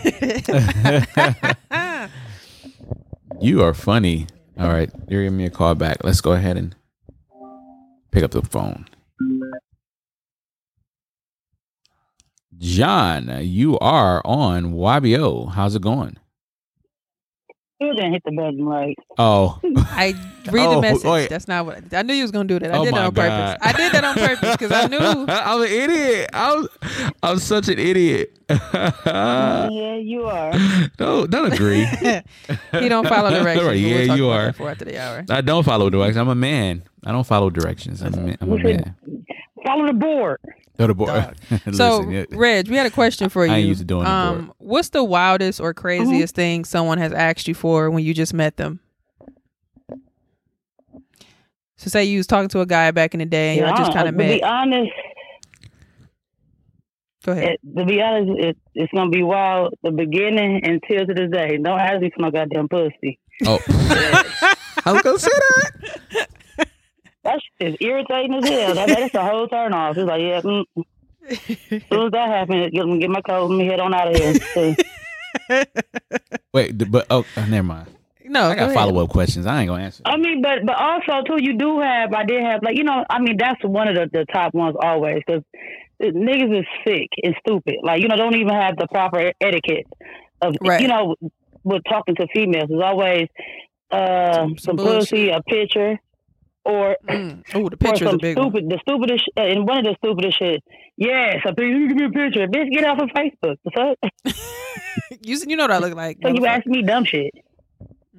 You 3.42 3.64
are 3.64 3.74
funny. 3.74 4.28
All 4.60 4.70
right, 4.70 4.92
you're 5.10 5.24
giving 5.24 5.38
me 5.38 5.46
a 5.46 5.50
call 5.50 5.74
back. 5.74 6.04
Let's 6.04 6.22
go 6.22 6.34
ahead 6.34 6.58
and 6.58 6.76
pick 8.12 8.24
up 8.24 8.32
the 8.32 8.44
phone. 8.44 8.86
John, 12.60 13.32
you 13.42 13.80
are 13.80 14.22
on 14.24 14.74
YBO. 14.74 15.54
How's 15.54 15.76
it 15.76 15.82
going? 15.82 16.18
You 17.82 17.96
didn't 17.96 18.14
hit 18.14 18.24
the 18.24 18.32
button 18.32 18.64
right. 18.64 18.96
Oh, 19.18 19.60
I 19.78 20.14
read 20.52 20.68
Oh, 20.68 20.76
the 20.76 20.82
message. 20.82 21.04
wait. 21.04 21.30
That's 21.32 21.48
not 21.48 21.66
what 21.66 21.92
I 21.92 22.04
knew 22.04 22.14
you 22.14 22.22
was 22.22 22.30
gonna 22.30 22.48
do 22.48 22.60
that. 22.60 22.72
I 22.72 22.78
Oh 22.78 22.86
did 22.86 22.94
that 22.94 23.06
on 23.06 23.14
God. 23.14 23.58
purpose. 23.60 23.68
I 23.68 23.72
did 23.74 23.92
that 23.94 24.04
on 24.04 24.16
purpose 24.16 24.52
because 24.52 24.72
I 24.72 24.86
knew. 24.86 24.98
I'm 25.28 25.62
an 25.62 25.68
idiot. 25.68 26.30
I'm, 26.32 26.68
I'm 27.24 27.40
such 27.40 27.70
an 27.70 27.80
idiot. 27.80 28.38
yeah, 28.50 29.96
you 29.98 30.26
are. 30.26 30.52
don't 30.98 31.32
don't 31.32 31.52
agree. 31.54 31.86
he 31.86 32.88
don't 32.88 33.08
follow 33.08 33.32
directions. 33.32 33.66
Right, 33.68 33.78
yeah, 33.80 33.96
we'll 34.08 34.18
you 34.18 34.30
are. 34.30 34.54
For 34.54 34.70
after 34.70 34.86
the 34.86 35.02
hour. 35.02 35.26
I 35.32 35.42
don't 35.42 35.64
follow 35.64 35.90
directions. 35.90 36.18
I'm 36.18 36.30
a 36.30 36.36
man. 36.36 36.84
I 37.04 37.12
don't 37.12 37.26
follow 37.26 37.50
directions. 37.50 38.04
I'm 38.04 38.14
a 38.14 38.18
uh, 38.18 38.22
man. 38.22 38.38
I'm 38.42 38.52
a 38.52 38.58
man. 38.58 38.96
Follow 39.66 39.88
the 39.88 39.94
board. 39.94 40.40
Go 40.82 40.88
to 40.88 40.96
board. 40.96 41.36
So, 41.74 42.04
Reg, 42.32 42.68
we 42.68 42.76
had 42.76 42.88
a 42.88 42.90
question 42.90 43.30
for 43.30 43.46
you. 43.46 43.52
I 43.52 43.58
ain't 43.58 43.68
used 43.68 43.82
to 43.82 43.86
doing 43.86 44.04
the 44.06 44.10
um, 44.10 44.52
What's 44.58 44.90
the 44.90 45.04
wildest 45.04 45.62
or 45.62 45.76
craziest 45.76 46.34
thing 46.34 46.66
someone 46.66 46.98
has 46.98 47.14
asked 47.14 47.48
you 47.48 47.54
for 47.54 47.92
when 47.92 48.04
you 48.04 48.16
just 48.16 48.34
met 48.34 48.58
them? 48.58 48.80
So, 51.78 51.90
say 51.92 52.06
you 52.06 52.18
was 52.18 52.26
talking 52.26 52.50
to 52.50 52.62
a 52.62 52.66
guy 52.66 52.90
back 52.90 53.14
in 53.14 53.20
the 53.20 53.28
day 53.28 53.60
and 53.60 53.68
y'all 53.68 53.78
just 53.78 53.94
kind 53.94 54.10
of 54.10 54.16
met. 54.16 54.30
to 54.30 54.34
be 54.34 54.44
honest, 54.44 54.92
Go 57.26 57.34
ahead. 57.34 57.44
it, 57.50 57.78
to 57.78 57.86
be 57.86 58.02
honest, 58.02 58.32
it, 58.40 58.58
it's 58.74 58.92
gonna 58.92 59.12
be 59.12 59.22
wild 59.22 59.76
the 59.84 59.92
beginning 59.92 60.66
until 60.66 61.06
to 61.06 61.14
this 61.14 61.30
day. 61.32 61.58
Don't 61.58 61.80
ask 61.80 62.02
me 62.02 62.10
for 62.10 62.24
no 62.24 62.32
goddamn 62.32 62.68
pussy. 62.70 63.20
Oh, 63.46 63.60
I 64.84 64.94
was 64.94 65.04
gonna 65.04 65.20
say 65.20 65.30
that. 65.30 66.28
That 67.32 67.42
shit 67.60 67.74
is 67.74 67.78
irritating 67.80 68.34
as 68.36 68.48
hell. 68.48 68.76
That, 68.76 68.88
that's 68.88 69.16
a 69.16 69.24
whole 69.24 69.48
turn 69.48 69.74
off. 69.74 69.98
It's 69.98 70.08
like, 70.08 70.22
yeah, 70.22 70.42
mm. 70.42 70.66
as 71.30 71.38
soon 71.90 72.06
as 72.06 72.12
that 72.12 72.28
happens, 72.28 72.72
get, 72.72 73.00
get 73.00 73.10
my 73.10 73.22
coat 73.22 73.50
and 73.50 73.58
me 73.58 73.68
head 73.68 73.80
on 73.80 73.94
out 73.94 74.14
of 74.14 74.16
here. 74.16 74.76
Wait, 76.54 76.92
but 76.92 77.08
oh, 77.10 77.26
uh, 77.38 77.46
never 77.46 77.64
mind. 77.64 77.88
No, 78.26 78.50
I 78.50 78.56
got 78.56 78.74
follow 78.74 79.04
up 79.04 79.10
questions. 79.10 79.46
I 79.46 79.62
ain't 79.62 79.70
gonna 79.70 79.84
answer. 79.84 80.04
I 80.06 80.18
mean, 80.18 80.42
but 80.42 80.66
but 80.66 80.76
also 80.76 81.22
too, 81.24 81.42
you 81.42 81.58
do 81.58 81.80
have. 81.82 82.14
I 82.14 82.24
did 82.24 82.42
have 82.44 82.64
like 82.64 82.78
you 82.78 82.84
know. 82.84 83.04
I 83.10 83.20
mean, 83.20 83.36
that's 83.38 83.62
one 83.64 83.88
of 83.88 83.96
the, 83.96 84.10
the 84.12 84.26
top 84.32 84.54
ones 84.54 84.76
always 84.82 85.22
because 85.26 85.44
niggas 86.02 86.60
is 86.60 86.66
sick 86.86 87.10
and 87.24 87.36
stupid. 87.46 87.76
Like 87.84 88.02
you 88.02 88.08
know, 88.08 88.16
don't 88.16 88.36
even 88.36 88.54
have 88.54 88.78
the 88.78 88.88
proper 88.88 89.32
etiquette 89.42 89.88
of 90.42 90.56
Right. 90.62 90.82
you 90.82 90.88
know 90.88 91.16
with 91.64 91.84
talking 91.90 92.16
to 92.16 92.28
females. 92.34 92.70
It's 92.70 92.82
always 92.82 93.28
uh, 93.92 94.34
some, 94.34 94.58
some 94.58 94.78
pussy, 94.78 95.30
a 95.30 95.42
picture, 95.42 96.00
or 96.66 96.96
Mm. 97.10 97.44
Oh, 97.56 97.68
the 97.70 97.76
or 97.76 97.78
picture's 97.78 98.08
some 98.08 98.16
a 98.16 98.18
big 98.20 98.38
one. 98.38 98.52
stupid, 98.52 98.70
the 98.70 98.80
stupidest, 98.88 99.24
sh- 99.26 99.28
uh, 99.38 99.42
and 99.42 99.68
one 99.68 99.80
of 99.80 99.84
the 99.86 99.96
stupidest 100.04 100.38
shit. 100.40 100.64
Yes, 100.98 101.38
a 101.46 101.54
picture. 101.54 101.88
Give 101.88 101.98
me 101.98 102.06
a 102.06 102.10
picture, 102.10 102.48
bitch. 102.48 102.72
Get 102.72 102.84
off 102.86 103.00
of 103.00 103.10
Facebook. 103.10 103.58
The 103.66 103.72
fuck? 104.26 104.36
You, 105.24 105.38
you 105.48 105.56
know 105.56 105.64
what 105.64 105.72
I 105.72 105.78
look 105.80 105.96
like. 105.96 106.18
So 106.22 106.30
you 106.30 106.36
motherfucker. 106.42 106.48
ask 106.48 106.66
me 106.68 106.82
dumb 106.84 107.06
shit. 107.06 107.32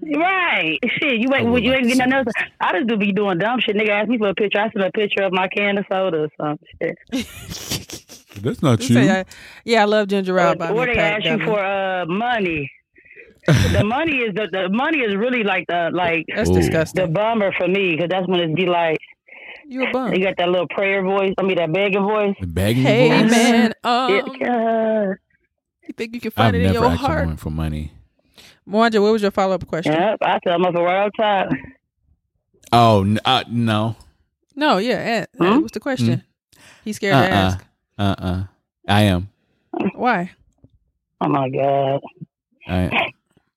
Right. 0.03 0.79
Shit, 0.99 1.21
you 1.21 1.29
ain't 1.35 1.47
Oh, 1.49 1.57
you 1.57 1.73
ain't 1.75 1.85
getting 1.87 1.99
nothing. 1.99 2.13
Else. 2.15 2.27
I 2.61 2.73
just 2.73 2.87
do 2.89 2.97
be 2.97 3.13
doing 3.13 3.39
dumb 3.39 3.61
shit. 3.61 3.77
Nigga 3.77 3.91
ask 3.91 4.09
me 4.09 4.19
for 4.19 4.29
a 4.29 4.35
picture. 4.35 4.59
I 4.59 4.71
send 4.71 4.85
a 4.85 4.91
picture 4.91 5.23
of 5.23 5.33
my 5.33 5.49
can 5.49 5.79
of 5.79 5.85
soda 5.93 6.25
or 6.25 6.29
some 6.41 6.59
shit. 6.81 6.97
That's 8.43 8.63
not 8.63 8.79
Just 8.81 8.93
say, 8.95 9.21
I- 9.21 9.25
yeah, 9.65 9.83
I 9.83 9.85
love 9.85 10.09
ginger 10.09 10.39
ale. 10.39 10.55
buy 10.57 10.73
me 10.73 10.79
or 10.79 10.85
a 10.85 10.87
they 10.87 10.95
pack, 10.95 11.15
ask 11.17 11.25
you 11.25 11.31
dummy. 11.33 11.45
for 11.45 11.63
uh 11.65 12.07
money. 12.07 12.71
The 13.47 13.83
money 13.85 14.17
is 14.19 14.35
the, 14.35 14.49
the 14.53 14.69
money 14.71 14.99
is 14.99 15.17
really 15.17 15.43
like 15.43 15.65
the 15.69 15.91
like 15.93 16.25
That's 16.35 16.49
Ooh. 16.51 16.55
the 16.55 16.61
disgusting. 16.61 17.13
bummer 17.13 17.53
for 17.59 17.67
me 17.69 17.93
because 17.93 18.09
that's 18.11 18.27
when 18.29 18.41
it 18.41 18.55
be 18.55 18.67
like 18.67 18.99
You 19.67 19.85
a 19.87 19.91
bum. 19.93 20.13
you 20.15 20.23
got 20.25 20.37
that 20.39 20.49
little 20.49 20.69
prayer 20.69 21.03
voice. 21.03 21.35
I 21.39 21.43
mean 21.43 21.57
that 21.57 21.73
begging 21.73 22.03
voice. 22.03 22.35
The 22.41 22.47
begging 22.47 22.83
Hey 22.83 23.09
voice? 23.23 23.31
man, 23.31 23.73
um, 23.85 24.11
It, 24.13 24.25
uh, 24.49 25.15
you 25.87 25.93
think 25.97 26.15
you 26.15 26.21
can 26.21 26.29
I've 26.29 26.35
find 26.35 26.57
it 26.57 26.61
in 26.61 26.73
never 26.73 26.85
your 26.85 26.91
asked 26.93 27.01
heart? 27.01 27.19
someone 27.21 27.37
for 27.37 27.51
money. 27.51 27.93
Mwanja, 28.69 29.03
what 29.03 29.13
was 29.13 29.23
your 29.23 29.31
follow 29.33 29.55
up 29.55 29.67
question? 29.67 29.93
yep, 29.93 30.19
I 30.23 30.39
tell 30.45 30.61
them 30.63 30.73
for 30.73 30.85
right 30.85 31.05
on 31.05 31.11
top. 31.13 31.49
Oh 32.73 33.03
n- 33.03 33.19
uh, 33.25 33.43
no. 33.51 33.97
No, 34.55 34.79
yeah. 34.79 34.95
Ed, 34.95 35.29
Ed, 35.41 35.45
Hmm? 35.55 35.61
what's 35.61 35.73
the 35.73 35.81
question? 35.81 36.23
He's 36.85 36.97
scared 36.97 37.15
Uh 37.15 37.23
to 37.27 37.31
ask. 37.33 37.65
uh 37.99 38.15
uh. 38.19 38.43
I 38.89 39.03
am. 39.03 39.29
Why? 39.95 40.31
Oh 41.21 41.29
my 41.29 41.49
god. 41.49 42.01
I, 42.69 43.13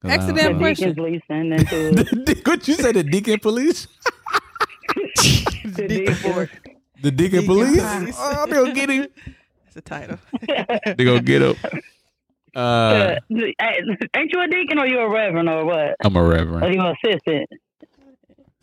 'cause 0.06 0.12
Ask 0.14 0.22
I 0.22 0.26
the 0.28 0.34
don't 0.34 0.36
damn 0.38 0.52
know. 0.54 0.60
question. 0.60 0.90
Deacons 0.94 1.22
listening 1.30 1.52
into 1.54 1.88
it. 1.90 2.26
The 2.26 2.42
what 2.46 2.68
you 2.68 2.74
say? 2.76 2.92
The 2.92 3.04
deacon 3.04 3.40
police? 3.40 3.88
The 5.66 5.88
deacons. 5.88 6.50
The 7.02 7.12
deacon, 7.12 7.40
Deacon 7.42 7.46
police? 7.46 7.82
police. 7.84 8.16
Oh, 8.20 8.46
they 8.46 8.52
gonna 8.54 8.74
get 8.74 8.90
him. 8.90 9.08
That's 9.66 9.74
the 9.76 9.82
title. 9.82 10.18
They 10.98 11.04
gonna 11.04 11.22
get 11.22 11.42
him. 11.42 11.56
Uh, 12.56 12.60
Uh, 12.60 13.16
ain't 14.16 14.32
you 14.32 14.40
a 14.42 14.48
deacon 14.48 14.80
or 14.80 14.86
you 14.88 14.98
a 15.00 15.10
reverend 15.10 15.50
or 15.50 15.66
what? 15.66 15.96
I'm 16.06 16.16
a 16.16 16.22
Or 16.24 16.30
reverend, 16.30 16.74
you 16.74 16.80
an 16.80 16.96
assistant? 17.04 17.50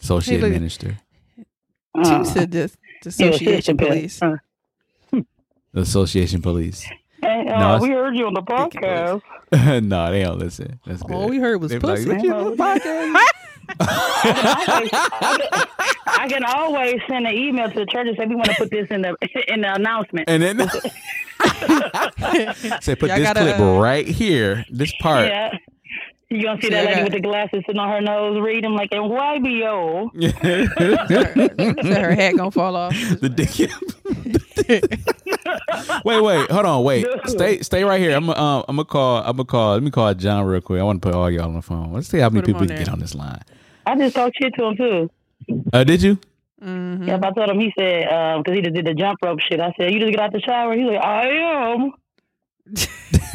associate 0.00 0.36
Hey, 0.40 0.42
look- 0.44 0.52
minister, 0.52 0.96
Uh, 1.94 2.24
said 2.24 2.50
this. 2.52 2.74
The 3.02 3.10
Association 3.10 3.76
Police. 3.76 4.22
Uh, 4.22 4.36
the 5.12 5.80
association 5.82 6.40
police. 6.40 6.84
hey, 7.20 7.46
uh, 7.48 7.76
No, 7.76 7.82
we 7.82 7.90
heard 7.90 8.16
you 8.16 8.26
on 8.28 8.32
the 8.32 8.40
podcast. 8.40 9.20
no, 9.82 10.10
they 10.10 10.22
don't 10.22 10.38
listen. 10.38 10.80
That's 10.86 11.02
good. 11.02 11.14
All 11.14 11.28
we 11.28 11.38
heard 11.38 11.60
was 11.60 11.70
They 11.72 11.78
be 11.78 11.86
like, 11.86 11.96
pussy. 11.98 12.08
"What 12.08 12.22
you 12.24 12.34
on? 12.34 13.16
I 16.06 16.26
can 16.28 16.44
always 16.44 17.00
send 17.08 17.26
an 17.26 17.34
email 17.34 17.68
to 17.68 17.74
the 17.74 17.86
church 17.86 18.06
and 18.08 18.16
say 18.16 18.26
we 18.26 18.34
want 18.34 18.48
to 18.48 18.54
put 18.54 18.70
this 18.70 18.88
in 18.90 19.02
the 19.02 19.16
in 19.48 19.60
the 19.62 19.74
announcement. 19.74 20.28
And 20.28 20.42
then 20.42 20.58
say, 22.80 22.94
put 22.94 23.08
Y'all 23.08 23.18
this 23.18 23.26
gotta, 23.26 23.40
clip 23.40 23.60
uh, 23.60 23.78
right 23.80 24.06
here, 24.06 24.64
this 24.70 24.92
part. 25.00 25.26
Yeah. 25.26 25.56
You 26.32 26.42
gonna 26.44 26.60
see 26.60 26.68
See, 26.68 26.70
that 26.74 26.86
I 26.86 26.90
lady 26.90 27.02
with 27.04 27.12
the 27.12 27.20
glasses 27.20 27.62
sitting 27.66 27.78
on 27.78 27.88
her 27.90 28.00
nose 28.00 28.40
reading 28.40 28.72
like 28.72 28.88
and 28.92 29.08
why 29.10 29.38
YBO. 29.38 30.10
Said 31.82 32.02
her 32.02 32.14
hat 32.14 32.36
gonna 32.36 32.50
fall 32.50 32.74
off. 32.74 32.94
the 33.20 33.28
dick. 33.28 33.70
wait, 36.04 36.20
wait, 36.22 36.50
hold 36.50 36.66
on, 36.66 36.84
wait. 36.84 37.06
Stay, 37.26 37.60
stay 37.62 37.84
right 37.84 38.00
here. 38.00 38.12
I'm, 38.16 38.30
uh, 38.30 38.60
I'm 38.60 38.76
gonna 38.76 38.84
call. 38.84 39.18
I'm 39.18 39.36
gonna 39.36 39.44
call. 39.44 39.74
Let 39.74 39.82
me 39.82 39.90
call 39.90 40.14
John 40.14 40.44
real 40.46 40.60
quick. 40.60 40.80
I 40.80 40.84
want 40.84 41.02
to 41.02 41.06
put 41.08 41.14
all 41.14 41.30
y'all 41.30 41.44
on 41.44 41.54
the 41.54 41.62
phone. 41.62 41.92
Let's 41.92 42.08
see 42.08 42.18
how 42.18 42.30
many 42.30 42.44
people 42.46 42.60
we 42.62 42.68
can 42.68 42.78
get 42.78 42.88
on 42.88 42.98
this 43.00 43.14
line. 43.14 43.40
I 43.86 43.96
just 43.96 44.14
talked 44.14 44.36
shit 44.40 44.54
to 44.58 44.64
him 44.64 44.76
too. 44.76 45.10
Uh, 45.72 45.84
did 45.84 46.02
you? 46.02 46.18
Mhm. 46.62 47.08
Yep, 47.08 47.24
I 47.24 47.30
told 47.32 47.50
him 47.50 47.60
he 47.60 47.72
said 47.78 48.04
because 48.38 48.54
he 48.54 48.62
just 48.62 48.74
did 48.74 48.86
the 48.86 48.94
jump 48.94 49.18
rope 49.24 49.40
shit. 49.40 49.60
I 49.60 49.72
said 49.76 49.92
you 49.92 49.98
just 50.00 50.12
get 50.12 50.20
out 50.20 50.32
the 50.32 50.40
shower. 50.40 50.74
He's 50.74 50.86
like 50.86 51.02
I 51.02 51.28
am. 51.28 51.92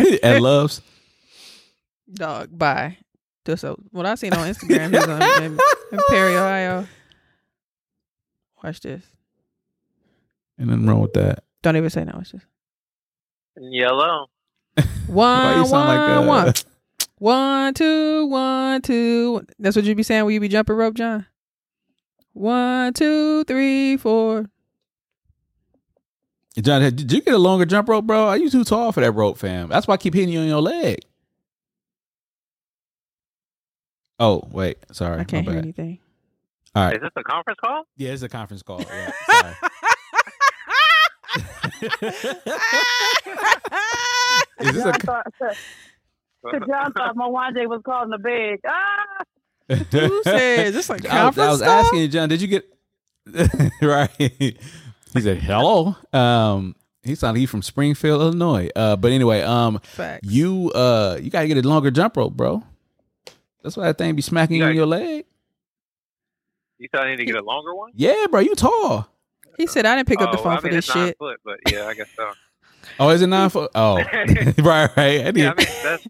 At 0.23 0.41
loves. 0.41 0.81
Dog, 2.13 2.57
bye. 2.57 2.97
Just 3.45 3.61
so 3.61 3.77
what 3.91 4.05
I 4.05 4.15
seen 4.15 4.33
on 4.33 4.47
Instagram, 4.47 4.93
he's 4.93 5.07
on 5.07 5.43
in, 5.43 5.59
in 5.91 5.99
Perry, 6.09 6.35
Ohio. 6.35 6.87
Watch 8.63 8.81
this. 8.81 9.03
And 10.57 10.67
nothing 10.67 10.85
wrong 10.87 11.01
with 11.01 11.13
that. 11.13 11.43
Don't 11.61 11.77
even 11.77 11.89
say 11.89 12.03
no. 12.03 12.13
Watch 12.15 12.31
this. 12.31 12.45
Yellow. 13.59 14.27
Why 15.07 15.53
you 15.53 15.59
One, 15.61 15.67
sound 15.67 15.87
like 15.87 15.99
one, 15.99 16.11
uh, 16.11 16.27
one. 16.27 16.53
One, 17.19 17.73
two, 17.73 18.27
one, 18.27 18.81
two. 18.83 19.41
That's 19.57 19.75
what 19.75 19.85
you 19.85 19.95
be 19.95 20.03
saying 20.03 20.23
when 20.25 20.35
you 20.35 20.39
be 20.39 20.49
jumping 20.49 20.75
rope, 20.75 20.93
John. 20.93 21.25
One, 22.33 22.93
two, 22.93 23.43
three, 23.45 23.97
four. 23.97 24.45
John, 26.61 26.81
did 26.81 27.11
you 27.11 27.21
get 27.21 27.33
a 27.33 27.39
longer 27.39 27.65
jump 27.65 27.89
rope, 27.89 28.05
bro? 28.05 28.27
Are 28.27 28.37
you 28.37 28.51
too 28.51 28.63
tall 28.63 28.91
for 28.91 29.01
that 29.01 29.13
rope, 29.13 29.39
fam? 29.39 29.69
That's 29.69 29.87
why 29.87 29.95
I 29.95 29.97
keep 29.97 30.13
hitting 30.13 30.29
you 30.29 30.41
on 30.41 30.47
your 30.47 30.61
leg. 30.61 30.99
Oh, 34.19 34.43
wait. 34.51 34.77
Sorry. 34.91 35.19
I 35.19 35.23
can't 35.23 35.47
hear 35.47 35.57
anything. 35.57 35.99
All 36.75 36.83
right. 36.85 36.95
Is 36.95 37.01
this 37.01 37.11
a 37.15 37.23
conference 37.23 37.59
call? 37.63 37.83
Yeah, 37.97 38.11
it's 38.11 38.21
a 38.23 38.29
conference 38.29 38.63
call. 38.63 38.81
Yeah. 38.81 39.11
Sorry. 39.31 39.53
Is 44.59 44.73
this 44.73 44.85
a 44.85 44.91
John 44.91 44.99
thought, 45.01 45.25
John 46.67 46.93
thought 46.93 47.15
Mwanje 47.15 47.67
was 47.67 47.81
calling 47.85 48.09
the 48.09 48.17
bed. 48.17 48.57
Ah! 48.67 49.23
Who 49.91 50.23
says 50.23 50.73
this 50.73 50.89
like 50.89 51.05
I, 51.05 51.25
was- 51.25 51.37
I 51.37 51.45
conference 51.45 51.51
was 51.51 51.61
call? 51.61 51.69
asking 51.69 51.99
you, 51.99 52.07
John, 52.07 52.29
did 52.29 52.41
you 52.41 52.47
get 52.47 52.65
right? 53.81 54.09
He 54.17 54.57
said, 55.21 55.37
"Hello." 55.39 55.95
Um, 56.13 56.75
he 57.03 57.15
sounded 57.15 57.39
he's 57.41 57.49
from 57.49 57.61
Springfield, 57.61 58.21
Illinois. 58.21 58.69
Uh, 58.75 58.95
but 58.95 59.11
anyway, 59.11 59.41
um, 59.41 59.79
Facts. 59.83 60.27
you 60.29 60.71
uh, 60.73 61.17
you 61.21 61.29
gotta 61.29 61.47
get 61.47 61.63
a 61.63 61.67
longer 61.67 61.91
jump 61.91 62.15
rope, 62.17 62.33
bro. 62.33 62.63
That's 63.63 63.75
why 63.77 63.85
that 63.85 63.97
thing 63.97 64.15
be 64.15 64.21
smacking 64.21 64.57
you 64.57 64.63
Yeah. 64.63 64.69
on 64.69 64.75
your 64.75 64.85
leg. 64.85 65.25
You 66.79 66.87
thought 66.91 67.07
I 67.07 67.11
need 67.11 67.17
to 67.17 67.25
get 67.25 67.35
a 67.35 67.41
longer 67.43 67.73
one? 67.73 67.91
Yeah, 67.95 68.25
bro, 68.29 68.39
you 68.41 68.55
tall. 68.55 69.09
He 69.57 69.65
said 69.65 69.85
I 69.85 69.95
didn't 69.95 70.07
pick 70.07 70.21
up 70.21 70.31
the 70.31 70.37
Oh, 70.39 70.43
phone 70.43 70.51
I 70.51 70.55
mean, 70.55 70.61
for 70.61 70.69
this 70.69 70.85
it's 70.87 70.95
nine 70.95 71.07
shit. 71.07 71.17
Foot, 71.17 71.39
but 71.43 71.57
yeah, 71.71 71.87
I 71.87 71.93
guess 71.93 72.09
so. 72.15 72.29
Oh, 72.99 73.09
is 73.09 73.21
it 73.21 73.27
nine 73.27 73.49
foot? 73.49 73.71
Oh, 73.75 73.95
right, 74.17 74.57
right. 74.63 74.97
I 74.97 75.07
yeah, 75.15 75.27
I 75.27 75.31
did- 75.31 75.35
mean 75.35 75.53
that's 75.83 76.07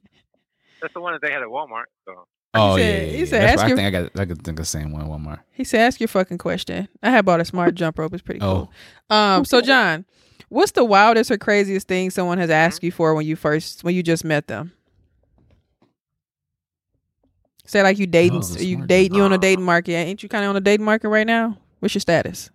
that's 0.82 0.94
the 0.94 1.00
one 1.02 1.14
that 1.14 1.22
they 1.22 1.32
had 1.32 1.42
at 1.42 1.48
Walmart. 1.48 1.86
So 2.06 2.28
oh, 2.54 2.76
He 2.76 2.84
yeah, 2.84 2.88
said- 2.90 3.08
yeah, 3.12 3.18
he 3.18 3.26
said, 3.26 3.42
That's 3.42 3.54
ask 3.54 3.58
right. 3.62 3.66
I 3.66 3.68
your- 3.70 3.78
think 3.78 3.88
I 3.88 4.02
got. 4.02 4.20
I 4.20 4.26
could 4.26 4.44
think 4.44 4.60
of 4.60 4.64
the 4.64 4.70
same 4.70 4.92
one. 4.92 5.08
One 5.08 5.22
more. 5.22 5.44
He 5.54 5.64
said, 5.64 5.80
"Ask 5.82 6.00
your 6.00 6.08
fucking 6.10 6.38
question." 6.38 6.88
I 7.02 7.10
had 7.10 7.26
bought 7.26 7.40
a 7.42 7.46
smart 7.46 7.74
jump 7.76 7.98
rope. 7.98 8.14
It's 8.14 8.22
pretty 8.22 8.42
Oh, 8.42 8.70
cool. 9.10 9.18
Um, 9.18 9.44
so 9.46 9.62
John, 9.62 10.06
what's 10.50 10.72
the 10.74 10.84
wildest 10.86 11.32
or 11.32 11.38
craziest 11.38 11.88
thing 11.88 12.10
someone 12.12 12.38
has 12.38 12.50
asked 12.52 12.84
you 12.84 12.92
for 12.92 13.16
when 13.16 13.26
you 13.26 13.36
first 13.36 13.84
when 13.84 13.96
you 13.96 14.04
just 14.04 14.24
met 14.24 14.48
them? 14.48 14.74
Say 17.68 17.84
like 17.84 18.00
you 18.00 18.08
dating, 18.08 18.42
Oh, 18.44 18.56
you 18.58 18.76
smart 18.78 18.88
dating, 18.88 19.16
you 19.16 19.24
on 19.24 19.34
a 19.34 19.38
dating 19.38 19.66
market. 19.66 19.92
Ain't 19.92 20.24
you 20.24 20.30
kind 20.30 20.44
of 20.46 20.50
on 20.52 20.56
a 20.56 20.62
dating 20.62 20.86
market 20.86 21.10
right 21.10 21.28
now? 21.28 21.58
What's 21.80 21.94
your 21.94 22.00
status? 22.00 22.50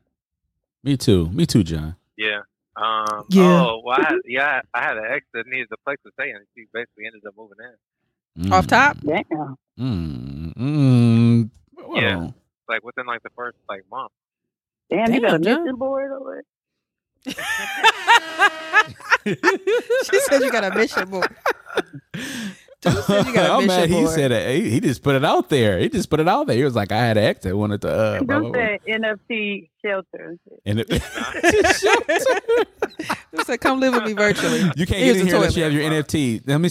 me 0.82 0.96
too. 0.96 1.28
Me 1.30 1.46
too, 1.46 1.62
John. 1.62 1.94
yeah. 2.16 2.40
Um, 2.74 3.26
Yeah. 3.28 3.60
Oh, 3.60 3.82
well, 3.84 3.98
I 4.00 4.02
had, 4.08 4.16
yeah, 4.24 4.60
I 4.74 4.82
had 4.82 4.96
an 4.96 5.04
ex 5.06 5.26
that 5.34 5.46
needed 5.46 5.68
a 5.70 5.76
place 5.84 5.98
to 6.06 6.10
stay, 6.18 6.30
and 6.30 6.40
she 6.56 6.64
basically 6.72 7.04
ended 7.06 7.22
up 7.28 7.34
moving 7.36 7.58
in. 7.60 8.50
Off 8.50 8.66
Mm, 8.66 8.68
top? 8.70 8.96
Damn. 9.04 9.56
Mm, 9.78 10.54
mm, 10.56 11.50
hold 11.78 12.02
Yeah. 12.02 12.16
on. 12.16 12.34
Like 12.68 12.82
within 12.82 13.04
like 13.06 13.22
the 13.22 13.28
first 13.36 13.58
like 13.68 13.82
month. 13.90 14.10
Damn, 14.88 15.12
you 15.12 15.20
got 15.20 15.34
a 15.34 15.38
Damn, 15.38 15.42
John. 15.42 15.64
mission 15.64 15.76
board 15.76 16.10
over 16.12 16.38
it? 16.38 16.46
she 20.04 20.18
said 20.20 20.42
you 20.42 20.50
got 20.50 20.64
a 20.64 20.70
mission 20.74 21.08
board. 21.10 21.28
Dude 22.82 23.04
said 23.04 23.26
you 23.26 23.32
got 23.34 23.46
a 23.48 23.52
oh 23.54 23.60
mission 23.60 23.66
man, 23.68 23.88
he 23.88 23.94
board. 24.02 24.10
said 24.14 24.32
it. 24.32 24.56
He, 24.62 24.70
he 24.70 24.80
just 24.80 25.02
put 25.02 25.14
it 25.14 25.24
out 25.24 25.48
there. 25.48 25.78
He 25.78 25.88
just 25.88 26.10
put 26.10 26.20
it 26.20 26.28
out 26.28 26.46
there. 26.48 26.56
He 26.56 26.64
was 26.64 26.74
like, 26.74 26.90
I 26.92 26.98
had 26.98 27.16
an 27.16 27.24
ex 27.24 27.40
that 27.44 27.56
wanted 27.56 27.80
to. 27.82 27.88
Uh, 27.88 28.22
blah, 28.22 28.38
blah, 28.40 28.46
You 28.48 28.52
blah. 28.52 28.60
said 28.60 28.80
NFT 29.30 29.68
shelter. 29.84 30.36
And 30.66 30.80
it, 30.80 30.88
Dude 33.32 33.46
said, 33.46 33.60
"Come 33.60 33.80
live 33.80 33.94
with 33.94 34.04
me 34.04 34.12
virtually." 34.12 34.60
you 34.76 34.86
can't 34.86 35.00
Here's 35.00 35.16
get 35.16 35.20
in 35.22 35.26
here 35.28 35.36
unless 35.36 35.56
you 35.56 35.62
have 35.64 35.72
your 35.72 35.82
NFT. 35.90 36.42
Let 36.46 36.58
me 36.58 36.68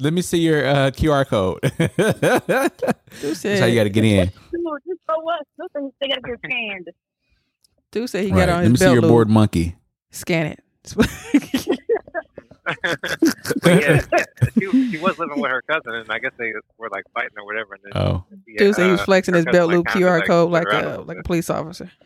let 0.00 0.12
me 0.12 0.22
see 0.22 0.38
your 0.38 0.66
uh, 0.66 0.90
QR 0.90 1.26
code. 1.26 1.60
That's 2.46 2.82
Dude 3.20 3.36
said, 3.36 3.60
how 3.60 3.66
you 3.66 3.76
got 3.76 3.84
to 3.84 3.90
get 3.90 4.04
in. 4.04 4.26
Just 4.26 4.40
so 5.08 5.20
what? 5.20 5.46
They 6.00 6.08
gotta 6.08 6.20
get. 6.20 6.94
Dude 7.92 8.10
said 8.10 8.24
he 8.24 8.32
Right. 8.32 8.40
got 8.46 8.48
on 8.48 8.54
Let 8.56 8.62
his 8.64 8.72
me 8.72 8.76
see 8.78 8.92
your 8.92 9.02
loop. 9.02 9.10
board 9.10 9.30
monkey. 9.30 9.76
Scan 10.10 10.46
it. 10.46 10.60
But 12.64 13.82
yeah, 13.82 14.00
she, 14.58 14.90
she 14.92 14.98
was 14.98 15.18
living 15.18 15.40
with 15.40 15.50
her 15.50 15.62
cousin, 15.62 15.94
and 15.94 16.10
I 16.10 16.18
guess 16.18 16.32
they 16.38 16.52
were 16.78 16.88
like 16.90 17.04
fighting 17.14 17.36
or 17.36 17.44
whatever. 17.46 17.74
And 17.74 17.82
then 17.84 17.92
Oh, 18.02 18.24
she, 18.46 18.56
Dude 18.56 18.74
said 18.74 18.86
he 18.86 18.90
was 18.92 19.00
uh, 19.00 19.04
flexing 19.04 19.34
her 19.34 19.38
his 19.38 19.44
belt 19.46 19.70
loop 19.70 19.86
QR 19.86 20.18
like, 20.20 20.26
code 20.26 20.48
put 20.48 20.52
like 20.52 20.68
her 20.68 20.94
a 20.94 21.00
like 21.00 21.18
a 21.18 21.22
police 21.22 21.50
officer. 21.50 21.90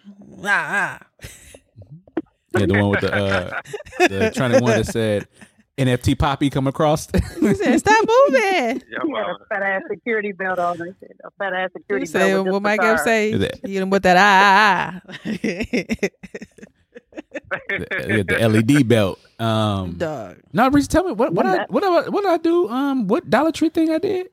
Ah, 0.44 0.98
ah. 1.20 1.26
yeah, 2.56 2.66
the 2.66 2.74
one 2.74 2.88
with 2.90 3.00
the 3.00 3.12
uh, 3.14 3.60
the 3.98 4.32
trying 4.34 4.52
one 4.62 4.76
that 4.78 4.86
said 4.86 5.26
NFT 5.76 6.16
Poppy 6.18 6.48
come 6.50 6.66
across. 6.68 7.08
He 7.10 7.54
said, 7.54 7.78
"Stop 7.78 8.04
moving." 8.06 8.42
Yeah, 8.42 8.98
He 9.04 9.12
had 9.14 9.26
a 9.28 9.44
fat 9.48 9.62
ass 9.62 9.82
security 9.90 10.32
belt 10.32 10.58
on. 10.60 10.78
They 10.78 10.92
said 11.00 11.16
a 11.24 11.30
fat 11.38 11.52
ass 11.52 11.70
He 11.74 11.80
security 11.80 12.06
said, 12.06 12.28
belt. 12.30 12.44
with 12.46 12.52
"What 12.54 12.62
just 12.62 12.80
Mike 12.80 12.82
a 12.82 12.98
say? 12.98 13.30
Is 13.32 13.42
it- 13.42 13.60
Hit 13.64 13.82
him 13.82 13.90
with 13.90 14.02
that 14.04 14.16
ah." 14.16 15.00
ah, 15.04 15.12
ah." 15.24 16.08
The, 17.68 18.24
the 18.28 18.48
LED 18.48 18.88
belt. 18.88 19.18
Um, 19.38 19.92
Dog, 19.94 20.38
no, 20.52 20.68
Reese, 20.70 20.88
tell 20.88 21.04
me 21.04 21.12
what 21.12 21.32
what 21.32 21.46
I 21.46 21.64
what 21.68 21.84
I, 21.84 22.08
what 22.08 22.24
I 22.26 22.36
do? 22.38 22.68
Um, 22.68 23.06
what 23.08 23.28
Dollar 23.30 23.52
Tree 23.52 23.68
thing 23.68 23.90
I 23.90 23.98
did? 23.98 24.28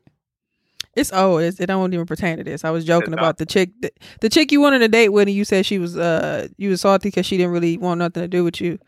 it's 0.95 1.11
oh, 1.13 1.37
it's, 1.37 1.59
it 1.59 1.65
don't 1.65 1.93
even 1.93 2.05
pertain 2.05 2.37
to 2.37 2.43
this. 2.43 2.63
I 2.63 2.69
was 2.69 2.85
joking 2.85 3.11
It's 3.13 3.19
about 3.19 3.37
the 3.37 3.45
chick, 3.45 3.69
the, 3.81 3.91
the 4.21 4.29
chick 4.29 4.49
you 4.51 4.61
wanted 4.61 4.79
to 4.79 4.87
date 4.87 5.09
with, 5.09 5.27
and 5.27 5.35
you 5.35 5.43
said 5.43 5.65
she 5.65 5.77
was 5.77 5.97
uh 5.97 6.47
you 6.57 6.69
was 6.69 6.81
salty 6.81 7.09
because 7.09 7.25
she 7.25 7.35
didn't 7.37 7.51
really 7.51 7.77
want 7.77 7.99
nothing 7.99 8.23
to 8.23 8.27
do 8.29 8.43
with 8.43 8.61
you. 8.61 8.79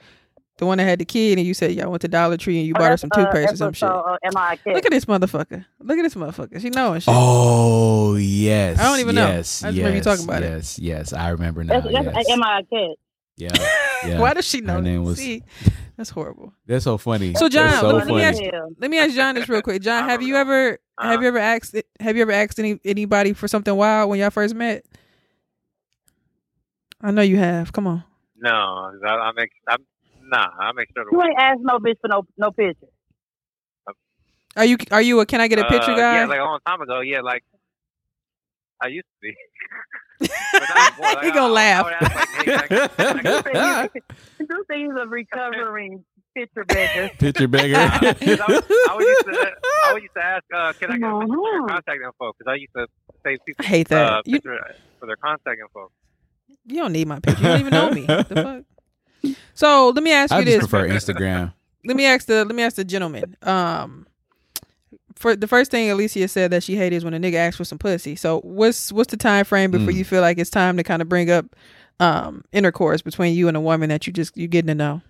The 0.57 0.65
one 0.65 0.80
that 0.80 0.86
had 0.86 0.97
the 0.99 1.05
kid, 1.05 1.38
and 1.38 1.45
you 1.45 1.53
said 1.53 1.74
y'all 1.74 1.91
went 1.91 2.01
to 2.01 2.07
Dollar 2.07 2.36
Tree 2.38 2.57
and 2.57 2.65
you 2.65 2.74
Oh, 2.76 2.80
bought 2.80 2.86
her 2.86 2.89
that's, 2.91 3.01
some 3.01 3.11
uh, 3.13 3.26
toothpaste 3.26 3.53
or 3.53 3.57
some 3.57 3.74
shit. 3.74 3.89
uh, 3.89 4.18
Am 4.24 4.36
I 4.38 4.57
a 4.65 4.74
Look 4.74 4.86
at 4.86 4.91
this 4.91 5.05
motherfucker. 5.05 5.65
Look 5.82 5.99
at 5.99 6.01
this 6.01 6.15
motherfucker. 6.15 6.59
She 6.59 6.70
knowing 6.72 7.01
shit. 7.01 7.13
Oh 7.15 8.15
yes, 8.15 8.80
I 8.80 8.84
don't 8.86 8.99
even 9.01 9.13
know. 9.15 9.28
yes, 9.28 9.63
I 9.63 9.68
just 9.68 9.78
remember 9.78 9.89
you 9.89 9.95
yes, 9.97 10.03
talking 10.05 10.26
about 10.26 10.41
it. 10.43 10.49
yes, 10.49 10.80
Yes, 10.80 11.13
I 11.13 11.30
remember 11.30 11.63
now. 11.63 11.80
That's, 11.82 11.93
that's 11.93 12.15
yes. 12.15 12.30
Am 12.30 12.43
I 12.43 12.59
a 12.59 12.63
kid? 12.63 12.95
Yeah, 13.38 13.50
yeah. 14.06 14.20
Why 14.20 14.34
does 14.34 14.46
she 14.48 14.62
know? 14.62 14.74
Her 14.76 14.82
name 14.82 15.04
was- 15.04 15.18
See, 15.18 15.44
that's 15.96 16.10
horrible. 16.10 16.54
That's 16.66 16.84
so 16.84 16.98
funny. 16.98 17.34
So, 17.36 17.48
John, 17.50 17.80
so 17.82 17.90
let 17.92 18.08
me 18.08 18.14
funny. 18.14 18.24
ask 18.24 18.42
Let 18.80 18.90
me 18.92 18.98
ask 19.00 19.14
John 19.16 19.36
this 19.36 19.48
real 19.48 19.62
quick. 19.62 19.82
John, 19.82 20.10
have 20.10 20.22
you 20.22 20.34
know. 20.34 20.40
ever 20.40 20.70
have 20.70 20.78
Uh-huh. 20.98 21.22
you 21.22 21.28
ever 21.28 21.38
asked 21.38 21.76
have 22.00 22.16
you 22.16 22.24
ever 22.24 22.32
asked 22.32 22.58
any 22.60 22.80
anybody 22.84 23.34
for 23.34 23.48
something 23.48 23.76
wild 23.76 24.10
when 24.10 24.20
y'all 24.20 24.32
first 24.32 24.56
met? 24.56 24.86
I 27.02 27.12
know 27.12 27.22
you 27.22 27.38
have. 27.38 27.72
Come 27.74 27.86
on. 27.88 28.04
no, 28.38 28.50
I, 28.50 29.08
I 29.08 29.32
make, 29.36 29.52
I'm, 29.68 29.86
nah, 30.24 30.48
I 30.60 30.72
make 30.74 30.88
sure. 30.96 31.06
You 31.12 31.20
To, 31.20 31.26
ain't 31.28 31.38
asked 31.40 31.60
no 31.62 31.78
bitch 31.78 31.98
for 32.02 32.08
no 32.08 32.24
no 32.38 32.50
picture. 32.52 32.88
Are 34.56 34.66
you 34.66 34.78
are 34.92 35.02
you 35.04 35.20
a 35.20 35.26
can 35.28 35.40
I 35.42 35.48
get 35.48 35.60
a 35.60 35.66
picture 35.66 35.92
uh, 35.92 35.96
guy? 35.96 36.16
Yeah, 36.22 36.26
like 36.26 36.40
a 36.40 36.44
long 36.44 36.60
time 36.66 36.82
ago. 36.82 37.02
Yeah, 37.02 37.22
like 37.22 37.44
I 38.82 38.88
used 38.88 39.06
to 39.06 39.18
be. 39.22 39.30
But 40.20 40.30
not 40.53 40.93
anymore. 40.99 41.13
Like, 41.13 41.24
He 41.26 41.32
gonna 41.32 41.41
I- 41.41 41.47
I- 41.47 41.51
laugh. 41.51 41.86
I 41.86 41.89
would 41.89 41.93
ask, 41.93 42.13
like, 42.15 42.45
hey, 42.45 42.53
I 42.53 42.57
I 42.57 43.88
get 43.88 43.95
a 43.95 44.01
You 44.39 44.65
say 44.70 44.80
he's 44.80 44.89
a 44.97 45.07
recovering 45.07 46.03
picture 46.36 46.65
beggar. 46.65 47.09
Picture 47.18 47.47
beggar. 47.47 47.76
'Cause 47.89 48.39
I, 48.39 48.45
would- 48.47 48.63
I 48.63 48.97
used 48.99 49.26
to, 49.26 49.51
I 49.86 49.97
used 50.01 50.13
to 50.15 50.24
ask, 50.24 50.43
uh, 50.55 50.74
can 50.74 50.91
I 50.91 50.97
get 50.97 51.09
a 51.09 51.20
picture 51.20 51.34
Uh-huh. 51.34 51.51
their 51.51 51.68
contact 51.68 51.99
info? 52.05 52.34
Because 52.38 52.51
I 52.51 52.55
used 52.55 52.74
to 52.76 52.88
save 53.24 53.39
people 53.45 53.65
I 53.65 53.68
hate 53.68 53.88
that. 53.89 54.11
uh, 54.13 54.22
You- 54.26 54.39
for 54.99 55.05
their 55.07 55.15
contact 55.18 55.59
info. 55.61 55.91
You 56.65 56.82
don't 56.82 56.91
need 56.93 57.07
my 57.07 57.20
picture. 57.20 57.41
You 57.43 57.47
don't 57.49 57.59
even 57.59 57.72
know 57.72 57.91
me. 57.91 58.05
The 58.07 58.63
fuck? 59.24 59.34
So 59.55 59.89
let 59.89 60.03
me 60.03 60.11
ask 60.13 60.32
you 60.32 60.38
I 60.38 60.43
just 60.43 60.59
this. 60.61 60.68
prefer 60.70 60.88
Instagram. 60.89 61.53
let 61.86 61.95
me 61.97 62.05
ask 62.05 62.28
the 62.28 62.45
let 62.45 62.55
me 62.55 62.63
ask 62.63 62.76
the 62.76 62.84
gentleman. 62.86 63.36
Um, 63.41 64.05
for 65.18 65.36
the 65.36 65.47
first 65.47 65.72
thing 65.72 65.89
Alicia 65.89 66.28
said 66.28 66.51
that 66.51 66.63
she 66.63 66.76
hated 66.76 66.95
is 66.97 67.03
when 67.05 67.13
a 67.13 67.20
nigga 67.20 67.36
asks 67.36 67.57
for 67.57 67.63
some 67.65 67.78
pussy. 67.80 68.15
So 68.15 68.39
what's 68.41 68.91
what's 68.91 69.11
the 69.11 69.18
time 69.18 69.45
frame 69.45 69.72
before 69.72 69.91
Mm. 69.93 69.97
you 69.97 70.05
feel 70.05 70.22
like 70.22 70.38
it's 70.38 70.49
time 70.49 70.78
to 70.78 70.84
kind 70.84 71.01
of 71.01 71.09
bring 71.09 71.30
up 71.30 71.45
um 71.99 72.43
intercourse 72.51 73.01
between 73.01 73.34
you 73.36 73.47
and 73.47 73.57
a 73.57 73.61
woman 73.61 73.89
that 73.89 74.05
you 74.07 74.13
just 74.13 74.38
you 74.38 74.47
getting 74.47 74.68
to 74.68 74.76
know? 74.76 75.01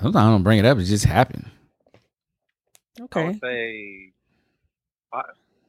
Sometimes 0.00 0.16
I 0.16 0.30
don't 0.30 0.42
bring 0.42 0.58
it 0.58 0.64
up; 0.64 0.78
it 0.78 0.84
just 0.84 1.04
happened. 1.04 1.50
I 2.98 3.02
Okay. 3.04 3.26
would 3.26 3.40
say, 3.42 4.12
I, 5.12 5.22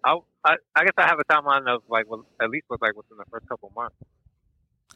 I, 0.05 0.17
I, 0.45 0.55
I 0.75 0.83
guess 0.83 0.93
I 0.97 1.07
have 1.07 1.19
a 1.19 1.23
timeline 1.33 1.67
of 1.67 1.81
like, 1.89 2.09
well, 2.09 2.25
at 2.41 2.49
least 2.49 2.65
with 2.69 2.81
like 2.81 2.95
within 2.95 3.17
the 3.17 3.25
first 3.31 3.47
couple 3.49 3.71
months. 3.75 3.95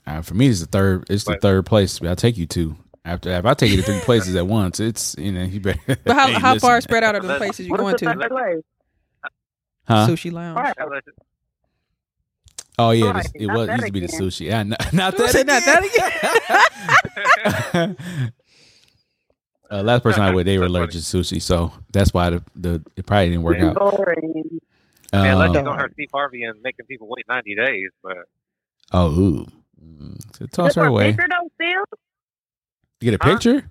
Uh, 0.05 0.21
for 0.21 0.35
me, 0.35 0.47
it's 0.47 0.59
the 0.59 0.67
third. 0.67 1.05
It's 1.09 1.23
the 1.23 1.37
third 1.41 1.65
place 1.65 2.01
I'll 2.01 2.15
take 2.15 2.37
you 2.37 2.45
to. 2.47 2.75
After 3.05 3.29
if 3.29 3.45
I 3.45 3.53
take 3.53 3.69
you 3.69 3.77
to 3.77 3.83
three 3.83 3.99
places 3.99 4.35
at 4.35 4.47
once, 4.47 4.79
it's 4.79 5.15
you 5.17 5.31
know 5.31 5.43
you 5.43 5.59
better. 5.59 5.79
But 6.03 6.15
how 6.15 6.27
how 6.39 6.57
far 6.57 6.81
spread 6.81 7.03
out 7.03 7.13
are 7.13 7.21
the 7.21 7.37
places 7.37 7.67
you 7.67 7.71
What's 7.71 8.01
going 8.01 8.17
to? 8.17 8.63
Huh? 9.87 10.07
Sushi 10.09 10.31
lounge. 10.31 10.73
Oh 12.77 12.91
yeah, 12.91 13.13
this- 13.13 13.31
it 13.35 13.47
was 13.47 13.69
used 13.69 13.85
to 13.85 13.91
be 13.91 13.99
the 14.01 14.07
sushi. 14.07 14.47
Yeah, 14.47 14.63
not, 14.63 14.91
not 14.91 15.15
Don't 15.15 15.31
that. 15.31 15.85
again. 17.73 17.95
uh, 19.71 19.81
last 19.83 20.03
person 20.03 20.23
I 20.23 20.33
with, 20.33 20.45
they 20.45 20.57
were 20.57 20.65
allergic 20.65 21.01
to 21.03 21.17
sushi, 21.17 21.41
so 21.41 21.71
that's 21.91 22.13
why 22.13 22.31
the, 22.31 22.43
the 22.55 22.83
it 22.97 23.05
probably 23.05 23.29
didn't 23.29 23.43
work 23.43 23.59
out. 23.59 23.75
Boring. 23.75 24.59
I 25.13 25.21
mean, 25.21 25.31
unless 25.31 25.49
Um, 25.49 25.55
she's 25.55 25.67
on 25.67 25.79
her 25.79 25.89
Steve 25.93 26.09
Harvey 26.11 26.43
and 26.43 26.61
making 26.61 26.85
people 26.87 27.07
wait 27.07 27.25
90 27.29 27.55
days, 27.55 27.91
but 28.03 28.17
oh, 28.91 29.11
ooh. 29.11 29.45
Mm, 29.81 30.19
so 30.35 30.45
toss 30.47 30.67
Just 30.69 30.75
her 30.77 30.85
away. 30.87 31.11
Picture 31.13 31.27
though, 31.29 31.49
still. 31.55 31.83
You 33.05 33.11
get 33.11 33.21
a 33.21 33.23
Huh? 33.23 33.33
picture? 33.35 33.69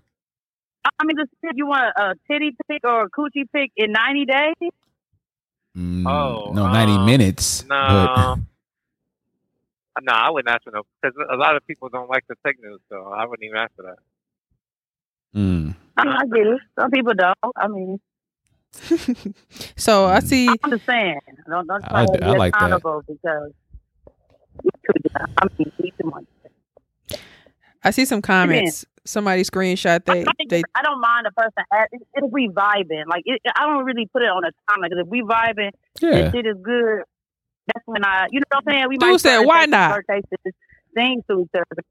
I 1.00 1.04
mean, 1.04 1.16
just 1.18 1.30
if 1.42 1.56
you 1.56 1.66
want 1.66 1.92
a, 1.96 2.02
a 2.10 2.14
titty 2.30 2.56
pic 2.68 2.82
or 2.84 3.02
a 3.02 3.10
coochie 3.10 3.50
pic 3.52 3.72
in 3.76 3.90
ninety 3.90 4.26
days. 4.26 4.70
Mm, 5.76 6.06
Oh, 6.06 6.52
no, 6.54 6.70
ninety 6.70 6.92
um, 6.92 7.04
minutes. 7.04 7.64
no. 7.64 7.74
no, 10.02 10.12
I 10.12 10.30
wouldn't 10.30 10.54
ask 10.54 10.62
for 10.62 10.70
no, 10.70 10.82
because 11.02 11.16
a 11.32 11.36
lot 11.36 11.56
of 11.56 11.66
people 11.66 11.88
don't 11.88 12.08
like 12.08 12.24
the 12.28 12.36
fake 12.44 12.58
news, 12.62 12.78
so 12.88 13.06
I 13.12 13.26
wouldn't 13.26 13.42
even 13.44 13.56
ask 13.56 13.72
for 13.74 13.82
that. 13.82 13.96
But, 15.32 15.40
mm, 15.40 15.74
I, 15.96 16.04
mean, 16.04 16.12
I 16.14 16.26
get 16.26 16.46
it. 16.46 16.60
Some 16.78 16.90
people 16.92 17.14
don't. 17.14 17.36
I 17.56 17.66
mean, 17.66 17.98
so 19.76 20.04
I 20.04 20.20
see. 20.20 20.48
I'm 20.48 20.70
just 20.70 20.86
saying. 20.86 21.18
Don't 21.50 21.66
don't 21.66 21.84
I- 21.86 21.88
try 21.88 22.06
to 22.18 22.24
I 22.24 22.30
like 22.36 22.52
that. 22.52 22.58
accountable 22.66 23.02
because. 23.08 23.50
you 24.62 24.70
too 24.86 25.10
young. 25.18 25.26
I 25.38 25.46
mean, 25.58 25.72
you 25.78 25.90
too 26.00 26.08
much. 26.08 26.24
I 27.84 27.90
see 27.90 28.04
some 28.04 28.22
comments. 28.22 28.84
Somebody 29.06 29.42
screenshot 29.42 30.02
they 30.06 30.22
I, 30.22 30.32
think 30.38 30.48
they 30.48 30.62
I 30.74 30.80
don't 30.82 30.98
mind 30.98 31.26
a 31.26 31.30
person. 31.32 31.52
At, 31.70 31.90
if 31.92 32.00
if 32.14 32.30
we 32.32 32.48
vibing, 32.48 33.04
like 33.06 33.22
it, 33.26 33.42
I 33.54 33.66
don't 33.66 33.84
really 33.84 34.06
put 34.06 34.22
it 34.22 34.28
on 34.30 34.42
a 34.44 34.50
time. 34.70 34.80
Like 34.80 34.92
if 34.94 35.06
we 35.06 35.20
vibing, 35.20 35.72
yeah. 36.00 36.10
this 36.22 36.32
shit 36.32 36.46
is 36.46 36.56
good. 36.62 37.02
That's 37.66 37.86
when 37.86 38.02
I, 38.02 38.28
you 38.30 38.40
know 38.40 38.44
what 38.50 38.64
I'm 38.66 38.72
saying. 38.72 38.86
We 38.88 38.96
Dude 38.96 39.10
might 39.10 39.20
said, 39.20 39.34
start 39.36 39.46
"Why 39.46 39.58
taking 39.60 39.70
not?" 39.72 39.90
flirtatious 40.06 40.54
things 40.94 41.22
to 41.28 41.40
each 41.42 41.48
other. 41.54 41.82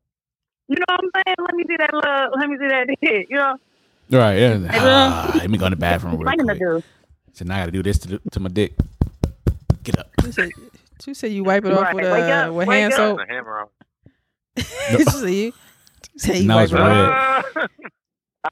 You 0.68 0.78
know 0.78 0.86
what 0.88 1.02
I'm 1.04 1.24
saying? 1.28 1.36
Let 1.40 1.56
me 1.56 1.64
see 1.68 1.78
that 1.78 1.94
love. 1.94 2.32
Let 2.36 2.50
me 2.50 2.58
see 2.60 2.68
that 2.68 2.88
shit. 3.04 3.28
You 3.30 3.36
know, 3.38 3.56
Right. 4.10 4.38
Yeah. 4.40 4.50
uh, 4.54 4.70
Ah, 4.74 5.32
let 5.36 5.50
me 5.52 5.58
go 5.60 5.66
in 5.68 5.72
the 5.72 5.76
bathroom 5.78 6.14
it's 6.14 6.20
real 6.24 6.26
nothing 6.26 6.48
to 6.48 6.56
quick. 6.56 6.84
do. 6.84 6.84
So 7.34 7.46
now 7.46 7.56
I 7.56 7.60
got 7.60 7.66
to 7.66 7.72
do 7.72 7.84
this 7.84 8.00
to, 8.00 8.08
the, 8.08 8.22
to 8.32 8.40
my 8.40 8.50
dick. 8.50 8.74
Get 9.84 10.00
up. 10.00 10.10
She 10.24 10.32
said, 10.32 10.50
You 11.06 11.14
said 11.14 11.32
you 11.32 11.44
wipe 11.44 11.64
it 11.66 11.74
off 11.74 11.82
Right, 11.82 11.96
with 11.96 12.06
wake 12.12 12.24
uh, 12.24 12.28
up, 12.50 12.54
with 12.54 12.68
hand 12.70 12.94
soap. 12.94 13.20
The 13.20 13.26
hammer 13.34 13.60
off. 13.60 13.70
You 14.92 15.04
said 15.06 15.54
you, 16.08 16.14
you 16.14 16.20
said 16.20 16.38
you 16.38 16.48
Now 16.48 16.60
it's 16.60 16.72
red. 16.74 16.82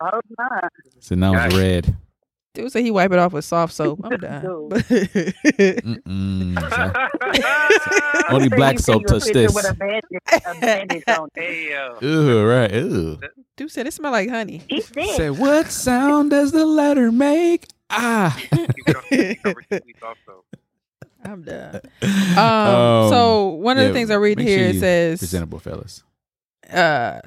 I 0.01 0.09
hope 0.09 0.25
not. 0.37 0.71
So 0.99 1.15
now 1.15 1.45
it's 1.45 1.55
red. 1.55 1.95
Dude 2.53 2.69
said 2.71 2.83
he 2.83 2.91
wipe 2.91 3.11
it 3.13 3.19
off 3.19 3.31
with 3.33 3.45
soft 3.45 3.73
soap. 3.73 4.01
I'm 4.03 4.09
done. 4.19 4.41
So- 4.41 4.69
only 8.29 8.49
black 8.49 8.79
soap 8.79 9.05
touch 9.07 9.23
this. 9.25 9.53
With 9.53 9.69
a 9.69 9.73
bandage, 9.73 10.21
a 10.45 10.59
bandage 10.59 11.03
on. 11.07 11.29
hey 11.35 11.71
yo. 11.71 11.97
Ooh, 12.03 12.45
right. 12.45 12.73
Ooh. 12.73 13.19
Dude 13.57 13.71
said 13.71 13.87
it 13.87 13.93
smell 13.93 14.11
like 14.11 14.29
honey. 14.29 14.61
He 14.67 14.81
said, 14.81 15.05
Say, 15.15 15.29
what 15.29 15.67
sound 15.71 16.31
does 16.31 16.51
the 16.51 16.65
letter 16.65 17.11
make? 17.11 17.67
Ah. 17.89 18.35
Keep 18.37 18.51
it 18.87 18.95
on- 18.95 19.35
cover 19.43 19.61
two 19.69 19.79
weeks 19.85 20.03
off, 20.03 20.17
so. 20.25 20.43
I'm 21.23 21.43
done. 21.43 21.81
Um, 22.01 23.09
so 23.11 23.47
one 23.49 23.77
of 23.77 23.85
the 23.87 23.93
things 23.93 24.09
I 24.09 24.15
read 24.15 24.37
make 24.37 24.47
here 24.47 24.69
sure 24.71 24.77
it 24.77 24.79
says 24.79 25.19
presentable 25.19 25.59
fellas. 25.59 26.03
uh 26.71 27.19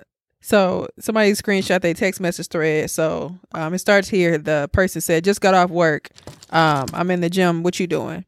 so 0.44 0.86
somebody 0.98 1.32
screenshot 1.32 1.80
their 1.80 1.94
text 1.94 2.20
message 2.20 2.48
thread. 2.48 2.90
So 2.90 3.34
um 3.54 3.72
it 3.72 3.78
starts 3.78 4.08
here. 4.08 4.36
The 4.36 4.68
person 4.72 5.00
said, 5.00 5.24
just 5.24 5.40
got 5.40 5.54
off 5.54 5.70
work. 5.70 6.10
Um, 6.50 6.86
I'm 6.92 7.10
in 7.10 7.22
the 7.22 7.30
gym. 7.30 7.62
What 7.62 7.80
you 7.80 7.86
doing? 7.86 8.26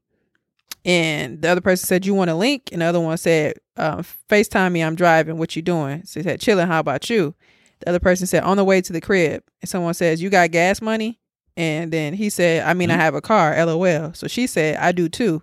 And 0.86 1.42
the 1.42 1.48
other 1.48 1.60
person 1.60 1.86
said, 1.86 2.06
You 2.06 2.14
want 2.14 2.30
a 2.30 2.34
link? 2.34 2.70
And 2.72 2.80
the 2.80 2.86
other 2.86 3.00
one 3.00 3.18
said, 3.18 3.58
um, 3.76 4.04
FaceTime 4.30 4.72
me, 4.72 4.82
I'm 4.82 4.94
driving. 4.94 5.36
What 5.36 5.56
you 5.56 5.62
doing? 5.62 6.04
So 6.06 6.20
he 6.20 6.24
said, 6.24 6.40
Chilling, 6.40 6.68
how 6.68 6.78
about 6.78 7.10
you? 7.10 7.34
The 7.80 7.90
other 7.90 8.00
person 8.00 8.26
said, 8.26 8.44
On 8.44 8.56
the 8.56 8.64
way 8.64 8.80
to 8.80 8.92
the 8.92 9.00
crib. 9.00 9.42
And 9.60 9.68
someone 9.68 9.94
says, 9.94 10.22
You 10.22 10.30
got 10.30 10.52
gas 10.52 10.80
money? 10.80 11.20
And 11.56 11.92
then 11.92 12.14
he 12.14 12.30
said, 12.30 12.64
I 12.64 12.72
mean, 12.72 12.90
I 12.90 12.96
have 12.96 13.14
a 13.14 13.20
car, 13.20 13.54
LOL. 13.66 14.14
So 14.14 14.28
she 14.28 14.46
said, 14.46 14.76
I 14.76 14.92
do 14.92 15.08
too. 15.08 15.42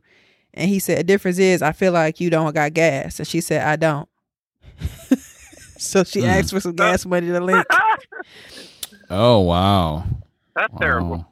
And 0.54 0.70
he 0.70 0.80
said, 0.80 1.00
The 1.00 1.04
difference 1.04 1.40
is 1.40 1.62
I 1.62 1.74
feel 1.74 1.92
like 1.92 2.22
you 2.22 2.30
don't 2.30 2.56
got 2.56 2.74
gas. 2.74 3.20
And 3.20 3.28
she 3.28 3.42
said, 3.42 3.68
I 3.68 3.76
don't. 3.76 4.08
so 5.84 6.04
she 6.04 6.22
Mm. 6.22 6.28
asked 6.28 6.50
for 6.52 6.60
some 6.60 6.74
gas 6.76 7.06
money 7.06 7.28
to 7.28 7.40
link. 7.40 7.66
Oh 9.10 9.42
wow. 9.42 10.06
That's 10.56 10.74
terrible. 10.80 11.28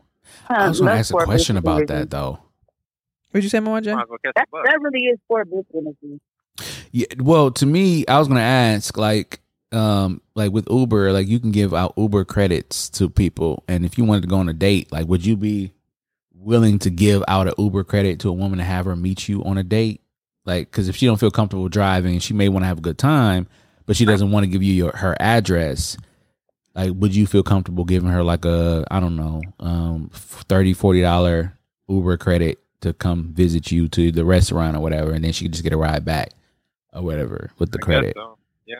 I 0.49 0.67
was 0.67 0.79
gonna 0.79 0.91
ask 0.91 1.13
a 1.13 1.17
question 1.17 1.57
about 1.57 1.87
that 1.87 2.09
though. 2.09 2.39
What'd 3.31 3.43
you 3.43 3.49
say, 3.49 3.59
Mama 3.59 3.81
J? 3.81 3.93
Might 3.95 4.01
as 4.03 4.33
That, 4.35 4.47
that 4.65 4.81
really 4.81 5.05
is 5.05 5.17
poor 5.27 5.45
business. 5.45 5.95
Yeah, 6.91 7.05
well, 7.17 7.49
to 7.51 7.65
me, 7.65 8.05
I 8.07 8.19
was 8.19 8.27
gonna 8.27 8.41
ask, 8.41 8.97
like, 8.97 9.39
um, 9.71 10.21
like 10.35 10.51
with 10.51 10.67
Uber, 10.69 11.13
like 11.13 11.27
you 11.27 11.39
can 11.39 11.51
give 11.51 11.73
out 11.73 11.93
Uber 11.95 12.25
credits 12.25 12.89
to 12.89 13.09
people, 13.09 13.63
and 13.69 13.85
if 13.85 13.97
you 13.97 14.03
wanted 14.03 14.21
to 14.23 14.27
go 14.27 14.37
on 14.37 14.49
a 14.49 14.53
date, 14.53 14.91
like, 14.91 15.07
would 15.07 15.25
you 15.25 15.37
be 15.37 15.71
willing 16.35 16.77
to 16.79 16.89
give 16.89 17.23
out 17.29 17.47
an 17.47 17.53
Uber 17.57 17.85
credit 17.85 18.19
to 18.19 18.29
a 18.29 18.33
woman 18.33 18.57
to 18.59 18.65
have 18.65 18.83
her 18.85 18.95
meet 18.97 19.29
you 19.29 19.43
on 19.45 19.57
a 19.57 19.63
date? 19.63 20.01
Like, 20.45 20.69
because 20.69 20.89
if 20.89 20.97
she 20.97 21.05
don't 21.05 21.19
feel 21.19 21.31
comfortable 21.31 21.69
driving, 21.69 22.19
she 22.19 22.33
may 22.33 22.49
want 22.49 22.63
to 22.63 22.67
have 22.67 22.79
a 22.79 22.81
good 22.81 22.97
time, 22.97 23.47
but 23.91 23.97
she 23.97 24.05
doesn't 24.05 24.31
want 24.31 24.45
to 24.45 24.47
give 24.49 24.63
you 24.63 24.71
your 24.73 24.95
her 24.95 25.17
address. 25.19 25.97
Like, 26.73 26.93
would 26.95 27.13
you 27.13 27.27
feel 27.27 27.43
comfortable 27.43 27.83
giving 27.83 28.07
her 28.07 28.23
like 28.23 28.45
a, 28.45 28.85
I 28.89 29.01
don't 29.01 29.17
know, 29.17 29.41
um, 29.59 30.09
30 30.13 30.71
40 30.71 31.01
dollar 31.01 31.57
Uber 31.89 32.15
credit 32.15 32.59
to 32.79 32.93
come 32.93 33.33
visit 33.33 33.69
you 33.69 33.89
to 33.89 34.13
the 34.13 34.23
restaurant 34.23 34.77
or 34.77 34.79
whatever, 34.79 35.11
and 35.11 35.25
then 35.25 35.33
she 35.33 35.43
could 35.43 35.51
just 35.51 35.65
get 35.65 35.73
a 35.73 35.77
ride 35.77 36.05
back 36.05 36.29
or 36.93 37.01
whatever 37.01 37.51
with 37.59 37.73
the 37.73 37.79
I 37.81 37.85
credit. 37.85 38.13
so. 38.15 38.37
Yeah. 38.65 38.75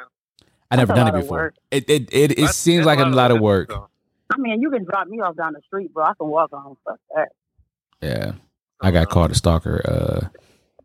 I 0.71 0.77
never 0.77 0.93
done 0.93 1.13
it 1.13 1.19
before. 1.19 1.55
It 1.71 1.89
it 1.89 2.07
it, 2.13 2.39
it 2.39 2.49
seems 2.51 2.85
like 2.85 2.99
a 2.99 3.03
lot 3.03 3.31
of 3.31 3.35
business, 3.35 3.41
work. 3.41 3.67
though. 3.67 3.89
I 4.33 4.37
mean, 4.37 4.61
you 4.61 4.69
can 4.71 4.85
drop 4.85 5.09
me 5.09 5.19
off 5.19 5.35
down 5.35 5.51
the 5.51 5.61
street, 5.67 5.93
bro. 5.93 6.05
I 6.05 6.13
can 6.17 6.29
walk 6.29 6.53
on. 6.53 6.77
Fuck 6.85 7.01
that. 7.13 7.27
Yeah, 8.01 8.31
I 8.79 8.91
got 8.91 9.09
called 9.09 9.31
a 9.31 9.35
stalker. 9.35 9.81
Uh, 9.83 10.27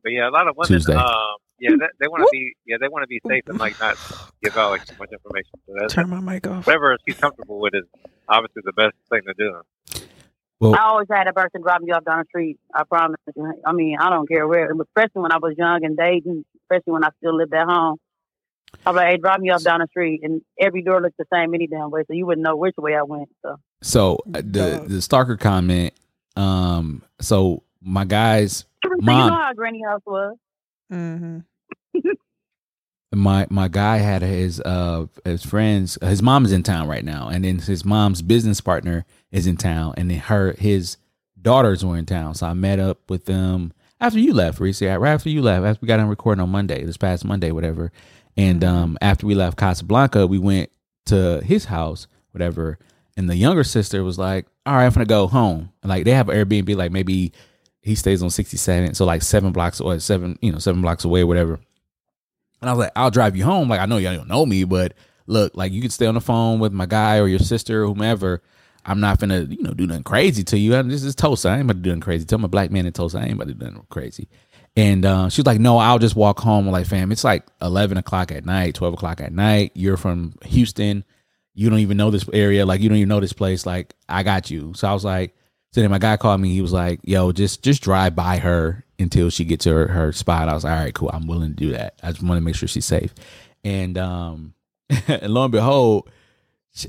But 0.02 0.10
yeah, 0.10 0.28
a 0.28 0.30
lot 0.30 0.48
of 0.48 0.56
women. 0.56 0.66
Tuesday. 0.66 0.94
Um, 0.94 1.36
yeah, 1.58 1.70
they, 1.70 1.86
they 2.00 2.08
want 2.08 2.22
to 2.22 2.28
be. 2.32 2.54
Yeah, 2.66 2.76
they 2.80 2.88
want 2.88 3.02
to 3.02 3.06
be 3.06 3.20
safe 3.26 3.44
and 3.48 3.58
like 3.58 3.78
not 3.80 3.96
give 4.42 4.56
out 4.56 4.70
like 4.70 4.84
too 4.84 4.94
much 4.98 5.10
information. 5.12 5.52
So 5.66 5.74
that's, 5.78 5.94
Turn 5.94 6.10
my 6.10 6.20
mic 6.20 6.46
off. 6.46 6.66
whatever 6.66 6.96
she's 7.06 7.16
comfortable 7.16 7.60
with 7.60 7.74
is 7.74 7.84
obviously 8.28 8.62
the 8.64 8.72
best 8.72 8.94
thing 9.10 9.22
to 9.26 9.34
do. 9.38 9.62
well, 10.60 10.74
I 10.74 10.84
always 10.84 11.08
had 11.10 11.26
a 11.28 11.32
person 11.32 11.62
drop 11.62 11.80
me 11.82 11.92
off 11.92 12.04
down 12.04 12.18
the 12.18 12.24
street. 12.28 12.58
I 12.74 12.84
promise. 12.84 13.20
I 13.64 13.72
mean, 13.72 13.96
I 13.98 14.10
don't 14.10 14.28
care 14.28 14.46
where, 14.46 14.70
especially 14.70 15.22
when 15.22 15.32
I 15.32 15.38
was 15.38 15.54
young 15.56 15.84
and 15.84 15.96
dating, 15.96 16.44
especially 16.62 16.92
when 16.92 17.04
I 17.04 17.08
still 17.18 17.36
lived 17.36 17.54
at 17.54 17.66
home. 17.66 17.96
I'm 18.84 18.94
like, 18.94 19.06
hey, 19.08 19.16
drop 19.16 19.40
me 19.40 19.50
off 19.50 19.62
down 19.62 19.80
the 19.80 19.86
street, 19.88 20.20
and 20.22 20.42
every 20.60 20.82
door 20.82 21.00
looked 21.00 21.16
the 21.16 21.24
same 21.32 21.54
any 21.54 21.66
damn 21.66 21.90
way, 21.90 22.02
so 22.06 22.12
you 22.12 22.26
wouldn't 22.26 22.44
know 22.44 22.56
which 22.56 22.74
way 22.76 22.94
I 22.94 23.02
went. 23.02 23.28
So 23.42 23.56
so 23.80 24.18
uh, 24.34 24.42
the 24.44 24.84
the 24.86 25.00
stalker 25.00 25.36
comment. 25.36 25.94
Um, 26.36 27.02
so 27.20 27.62
my 27.80 28.04
guys, 28.04 28.66
So 28.84 28.90
you 29.00 29.06
know 29.06 29.14
how 29.30 29.52
Granny 29.54 29.80
House 29.88 30.02
was. 30.04 30.36
Mm-hmm. 30.92 31.40
my 33.14 33.46
my 33.50 33.68
guy 33.68 33.98
had 33.98 34.22
his 34.22 34.60
uh 34.60 35.06
his 35.24 35.44
friends. 35.44 35.98
His 36.02 36.22
mom's 36.22 36.52
in 36.52 36.62
town 36.62 36.88
right 36.88 37.04
now, 37.04 37.28
and 37.28 37.44
then 37.44 37.58
his 37.58 37.84
mom's 37.84 38.22
business 38.22 38.60
partner 38.60 39.04
is 39.30 39.46
in 39.46 39.56
town, 39.56 39.94
and 39.96 40.10
then 40.10 40.18
her 40.18 40.52
his 40.52 40.96
daughters 41.40 41.84
were 41.84 41.96
in 41.96 42.06
town. 42.06 42.34
So 42.34 42.46
I 42.46 42.54
met 42.54 42.78
up 42.78 43.08
with 43.08 43.24
them 43.24 43.72
after 44.00 44.18
you 44.18 44.34
left, 44.34 44.60
Reese. 44.60 44.82
Right 44.82 45.12
after 45.12 45.30
you 45.30 45.42
left, 45.42 45.64
after 45.64 45.78
we 45.80 45.88
got 45.88 46.00
on 46.00 46.08
recording 46.08 46.42
on 46.42 46.50
Monday, 46.50 46.84
this 46.84 46.96
past 46.96 47.24
Monday, 47.24 47.52
whatever. 47.52 47.92
And 48.36 48.62
um, 48.62 48.98
after 49.00 49.26
we 49.26 49.34
left 49.34 49.56
Casablanca, 49.56 50.26
we 50.26 50.38
went 50.38 50.70
to 51.06 51.40
his 51.42 51.66
house, 51.66 52.06
whatever. 52.32 52.78
And 53.16 53.30
the 53.30 53.36
younger 53.36 53.64
sister 53.64 54.04
was 54.04 54.18
like, 54.18 54.46
"All 54.66 54.74
right, 54.74 54.84
I'm 54.84 54.92
gonna 54.92 55.06
go 55.06 55.26
home." 55.26 55.70
And 55.82 55.88
like 55.88 56.04
they 56.04 56.10
have 56.10 56.28
an 56.28 56.36
Airbnb, 56.36 56.76
like 56.76 56.92
maybe 56.92 57.32
he 57.86 57.94
stays 57.94 58.22
on 58.22 58.30
67, 58.30 58.94
so 58.94 59.04
like 59.04 59.22
seven 59.22 59.52
blocks 59.52 59.80
or 59.80 59.98
seven, 60.00 60.38
you 60.42 60.50
know, 60.50 60.58
seven 60.58 60.82
blocks 60.82 61.04
away, 61.04 61.22
whatever. 61.22 61.60
And 62.60 62.68
I 62.68 62.72
was 62.72 62.80
like, 62.80 62.92
"I'll 62.96 63.10
drive 63.10 63.36
you 63.36 63.44
home." 63.44 63.68
Like 63.68 63.80
I 63.80 63.86
know 63.86 63.98
y'all 63.98 64.16
don't 64.16 64.28
know 64.28 64.44
me, 64.44 64.64
but 64.64 64.94
look, 65.26 65.56
like 65.56 65.72
you 65.72 65.80
could 65.80 65.92
stay 65.92 66.06
on 66.06 66.14
the 66.14 66.20
phone 66.20 66.58
with 66.58 66.72
my 66.72 66.86
guy 66.86 67.18
or 67.18 67.28
your 67.28 67.38
sister 67.38 67.84
or 67.84 67.86
whomever. 67.86 68.42
I'm 68.84 68.98
not 69.00 69.20
gonna, 69.20 69.42
you 69.42 69.62
know, 69.62 69.72
do 69.72 69.86
nothing 69.86 70.02
crazy 70.02 70.42
to 70.44 70.58
you. 70.58 70.82
This 70.84 71.04
is 71.04 71.14
Tulsa. 71.14 71.48
I 71.48 71.54
ain't 71.54 71.62
about 71.62 71.74
to 71.74 71.80
do 71.80 71.90
nothing 71.90 72.00
crazy. 72.00 72.24
Tell 72.24 72.38
my 72.38 72.48
black 72.48 72.70
man 72.70 72.86
in 72.86 72.92
Tulsa, 72.92 73.18
I 73.18 73.24
ain't 73.24 73.34
about 73.34 73.48
to 73.48 73.54
do 73.54 73.64
nothing 73.64 73.86
crazy. 73.88 74.28
And 74.76 75.06
uh, 75.06 75.28
she 75.28 75.40
was 75.40 75.46
like, 75.46 75.60
"No, 75.60 75.78
I'll 75.78 76.00
just 76.00 76.16
walk 76.16 76.40
home." 76.40 76.66
I'm 76.66 76.72
like, 76.72 76.86
"Fam, 76.86 77.12
it's 77.12 77.24
like 77.24 77.46
11 77.62 77.98
o'clock 77.98 78.32
at 78.32 78.44
night, 78.44 78.74
12 78.74 78.94
o'clock 78.94 79.20
at 79.20 79.32
night. 79.32 79.72
You're 79.74 79.96
from 79.96 80.34
Houston. 80.44 81.04
You 81.54 81.70
don't 81.70 81.78
even 81.78 81.96
know 81.96 82.10
this 82.10 82.28
area. 82.32 82.66
Like, 82.66 82.80
you 82.80 82.88
don't 82.88 82.98
even 82.98 83.08
know 83.08 83.20
this 83.20 83.32
place. 83.32 83.64
Like, 83.64 83.94
I 84.08 84.22
got 84.24 84.50
you." 84.50 84.74
So 84.74 84.88
I 84.88 84.92
was 84.92 85.04
like, 85.04 85.36
so 85.72 85.80
then 85.80 85.90
my 85.90 85.98
guy 85.98 86.16
called 86.16 86.40
me. 86.40 86.52
He 86.52 86.62
was 86.62 86.72
like, 86.72 87.00
"Yo, 87.04 87.32
just 87.32 87.62
just 87.62 87.82
drive 87.82 88.14
by 88.16 88.38
her 88.38 88.84
until 88.98 89.30
she 89.30 89.44
gets 89.44 89.64
to 89.64 89.72
her, 89.72 89.88
her 89.88 90.12
spot." 90.12 90.48
I 90.48 90.54
was 90.54 90.64
like, 90.64 90.72
"All 90.76 90.84
right, 90.84 90.94
cool. 90.94 91.10
I'm 91.12 91.26
willing 91.26 91.50
to 91.50 91.56
do 91.56 91.72
that. 91.72 91.98
I 92.02 92.12
just 92.12 92.22
want 92.22 92.38
to 92.38 92.44
make 92.44 92.54
sure 92.54 92.68
she's 92.68 92.86
safe." 92.86 93.14
And 93.64 93.98
um, 93.98 94.54
and 95.08 95.32
lo 95.34 95.44
and 95.44 95.52
behold, 95.52 96.10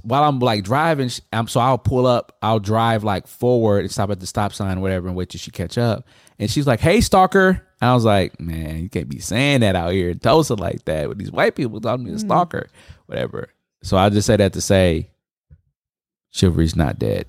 while 0.03 0.23
I'm 0.23 0.39
like 0.39 0.63
driving, 0.63 1.09
I'm 1.33 1.47
so 1.47 1.59
I'll 1.59 1.77
pull 1.77 2.05
up, 2.05 2.37
I'll 2.41 2.59
drive 2.59 3.03
like 3.03 3.27
forward 3.27 3.79
and 3.81 3.91
stop 3.91 4.09
at 4.09 4.19
the 4.19 4.27
stop 4.27 4.53
sign, 4.53 4.77
or 4.77 4.81
whatever, 4.81 5.07
and 5.07 5.15
wait 5.15 5.29
till 5.29 5.39
she 5.39 5.51
catch 5.51 5.77
up. 5.77 6.07
And 6.39 6.49
she's 6.49 6.67
like, 6.67 6.79
"Hey, 6.79 7.01
stalker." 7.01 7.63
I 7.81 7.93
was 7.93 8.05
like, 8.05 8.39
"Man, 8.39 8.81
you 8.83 8.89
can't 8.89 9.09
be 9.09 9.19
saying 9.19 9.61
that 9.61 9.75
out 9.75 9.91
here 9.91 10.09
in 10.09 10.19
Tulsa 10.19 10.55
like 10.55 10.85
that 10.85 11.09
with 11.09 11.17
these 11.17 11.31
white 11.31 11.55
people 11.55 11.79
calling 11.79 12.03
me 12.03 12.11
a 12.11 12.19
stalker, 12.19 12.69
whatever." 13.05 13.49
So 13.83 13.97
I 13.97 14.09
just 14.09 14.27
say 14.27 14.35
that 14.35 14.53
to 14.53 14.61
say, 14.61 15.09
chivalry's 16.31 16.75
not 16.75 16.99
dead. 16.99 17.27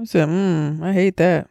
I 0.00 0.04
said, 0.04 0.28
mm, 0.28 0.82
I 0.82 0.92
hate 0.92 1.16
that. 1.18 1.48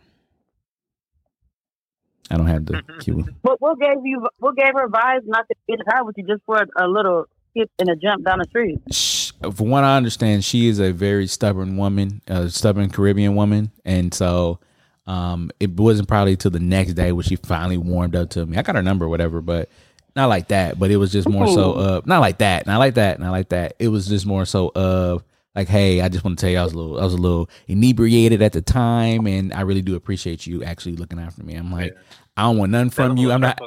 I 2.31 2.37
don't 2.37 2.47
have 2.47 2.65
the 2.65 2.81
cue. 2.99 3.25
What, 3.41 3.59
what 3.61 3.79
gave 3.79 3.97
you? 4.03 4.27
What 4.37 4.55
gave 4.55 4.73
her 4.75 4.87
vibes 4.87 5.25
not 5.25 5.47
to 5.47 5.55
get 5.67 5.79
in 5.79 5.85
the 5.85 5.91
car 5.91 6.03
with 6.05 6.17
you 6.17 6.25
just 6.25 6.41
for 6.45 6.57
a, 6.57 6.85
a 6.85 6.87
little 6.87 7.25
skip 7.51 7.69
and 7.79 7.89
a 7.89 7.95
jump 7.95 8.23
down 8.23 8.39
the 8.39 8.45
street? 8.45 8.79
Sh- 8.91 9.31
From 9.55 9.69
what 9.69 9.83
I 9.83 9.97
understand, 9.97 10.43
she 10.45 10.67
is 10.67 10.79
a 10.79 10.91
very 10.91 11.25
stubborn 11.27 11.75
woman, 11.77 12.21
a 12.27 12.49
stubborn 12.49 12.89
Caribbean 12.91 13.35
woman, 13.35 13.71
and 13.83 14.13
so 14.13 14.59
um, 15.07 15.49
it 15.59 15.71
wasn't 15.71 16.07
probably 16.07 16.35
till 16.35 16.51
the 16.51 16.59
next 16.59 16.93
day 16.93 17.11
when 17.11 17.23
she 17.23 17.35
finally 17.35 17.77
warmed 17.77 18.15
up 18.15 18.29
to 18.31 18.45
me. 18.45 18.57
I 18.57 18.61
got 18.61 18.75
her 18.75 18.83
number, 18.83 19.05
or 19.05 19.09
whatever, 19.09 19.41
but 19.41 19.69
not 20.15 20.27
like 20.29 20.49
that. 20.49 20.77
But 20.77 20.91
it 20.91 20.97
was 20.97 21.11
just 21.11 21.27
more 21.27 21.47
so 21.47 21.71
of 21.73 22.05
not 22.05 22.19
like 22.19 22.39
that, 22.39 22.67
not 22.67 22.77
like 22.77 22.93
that, 22.95 23.19
not 23.19 23.31
like 23.31 23.49
that. 23.49 23.75
It 23.79 23.87
was 23.87 24.07
just 24.07 24.27
more 24.27 24.45
so 24.45 24.71
of 24.75 25.23
like, 25.55 25.67
hey, 25.67 26.01
I 26.01 26.09
just 26.09 26.23
want 26.23 26.37
to 26.37 26.41
tell 26.41 26.51
you, 26.51 26.59
I 26.59 26.63
was 26.63 26.73
a 26.73 26.77
little, 26.77 26.99
I 26.99 27.03
was 27.03 27.13
a 27.13 27.17
little 27.17 27.49
inebriated 27.67 28.41
at 28.41 28.53
the 28.53 28.61
time, 28.61 29.27
and 29.27 29.53
I 29.53 29.61
really 29.61 29.81
do 29.81 29.95
appreciate 29.95 30.45
you 30.45 30.63
actually 30.63 30.95
looking 30.95 31.19
after 31.19 31.43
me. 31.43 31.55
I'm 31.55 31.71
like, 31.71 31.95
I 32.39 32.43
don't 32.43 32.57
want 32.57 32.71
none 32.71 32.89
from 32.89 33.17
you. 33.17 33.33
I'm 33.33 33.41
not. 33.41 33.59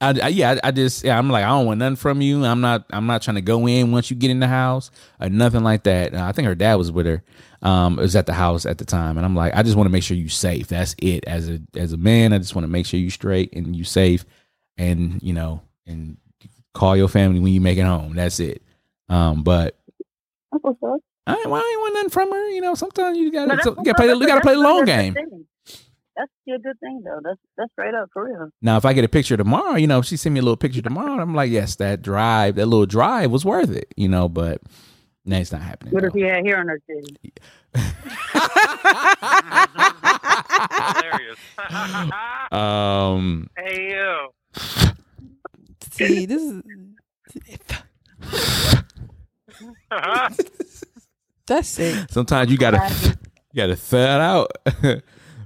I, 0.00 0.18
I 0.22 0.28
yeah, 0.28 0.52
I, 0.52 0.68
I 0.68 0.70
just 0.70 1.04
yeah, 1.04 1.18
I'm 1.18 1.28
like 1.28 1.44
I 1.44 1.48
don't 1.48 1.66
want 1.66 1.78
none 1.78 1.96
from 1.96 2.22
you. 2.22 2.42
I'm 2.44 2.62
not 2.62 2.86
I'm 2.90 3.06
not 3.06 3.20
trying 3.20 3.34
to 3.34 3.42
go 3.42 3.68
in 3.68 3.92
once 3.92 4.10
you 4.10 4.16
get 4.16 4.30
in 4.30 4.40
the 4.40 4.48
house 4.48 4.90
or 5.20 5.28
nothing 5.28 5.62
like 5.62 5.82
that. 5.82 6.14
Uh, 6.14 6.24
I 6.24 6.32
think 6.32 6.46
her 6.46 6.54
dad 6.54 6.76
was 6.76 6.90
with 6.90 7.04
her. 7.04 7.22
Um, 7.60 7.96
was 7.96 8.16
at 8.16 8.26
the 8.26 8.32
house 8.32 8.64
at 8.64 8.78
the 8.78 8.84
time, 8.84 9.16
and 9.18 9.26
I'm 9.26 9.34
like, 9.34 9.54
I 9.54 9.62
just 9.62 9.76
want 9.76 9.86
to 9.86 9.90
make 9.90 10.02
sure 10.02 10.16
you 10.16 10.28
safe. 10.28 10.68
That's 10.68 10.94
it. 10.98 11.24
As 11.26 11.50
a 11.50 11.60
as 11.74 11.92
a 11.92 11.98
man, 11.98 12.32
I 12.32 12.38
just 12.38 12.54
want 12.54 12.64
to 12.64 12.70
make 12.70 12.86
sure 12.86 13.00
you 13.00 13.10
straight 13.10 13.54
and 13.54 13.76
you 13.76 13.84
safe, 13.84 14.24
and 14.78 15.22
you 15.22 15.34
know, 15.34 15.60
and 15.86 16.16
call 16.72 16.96
your 16.96 17.08
family 17.08 17.40
when 17.40 17.52
you 17.52 17.60
make 17.60 17.78
it 17.78 17.84
home. 17.84 18.14
That's 18.14 18.40
it. 18.40 18.62
Um, 19.08 19.42
but 19.42 19.78
That's 21.26 21.38
what's 21.38 21.46
up. 21.46 21.46
I, 21.46 21.50
well, 21.50 21.62
I 21.62 21.70
ain't 21.72 21.80
want 21.80 21.94
nothing 21.94 22.10
from 22.10 22.30
her. 22.32 22.48
You 22.50 22.60
know, 22.60 22.74
sometimes 22.74 23.18
you 23.18 23.30
gotta 23.32 23.46
No, 23.48 23.54
that's 23.56 23.66
you 23.66 23.74
gotta 23.84 23.94
play 23.94 24.08
you 24.08 24.26
gotta 24.26 24.40
play 24.40 24.54
the 24.54 24.60
long 24.60 24.84
game. 24.84 25.14
thing. 25.14 25.46
that's 26.16 26.30
a 26.48 26.58
good 26.58 26.78
thing 26.80 27.02
though. 27.04 27.20
That's 27.24 27.38
that's 27.56 27.72
straight 27.72 27.94
up 27.94 28.10
for 28.12 28.24
real. 28.26 28.50
Now, 28.62 28.76
if 28.76 28.84
I 28.84 28.92
get 28.92 29.04
a 29.04 29.08
picture 29.08 29.36
tomorrow, 29.36 29.76
you 29.76 29.86
know, 29.86 30.00
if 30.00 30.04
she 30.06 30.16
send 30.16 30.34
me 30.34 30.40
a 30.40 30.42
little 30.42 30.56
picture 30.56 30.82
tomorrow, 30.82 31.20
I'm 31.22 31.34
like, 31.34 31.50
yes, 31.50 31.76
that 31.76 32.02
drive, 32.02 32.56
that 32.56 32.66
little 32.66 32.86
drive 32.86 33.30
was 33.30 33.44
worth 33.44 33.70
it, 33.70 33.92
you 33.96 34.08
know. 34.08 34.28
But 34.28 34.60
no, 35.24 35.38
it's 35.38 35.52
not 35.52 35.62
happening. 35.62 35.94
What 35.94 36.04
if 36.04 36.12
though. 36.12 36.18
he 36.18 36.24
had 36.24 36.44
hair 36.46 36.58
on 36.60 36.68
her 36.68 36.80
titty? 36.86 37.16
Hilarious. 41.00 41.38
Um, 42.52 43.48
hey 43.56 43.90
yo. 43.92 44.28
See, 45.90 46.26
this 46.26 46.40
is 46.42 46.62
that's 51.46 51.68
sick. 51.68 52.06
sometimes 52.10 52.50
you 52.50 52.56
gotta, 52.58 52.78
you 53.52 53.56
gotta 53.56 53.76
thaw 53.76 53.96
it 53.98 54.20
out. 54.20 54.52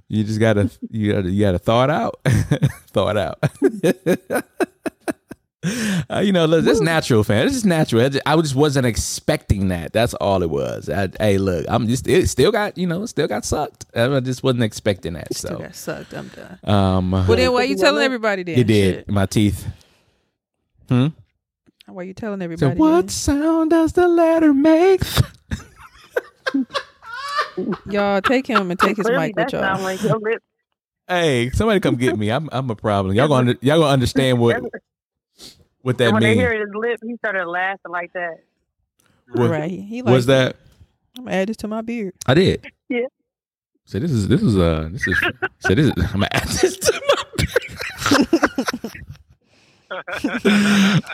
you 0.09 0.25
just 0.25 0.41
gotta, 0.41 0.71
you 0.91 1.13
gotta, 1.13 1.31
you 1.31 1.41
gotta 1.45 1.59
thaw 1.59 1.85
it 1.85 1.91
out, 1.91 2.21
thaw 2.93 3.09
it 3.11 3.17
out. 3.17 3.39
Uh, 6.09 6.21
you 6.21 6.31
know, 6.33 6.47
look, 6.47 6.65
that's 6.65 6.81
natural, 6.81 7.25
fam. 7.25 7.45
This 7.47 7.57
is 7.57 7.65
natural. 7.65 8.03
I 8.03 8.09
just, 8.11 8.23
I 8.25 8.37
just 8.41 8.55
wasn't 8.55 8.87
expecting 8.87 9.69
that. 9.69 9.93
That's 9.93 10.15
all 10.15 10.43
it 10.45 10.49
was. 10.51 10.89
I, 10.89 11.09
hey, 11.19 11.37
look, 11.37 11.67
I'm 11.69 11.89
just 11.89 12.07
it 12.07 12.29
still 12.29 12.53
got 12.53 12.79
you 12.79 12.87
know, 12.87 13.05
still 13.07 13.27
got 13.27 13.45
sucked. 13.45 13.85
I 13.95 14.21
just 14.21 14.45
wasn't 14.45 14.63
expecting 14.63 15.15
that. 15.15 15.35
Still 15.35 15.57
So, 15.57 15.59
got 15.59 15.75
sucked. 15.75 16.15
I'm 16.15 16.29
done. 16.29 16.59
um, 16.63 17.11
Well, 17.11 17.25
then 17.25 17.53
why 17.53 17.65
you 17.65 17.77
telling 17.77 18.05
everybody 18.05 18.45
then? 18.45 18.57
it 18.57 18.67
did 18.69 18.95
Shit. 18.95 19.11
my 19.11 19.27
teeth. 19.27 19.67
Hmm. 20.89 21.09
Why 21.87 22.05
you 22.05 22.15
telling 22.15 22.41
everybody? 22.41 22.61
So 22.61 22.71
everybody? 22.71 22.93
what 23.03 23.11
sound 23.11 23.71
does 23.71 23.93
the 23.95 24.07
letter 24.07 24.55
make? 24.55 25.03
Then? 26.53 26.67
Y'all 27.91 28.21
take 28.23 28.47
him 28.47 28.71
and 28.71 28.79
take 28.79 28.97
his 28.99 29.09
mic 29.11 29.35
with 29.37 29.53
y'all. 29.53 29.81
like 29.83 30.01
hey, 31.09 31.51
somebody 31.51 31.81
come 31.81 31.97
get 31.97 32.17
me. 32.19 32.31
I'm 32.31 32.49
I'm 32.53 32.71
a 32.71 32.77
problem. 32.77 33.15
Y'all 33.15 33.29
gonna 33.29 33.57
y'all 33.61 33.81
gonna 33.81 33.93
understand 33.93 34.39
what 34.39 34.61
what 35.83 35.99
that 35.99 36.05
means. 36.05 36.13
when 36.13 36.23
they 36.23 36.29
means. 36.31 36.41
hear 36.41 36.59
his 36.59 36.69
lip, 36.75 37.01
he 37.03 37.17
started 37.17 37.47
laughing 37.47 37.91
like 37.91 38.13
that. 38.13 38.37
What, 39.33 39.51
right. 39.51 39.71
He 39.71 40.03
like 40.03 40.13
was 40.13 40.27
that? 40.27 40.57
I'm 41.17 41.25
gonna 41.25 41.37
add 41.37 41.49
this 41.49 41.57
to 41.59 41.69
my 41.69 41.81
beard. 41.83 42.15
I 42.27 42.35
did. 42.35 42.65
Yeah. 42.89 43.07
So 43.85 43.99
this 43.99 44.11
is 44.11 44.29
this 44.29 44.43
is 44.43 44.57
uh 44.57 44.89
this 44.93 45.07
is 45.09 45.19
so 45.59 45.75
this 45.75 45.87
is 45.87 45.93
I'm 45.97 46.21
gonna 46.21 46.29
add 46.33 46.49
this 46.49 46.77
to 46.77 47.03
my 47.09 47.25
beard. 47.37 48.93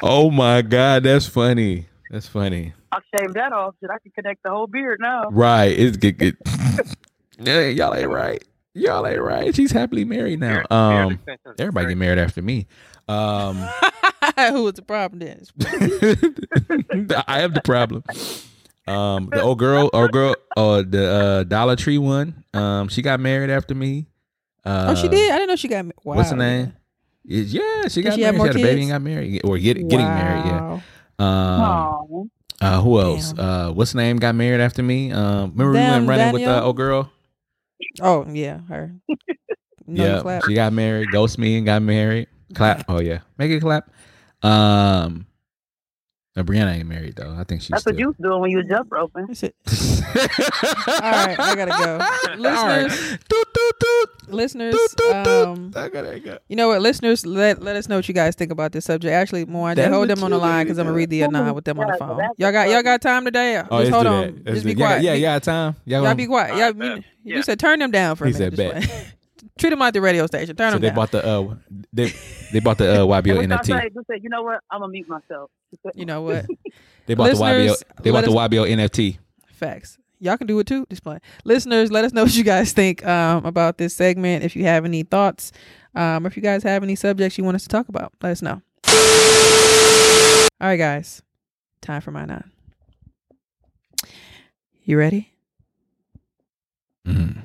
Oh 0.02 0.30
my 0.32 0.60
god, 0.62 1.04
that's 1.04 1.26
funny. 1.26 1.86
That's 2.10 2.26
funny. 2.26 2.72
I'll 2.94 3.20
shave 3.20 3.34
that 3.34 3.52
off. 3.52 3.74
Shit, 3.80 3.90
I 3.90 3.98
can 3.98 4.12
connect 4.12 4.42
the 4.42 4.50
whole 4.50 4.66
beard 4.66 4.98
now. 5.00 5.24
Right. 5.30 5.76
It's 5.78 5.96
good. 5.96 6.18
good. 6.18 6.36
yeah, 7.38 7.60
y'all 7.68 7.94
ain't 7.94 8.08
right. 8.10 8.42
Y'all 8.74 9.06
ain't 9.06 9.20
right. 9.20 9.54
She's 9.54 9.70
happily 9.72 10.04
married 10.04 10.40
now. 10.40 10.62
Beard- 10.68 11.24
beard 11.26 11.38
Um 11.46 11.54
everybody 11.58 11.88
get 11.88 11.98
married 11.98 12.18
after 12.18 12.42
me. 12.42 12.66
Um 13.08 13.56
Who 14.38 14.64
was 14.64 14.74
the 14.74 14.82
problem 14.82 15.18
then? 15.20 15.42
I 17.28 17.40
have 17.40 17.54
the 17.54 17.60
problem. 17.62 18.02
Um, 18.86 19.28
the 19.32 19.40
old 19.42 19.58
girl, 19.58 19.88
old 19.92 20.12
girl, 20.12 20.34
uh, 20.56 20.82
the 20.86 21.10
uh, 21.10 21.44
Dollar 21.44 21.76
Tree 21.76 21.98
one. 21.98 22.44
Um, 22.52 22.88
she 22.88 23.00
got 23.02 23.18
married 23.20 23.50
after 23.50 23.74
me. 23.74 24.06
Uh, 24.64 24.88
oh, 24.90 24.94
she 24.94 25.08
did. 25.08 25.30
I 25.30 25.36
didn't 25.36 25.48
know 25.48 25.56
she 25.56 25.68
got. 25.68 25.84
ma- 25.86 25.92
Wow. 26.04 26.16
What's 26.16 26.30
her 26.30 26.36
name? 26.36 26.74
Yeah, 27.24 27.88
she 27.88 28.02
Did 28.02 28.08
got 28.08 28.14
she 28.14 28.20
married. 28.22 28.40
she 28.40 28.46
had 28.46 28.56
a 28.56 28.62
baby 28.62 28.80
and 28.82 28.90
got 28.90 29.02
married, 29.02 29.40
or 29.44 29.56
get, 29.58 29.76
getting 29.88 30.06
married. 30.06 30.44
Yeah. 30.44 30.60
Wow. 30.60 30.82
Um, 31.18 31.60
Oh, 32.10 32.28
uh, 32.60 32.80
who 32.80 33.00
else? 33.00 33.34
Uh, 33.36 33.70
what's 33.72 33.94
name? 33.94 34.18
Got 34.18 34.34
married 34.34 34.60
after 34.60 34.82
me. 34.82 35.12
Um, 35.12 35.52
remember 35.56 35.72
we 35.72 35.78
went 35.78 36.08
running 36.08 36.32
with 36.32 36.42
the 36.42 36.46
Danielle? 36.46 36.66
old 36.66 36.76
girl? 36.76 37.12
Oh 38.00 38.26
yeah, 38.28 38.60
her. 38.68 38.94
No 39.86 40.02
yeah, 40.02 40.20
clap. 40.22 40.44
she 40.46 40.54
got 40.54 40.72
married. 40.72 41.10
Ghost 41.12 41.38
me 41.38 41.58
and 41.58 41.66
got 41.66 41.82
married. 41.82 42.28
Clap. 42.54 42.84
Oh 42.88 43.00
yeah, 43.00 43.18
make 43.36 43.50
it 43.50 43.60
clap. 43.60 43.90
Um, 44.42 45.26
no, 46.36 46.42
Brianna 46.44 46.74
ain't 46.74 46.88
married 46.88 47.16
though. 47.16 47.34
I 47.38 47.44
think 47.44 47.60
she's 47.62 47.68
that's 47.70 47.82
still. 47.82 47.92
what 47.94 48.00
you 48.00 48.06
was 48.08 48.16
doing 48.20 48.40
when 48.40 48.50
you 48.50 48.56
was 48.58 48.66
jump 48.66 48.90
roping. 48.92 49.26
That's 49.28 49.42
it. 49.44 49.54
All 50.86 51.10
right, 51.10 51.38
I 51.38 51.54
gotta 51.56 51.70
go. 51.72 52.36
Listeners, 52.36 53.18
Doot, 53.28 53.54
doot, 53.54 53.80
doot. 53.80 54.10
listeners, 54.28 54.74
Doot, 54.74 54.96
doot, 54.96 55.24
doot. 55.24 55.46
um, 55.48 55.72
I 55.76 55.88
gotta 55.88 56.20
go. 56.20 56.38
you 56.48 56.56
know 56.56 56.68
what, 56.68 56.82
listeners, 56.82 57.24
let 57.26 57.62
let 57.62 57.76
us 57.76 57.88
know 57.88 57.96
what 57.96 58.08
you 58.08 58.14
guys 58.14 58.34
think 58.34 58.50
about 58.52 58.72
this 58.72 58.84
subject. 58.84 59.12
Actually, 59.12 59.44
Moana, 59.44 59.74
That's 59.76 59.92
hold 59.94 60.08
them 60.08 60.22
on 60.24 60.30
the 60.30 60.38
line 60.38 60.64
because 60.66 60.78
I'm 60.78 60.86
gonna 60.86 60.96
read 60.96 61.10
the 61.10 61.22
anon 61.24 61.54
with 61.54 61.64
them 61.64 61.78
on 61.80 61.86
the 61.90 61.96
phone. 61.98 62.20
Y'all 62.38 62.52
got 62.52 62.68
y'all 62.68 62.82
got 62.82 63.00
time 63.00 63.24
today? 63.24 63.58
Oh, 63.58 63.62
Just 63.62 63.72
let's 63.72 63.90
hold 63.90 64.06
on. 64.06 64.42
Just 64.44 64.64
be 64.64 64.74
quiet. 64.74 65.02
Yeah, 65.02 65.14
Be- 65.14 65.20
yeah, 65.20 65.38
time. 65.38 65.76
Y'all, 65.84 66.02
Y'all 66.04 66.14
be 66.14 66.26
quiet. 66.26 66.50
Y'all, 66.56 66.72
right, 66.72 66.78
bet. 66.78 67.04
you 67.24 67.42
said 67.42 67.58
turn 67.58 67.78
them 67.78 67.90
down 67.90 68.16
for 68.16 68.24
a 68.24 68.28
He 68.28 68.32
minute. 68.34 68.56
said 68.56 68.72
Just 68.80 68.88
play. 68.88 69.06
Treat 69.58 69.70
them 69.70 69.78
like 69.78 69.94
the 69.94 70.00
radio 70.00 70.26
station. 70.26 70.56
Turn 70.56 70.70
So 70.72 70.74
them 70.78 70.82
they 70.82 70.88
down. 70.88 70.96
bought 70.96 71.10
the 71.12 71.24
uh, 71.26 71.54
they 71.92 72.12
they 72.52 72.60
bought 72.60 72.78
the 72.78 73.02
uh, 73.02 73.06
YBO 73.06 73.38
And 73.42 73.50
what 73.52 73.68
y'all 73.68 73.78
NFT. 73.78 73.82
say? 73.82 73.90
Just 73.94 74.06
say, 74.08 74.18
you 74.22 74.28
know 74.28 74.42
what? 74.42 74.60
I'm 74.70 74.80
gonna 74.80 74.90
mute 74.92 75.08
myself. 75.08 75.50
You 75.94 76.04
know 76.06 76.22
what? 76.22 76.46
They 77.06 77.14
bought 77.14 77.30
the 77.32 77.36
YBO. 77.36 77.82
They 78.02 78.10
bought 78.10 78.24
let 78.24 78.30
the 78.30 78.36
us- 78.36 78.48
YBO 78.48 78.68
NFT. 78.68 79.18
Facts. 79.52 79.98
Y'all 80.20 80.36
can 80.38 80.46
do 80.46 80.58
it 80.58 80.66
too. 80.66 80.86
Just 80.88 81.02
play. 81.04 81.18
Listeners, 81.44 81.92
let 81.92 82.04
us 82.04 82.12
know 82.14 82.22
what 82.24 82.34
you 82.34 82.42
guys 82.44 82.72
think 82.72 83.04
um, 83.06 83.44
about 83.44 83.76
this 83.78 83.94
segment. 83.94 84.42
If 84.42 84.56
you 84.56 84.64
have 84.64 84.84
any 84.86 85.02
thoughts, 85.02 85.52
um, 85.94 86.24
or 86.24 86.28
if 86.28 86.36
you 86.36 86.42
guys 86.42 86.62
have 86.62 86.82
any 86.82 86.94
subjects 86.96 87.36
you 87.36 87.44
want 87.44 87.56
us 87.56 87.62
to 87.64 87.68
talk 87.68 87.88
about, 87.88 88.12
let 88.22 88.32
us 88.32 88.40
know. 88.42 88.62
All 90.60 90.68
right, 90.68 90.76
guys. 90.78 91.22
Time 91.82 92.00
for 92.00 92.10
my 92.10 92.24
nine. 92.24 92.50
You 94.84 94.98
ready? 94.98 95.30
Mhm. 97.06 97.42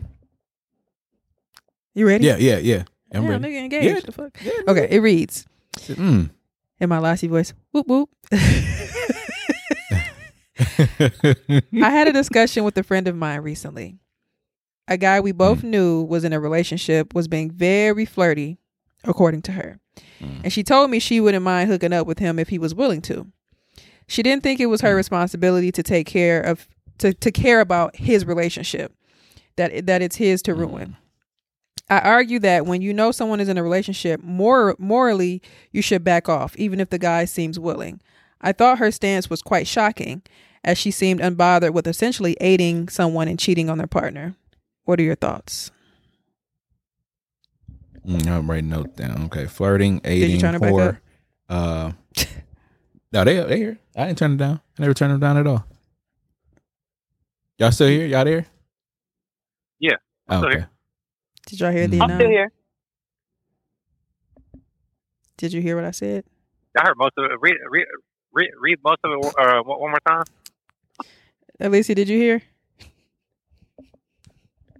You 1.99 2.07
ready? 2.07 2.25
Yeah, 2.25 2.37
yeah, 2.37 2.59
yeah. 2.59 2.83
I'm 3.13 3.25
yeah, 3.25 3.29
ready. 3.31 3.43
nigga 3.43 3.59
engaged. 3.61 3.85
Yeah. 3.85 3.99
The 4.05 4.11
fuck? 4.13 4.37
Yeah, 4.41 4.53
Okay, 4.69 4.87
it 4.89 4.99
reads 4.99 5.45
Mm. 5.79 6.29
in 6.79 6.87
my 6.87 6.97
lassie 6.97 7.27
voice. 7.27 7.53
Whoop 7.73 7.87
whoop. 7.87 8.09
I 8.31 8.39
had 11.73 12.07
a 12.07 12.13
discussion 12.13 12.63
with 12.63 12.77
a 12.77 12.83
friend 12.83 13.09
of 13.09 13.17
mine 13.17 13.41
recently. 13.41 13.97
A 14.87 14.95
guy 14.95 15.19
we 15.19 15.33
both 15.33 15.59
mm. 15.59 15.71
knew 15.71 16.03
was 16.03 16.23
in 16.23 16.31
a 16.31 16.39
relationship 16.39 17.13
was 17.13 17.27
being 17.27 17.51
very 17.51 18.05
flirty, 18.05 18.59
according 19.03 19.41
to 19.41 19.51
her. 19.51 19.81
Mm. 20.21 20.45
And 20.45 20.53
she 20.53 20.63
told 20.63 20.89
me 20.91 20.99
she 20.99 21.19
wouldn't 21.19 21.43
mind 21.43 21.69
hooking 21.69 21.91
up 21.91 22.07
with 22.07 22.19
him 22.19 22.39
if 22.39 22.47
he 22.47 22.57
was 22.57 22.73
willing 22.73 23.01
to. 23.03 23.27
She 24.07 24.23
didn't 24.23 24.43
think 24.43 24.61
it 24.61 24.67
was 24.67 24.79
her 24.79 24.93
mm. 24.93 24.95
responsibility 24.95 25.73
to 25.73 25.83
take 25.83 26.07
care 26.07 26.39
of 26.39 26.65
to, 26.99 27.13
to 27.13 27.29
care 27.29 27.59
about 27.59 27.97
his 27.97 28.23
relationship. 28.23 28.93
That 29.57 29.85
that 29.87 30.01
it's 30.01 30.15
his 30.15 30.41
to 30.43 30.55
ruin. 30.55 30.95
I 31.89 31.99
argue 31.99 32.39
that 32.39 32.65
when 32.65 32.81
you 32.81 32.93
know 32.93 33.11
someone 33.11 33.39
is 33.39 33.49
in 33.49 33.57
a 33.57 33.63
relationship, 33.63 34.21
more 34.23 34.75
morally 34.77 35.41
you 35.71 35.81
should 35.81 36.03
back 36.03 36.29
off, 36.29 36.55
even 36.55 36.79
if 36.79 36.89
the 36.89 36.99
guy 36.99 37.25
seems 37.25 37.57
willing. 37.59 37.99
I 38.41 38.51
thought 38.51 38.77
her 38.77 38.91
stance 38.91 39.29
was 39.29 39.41
quite 39.41 39.67
shocking, 39.67 40.21
as 40.63 40.77
she 40.77 40.91
seemed 40.91 41.19
unbothered 41.19 41.71
with 41.73 41.87
essentially 41.87 42.37
aiding 42.39 42.89
someone 42.89 43.27
and 43.27 43.39
cheating 43.39 43.69
on 43.69 43.77
their 43.79 43.87
partner. 43.87 44.35
What 44.85 44.99
are 44.99 45.03
your 45.03 45.15
thoughts? 45.15 45.71
Mm, 48.05 48.27
I'm 48.27 48.49
writing 48.49 48.69
notes 48.69 48.95
down. 48.95 49.25
Okay, 49.25 49.45
flirting, 49.45 49.95
you 49.95 50.01
aiding, 50.05 50.39
turn 50.39 50.55
it 50.55 50.61
whore. 50.61 50.99
Uh, 51.49 51.91
no, 53.11 53.23
they 53.23 53.41
they 53.43 53.57
here. 53.57 53.79
I 53.95 54.05
didn't 54.07 54.19
turn 54.19 54.31
them 54.31 54.37
down. 54.37 54.61
I 54.77 54.81
never 54.83 54.93
turned 54.93 55.13
them 55.13 55.19
down 55.19 55.37
at 55.37 55.47
all. 55.47 55.65
Y'all 57.57 57.71
still 57.71 57.87
here? 57.89 58.05
Y'all 58.05 58.23
there? 58.23 58.45
Yeah, 59.79 59.95
Oh, 60.29 60.37
still 60.37 60.49
okay. 60.49 60.57
here. 60.59 60.69
Did 61.49 61.59
y'all 61.61 61.71
hear 61.71 61.87
the. 61.87 61.99
I'm 61.99 62.15
still 62.15 62.29
here. 62.29 62.51
Did 65.37 65.51
you 65.51 65.61
hear 65.61 65.75
what 65.75 65.85
I 65.85 65.91
said? 65.91 66.25
I 66.77 66.83
heard 66.85 66.95
most 66.95 67.13
of 67.17 67.25
it. 67.25 67.31
Read, 67.41 67.55
read, 67.71 67.85
read, 68.33 68.49
read 68.59 68.77
most 68.83 68.99
of 69.03 69.11
it 69.11 69.33
uh, 69.39 69.63
one 69.63 69.79
one 69.79 69.89
more 69.89 69.99
time. 70.07 70.23
Alicia, 71.59 71.95
did 71.95 72.07
you 72.07 72.19
hear? 72.19 72.43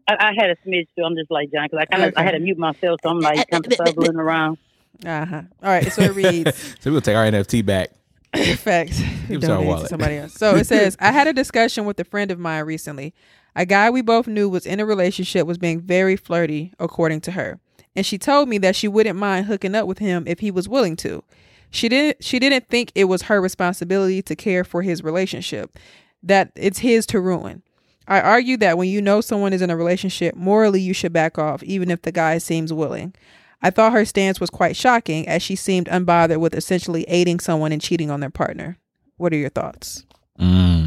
I, 0.08 0.16
I 0.20 0.34
had 0.38 0.52
a 0.52 0.56
smidge 0.58 0.88
too. 0.96 1.04
I'm 1.04 1.16
just 1.16 1.32
like 1.32 1.52
John 1.52 1.68
because 1.72 1.80
I 1.82 1.86
kind 1.86 2.04
of 2.04 2.14
I 2.16 2.22
had 2.22 2.32
to 2.32 2.40
mute 2.40 2.60
myself, 2.60 3.00
so 3.02 3.10
I'm 3.10 3.20
like 3.20 3.50
kind 3.50 3.66
of 3.66 3.74
stumbling 3.74 4.18
around. 4.18 4.60
Uh 5.04 5.26
huh. 5.26 5.42
All 5.64 5.70
right. 5.70 5.92
So 5.92 6.04
it 6.04 6.14
reads. 6.14 6.76
So 6.82 6.92
we'll 6.92 7.02
take 7.02 7.16
our 7.16 7.26
NFT 7.26 7.66
back. 7.66 7.90
Facts. 8.58 9.02
Give 9.28 9.44
us 9.44 9.50
our 9.50 9.56
Donate 9.56 9.64
to 9.64 9.68
wallet. 9.68 9.90
Somebody 9.90 10.18
else. 10.18 10.34
So 10.34 10.56
it 10.56 10.68
says, 10.68 10.96
I 11.00 11.12
had 11.12 11.28
a 11.28 11.34
discussion 11.34 11.86
with 11.86 12.00
a 12.00 12.04
friend 12.04 12.30
of 12.30 12.38
mine 12.38 12.64
recently. 12.66 13.14
A 13.60 13.66
guy 13.66 13.90
we 13.90 14.02
both 14.02 14.26
knew 14.26 14.48
was 14.48 14.66
in 14.66 14.80
a 14.80 14.86
relationship 14.86 15.46
was 15.46 15.58
being 15.58 15.82
very 15.82 16.16
flirty, 16.16 16.72
according 16.80 17.20
to 17.22 17.32
her. 17.32 17.60
And 17.94 18.06
she 18.06 18.18
told 18.18 18.48
me 18.48 18.58
that 18.60 18.74
she 18.74 18.88
wouldn't 18.88 19.20
mind 19.20 19.48
hooking 19.48 19.76
up 19.76 19.86
with 19.86 19.98
him 19.98 20.24
if 20.28 20.40
he 20.40 20.50
was 20.50 20.70
willing 20.70 20.96
to. 20.96 21.26
She 21.70 21.90
didn't 21.90 22.24
she 22.24 22.40
didn't 22.40 22.70
think 22.70 22.94
it 22.96 23.04
was 23.04 23.24
her 23.24 23.42
responsibility 23.42 24.22
to 24.22 24.34
care 24.34 24.64
for 24.64 24.82
his 24.82 25.04
relationship. 25.04 25.78
That 26.24 26.54
it's 26.56 26.80
his 26.80 27.06
to 27.08 27.20
ruin. 27.20 27.62
I 28.08 28.22
argue 28.22 28.56
that 28.58 28.78
when 28.78 28.88
you 28.88 29.02
know 29.02 29.20
someone 29.20 29.52
is 29.52 29.62
in 29.62 29.70
a 29.70 29.76
relationship, 29.76 30.36
morally 30.36 30.80
you 30.80 30.94
should 30.94 31.12
back 31.12 31.38
off, 31.38 31.62
even 31.64 31.92
if 31.92 32.04
the 32.04 32.14
guy 32.14 32.38
seems 32.38 32.72
willing. 32.72 33.14
I 33.62 33.72
thought 33.72 33.92
her 33.92 34.06
stance 34.06 34.40
was 34.40 34.50
quite 34.50 34.78
shocking 34.78 35.28
as 35.28 35.44
she 35.44 35.58
seemed 35.58 35.88
unbothered 35.88 36.40
with 36.40 36.54
essentially 36.54 37.04
aiding 37.10 37.42
someone 37.42 37.74
in 37.74 37.82
cheating 37.82 38.10
on 38.10 38.22
their 38.22 38.30
partner. 38.30 38.78
What 39.18 39.34
are 39.34 39.38
your 39.38 39.50
thoughts? 39.50 40.06
Mm. 40.40 40.79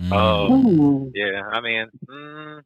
Mm. 0.00 0.12
Oh, 0.12 1.10
yeah. 1.14 1.42
I 1.52 1.60
mean, 1.60 1.86
mm, 2.08 2.58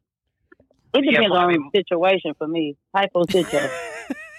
It 0.93 1.03
Yeah, 1.03 1.11
depends 1.11 1.31
well, 1.31 1.39
I 1.39 1.43
on 1.43 1.49
mean- 1.51 1.69
the 1.73 1.79
situation 1.79 2.33
for 2.37 2.47
me. 2.47 2.77
Hypo 2.95 3.23
situation. 3.25 3.69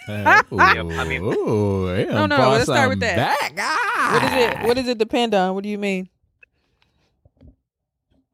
Uh, 0.08 0.42
ooh, 0.52 0.58
I 0.60 1.04
mean- 1.04 1.22
ooh, 1.22 1.94
yeah, 1.94 2.04
No, 2.04 2.26
no, 2.26 2.36
brought 2.36 2.52
let's 2.52 2.64
start 2.64 2.88
with 2.88 3.00
that. 3.00 3.16
Back. 3.16 3.54
Ah. 3.58 4.10
What 4.12 4.22
does 4.22 4.32
it? 4.62 4.66
What 4.68 4.74
does 4.76 4.88
it 4.88 4.98
depend 4.98 5.34
on? 5.34 5.54
What 5.54 5.64
do 5.64 5.68
you 5.68 5.78
mean? 5.78 6.08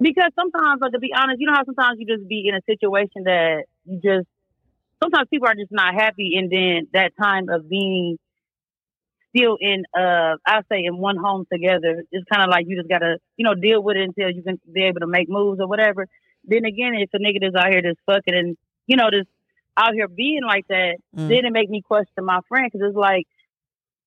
because 0.00 0.30
sometimes, 0.34 0.80
like 0.80 0.92
to 0.92 0.98
be 0.98 1.10
honest, 1.16 1.40
you 1.40 1.46
know 1.46 1.54
how 1.54 1.64
sometimes 1.64 1.98
you 2.00 2.06
just 2.06 2.28
be 2.28 2.48
in 2.48 2.54
a 2.56 2.60
situation 2.68 3.22
that 3.24 3.64
you 3.84 4.00
just 4.02 4.26
sometimes 5.02 5.28
people 5.30 5.48
are 5.48 5.54
just 5.54 5.70
not 5.70 5.94
happy, 5.94 6.34
and 6.36 6.50
then 6.50 6.88
that 6.92 7.12
time 7.20 7.48
of 7.48 7.68
being 7.68 8.18
still 9.34 9.56
in 9.60 9.84
uh 9.96 10.36
I 10.46 10.60
say 10.70 10.84
in 10.84 10.98
one 10.98 11.16
home 11.16 11.46
together, 11.52 12.02
it's 12.12 12.24
kind 12.30 12.42
of 12.42 12.50
like 12.50 12.66
you 12.68 12.76
just 12.76 12.88
gotta 12.88 13.18
you 13.36 13.44
know 13.44 13.54
deal 13.54 13.82
with 13.82 13.96
it 13.96 14.02
until 14.04 14.30
you 14.30 14.42
can 14.42 14.60
be 14.72 14.82
able 14.84 15.00
to 15.00 15.06
make 15.06 15.28
moves 15.28 15.60
or 15.60 15.66
whatever. 15.66 16.06
Then 16.44 16.64
again, 16.64 16.94
if 16.94 17.10
a 17.14 17.18
nigga 17.18 17.40
that's 17.40 17.54
out 17.54 17.72
here 17.72 17.82
just 17.82 18.00
fucking 18.06 18.34
and 18.34 18.56
you 18.86 18.96
know 18.96 19.08
just 19.10 19.28
out 19.76 19.94
here 19.94 20.08
being 20.08 20.42
like 20.46 20.66
that, 20.68 20.96
Mm. 21.16 21.28
then 21.28 21.44
it 21.46 21.52
make 21.52 21.70
me 21.70 21.82
question 21.82 22.24
my 22.24 22.40
friend 22.48 22.68
because 22.72 22.88
it's 22.88 22.96
like. 22.96 23.26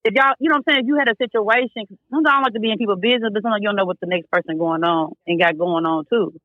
If 0.07 0.13
y'all, 0.13 0.35
you 0.39 0.49
know 0.49 0.57
what 0.57 0.65
I'm 0.67 0.73
saying? 0.75 0.79
If 0.81 0.87
you 0.87 0.97
had 0.99 1.09
a 1.09 1.15
situation, 1.17 1.87
sometimes 2.11 2.27
I 2.29 2.33
don't 2.33 2.43
like 2.43 2.53
to 2.53 2.59
be 2.59 2.69
in 2.69 2.77
people's 2.77 2.99
business, 2.99 3.31
but 3.33 3.41
sometimes 3.41 3.63
you 3.63 3.69
don't 3.69 3.75
know 3.75 3.85
what 3.85 3.99
the 3.99 4.05
next 4.05 4.29
person 4.29 4.59
going 4.59 4.83
on 4.83 5.13
and 5.25 5.39
got 5.41 5.57
going 5.57 5.83
on 5.83 6.05
too. 6.05 6.39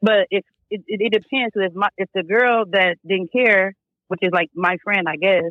But 0.00 0.28
if 0.30 0.44
it, 0.70 0.82
it, 0.86 1.00
it 1.00 1.12
depends. 1.12 1.54
If 1.56 1.74
my 1.74 1.88
if 1.96 2.08
the 2.14 2.22
girl 2.22 2.64
that 2.70 2.98
didn't 3.04 3.32
care, 3.32 3.74
which 4.06 4.20
is 4.22 4.30
like 4.32 4.50
my 4.54 4.76
friend, 4.84 5.08
I 5.08 5.16
guess, 5.16 5.50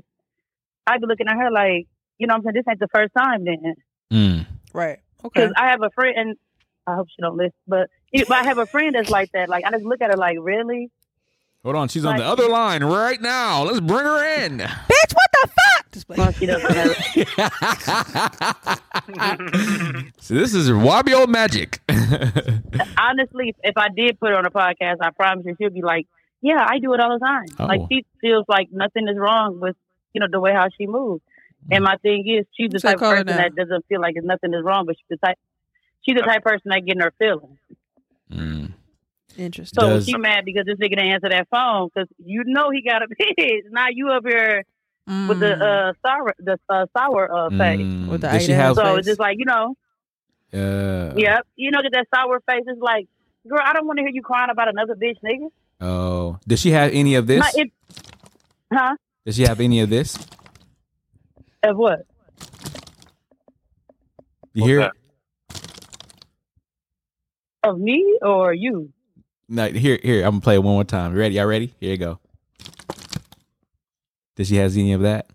I'd 0.88 1.02
be 1.02 1.08
looking 1.08 1.28
at 1.28 1.36
her 1.36 1.52
like, 1.52 1.88
you 2.18 2.28
know, 2.28 2.34
what 2.34 2.38
I'm 2.40 2.44
saying 2.44 2.54
this 2.56 2.66
ain't 2.70 2.80
the 2.80 2.88
first 2.88 3.14
time 3.18 3.46
then, 3.46 3.76
Mm. 4.12 4.46
Right. 4.74 5.00
Okay. 5.24 5.42
because 5.42 5.54
I 5.58 5.70
have 5.72 5.82
a 5.82 5.90
friend, 5.90 6.16
and 6.18 6.38
I 6.86 6.96
hope 6.96 7.08
she 7.10 7.22
don't 7.22 7.36
listen, 7.38 7.54
but 7.68 7.90
if 8.12 8.30
I 8.32 8.44
have 8.44 8.58
a 8.58 8.66
friend 8.66 8.96
that's 8.96 9.10
like 9.10 9.32
that. 9.34 9.50
Like 9.50 9.66
I 9.66 9.72
just 9.72 9.84
look 9.84 10.02
at 10.02 10.12
her 10.12 10.18
like, 10.18 10.38
really? 10.40 10.90
Hold 11.64 11.76
on, 11.76 11.88
she's 11.88 12.06
on 12.06 12.18
the 12.18 12.24
other 12.24 12.48
line 12.48 12.84
right 12.84 13.20
now. 13.20 13.64
Let's 13.64 13.80
bring 13.80 14.06
her 14.06 14.44
in. 14.44 14.60
Bitch, 14.60 15.14
what 15.14 15.32
the 15.32 15.48
fuck? 15.48 16.18
Well, 16.18 16.32
she 16.34 16.46
doesn't 16.46 16.72
have. 16.72 16.96
so 20.20 20.34
this 20.36 20.54
is 20.54 20.72
Wabi 20.72 21.14
old 21.14 21.30
magic. 21.30 21.80
honestly, 23.00 23.56
if 23.64 23.78
I 23.78 23.88
did 23.96 24.20
put 24.20 24.30
her 24.30 24.38
on 24.38 24.46
a 24.46 24.52
podcast, 24.52 24.98
I 25.02 25.10
promise 25.12 25.46
you, 25.46 25.56
she'll 25.58 25.70
be 25.70 25.82
like, 25.82 26.06
"Yeah, 26.42 26.64
I 26.68 26.80
do 26.80 26.94
it 26.94 27.00
all 27.00 27.18
the 27.18 27.26
time." 27.26 27.46
Oh. 27.60 27.66
Like 27.66 27.82
she 27.90 28.06
feels 28.22 28.46
like 28.48 28.68
nothing 28.72 29.08
is 29.08 29.18
wrong 29.18 29.60
with 29.60 29.76
you 30.14 30.20
know 30.22 30.28
the 30.30 30.40
way 30.40 30.52
how 30.54 30.68
she 30.78 30.86
moves. 30.86 31.24
And 31.72 31.84
my 31.84 31.98
thing 31.98 32.28
is, 32.28 32.46
she's 32.56 32.70
the 32.72 32.80
So 32.80 32.90
type 32.90 32.96
of 32.98 33.02
person 33.02 33.28
that 33.28 33.56
doesn't 33.56 33.86
feel 33.88 34.00
like 34.02 34.14
there's 34.14 34.26
nothing 34.26 34.54
is 34.54 34.64
wrong, 34.64 34.86
but 34.86 34.96
she's 34.98 35.06
the 35.10 35.18
type. 35.18 35.38
She's 36.06 36.16
the 36.16 36.22
type 36.22 36.38
of 36.38 36.44
person 36.44 36.70
that 36.70 36.86
getting 36.86 37.02
her 37.02 37.14
feelings. 37.18 37.58
Mm. 38.32 38.74
Interesting. 39.38 39.82
So 39.82 39.90
Does- 39.90 40.06
she 40.06 40.18
mad 40.18 40.46
because 40.46 40.66
this 40.66 40.78
nigga 40.78 40.92
didn't 40.92 41.08
answer 41.12 41.30
that 41.30 41.48
phone 41.50 41.90
because 41.94 42.08
you 42.24 42.44
know 42.46 42.70
he 42.70 42.82
got 42.82 43.02
a 43.04 43.08
bitch. 43.38 43.62
Now 43.72 43.88
you 43.92 44.10
up 44.10 44.24
here 44.26 44.64
with 45.08 45.40
the 45.40 45.56
Mm. 45.56 45.62
uh 45.62 45.94
sour 46.06 46.34
the 46.40 46.60
uh, 46.70 46.86
sour 46.98 47.32
uh 47.32 47.50
face. 47.50 47.80
Mm. 47.82 48.08
With 48.10 48.22
the 48.22 48.28
Does 48.30 48.46
she 48.46 48.52
have? 48.54 48.76
So 48.76 48.84
face. 48.84 48.98
it's 49.00 49.08
just 49.08 49.20
like 49.20 49.38
you 49.40 49.46
know, 49.46 49.76
Uh, 50.54 51.14
yep, 51.18 51.46
you 51.56 51.72
know, 51.72 51.82
get 51.82 51.92
that 51.94 52.08
sour 52.14 52.40
face. 52.48 52.64
It's 52.66 52.80
like, 52.82 53.08
girl, 53.48 53.60
I 53.64 53.74
don't 53.74 53.86
want 53.88 53.98
to 53.98 54.04
hear 54.04 54.12
you 54.14 54.22
crying 54.22 54.50
about 54.50 54.68
another 54.70 54.96
bitch, 54.96 55.18
nigga. 55.24 55.50
Oh, 55.82 56.38
does 56.48 56.62
she 56.62 56.72
have 56.72 56.92
any 56.94 57.16
of 57.16 57.28
this? 57.28 57.40
Not 57.40 57.56
it, 57.56 57.72
huh? 58.72 58.96
Does 59.26 59.36
she 59.36 59.44
have 59.44 59.60
any 59.60 59.82
of 59.82 59.90
this? 59.90 60.18
Of 61.66 61.78
what? 61.78 62.06
You 64.54 64.62
What's 64.62 64.70
hear? 64.70 64.80
that? 64.82 64.92
Of 67.64 67.80
me 67.80 68.20
or 68.22 68.54
you? 68.54 68.94
No, 69.50 69.68
here, 69.70 70.00
here. 70.04 70.24
I'm 70.24 70.34
gonna 70.34 70.42
play 70.42 70.56
it 70.56 70.64
one 70.64 70.76
more 70.76 70.84
time. 70.84 71.14
You 71.14 71.20
ready? 71.20 71.36
Y'all 71.36 71.48
ready? 71.48 71.74
Here 71.80 71.90
you 71.92 71.98
go. 71.98 72.20
Does 74.36 74.48
she 74.48 74.58
has 74.58 74.78
any 74.78 74.94
of 74.94 75.02
that? 75.02 75.28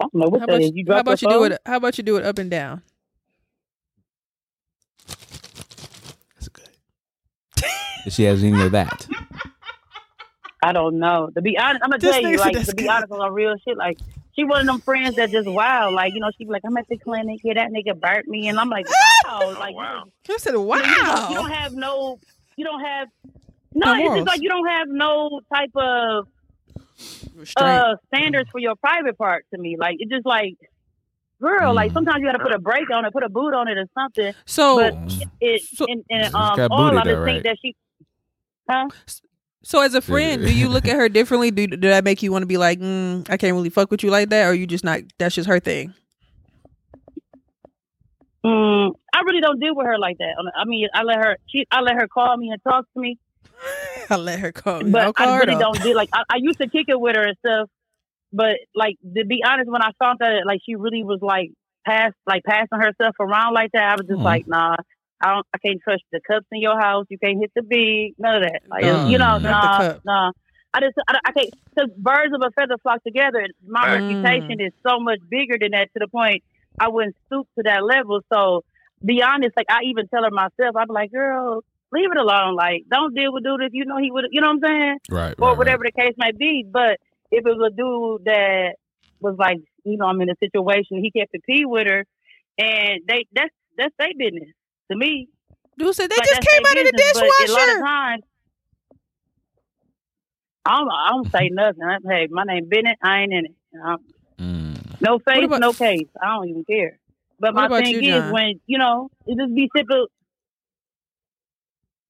I 0.00 0.04
don't 0.04 0.14
know 0.14 0.28
what 0.28 0.40
How 0.40 0.46
that 0.46 0.54
about, 0.54 0.62
is. 0.62 0.72
you, 0.74 0.84
You 0.86 0.92
how 0.92 1.00
about 1.00 1.22
you 1.22 1.28
your 1.30 1.38
do 1.38 1.44
it? 1.44 1.60
How 1.64 1.76
about 1.76 1.96
you 1.98 2.04
do 2.04 2.16
it 2.16 2.24
up 2.24 2.38
and 2.38 2.50
down? 2.50 2.82
That's 6.34 6.48
good. 6.48 6.68
Does 8.04 8.14
she 8.14 8.24
has 8.24 8.42
any 8.42 8.60
of 8.60 8.72
that? 8.72 9.06
I 10.62 10.72
don't 10.72 10.98
know. 10.98 11.30
To 11.34 11.40
be 11.42 11.56
honest, 11.58 11.82
I'm 11.84 11.90
gonna 11.90 12.00
This 12.00 12.16
tell 12.16 12.20
you, 12.20 12.36
like 12.38 12.52
to 12.66 12.74
be 12.74 12.82
good. 12.82 12.90
honest 12.90 13.12
on 13.12 13.32
real 13.32 13.54
shit, 13.66 13.78
like 13.78 13.98
she 14.36 14.44
one 14.44 14.60
of 14.60 14.66
them 14.66 14.80
friends 14.82 15.16
that 15.16 15.30
just 15.30 15.48
wow, 15.48 15.90
like 15.92 16.12
you 16.14 16.20
know, 16.20 16.30
she 16.38 16.44
be 16.44 16.50
like, 16.50 16.62
I'm 16.64 16.76
at 16.76 16.86
the 16.88 16.98
clinic, 16.98 17.40
yeah, 17.42 17.54
that 17.54 17.70
nigga 17.70 17.98
burnt 17.98 18.26
me, 18.28 18.48
and 18.48 18.58
I'm 18.58 18.68
like, 18.68 18.86
wow, 19.26 19.54
like 19.58 19.74
wow. 19.74 20.04
You 20.28 20.38
said, 20.38 20.54
"Wow." 20.56 20.76
you, 20.76 20.82
don't, 20.82 21.30
you 21.30 21.34
don't 21.36 21.50
have 21.50 21.72
no, 21.72 22.18
you 22.56 22.64
don't 22.64 22.80
have. 22.80 23.08
No, 23.74 23.94
No 23.94 24.04
it's 24.04 24.14
just 24.16 24.26
like 24.28 24.40
you 24.42 24.48
don't 24.48 24.66
have 24.68 24.88
no 24.88 25.40
type 25.54 25.70
of 25.76 26.26
Restraint. 27.34 27.68
uh 27.82 27.94
standards 28.12 28.48
for 28.50 28.58
your 28.60 28.74
private 28.76 29.16
part 29.16 29.44
to 29.54 29.60
me. 29.60 29.76
Like 29.78 29.96
it's 29.98 30.10
just 30.10 30.26
like, 30.26 30.54
girl, 31.40 31.74
like 31.74 31.90
Mm. 31.90 31.94
sometimes 31.94 32.16
you 32.20 32.26
got 32.26 32.32
to 32.38 32.42
put 32.44 32.52
a 32.54 32.58
brake 32.58 32.90
on 32.92 33.04
it, 33.04 33.12
put 33.12 33.22
a 33.22 33.28
boot 33.28 33.54
on 33.54 33.68
it, 33.68 33.78
or 33.78 33.86
something. 33.98 34.32
so, 34.44 34.76
but 34.76 34.94
it, 35.40 35.62
so- 35.62 35.86
and, 35.88 36.04
and 36.10 36.34
um, 36.34 36.68
all 36.70 36.90
booty 36.90 36.96
I 36.98 37.04
though, 37.04 37.10
just 37.10 37.24
think 37.24 37.36
right? 37.36 37.42
that 37.44 37.56
she, 37.62 37.76
huh? 38.68 38.88
So 39.62 39.80
as 39.82 39.94
a 39.94 40.00
friend, 40.00 40.44
do 40.44 40.52
you 40.54 40.68
look 40.68 40.86
at 40.88 40.96
her 40.96 41.08
differently? 41.18 41.50
Do, 41.50 41.66
do 41.66 41.88
that 41.88 42.04
make 42.04 42.22
you 42.22 42.32
want 42.32 42.42
to 42.42 42.46
be 42.46 42.56
like, 42.56 42.78
mm, 42.80 43.28
I 43.30 43.36
can't 43.36 43.54
really 43.54 43.70
fuck 43.70 43.90
with 43.90 44.02
you 44.02 44.10
like 44.10 44.30
that, 44.30 44.46
or 44.46 44.54
you 44.54 44.66
just 44.66 44.84
not? 44.84 45.00
That's 45.18 45.34
just 45.34 45.48
her 45.48 45.60
thing. 45.60 45.94
Mm, 48.44 48.92
I 49.14 49.20
really 49.20 49.40
don't 49.42 49.60
deal 49.60 49.74
with 49.76 49.86
her 49.86 49.98
like 49.98 50.16
that. 50.18 50.34
I 50.56 50.64
mean, 50.64 50.88
I 50.94 51.02
let 51.02 51.16
her, 51.18 51.36
she, 51.48 51.66
I 51.70 51.80
let 51.82 51.96
her 51.96 52.08
call 52.08 52.36
me 52.38 52.48
and 52.50 52.62
talk 52.62 52.86
to 52.94 53.00
me, 53.00 53.18
I 54.10 54.16
let 54.16 54.38
her 54.38 54.50
call. 54.52 54.82
Me, 54.82 54.90
but 54.90 55.02
I'll 55.02 55.12
call 55.12 55.28
I 55.28 55.38
really 55.38 55.56
don't 55.56 55.82
do 55.82 55.94
like 55.94 56.08
I, 56.12 56.22
I 56.30 56.36
used 56.38 56.58
to 56.60 56.68
kick 56.68 56.86
it 56.88 56.98
with 56.98 57.16
her 57.16 57.22
and 57.28 57.36
stuff. 57.44 57.68
But 58.32 58.56
like 58.74 58.96
to 59.16 59.24
be 59.26 59.42
honest, 59.44 59.70
when 59.70 59.82
I 59.82 59.90
found 59.98 60.20
that 60.20 60.42
like 60.46 60.60
she 60.64 60.74
really 60.76 61.02
was 61.04 61.18
like 61.20 61.50
pass 61.86 62.12
like 62.26 62.42
passing 62.44 62.78
herself 62.80 63.14
around 63.20 63.52
like 63.54 63.72
that, 63.72 63.82
I 63.82 63.94
was 63.96 64.06
just 64.06 64.20
Mhm. 64.20 64.24
like, 64.24 64.46
nah, 64.46 64.76
I 65.20 65.34
don't, 65.34 65.46
I 65.54 65.58
can't 65.58 65.80
trust 65.82 66.02
the 66.12 66.20
cups 66.26 66.46
in 66.52 66.60
your 66.60 66.78
house. 66.80 67.06
You 67.10 67.18
can't 67.18 67.38
hit 67.38 67.52
the 67.54 67.62
beat, 67.62 68.14
none 68.18 68.36
of 68.36 68.42
that. 68.42 68.60
Like 68.68 68.84
No, 68.84 69.04
you 69.06 69.18
know, 69.18 69.38
no, 69.38 69.40
the 69.40 69.48
nah, 69.50 69.76
cup. 69.76 70.00
nah. 70.04 70.32
I 70.72 70.80
just 70.80 70.94
I, 71.08 71.18
I 71.24 71.32
can't 71.32 71.50
because 71.74 71.90
birds 71.96 72.32
of 72.34 72.40
a 72.44 72.50
feather 72.52 72.76
flock 72.82 73.02
together. 73.04 73.46
My 73.66 73.86
Right. 73.86 73.94
reputation 74.08 74.60
is 74.60 74.72
so 74.86 74.98
much 75.00 75.18
bigger 75.28 75.56
than 75.60 75.72
that 75.72 75.88
to 75.94 75.98
the 76.00 76.08
point 76.08 76.42
I 76.78 76.88
wouldn't 76.88 77.16
stoop 77.26 77.46
to 77.58 77.62
that 77.64 77.84
level. 77.84 78.20
So 78.32 78.62
be 79.04 79.22
honest, 79.22 79.52
like 79.56 79.66
I 79.70 79.80
even 79.86 80.08
tell 80.08 80.24
her 80.24 80.30
myself, 80.30 80.76
I'm 80.76 80.88
like, 80.88 81.12
girl, 81.12 81.62
leave 81.92 82.10
it 82.10 82.18
alone. 82.20 82.54
Like 82.56 82.82
don't 82.90 83.14
deal 83.14 83.32
with 83.32 83.44
dude 83.44 83.62
if 83.62 83.72
you 83.72 83.84
know 83.84 83.98
he 83.98 84.10
would. 84.10 84.26
You 84.30 84.40
know 84.40 84.48
what 84.54 84.64
I'm 84.64 84.70
saying? 84.70 84.98
Right. 85.10 85.34
or 85.40 85.48
right, 85.50 85.58
whatever 85.58 85.82
the 85.84 85.92
case 85.92 86.14
may 86.18 86.32
be. 86.32 86.64
But 86.70 86.98
if 87.30 87.44
it 87.44 87.56
was 87.56 87.72
a 87.72 87.76
dude 87.76 88.24
that 88.26 88.74
was 89.20 89.36
like, 89.38 89.58
you 89.84 89.96
know, 89.96 90.06
I'm 90.06 90.20
in 90.20 90.30
a 90.30 90.34
situation, 90.42 91.02
he 91.02 91.10
kept 91.10 91.32
the 91.32 91.40
pee 91.40 91.64
with 91.66 91.86
her, 91.88 92.04
and 92.58 93.00
they 93.08 93.26
that's 93.32 93.54
that's 93.76 93.94
their 93.98 94.08
business 94.16 94.50
to 94.90 94.96
me. 94.96 95.28
Dude 95.78 95.94
said 95.94 96.10
they 96.10 96.16
Like, 96.16 96.28
just 96.28 96.40
came 96.48 96.62
their 96.62 96.72
out 96.72 96.78
of 96.78 96.84
the 96.86 96.92
business, 96.96 97.12
but 97.14 97.22
A 97.22 97.26
lot 97.26 97.38
of 97.40 97.46
dishwasher. 97.46 97.80
times, 97.80 98.22
I 100.66 100.78
don't, 100.78 100.90
I 100.90 101.08
don't 101.10 101.30
say 101.32 101.48
nothing. 101.50 101.82
I, 101.82 101.96
hey, 102.06 102.28
my 102.30 102.44
name 102.44 102.68
Bennett. 102.68 102.98
I 103.02 103.20
ain't 103.20 103.32
in 103.32 103.44
it. 103.46 103.54
You 103.72 103.78
know? 103.80 103.84
Right. 103.88 103.98
Mm. 104.38 105.00
No 105.00 105.18
face, 105.18 105.44
about- 105.44 105.60
no 105.60 105.72
case. 105.72 106.08
I 106.22 106.34
don't 106.34 106.48
even 106.48 106.64
care. 106.64 106.98
But 107.38 107.54
my 107.54 107.68
thing 107.68 107.94
you, 107.94 108.00
is 108.00 108.06
John? 108.06 108.32
when 108.32 108.60
you 108.66 108.76
know 108.78 109.08
it 109.26 109.38
just 109.38 109.54
be 109.54 109.70
simple. 109.74 110.08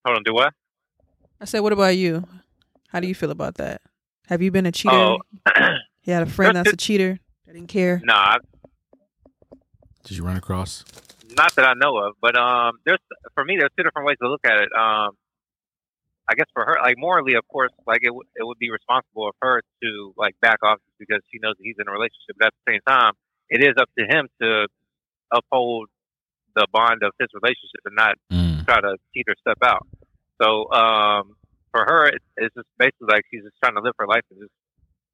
Hold 0.05 0.17
on, 0.17 0.23
do 0.25 0.35
what? 0.35 0.53
I 1.41 1.45
said, 1.45 1.61
"What 1.61 1.73
about 1.73 1.97
you? 1.97 2.25
How 2.89 2.99
do 2.99 3.07
you 3.07 3.15
feel 3.15 3.31
about 3.31 3.55
that? 3.57 3.81
Have 4.27 4.43
you 4.43 4.51
been 4.51 4.67
a 4.67 4.73
cheater? 4.73 4.95
Oh, 4.97 5.19
You 6.03 6.13
had 6.15 6.23
a 6.25 6.27
friend 6.31 6.57
that's 6.57 6.73
a 6.73 6.77
cheater 6.77 7.19
that 7.47 7.53
didn't 7.53 7.69
care. 7.69 8.01
no, 8.03 8.15
I, 8.15 8.39
Did 10.05 10.17
you 10.17 10.25
run 10.25 10.37
across? 10.37 10.85
Not 11.37 11.55
that 11.57 11.65
I 11.65 11.75
know 11.75 11.97
of, 11.99 12.15
but 12.21 12.37
um, 12.37 12.79
there's 12.85 12.99
for 13.35 13.45
me, 13.45 13.57
there's 13.59 13.71
two 13.77 13.83
different 13.85 14.07
ways 14.07 14.17
to 14.23 14.29
look 14.29 14.45
at 14.45 14.59
it. 14.61 14.69
Um, 14.77 15.17
I 16.29 16.35
guess 16.35 16.47
for 16.53 16.65
her, 16.65 16.77
like 16.83 16.95
morally, 16.99 17.35
of 17.35 17.47
course, 17.49 17.73
like 17.87 18.01
it 18.03 18.09
w- 18.15 18.29
it 18.37 18.45
would 18.47 18.59
be 18.59 18.71
responsible 18.71 19.29
of 19.29 19.35
her 19.43 19.63
to 19.83 20.15
like 20.17 20.35
back 20.41 20.59
off 20.63 20.79
because 20.99 21.21
she 21.33 21.39
knows 21.43 21.55
that 21.59 21.65
he's 21.65 21.77
in 21.79 21.89
a 21.89 21.93
relationship. 21.93 22.37
But 22.39 22.49
at 22.49 22.55
the 22.65 22.73
same 22.75 22.81
time, 22.87 23.13
it 23.49 23.63
is 23.63 23.75
up 23.81 23.89
to 23.99 24.05
him 24.05 24.29
to 24.41 24.67
uphold 25.33 25.89
the 26.55 26.67
bond 26.73 27.03
of 27.03 27.13
his 27.19 27.29
relationship 27.35 27.81
and 27.85 27.95
not 27.97 28.15
Mm. 28.33 28.65
try 28.65 28.81
to 28.81 28.97
cheat 29.15 29.27
or 29.29 29.35
step 29.41 29.59
out. 29.65 29.87
So 30.41 30.71
um, 30.73 31.37
for 31.73 31.85
her, 31.87 32.07
it, 32.07 32.23
it's 32.37 32.55
just 32.55 32.67
basically 32.79 33.09
like 33.11 33.25
she's 33.31 33.43
just 33.43 33.57
trying 33.63 33.75
to 33.75 33.81
live 33.81 33.95
her 33.99 34.07
life 34.07 34.23
and 34.31 34.41
just 34.41 34.53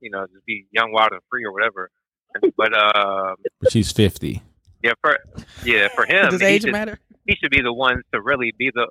you 0.01 0.11
know 0.11 0.27
just 0.33 0.45
be 0.45 0.67
young, 0.73 0.93
wild, 0.93 1.13
and 1.13 1.21
free 1.31 1.45
or 1.45 1.53
whatever. 1.53 1.91
But 2.57 2.75
um, 2.77 3.37
But 3.61 3.73
she's 3.73 3.91
fifty. 3.93 4.43
Yeah, 4.87 4.93
for 5.03 5.19
yeah, 5.65 5.89
for 5.95 6.05
him, 6.13 6.31
Does 6.31 6.43
age 6.43 6.63
should, 6.63 6.73
matter? 6.73 6.99
he 7.27 7.37
should 7.37 7.51
be 7.51 7.63
the 7.63 7.73
one 7.73 8.03
to 8.13 8.21
really 8.21 8.53
be 8.57 8.71
the. 8.75 8.89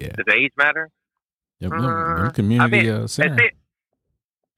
Yeah. 0.00 0.08
Does 0.16 0.32
age 0.34 0.52
matter? 0.56 0.88
Yep, 1.60 1.70
them- 1.70 1.84
Uh, 1.84 2.22
them 2.24 2.30
community 2.32 2.78
I 2.78 2.82
mean, 2.82 2.90
uh, 2.90 3.06
It, 3.18 3.52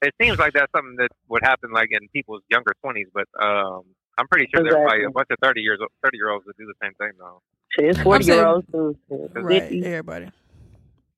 it 0.02 0.14
seems 0.20 0.38
like 0.38 0.52
that's 0.52 0.70
something 0.76 0.96
that 0.96 1.08
would 1.28 1.42
happen 1.42 1.72
like 1.72 1.88
in 1.90 2.08
people's 2.08 2.42
younger 2.50 2.72
twenties, 2.82 3.06
but 3.14 3.26
um, 3.42 3.82
I'm 4.18 4.28
pretty 4.28 4.48
sure 4.54 4.62
there 4.62 4.76
are 4.78 4.84
probably 4.86 5.04
a 5.04 5.10
bunch 5.10 5.28
of 5.30 5.38
thirty 5.42 5.60
years 5.62 5.78
thirty 6.02 6.16
year 6.18 6.30
olds 6.30 6.44
that 6.46 6.56
do 6.58 6.66
the 6.66 6.74
same 6.82 6.92
thing 6.94 7.12
though. 7.18 7.40
Shit, 7.70 7.84
it's 7.90 7.98
I'm 7.98 8.04
forty 8.04 8.26
year 8.26 8.46
olds, 8.46 8.66
too. 8.70 8.96
shit. 9.08 9.30
Right, 9.34 9.62
everybody. 9.84 10.30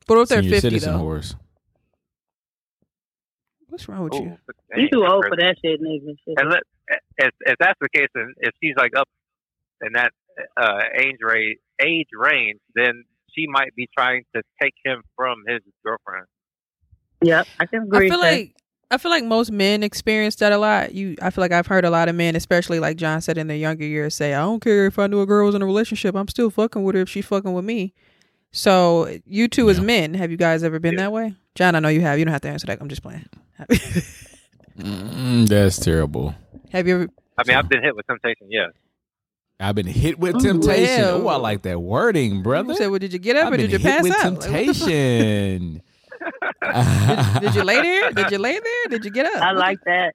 But 0.07 0.15
what 0.17 0.23
if 0.23 0.29
they're 0.29 0.43
Senior 0.43 0.61
50 0.61 0.69
citizen 0.71 0.93
though? 0.99 1.05
whores. 1.05 1.35
What's 3.77 3.89
wrong 3.91 4.05
with 4.05 4.15
you? 4.15 4.21
Ooh, 4.21 4.39
but- 4.47 4.57
You 4.79 4.89
too 4.91 5.05
old 5.05 5.25
for 5.29 5.37
that 5.37 5.57
shit, 5.63 5.83
nigga. 5.83 6.17
And 6.39 6.51
let, 6.51 6.63
if, 7.19 7.31
if 7.41 7.57
that's 7.61 7.79
the 7.81 7.89
case, 7.91 8.09
and 8.15 8.35
if 8.39 8.55
she's 8.63 8.75
like 8.77 8.93
up 8.97 9.07
in 9.85 9.93
that 9.93 10.13
uh, 10.57 10.81
age 10.99 11.17
range, 11.21 11.59
age 11.79 12.09
range, 12.19 12.59
then 12.75 13.05
she 13.37 13.47
might 13.47 13.75
be 13.77 13.87
trying 13.97 14.23
to 14.35 14.43
take 14.63 14.73
him 14.83 15.03
from 15.15 15.43
his 15.47 15.61
girlfriend. 15.85 16.25
Yep, 17.23 17.47
I 17.61 17.67
can 17.67 17.83
agree. 17.83 18.07
I 18.07 18.09
feel 18.11 18.19
like 18.21 18.55
I 18.91 18.99
feel 18.99 19.11
like 19.11 19.25
most 19.25 19.51
men 19.53 19.83
experience 19.83 20.37
that 20.37 20.53
a 20.53 20.59
lot. 20.59 20.95
You, 20.95 21.17
I 21.21 21.29
feel 21.31 21.43
like 21.43 21.53
I've 21.53 21.67
heard 21.67 21.85
a 21.85 21.91
lot 21.91 22.09
of 22.09 22.15
men, 22.15 22.35
especially 22.37 22.79
like 22.81 22.97
John 22.97 23.21
said 23.21 23.37
in 23.37 23.47
their 23.47 23.57
younger 23.59 23.85
years, 23.85 24.15
say, 24.15 24.33
"I 24.33 24.41
don't 24.41 24.61
care 24.61 24.87
if 24.87 24.99
I 24.99 25.07
knew 25.07 25.21
a 25.21 25.27
girl 25.27 25.45
was 25.47 25.55
in 25.55 25.61
a 25.63 25.67
relationship. 25.67 26.15
I'm 26.15 26.29
still 26.29 26.51
fucking 26.51 26.83
with 26.83 26.95
her 26.95 27.03
if 27.03 27.09
she's 27.11 27.27
fucking 27.27 27.53
with 27.53 27.65
me." 27.65 27.93
So 28.53 29.19
you 29.27 29.49
two 29.49 29.69
as 29.69 29.81
men, 29.81 30.15
have 30.15 30.31
you 30.31 30.37
guys 30.39 30.63
ever 30.63 30.79
been 30.79 30.95
Yeah. 30.95 31.01
that 31.01 31.13
way? 31.13 31.35
John, 31.55 31.75
I 31.75 31.81
know 31.81 31.89
you 31.89 32.01
have. 32.03 32.19
You 32.19 32.25
don't 32.25 32.33
have 32.33 32.41
to 32.43 32.49
answer 32.49 32.67
that. 32.69 32.79
I'm 32.81 32.89
just 32.89 33.03
playing. 33.03 33.27
Mm, 34.79 35.49
that's 35.49 35.79
terrible. 35.79 36.35
have 36.71 36.87
you 36.87 36.95
ever? 36.97 37.09
I 37.39 37.43
mean, 37.47 37.57
I've 37.57 37.69
been 37.69 37.83
hit 37.83 37.97
with 37.97 38.07
temptation, 38.07 38.49
yes. 38.51 38.73
I've 39.59 39.75
been 39.75 39.87
hit 39.87 40.19
with 40.19 40.43
temptation. 40.43 41.03
well. 41.03 41.29
Oh, 41.29 41.29
I 41.29 41.37
like 41.37 41.63
that 41.63 41.81
wording, 41.81 42.43
brother. 42.43 42.73
You 42.73 42.77
said, 42.77 42.89
well, 42.91 42.99
did 42.99 43.13
you 43.15 43.19
get 43.19 43.37
up 43.37 43.47
I've 43.47 43.53
or 43.55 43.57
did 43.57 43.73
you 43.73 43.79
pass 43.79 44.03
with 44.03 44.13
out? 44.13 44.19
Like, 44.19 44.33
what 44.35 44.41
the 44.43 44.75
fuck? 44.75 44.89
temptation. 44.91 45.83
did, 47.41 47.41
did 47.41 47.55
you 47.55 47.63
lay 47.63 47.81
there? 47.81 48.11
Did 48.13 48.31
you 48.33 48.39
lay 48.39 48.53
there? 48.59 48.85
Did 48.91 49.05
you 49.05 49.11
get 49.11 49.27
up? 49.27 49.43
I 49.43 49.53
like 49.53 49.79
that. 49.87 50.15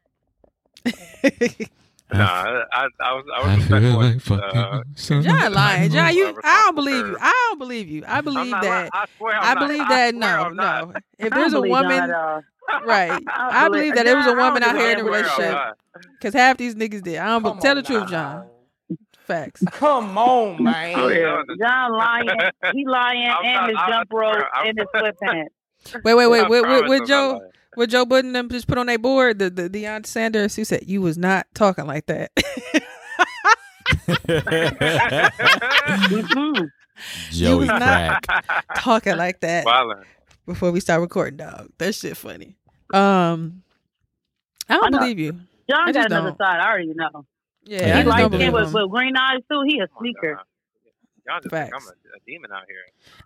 No, 2.13 2.26
I, 2.26 2.63
I, 2.73 2.88
I 2.99 3.13
was, 3.13 3.26
I 3.34 3.41
I 3.41 3.55
was 3.55 3.65
feel 3.68 3.99
respectful. 3.99 4.38
like 4.38 4.55
uh, 4.55 5.22
John 5.22 5.53
lying. 5.53 5.91
John, 5.91 6.13
you. 6.13 6.38
I 6.43 6.63
don't 6.65 6.76
believe 6.76 7.07
you. 7.07 7.18
I 7.22 7.47
don't 7.49 7.57
believe 7.59 7.88
you. 7.88 8.03
I 8.05 8.19
believe 8.19 8.49
not 8.49 8.63
that. 8.63 8.69
lying. 8.69 8.89
I 8.91 9.05
swear 9.18 9.38
I'm 9.38 9.43
I 9.43 9.53
not. 9.53 9.68
believe 9.68 9.81
I 9.81 9.88
that. 9.89 10.15
swear 10.15 10.19
No, 10.19 10.27
I'm 10.43 10.55
not. 10.57 10.88
no. 10.89 10.93
If 11.19 11.30
there's 11.34 11.53
a 11.53 11.55
don't 11.55 11.61
believe 11.61 11.72
woman, 11.72 11.99
at 12.01 12.11
all. 12.11 12.41
Right? 12.85 13.22
I 13.27 13.68
believe 13.69 13.95
that 13.95 14.06
there 14.06 14.15
was 14.18 14.27
a 14.27 14.34
woman 14.34 14.64
out 14.64 14.76
here 14.76 14.91
in 14.91 14.98
a 14.99 15.02
I 15.02 15.06
relationship. 15.06 15.57
Because 16.14 16.34
half 16.34 16.57
these 16.57 16.76
niggas 16.76 17.03
did. 17.03 17.18
I 17.18 17.27
don't 17.39 17.56
be- 17.56 17.61
tell 17.61 17.76
the 17.76 17.84
truth, 17.84 18.10
John. 18.10 18.48
Facts. 19.27 19.64
Come 19.72 20.18
on, 20.18 20.64
man. 20.64 20.99
Oh, 20.99 21.07
Yeah. 21.10 21.41
yeah. 21.48 21.56
John 21.68 21.91
lying. 21.98 22.30
He 22.73 22.85
lying 22.88 23.27
I'm 23.30 23.45
and 23.45 23.53
not- 23.53 23.69
his 23.69 23.77
I'm- 23.80 23.91
jump 23.91 24.14
rope 24.14 24.35
I'm- 24.53 24.68
and 24.68 24.77
his 24.80 24.88
sweatpants. 24.93 26.03
Wait, 26.03 26.14
wait, 26.14 26.27
wait. 26.27 26.41
I 26.45 26.48
With, 26.49 26.68
with, 26.68 26.89
with 26.89 27.07
Joe, 27.07 27.31
not 27.34 27.39
lying. 27.41 27.52
with 27.77 27.89
Joe 27.89 28.06
Budden 28.06 28.34
them 28.34 28.49
just 28.49 28.68
put 28.68 28.77
on 28.77 28.85
their 28.88 28.99
board, 28.99 29.39
the 29.39 29.49
the 29.49 29.69
Deion 29.69 30.06
Sanders, 30.06 30.56
he 30.56 30.64
said 30.64 30.84
you 30.88 31.02
was 31.02 31.18
not 31.18 31.48
talking 31.53 31.85
like 31.88 32.06
that. 32.07 32.31
Joey 37.31 37.56
was 37.60 37.68
not- 37.68 37.80
crack. 38.27 38.65
talking 38.76 39.18
like 39.18 39.39
that 39.41 39.64
Violent. 39.64 40.06
before 40.45 40.72
we 40.72 40.80
start 40.80 41.02
recording, 41.02 41.38
dog. 41.38 41.69
That 41.77 41.95
shit 41.95 42.15
funny. 42.18 42.57
Um, 42.93 43.63
I 44.69 44.76
I 44.76 44.77
don't 44.77 44.91
know. 44.91 44.99
believe 44.99 45.19
you. 45.19 45.31
John 45.69 45.81
I 45.81 45.91
got 45.91 45.93
just 45.93 46.05
another 46.07 46.30
don't. 46.30 46.38
side. 46.38 46.59
I 46.59 46.68
already 46.69 46.93
know. 46.93 47.26
Yeah, 47.63 47.77
Yeah, 47.77 47.84
I 47.84 47.85
he 47.85 47.91
I 47.91 47.93
just 47.93 48.05
don't 48.05 48.07
light 48.09 48.22
don't 48.22 48.31
believe 48.31 48.41
skin 48.41 48.51
believe 48.51 48.53
with, 48.53 48.68
him. 48.68 48.81
with 48.84 48.91
green 48.91 49.18
eyes 49.18 49.39
too. 49.49 49.61
He 49.68 49.80
a 49.80 49.88
Come 49.88 49.97
sneaker. 49.99 50.34
John. 50.35 50.45
Y'all 51.27 51.39
just 51.39 51.51
think 51.53 51.76
I'm 51.76 51.81
a, 51.88 51.91
a 51.91 52.19
demon 52.26 52.51
out 52.51 52.63
here. 52.68 52.77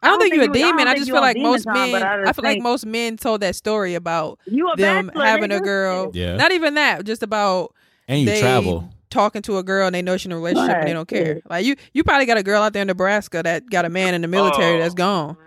I 0.03 0.07
don't 0.09 0.19
think 0.19 0.33
think 0.33 0.43
you're 0.43 0.51
a 0.53 0.57
you- 0.59 0.65
I 0.65 0.71
demon. 0.71 0.87
I 0.89 0.95
just 0.95 1.09
feel 1.09 1.21
like 1.21 1.37
most 1.37 1.63
time, 1.63 1.91
men. 1.91 2.03
I 2.03 2.29
I, 2.29 2.33
feel 2.33 2.43
like 2.43 2.61
most 2.61 2.85
men 2.85 3.15
told 3.17 3.41
that 3.41 3.55
story 3.55 3.95
about 3.95 4.39
You 4.45 4.69
them 4.75 5.07
bachelor, 5.07 5.25
having 5.25 5.51
a 5.51 5.61
girl. 5.61 6.11
Yeah. 6.13 6.35
Not 6.35 6.51
even 6.51 6.73
that. 6.73 7.05
Just 7.05 7.23
about 7.23 7.73
And 8.09 8.19
you 8.19 8.25
they 8.25 8.41
travel. 8.41 8.89
talking 9.09 9.41
to 9.43 9.57
a 9.59 9.63
girl 9.63 9.85
and 9.87 9.95
they 9.95 10.01
know 10.01 10.17
she's 10.17 10.25
in 10.25 10.33
a 10.33 10.35
relationship 10.35 10.75
and 10.75 10.87
they 10.89 10.93
don't 10.93 11.07
care. 11.07 11.35
yeah. 11.35 11.41
Like 11.49 11.65
you, 11.65 11.77
you 11.93 12.03
probably 12.03 12.25
got 12.25 12.37
a 12.37 12.43
girl 12.43 12.61
out 12.61 12.73
there 12.73 12.81
in 12.81 12.87
Nebraska 12.87 13.41
that 13.41 13.69
got 13.69 13.85
a 13.85 13.89
man 13.89 14.13
in 14.13 14.21
the 14.21 14.27
military 14.27 14.75
Oh. 14.75 14.79
that's 14.81 14.93
gone, 14.93 15.37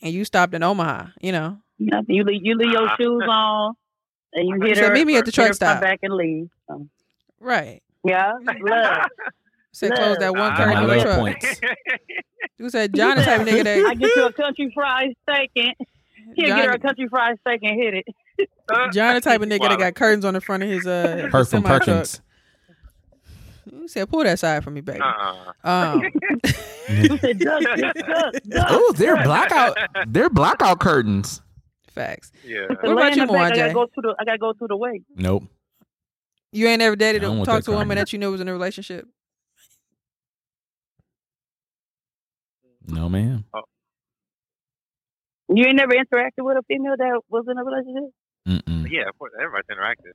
and 0.00 0.12
you 0.14 0.24
stopped 0.24 0.54
in 0.54 0.62
Omaha. 0.62 1.08
You 1.20 1.32
know, 1.32 1.58
Nothing. 1.78 2.14
You 2.14 2.24
leave, 2.24 2.40
you 2.44 2.56
leave 2.56 2.72
your 2.72 2.88
shoes 2.96 3.22
on, 3.28 3.74
and 4.32 4.48
you 4.48 4.60
hit 4.66 4.76
said, 4.76 4.88
her. 4.88 4.94
"Meet 4.94 5.06
me 5.06 5.16
at 5.16 5.24
the 5.24 5.32
truck 5.32 5.46
front 5.46 5.56
stop." 5.56 5.80
back 5.80 6.00
and 6.02 6.14
leave. 6.14 6.48
So, 6.68 6.86
right? 7.40 7.82
yeah, 8.04 8.32
love. 8.60 9.06
Said 9.72 9.92
close 9.96 10.16
that 10.18 10.30
one 10.32 10.50
Nah, 10.50 10.56
curtain 10.56 10.76
on 10.76 10.86
the 10.86 11.00
truck. 11.00 11.18
points. 11.18 11.60
You 12.58 12.70
said 12.70 12.94
John 12.94 13.16
the 13.16 13.24
type 13.24 13.40
of 13.40 13.48
nigga 13.48 13.84
I 13.86 13.94
get 13.94 14.14
you 14.14 14.26
a 14.26 14.32
country 14.32 14.70
fried 14.72 15.10
steak 15.28 15.50
and 15.56 15.74
he'll 16.36 16.54
get 16.54 16.66
her 16.66 16.70
a 16.72 16.78
country 16.78 17.08
fried 17.08 17.36
steak 17.40 17.58
and 17.64 17.74
hit 17.80 17.94
it. 18.38 18.50
John 18.92 19.14
the 19.16 19.20
type 19.20 19.42
of 19.42 19.48
nigga 19.48 19.68
that 19.68 19.78
got 19.80 19.94
curtains 19.96 20.24
on 20.24 20.34
the 20.34 20.40
front 20.40 20.62
of 20.62 20.68
his 20.68 20.86
uh 20.86 21.26
Perk 21.32 21.48
from 21.48 21.62
truck. 21.64 21.80
Perkins. 21.84 22.20
You 23.66 23.88
said 23.88 24.08
pull 24.08 24.22
that 24.22 24.38
side 24.38 24.62
for 24.62 24.70
me, 24.70 24.80
baby. 24.82 25.00
Uh-uh. 25.00 25.52
Um. 25.68 26.02
Oh, 28.56 28.92
they're 28.96 29.22
blackout. 29.24 29.76
They're 30.06 30.30
blackout 30.30 30.78
curtains. 30.80 31.40
Facts. 31.94 32.32
Yeah. 32.44 32.66
What 32.68 32.92
about 32.92 33.16
you, 33.16 33.26
the 33.26 33.32
I 33.32 33.50
gotta 33.50 33.72
go 33.72 33.84
to 33.86 34.00
the. 34.02 34.14
I 34.18 34.24
gotta 34.24 34.38
go 34.38 34.52
to 34.52 34.66
the 34.68 34.76
way. 34.76 35.00
Nope. 35.16 35.44
You 36.52 36.66
ain't 36.68 36.82
ever 36.82 36.96
dated 36.96 37.24
or 37.24 37.44
talked 37.44 37.64
to 37.66 37.72
a 37.72 37.76
woman 37.76 37.96
that 37.96 38.12
you 38.12 38.18
knew 38.18 38.30
was 38.30 38.40
in 38.40 38.48
a 38.48 38.52
relationship. 38.52 39.06
No, 42.86 43.08
ma'am. 43.08 43.44
You 45.48 45.64
ain't 45.66 45.76
never 45.76 45.92
interacted 45.92 46.38
with 46.44 46.56
a 46.56 46.62
female 46.68 46.94
that 46.98 47.20
was 47.28 47.44
in 47.48 47.56
a 47.58 47.64
relationship. 47.64 48.10
Mm-mm. 48.48 48.90
Yeah, 48.90 49.08
of 49.08 49.18
course. 49.18 49.32
Everybody's 49.40 49.66
interacted. 49.70 50.12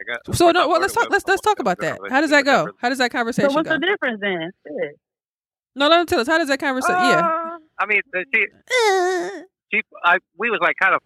I 0.00 0.04
got, 0.12 0.34
So 0.36 0.46
course 0.46 0.54
no, 0.54 0.68
well 0.68 0.80
let's 0.80 0.94
talk. 0.94 1.08
Let's 1.10 1.26
let's 1.26 1.40
talk 1.42 1.58
about 1.58 1.78
that. 1.80 1.98
How 2.08 2.20
does 2.20 2.30
that 2.30 2.44
go? 2.44 2.68
How 2.78 2.88
does 2.88 2.98
that 2.98 3.10
So 3.12 3.18
conversation 3.18 3.52
what's 3.54 3.68
go? 3.68 3.74
the 3.74 3.86
difference 3.86 4.20
then? 4.20 4.50
Shit. 4.66 4.96
No, 5.76 5.88
let 5.88 6.00
him 6.00 6.06
tell 6.06 6.20
us. 6.20 6.26
How 6.26 6.38
does 6.38 6.48
that 6.48 6.58
conversation? 6.58 6.94
yeah. 6.96 7.20
Uh, 7.20 7.58
I 7.78 7.86
mean, 7.86 8.00
the- 8.12 8.24
she, 8.34 8.46
she, 9.72 9.82
I, 10.04 10.18
we 10.36 10.50
was 10.50 10.60
like 10.60 10.76
kind 10.80 10.94
of, 10.94 11.00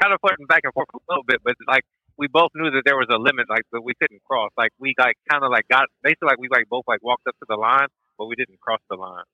kind 0.00 0.12
of 0.12 0.20
flirting 0.20 0.46
back 0.46 0.62
and 0.64 0.72
forth 0.72 0.88
a 0.94 0.98
little 1.08 1.24
bit, 1.24 1.40
but 1.44 1.54
like 1.66 1.84
we 2.16 2.28
both 2.28 2.50
knew 2.54 2.70
that 2.70 2.82
there 2.84 2.96
was 2.96 3.08
a 3.10 3.16
limit, 3.16 3.48
like 3.48 3.64
that 3.72 3.82
we 3.82 3.94
couldn't 4.00 4.22
cross. 4.24 4.50
Like 4.56 4.72
we 4.78 4.94
like 4.98 5.16
kind 5.30 5.44
of 5.44 5.50
like 5.50 5.68
got 5.68 5.86
basically 6.02 6.28
like 6.28 6.38
we 6.38 6.48
like 6.50 6.68
both 6.68 6.84
like 6.86 7.02
walked 7.02 7.26
up 7.26 7.36
to 7.40 7.46
the 7.48 7.56
line, 7.56 7.88
but 8.18 8.26
we 8.26 8.36
didn't 8.36 8.60
cross 8.60 8.80
the 8.90 8.96
line. 8.96 9.24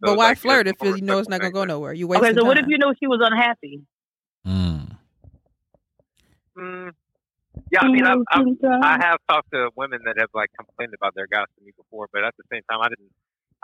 So 0.00 0.12
But 0.12 0.16
why 0.16 0.28
like, 0.28 0.38
flirt 0.38 0.66
if 0.68 0.76
you 0.82 1.00
know 1.00 1.18
it's 1.18 1.28
not 1.28 1.40
gonna 1.40 1.52
go 1.52 1.64
nowhere? 1.64 1.92
You 1.92 2.06
wasting 2.06 2.30
Okay, 2.30 2.38
so 2.38 2.44
what 2.44 2.58
if 2.58 2.66
you 2.68 2.78
know 2.78 2.92
she 2.98 3.06
was 3.06 3.20
unhappy? 3.22 3.82
Mm. 4.46 4.96
Mm, 6.56 6.92
yeah, 7.70 7.80
I 7.80 7.88
mean, 7.88 8.04
I've, 8.04 8.22
I've. 8.30 8.46
I 8.82 8.98
have 9.00 9.18
talked 9.28 9.50
to 9.52 9.70
women 9.76 10.00
that 10.04 10.16
have 10.18 10.30
like 10.34 10.50
complained 10.56 10.94
about 10.94 11.14
their 11.14 11.26
guys 11.26 11.46
to 11.58 11.64
me 11.64 11.72
before, 11.76 12.08
but 12.12 12.24
at 12.24 12.34
the 12.36 12.44
same 12.52 12.62
time, 12.70 12.80
I 12.80 12.88
didn't. 12.88 13.10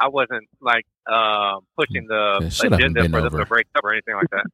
I 0.02 0.08
wasn't 0.08 0.48
like 0.60 0.84
um, 1.12 1.60
pushing 1.78 2.06
the 2.08 2.40
Yeah, 2.40 2.48
shit, 2.48 2.72
I 2.72 2.76
haven't 2.76 2.98
agenda 2.98 3.02
for 3.10 3.20
them 3.22 3.26
over. 3.26 3.38
to 3.38 3.46
break 3.46 3.66
up 3.76 3.84
or 3.84 3.92
anything 3.92 4.16
like 4.16 4.30
that. 4.32 4.44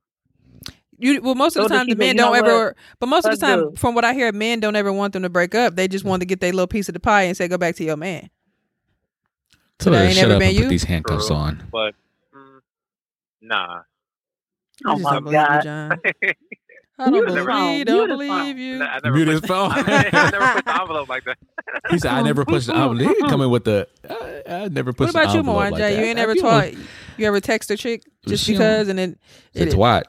You 0.98 1.22
well, 1.22 1.34
most 1.34 1.56
of 1.56 1.62
the 1.62 1.68
So 1.68 1.74
time 1.74 1.88
the 1.88 1.94
say, 1.96 2.08
men 2.08 2.16
don't 2.16 2.34
ever. 2.36 2.66
what? 2.66 2.76
But 3.00 3.06
most 3.06 3.24
of 3.24 3.30
the 3.30 3.36
time, 3.38 3.60
do 3.60 3.76
from 3.76 3.94
what 3.94 4.04
I 4.04 4.14
hear, 4.14 4.32
men 4.32 4.60
don't 4.60 4.76
ever 4.76 4.92
want 4.92 5.12
them 5.14 5.22
to 5.22 5.28
break 5.30 5.54
up. 5.54 5.76
They 5.76 5.88
just 5.88 6.04
want 6.04 6.20
to 6.20 6.26
get 6.26 6.40
their 6.40 6.52
little 6.52 6.66
piece 6.66 6.88
of 6.88 6.94
the 6.94 7.00
pie 7.00 7.22
and 7.22 7.36
say, 7.36 7.48
"Go 7.48 7.56
back 7.56 7.76
to 7.76 7.84
your 7.84 7.96
man." 7.96 8.28
Tell 9.78 9.92
that 9.92 10.06
ain't 10.06 10.16
shut 10.16 10.24
never 10.28 10.34
up 10.34 10.40
been 10.40 10.48
and 10.48 10.56
you? 10.56 10.62
put 10.64 10.70
these 10.70 10.84
handcuffs 10.84 11.30
True. 11.30 11.36
on. 11.36 11.68
But 11.72 11.94
mm, 12.34 12.58
nah, 13.42 13.82
I 14.84 14.90
Oh 14.90 14.96
just 14.96 15.04
my 15.04 15.20
don't 15.20 15.26
you, 15.50 15.58
God. 15.62 16.00
John. 16.98 17.06
I 17.06 17.10
don't 17.10 17.14
You 17.14 17.26
believe. 17.26 17.46
phone. 17.46 17.72
You 17.72 17.78
You 17.78 17.84
don't 17.84 18.08
believe 18.08 18.28
phone. 18.30 18.58
you. 18.58 18.82
I 18.82 19.00
never 19.04 19.16
Mute 19.16 19.28
his 19.28 19.40
phone. 19.40 19.70
I 19.72 19.82
never 20.30 20.52
put 20.54 20.64
the 20.64 20.72
envelope 20.80 21.08
like 21.08 21.24
that. 21.24 21.38
He 21.90 21.98
said, 21.98 22.12
"I 22.12 22.22
never 22.22 22.44
pushed 22.44 22.66
the 22.66 22.74
envelope." 22.76 23.16
He 23.16 23.22
coming 23.28 23.50
with 23.50 23.64
the. 23.64 23.88
I, 24.08 24.42
I 24.64 24.68
never 24.68 24.92
What 24.92 25.10
about 25.10 25.32
you, 25.32 25.38
envelope 25.40 25.56
like 25.70 25.74
that. 25.76 25.92
you 25.92 25.98
ain't 26.04 26.18
ever 26.18 26.34
feel- 26.34 26.42
taught. 26.42 26.72
You 27.16 27.26
ever 27.26 27.40
text 27.40 27.70
a 27.70 27.76
chick 27.76 28.02
just 28.26 28.44
She 28.44 28.52
because, 28.52 28.88
and 28.88 28.98
then 28.98 29.16
Said 29.54 29.68
it, 29.68 29.74
twat. 29.74 30.02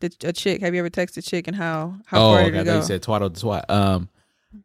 the, 0.00 0.10
a 0.24 0.32
chick. 0.32 0.60
Have 0.62 0.74
you 0.74 0.80
ever 0.80 0.90
texted 0.90 1.18
a 1.18 1.22
chick 1.22 1.46
and 1.48 1.56
how 1.56 1.94
how 2.06 2.18
Oh, 2.18 2.32
far 2.34 2.40
okay. 2.40 2.50
did 2.50 2.56
I 2.56 2.60
it 2.60 2.64
thought 2.64 2.72
go? 2.72 2.76
you 2.78 2.82
said 2.84 3.02
twat 3.02 3.20
or 3.20 3.30
twat. 3.30 3.70
Um, 3.70 4.08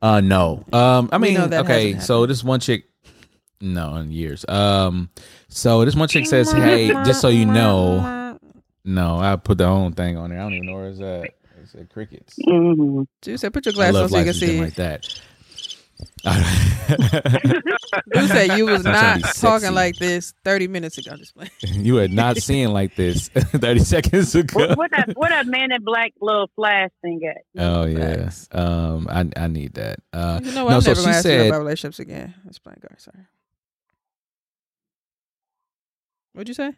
uh, 0.01 0.21
no. 0.21 0.63
Um, 0.73 1.09
I 1.11 1.17
mean, 1.17 1.37
okay. 1.37 1.99
So 1.99 2.25
this 2.25 2.43
one 2.43 2.59
chick, 2.59 2.85
no, 3.61 3.95
in 3.97 4.11
years. 4.11 4.45
Um, 4.49 5.09
so 5.47 5.85
this 5.85 5.95
one 5.95 6.07
chick 6.07 6.25
says, 6.27 6.51
"Hey, 6.51 6.87
just 7.05 7.21
so 7.21 7.27
you 7.27 7.45
know, 7.45 8.37
no, 8.83 9.17
I 9.19 9.35
put 9.35 9.57
the 9.57 9.65
own 9.65 9.93
thing 9.93 10.17
on 10.17 10.29
there. 10.29 10.39
I 10.39 10.43
don't 10.43 10.53
even 10.53 10.67
know 10.67 10.73
where 10.75 10.87
it's 10.89 10.99
at. 11.01 11.31
It 11.65 11.69
said 11.69 11.89
crickets. 11.89 12.37
Mm-hmm. 12.47 13.03
You 13.25 13.37
said 13.37 13.51
put 13.51 13.65
your 13.65 13.73
I 13.73 13.91
glasses 13.91 14.01
on 14.01 14.09
so 14.09 14.17
you 14.19 14.25
can 14.25 14.33
see. 14.35 14.61
like 14.61 14.75
that. 14.75 15.19
You 18.13 18.27
said 18.27 18.57
you 18.57 18.65
was 18.65 18.83
not 18.83 19.21
talking 19.35 19.73
like 19.73 19.95
this 19.97 20.33
thirty 20.43 20.67
minutes 20.67 20.97
ago. 20.97 21.15
Just 21.15 21.33
playing. 21.33 21.49
you 21.85 21.95
were 21.95 22.07
not 22.07 22.37
seeing 22.37 22.69
like 22.69 22.95
this 22.95 23.29
30 23.29 23.79
seconds 23.79 24.35
ago. 24.35 24.59
What, 24.59 24.77
what 24.77 24.91
that 24.91 25.09
what 25.15 25.29
that 25.29 25.47
man 25.47 25.71
in 25.71 25.83
black 25.83 26.11
little 26.21 26.49
flash 26.55 26.89
thing 27.01 27.21
at? 27.25 27.43
Oh 27.57 27.85
yeah. 27.85 28.29
Um 28.51 29.07
I 29.09 29.27
I 29.35 29.47
need 29.47 29.75
that. 29.75 29.99
Uh 30.13 30.41
You 30.43 30.51
know 30.51 30.65
what? 30.65 30.71
no, 30.71 30.75
I'm 30.77 30.81
so 30.81 30.89
never 30.91 30.99
she 30.99 31.05
gonna 31.05 31.17
ask 31.17 31.25
you 31.25 31.31
said 31.31 31.47
about 31.47 31.59
relationships 31.59 31.99
again. 31.99 32.33
Let's 32.43 32.59
play 32.59 32.73
guard. 32.79 32.99
Sorry. 33.01 33.25
What'd 36.33 36.49
you 36.49 36.53
say? 36.53 36.73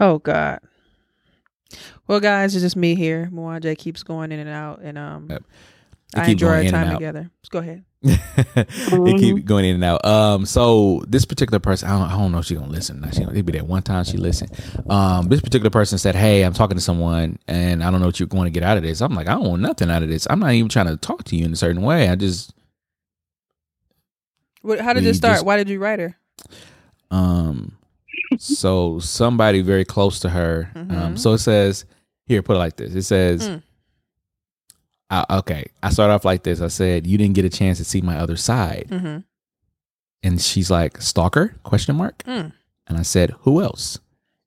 Oh 0.00 0.18
God. 0.18 0.60
Well, 2.06 2.20
guys, 2.20 2.54
it's 2.54 2.62
just 2.62 2.76
me 2.76 2.94
here. 2.94 3.28
Mwanje 3.32 3.76
keeps 3.76 4.02
going 4.02 4.30
in 4.30 4.38
and 4.38 4.48
out, 4.50 4.80
and 4.82 4.96
um, 4.96 5.26
Yep. 5.30 5.42
I 6.14 6.30
enjoy 6.30 6.48
our 6.48 6.64
time 6.64 6.92
together. 6.94 7.30
Let's 7.40 7.48
go 7.48 7.58
ahead. 7.58 7.84
it 8.02 9.18
keep 9.18 9.44
going 9.44 9.64
in 9.64 9.74
and 9.74 9.84
out. 9.84 10.04
Um, 10.04 10.46
so 10.46 11.02
this 11.08 11.24
particular 11.24 11.58
person, 11.58 11.88
I 11.88 11.98
don't, 11.98 12.08
I 12.08 12.16
don't 12.16 12.30
know 12.30 12.38
if 12.38 12.44
she's 12.44 12.56
gonna 12.58 12.70
listen. 12.70 13.00
Now, 13.00 13.10
She 13.10 13.24
gonna 13.24 13.42
be 13.42 13.52
that 13.52 13.66
one 13.66 13.82
time 13.82 14.04
she 14.04 14.16
listened. 14.16 14.52
Um, 14.88 15.26
this 15.28 15.40
particular 15.40 15.70
person 15.70 15.98
said, 15.98 16.14
"Hey, 16.14 16.42
I'm 16.42 16.52
talking 16.54 16.76
to 16.76 16.80
someone, 16.82 17.38
and 17.48 17.82
I 17.82 17.90
don't 17.90 17.98
know 18.00 18.06
what 18.06 18.20
you're 18.20 18.28
going 18.28 18.44
to 18.44 18.50
get 18.50 18.62
out 18.62 18.76
of 18.76 18.84
this." 18.84 19.00
I'm 19.00 19.14
like, 19.14 19.26
I 19.26 19.32
don't 19.34 19.48
want 19.48 19.62
nothing 19.62 19.90
out 19.90 20.04
of 20.04 20.08
this. 20.08 20.26
I'm 20.30 20.38
not 20.38 20.52
even 20.52 20.68
trying 20.68 20.86
to 20.86 20.96
talk 20.96 21.24
to 21.24 21.36
you 21.36 21.44
in 21.44 21.52
a 21.52 21.56
certain 21.56 21.82
way. 21.82 22.08
I 22.08 22.14
just, 22.14 22.52
What, 24.62 24.80
how 24.80 24.92
did 24.92 25.02
this 25.04 25.16
start? 25.16 25.36
just- 25.36 25.46
Why 25.46 25.56
did 25.56 25.68
you 25.68 25.80
write 25.80 25.98
her? 25.98 26.16
um, 27.10 27.75
so 28.38 28.98
somebody 29.00 29.60
very 29.62 29.84
close 29.84 30.20
to 30.20 30.28
her. 30.30 30.70
Um, 30.74 30.88
Mhm. 30.88 31.18
so 31.18 31.32
it 31.34 31.38
says 31.38 31.84
here, 32.26 32.42
put 32.42 32.56
it 32.56 32.58
like 32.60 32.76
this. 32.76 32.94
It 32.94 33.02
says. 33.02 33.48
Mm. 33.48 33.62
I, 35.08 35.24
okay, 35.38 35.66
I 35.82 35.90
start 35.90 36.10
off 36.10 36.24
like 36.24 36.42
this. 36.42 36.60
I 36.60 36.66
said, 36.68 37.06
"You 37.06 37.16
didn't 37.16 37.34
get 37.36 37.44
a 37.44 37.48
chance 37.48 37.78
to 37.78 37.84
see 37.84 38.00
my 38.00 38.18
other 38.18 38.36
side," 38.36 38.86
Mm-hmm. 38.90 39.18
and 40.24 40.40
she's 40.40 40.68
like, 40.70 41.00
"Stalker?" 41.00 41.54
Question 41.62 41.94
mark. 41.96 42.24
Mm. 42.24 42.52
And 42.88 42.98
I 42.98 43.02
said, 43.02 43.30
Who 43.40 43.62
else? 43.62 43.98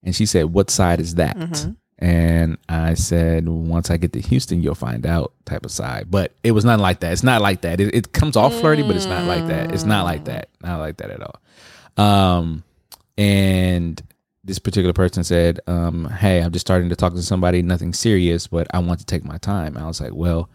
And 0.03 0.15
she 0.15 0.25
said, 0.25 0.45
What 0.53 0.69
side 0.69 0.99
is 1.01 1.15
that? 1.15 1.37
Mhm. 1.37 1.75
And 1.97 2.57
I 2.69 2.93
said, 2.93 3.47
Once 3.49 3.89
I 3.89 3.97
get 3.97 4.13
to 4.13 4.21
Houston, 4.21 4.61
you'll 4.61 4.75
find 4.75 5.05
out 5.05 5.33
type 5.45 5.65
of 5.65 5.71
side. 5.71 6.07
But 6.09 6.33
it 6.43 6.51
was 6.51 6.63
not 6.65 6.79
like 6.79 7.01
that. 7.01 7.11
It's 7.13 7.23
not 7.23 7.41
like 7.41 7.61
that. 7.61 7.79
It, 7.81 7.93
it 7.95 8.11
comes 8.13 8.35
off 8.37 8.53
flirty, 8.59 8.81
but 8.83 8.95
it's 8.95 9.05
not 9.05 9.25
like 9.27 9.47
that. 9.47 9.73
It's 9.73 9.83
not 9.85 10.05
like 10.05 10.25
that. 10.25 10.47
Not 10.61 10.79
like 10.79 10.97
that 10.97 11.09
at 11.11 11.21
all. 11.21 11.35
Um, 12.05 12.63
and 13.19 14.01
this 14.45 14.59
particular 14.59 14.93
person 14.93 15.25
said, 15.25 15.59
um, 15.67 16.05
Hey, 16.05 16.41
I'm 16.41 16.53
just 16.53 16.65
starting 16.65 16.87
to 16.89 16.95
talk 16.95 17.13
to 17.13 17.21
somebody, 17.21 17.61
nothing 17.61 17.93
serious, 17.93 18.47
but 18.47 18.67
I 18.73 18.79
want 18.79 19.01
to 19.01 19.05
take 19.05 19.25
my 19.25 19.37
time. 19.37 19.77
I 19.77 19.85
was 19.85 19.99
like, 19.99 20.13
Well, 20.13 20.49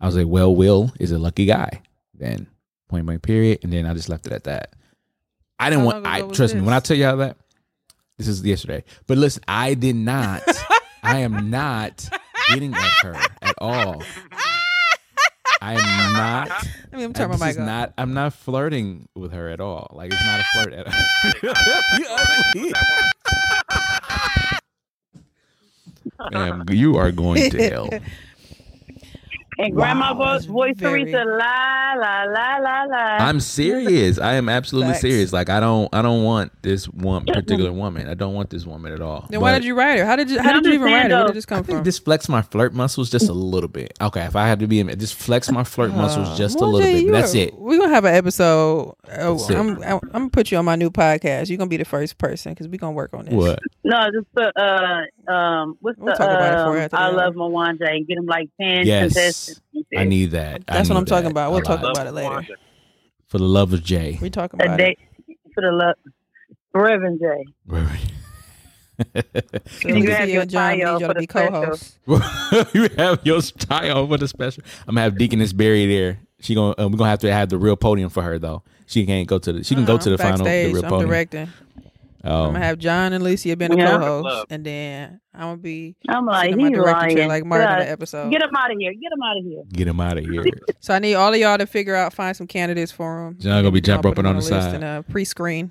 I 0.00 0.06
was 0.06 0.16
like, 0.16 0.26
Well, 0.26 0.56
Will 0.56 0.92
is 0.98 1.12
a 1.12 1.18
lucky 1.18 1.44
guy. 1.44 1.82
Then 2.14 2.46
point 2.88 3.04
blank 3.04 3.22
period. 3.22 3.60
And 3.62 3.72
then 3.72 3.84
I 3.84 3.92
just 3.92 4.08
left 4.08 4.26
it 4.26 4.32
at 4.32 4.44
that. 4.44 4.72
I 5.58 5.68
didn't 5.68 5.84
How 5.84 5.92
want 5.92 6.06
I 6.06 6.22
trust 6.22 6.54
me, 6.54 6.62
when 6.62 6.72
I 6.72 6.80
tell 6.80 6.96
y'all 6.96 7.18
that, 7.18 7.36
this 8.16 8.28
is 8.28 8.42
yesterday. 8.42 8.82
But 9.06 9.18
listen, 9.18 9.42
I 9.46 9.74
did 9.74 9.96
not. 9.96 10.42
I 11.02 11.18
am 11.18 11.50
not 11.50 12.08
getting 12.48 12.74
at 12.74 12.92
her 13.02 13.14
at 13.42 13.54
all. 13.58 14.02
I 15.66 15.74
am 15.74 16.12
not. 16.12 16.50
I 16.92 16.96
mean, 16.96 17.06
I'm 17.06 17.12
turning 17.12 17.32
this 17.32 17.40
my 17.40 17.50
is 17.50 17.56
mic 17.56 17.62
off. 17.62 17.66
not. 17.66 17.92
I'm 17.98 18.14
not 18.14 18.32
flirting 18.34 19.08
with 19.16 19.32
her 19.32 19.48
at 19.48 19.60
all. 19.60 19.90
Like 19.92 20.12
it's 20.12 20.24
not 20.24 20.40
a 20.40 20.44
flirt 20.54 20.72
at 20.74 20.86
all. 20.86 20.94
you 21.98 22.06
ugly. 22.08 22.72
Ma'am, 26.32 26.64
you 26.70 26.96
are 26.96 27.10
going 27.12 27.50
to 27.50 27.68
hell. 27.68 27.90
And 29.58 29.74
grandma 29.74 30.12
Wow, 30.14 30.34
voice, 30.34 30.44
voice 30.44 30.74
very- 30.76 31.04
Teresa, 31.04 31.24
la 31.24 31.94
la 31.96 32.24
la 32.24 32.56
la 32.58 32.82
la. 32.84 33.16
I'm 33.26 33.40
serious. 33.40 34.18
I 34.18 34.34
am 34.34 34.50
absolutely 34.50 34.92
Facts. 34.92 35.00
serious. 35.00 35.32
Like 35.32 35.48
I 35.48 35.60
don't. 35.60 35.88
I 35.94 36.02
don't 36.02 36.24
want 36.24 36.52
this 36.62 36.84
one 36.88 37.24
particular 37.26 37.72
woman. 37.72 38.06
I 38.06 38.12
don't 38.14 38.34
want 38.34 38.50
this 38.50 38.66
woman 38.66 38.92
at 38.92 39.00
all. 39.00 39.26
Then 39.30 39.40
why 39.40 39.52
did 39.54 39.64
you 39.64 39.74
write 39.74 39.98
her? 39.98 40.04
How 40.04 40.14
did 40.16 40.30
you? 40.30 40.38
How 40.42 40.52
No, 40.52 40.60
did 40.60 40.66
you 40.66 40.72
I'm 40.72 40.74
even 40.74 40.86
just 40.88 40.92
write 40.92 41.00
saying, 41.00 41.10
her? 41.10 41.16
Where 41.18 41.26
did 41.28 41.36
this 41.36 41.46
come 41.46 41.58
I 41.58 41.62
think 41.62 41.76
from? 41.78 41.84
just 41.84 42.04
flex 42.04 42.28
my 42.28 42.42
flirt 42.42 42.74
muscles 42.74 43.08
just 43.08 43.30
a 43.30 43.32
little 43.32 43.68
bit. 43.70 43.94
Okay, 44.00 44.24
if 44.24 44.36
I 44.36 44.46
had 44.46 44.58
to 44.60 44.66
be, 44.66 44.80
in- 44.80 44.98
just 44.98 45.14
flex 45.14 45.50
my 45.50 45.64
flirt 45.64 45.92
muscles 45.94 46.36
just 46.36 46.60
a 46.60 46.64
little 46.66 46.80
Jay, 46.80 47.04
bit. 47.04 47.12
That's 47.12 47.34
are- 47.34 47.38
it. 47.38 47.54
We're 47.54 47.78
gonna 47.78 47.94
have 47.94 48.04
an 48.04 48.14
episode. 48.14 48.94
Oh, 49.18 49.38
That's. 49.38 49.50
I'm, 49.50 49.82
I'm 49.82 49.84
I'm 49.84 50.00
gonna 50.12 50.28
put 50.28 50.50
you 50.50 50.58
on 50.58 50.66
my 50.66 50.76
new 50.76 50.90
podcast. 50.90 51.48
You're 51.48 51.56
gonna 51.58 51.68
be 51.70 51.78
the 51.78 51.84
first 51.86 52.18
person 52.18 52.52
because 52.52 52.68
we're 52.68 52.76
gonna 52.76 52.92
work 52.92 53.14
on 53.14 53.24
this. 53.24 53.32
What? 53.34 53.58
no, 53.84 54.06
just 54.12 54.30
put 54.34 54.54
uh 54.56 55.32
um 55.32 55.78
what's 55.80 55.98
We'll 55.98 56.12
the 56.12 56.18
talk 56.18 56.30
about 56.30 56.52
it 56.52 56.64
for 56.64 56.70
um, 56.72 56.76
after 56.76 56.96
the 56.96 57.00
I 57.00 57.06
hour. 57.06 57.12
love 57.14 57.34
Mwanje 57.34 57.88
and 57.88 58.06
get 58.06 58.18
him 58.18 58.26
like 58.26 58.50
ten 58.60 58.86
Yes, 58.86 59.45
contestants. 59.46 59.62
I 59.96 60.04
need 60.04 60.30
that. 60.32 60.62
I 60.68 60.74
That's 60.74 60.88
what 60.88 60.98
I'm 60.98 61.04
talking 61.04 61.30
about. 61.30 61.50
We'll 61.52 61.60
lot. 61.64 61.80
talk 61.80 61.90
about 61.90 62.06
it 62.06 62.12
later. 62.12 62.46
For 63.28 63.38
the 63.38 63.44
love 63.44 63.72
of 63.72 63.82
Jay. 63.82 64.18
We 64.20 64.30
talking 64.30 64.60
about 64.62 64.76
day 64.78 64.96
it. 65.28 65.36
for 65.54 65.60
the 65.62 65.72
love. 65.72 65.94
Reverend 66.74 67.20
J. 67.20 67.44
So 69.80 69.88
You 69.88 70.10
have 70.10 70.28
your 70.28 70.42
and 70.42 70.50
John 70.50 70.78
bio 70.78 70.98
y'all 70.98 71.00
for 71.00 71.08
to 71.08 71.14
the 71.14 71.20
be 71.20 71.26
special. 71.28 71.50
co-hosts. 72.06 72.74
you 72.74 72.88
have 72.96 73.20
your 73.24 73.42
style 73.42 74.06
for 74.06 74.16
the 74.16 74.28
special. 74.28 74.62
I'm 74.86 74.94
gonna 74.94 75.02
have 75.02 75.18
Deaconess 75.18 75.52
Barry 75.52 75.86
there. 75.86 76.20
She 76.40 76.54
gonna 76.54 76.74
uh, 76.78 76.88
we're 76.88 76.96
gonna 76.98 77.10
have 77.10 77.18
to 77.20 77.32
have 77.32 77.48
the 77.48 77.58
real 77.58 77.76
podium 77.76 78.10
for 78.10 78.22
her 78.22 78.38
though. 78.38 78.62
She 78.86 79.04
can't 79.06 79.26
go 79.26 79.38
to 79.38 79.52
the. 79.52 79.64
She 79.64 79.74
can 79.74 79.84
go 79.84 79.98
to 79.98 80.16
the 80.16 80.22
I'm 80.24 80.30
final. 80.38 80.44
The 80.46 80.72
real 80.72 80.84
I'm 80.84 80.90
podium. 80.90 81.08
directing. 81.10 81.48
Oh, 82.26 82.44
I'm 82.46 82.52
gonna 82.54 82.64
have 82.64 82.78
John 82.78 83.12
and 83.12 83.22
Alicia 83.22 83.56
being 83.56 83.70
the 83.70 83.76
Yeah. 83.78 83.98
co-hosts, 83.98 84.46
and 84.50 84.64
then 84.64 85.20
I'm 85.34 85.40
gonna 85.42 85.56
be 85.58 85.96
I'm 86.08 86.26
like, 86.26 86.50
sitting 86.50 86.60
in 86.60 86.66
he's 86.66 86.78
my 86.78 86.84
director 86.84 87.08
chair 87.08 87.16
lying. 87.18 87.28
like 87.28 87.44
Martin 87.46 87.72
in 87.72 87.78
the 87.80 87.90
episode. 87.90 88.30
Get 88.30 88.42
him 88.42 88.50
out 88.56 88.70
of 88.72 88.76
here. 88.78 88.92
Get 88.92 89.12
him 89.12 89.22
out 89.22 89.36
of 89.38 89.44
here. 89.44 89.62
get 89.72 89.88
him 89.88 90.00
out 90.00 90.18
of 90.18 90.24
here. 90.26 90.44
So 90.80 90.94
I 90.94 90.98
need 90.98 91.14
all 91.14 91.32
of 91.32 91.38
y'all 91.40 91.58
to 91.58 91.66
figure 91.66 91.94
out, 91.96 92.12
find 92.12 92.36
some 92.36 92.46
candidates 92.46 92.92
for 92.92 93.26
him. 93.28 93.38
John 93.38 93.62
gonna 93.62 93.70
be 93.72 93.80
jump 93.80 94.04
roping 94.04 94.26
on 94.26 94.36
the 94.36 94.42
side. 94.42 94.74
and 94.74 94.84
uh, 94.84 95.02
pre-screen. 95.02 95.70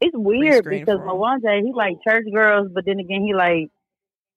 It's 0.00 0.14
weird 0.16 0.64
Pre-screen 0.64 0.80
because 0.84 1.00
for 1.00 1.10
'em. 1.34 1.40
Mwanja, 1.42 1.60
he 1.64 1.72
like 1.74 1.96
church 2.08 2.24
girls, 2.32 2.68
but 2.72 2.84
then 2.84 2.98
again, 3.00 3.22
he 3.22 3.34
like 3.34 3.68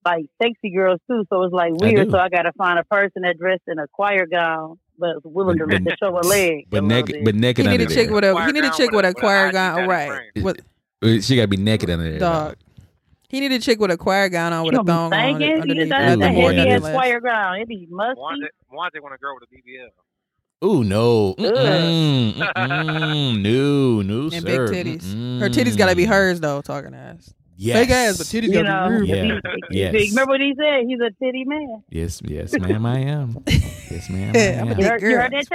like 0.04 0.24
sexy 0.42 0.70
girls 0.74 0.98
too. 1.08 1.24
So 1.30 1.44
it's 1.44 1.52
like 1.54 1.72
weird. 1.74 2.06
do. 2.06 2.10
So 2.10 2.18
I 2.18 2.28
got 2.28 2.42
to 2.42 2.52
find 2.54 2.78
a 2.78 2.84
person 2.84 3.22
that 3.22 3.38
dressed 3.38 3.62
in 3.68 3.78
a 3.78 3.86
choir 3.86 4.26
gown, 4.26 4.78
but 4.98 5.16
willing 5.24 5.58
to, 5.58 5.66
But- 5.68 5.84
to 5.84 5.96
show 6.02 6.18
a 6.18 6.26
leg. 6.26 6.66
But 6.68 6.82
a 6.82 6.86
naked, 6.86 7.24
but 7.24 7.36
naked 7.36 7.66
He 7.66 7.70
need 7.70 7.80
under 7.82 7.92
a 7.92 7.96
chick 7.96 8.10
with 8.10 8.24
a 8.24 8.32
Choir 8.32 8.46
he 8.46 8.52
need 8.52 8.64
a 8.64 8.70
chick 8.70 8.90
with 8.90 8.96
with 8.96 9.04
a- 9.04 9.08
a 9.08 9.10
with 9.10 9.16
a 9.16 9.20
choir 9.20 9.52
gown. 9.52 9.74
tatted 9.76 9.88
Right. 9.90 10.08
frame. 10.34 10.44
What 11.02 11.10
Uh, 11.10 11.20
She 11.20 11.36
gotta 11.36 11.48
be 11.48 11.56
naked 11.56 11.90
under 11.90 12.08
there. 12.10 12.18
dog? 12.20 12.56
He 13.28 13.40
need 13.40 13.52
a 13.52 13.58
chick 13.58 13.80
with 13.80 13.90
a 13.90 13.96
choir 13.96 14.28
gown 14.28 14.52
on 14.52 14.64
with 14.64 14.74
a 14.74 14.78
gonna 14.84 14.86
thong 15.10 15.12
on 15.14 15.38
thinking? 15.38 15.60
underneath. 15.62 15.76
You 15.78 15.84
Ooh, 15.86 15.88
got 15.88 16.18
the 16.18 16.26
a 16.26 16.32
boy, 16.32 16.54
heavy 16.54 16.68
yeah. 16.68 16.74
ass 16.76 16.80
choir 16.82 17.20
gown. 17.20 17.56
It'd 17.56 17.68
be 17.68 17.86
musty. 17.90 18.20
Mwanje, 18.20 18.46
Mwanje 18.72 19.02
want 19.02 19.14
a 19.14 19.18
girl 19.18 19.34
with 19.34 19.44
a 19.44 19.54
BBL. 19.54 19.88
though. 20.60 20.68
Ooh 20.68 20.84
no, 20.84 21.30
Ugh. 21.38 21.44
Mm-mm, 21.44 22.34
mm-mm, 22.34 23.42
no, 23.42 24.02
no, 24.02 24.22
And 24.24 24.32
sir. 24.34 24.68
big 24.68 24.86
titties. 24.86 25.40
Her 25.40 25.48
titties 25.48 25.76
gotta 25.76 25.96
be 25.96 26.04
hers 26.04 26.38
though. 26.40 26.60
Talking 26.62 26.94
ass. 26.94 27.34
Yes. 27.56 27.78
Big 27.80 27.90
ass, 27.90 28.18
but 28.18 28.26
titties 28.26 28.48
You 28.48 28.62
gotta 28.62 28.90
know, 28.90 29.00
be 29.00 29.06
Yeah. 29.08 29.22
real. 29.22 29.40
He- 29.70 29.78
Yes. 29.80 30.10
Remember 30.10 30.32
what 30.34 30.40
he 30.40 30.54
said? 30.56 30.84
He's 30.86 31.00
a 31.00 31.10
titty 31.24 31.44
man. 31.46 31.82
Yes, 31.90 32.20
yes, 32.24 32.52
ma'am, 32.58 32.84
I 32.86 32.98
am. 33.00 33.42
Yes, 33.46 34.08
ma'am, 34.10 34.32
I 34.36 34.38
I'm 34.60 34.68
a 34.68 34.70
am. 34.70 34.70
You 34.70 34.74
big 34.76 34.84
heard, 34.86 35.02
you 35.02 35.10
girl. 35.10 35.20
heard 35.22 35.32
that, 35.32 35.46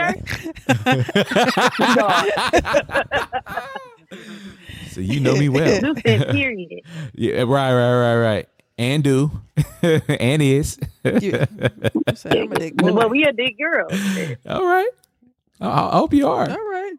church? 3.54 3.97
So 4.92 5.02
you 5.02 5.20
know 5.20 5.36
me 5.36 5.50
well. 5.50 5.80
Zeus 5.80 5.98
said 6.06 6.30
period. 6.30 6.82
yeah, 7.14 7.42
right, 7.42 7.74
right, 7.74 7.74
right, 7.74 8.16
right. 8.18 8.50
And 8.80 9.04
do, 9.04 9.32
and 9.82 10.42
is. 10.42 10.78
You- 11.04 11.46
Say, 12.16 12.42
I'm 12.42 12.52
a 12.52 12.56
dick 12.56 12.76
boy. 12.76 12.94
Well, 12.94 13.10
we 13.10 13.26
a 13.26 13.34
big 13.34 13.58
girl. 13.58 13.88
All 14.48 14.64
right. 14.66 14.90
I, 15.60 15.68
I 15.68 15.92
hope 15.98 16.14
you 16.14 16.28
are. 16.28 16.48
All 16.50 16.56
right. 16.56 16.94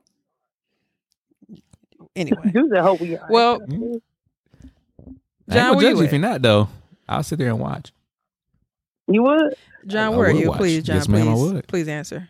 Anyway, 2.17 2.51
Zeus 2.53 2.69
said, 2.73 2.81
hope 2.83 3.01
we 3.01 3.17
are. 3.17 3.27
well, 3.31 3.61
mm-hmm. 3.61 3.95
I 5.05 5.07
ain't 5.07 5.19
John, 5.51 5.73
gonna 5.75 5.81
judge 5.81 5.91
you 5.93 5.99
you 5.99 6.05
if 6.05 6.13
you're 6.13 6.21
not 6.21 6.43
though. 6.43 6.69
I'll 7.09 7.23
sit 7.23 7.39
there 7.39 7.49
and 7.49 7.59
watch. 7.61 7.93
you 9.07 9.23
would. 9.23 9.55
John, 9.87 10.13
I 10.15 10.17
where 10.17 10.29
are 10.29 10.33
you? 10.33 10.49
watch. 10.49 10.59
Please, 10.59 10.83
John, 10.83 10.97
Yes, 10.97 11.09
ma'am, 11.09 11.29
I 11.29 11.33
please, 11.33 11.53
would. 11.53 11.67
please 11.69 11.89
answer. 11.89 12.29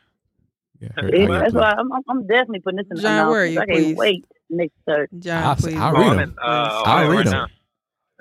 Yeah, 0.80 0.88
Yeah, 1.02 1.02
I- 1.02 1.36
I- 1.36 1.38
that's 1.40 1.54
why 1.54 1.74
I'm, 1.76 1.90
I'm, 1.92 2.02
I'm 2.08 2.26
definitely 2.26 2.60
putting 2.60 2.76
this 2.78 2.86
in 2.90 2.96
the 2.96 3.02
John, 3.02 3.28
where 3.30 3.42
are 3.42 3.46
you, 3.46 3.60
I 3.60 3.66
can't 3.66 3.78
please? 3.78 3.96
wait 3.96 4.24
next 4.50 4.74
Thursday. 4.86 5.16
John, 5.20 5.44
I'll- 5.44 5.56
please. 5.56 5.76
I'll 5.76 5.92
read 5.92 6.06
I'm 6.12 6.18
'em. 6.18 6.30
in 6.30 6.36
uh. 6.42 6.82
I'll 6.84 7.08
read 7.08 7.16
right 7.16 7.26
'em. 7.26 7.32
now. 7.32 7.46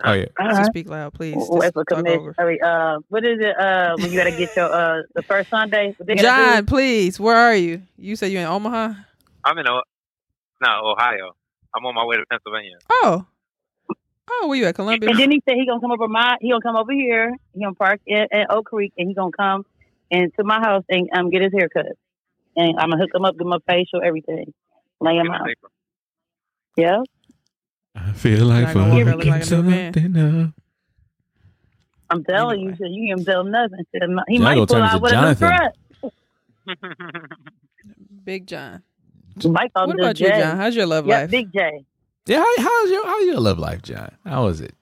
Oh 0.06 0.14
yeah. 0.14 0.26
So 0.40 0.46
Uh-huh. 0.46 0.64
speak 0.66 0.90
loud, 0.90 1.14
please. 1.14 1.36
Wait 1.36 1.62
Just 1.64 1.74
talk 1.76 1.86
commission. 1.88 2.20
over. 2.20 2.36
All 2.38 2.46
right, 2.46 2.62
uh, 2.62 3.00
what 3.10 3.26
is 3.26 3.40
it? 3.40 3.60
Uh, 3.60 3.96
when 3.98 4.12
you 4.12 4.18
gotta 4.20 4.32
get 4.32 4.50
your 4.56 4.72
uh 4.72 5.02
the 5.16 5.24
first 5.24 5.50
Sunday. 5.50 5.94
What 5.98 6.08
they 6.08 6.16
gotta 6.16 6.28
John, 6.28 6.66
please, 6.68 7.20
where 7.20 7.36
are 7.36 7.56
you? 7.56 7.82
You 7.98 8.16
said 8.16 8.32
you're 8.32 8.42
in 8.42 8.48
Omaha. 8.48 8.94
I'm 9.44 9.58
in 9.58 9.68
o- 9.68 9.82
no 10.62 10.70
Ohio. 10.92 11.36
I'm 11.76 11.86
on 11.86 11.96
my 11.96 12.06
way 12.06 12.18
to 12.18 12.26
Pennsylvania. 12.30 12.78
Oh, 12.92 13.26
oh, 14.30 14.48
where 14.48 14.58
you 14.58 14.66
at? 14.66 14.76
Columbia. 14.76 15.10
And 15.10 15.20
then 15.20 15.32
he 15.32 15.42
said 15.48 15.56
he 15.58 15.66
gonna 15.66 15.82
come 15.82 15.92
over 15.92 16.08
my. 16.08 16.38
He 16.40 16.50
gonna 16.52 16.62
come 16.62 16.76
over 16.76 16.92
here. 16.94 17.34
He 17.54 17.62
gonna 17.64 17.74
park 17.76 18.00
at, 18.10 18.32
at 18.32 18.52
Oak 18.52 18.66
Creek, 18.68 18.94
and 18.98 19.08
he 19.10 19.16
gonna 19.16 19.32
come 19.32 19.66
into 20.12 20.44
my 20.44 20.60
house 20.60 20.84
and 20.90 21.10
um 21.18 21.30
get 21.32 21.42
his 21.42 21.54
hair 21.58 21.70
cut. 21.70 21.88
And 22.56 22.78
I'm 22.80 22.90
gonna 22.92 23.02
hook 23.02 23.14
him 23.16 23.26
up, 23.26 23.38
give 23.38 23.48
my 23.48 23.58
facial, 23.68 24.02
everything, 24.04 24.54
lay 25.02 25.16
him 25.16 25.32
out. 25.32 25.46
paper. 25.46 25.70
Yeah. 26.78 27.02
I 27.96 28.12
feel 28.14 28.46
like 28.46 28.66
Not 28.66 28.74
gonna 28.76 28.90
fucking 28.92 29.06
looking 29.06 29.32
like 29.32 29.52
a 29.52 29.56
new 29.56 29.64
man. 29.64 29.94
something 29.94 30.44
up. 30.46 30.54
I'm 32.10 32.24
telling 32.24 32.60
Anyway. 32.62 32.78
you, 32.80 32.86
so 32.88 32.92
you 32.94 33.16
can 33.16 33.26
tell 33.26 33.42
him 33.42 33.52
nothing. 33.52 33.80
He 34.30 34.38
John 34.38 34.44
might 34.44 34.68
pull 34.68 34.76
out 34.78 34.94
into 34.94 35.04
with 35.04 35.14
a 35.14 35.16
new 35.16 35.36
Jonathan. 35.36 35.72
truck. 36.02 36.14
Big 38.24 38.48
John. 38.48 38.84
You 39.42 39.52
What 39.52 39.72
about 39.76 40.16
just 40.16 40.20
you, 40.22 40.30
John? 40.30 40.58
How's 40.58 40.76
your 40.76 40.86
love 40.86 41.06
Yeah, 41.08 41.22
life? 41.22 41.32
Big 41.32 41.52
J. 41.54 41.86
Yeah, 42.26 42.40
how, 42.40 42.54
how's 42.58 42.90
your 42.90 43.06
how's 43.06 43.26
your 43.26 43.40
love 43.40 43.58
life, 43.60 43.82
John? 43.82 44.12
How 44.26 44.48
is 44.48 44.62
it? 44.62 44.76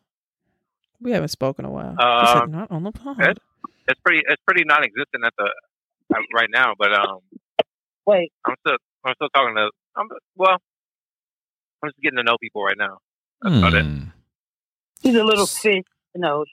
We 1.02 1.12
haven't 1.12 1.28
spoken 1.30 1.66
a 1.66 1.70
while. 1.72 1.96
Uh, 2.00 2.26
He 2.34 2.40
said, 2.40 2.50
not 2.50 2.72
on 2.72 2.84
the 2.84 2.92
pod. 2.92 3.22
Ed? 3.22 3.38
it's 3.88 4.00
pretty 4.02 4.24
it's 4.28 4.42
pretty 4.48 4.64
non-existent 4.66 5.24
at 5.26 5.34
the 5.38 5.44
uh, 6.16 6.20
right 6.34 6.50
now. 6.52 6.74
But 6.78 6.94
um, 6.94 7.20
Wait, 8.08 8.32
I'm 8.46 8.56
still 8.66 8.78
I'm 9.06 9.14
still 9.16 9.30
talking 9.30 9.56
to. 9.56 9.70
I'm 9.96 10.08
well. 10.36 10.58
I'm 11.86 11.92
just 11.92 12.02
getting 12.02 12.18
to 12.18 12.24
know 12.24 12.38
people 12.40 12.64
right 12.64 12.78
now. 12.78 12.98
That's 13.42 13.56
about 13.58 13.74
it. 13.74 13.86
Hmm. 13.86 14.04
he's 15.02 15.16
a 15.16 15.24
little 15.24 15.46
fish. 15.46 15.84
No, 16.16 16.46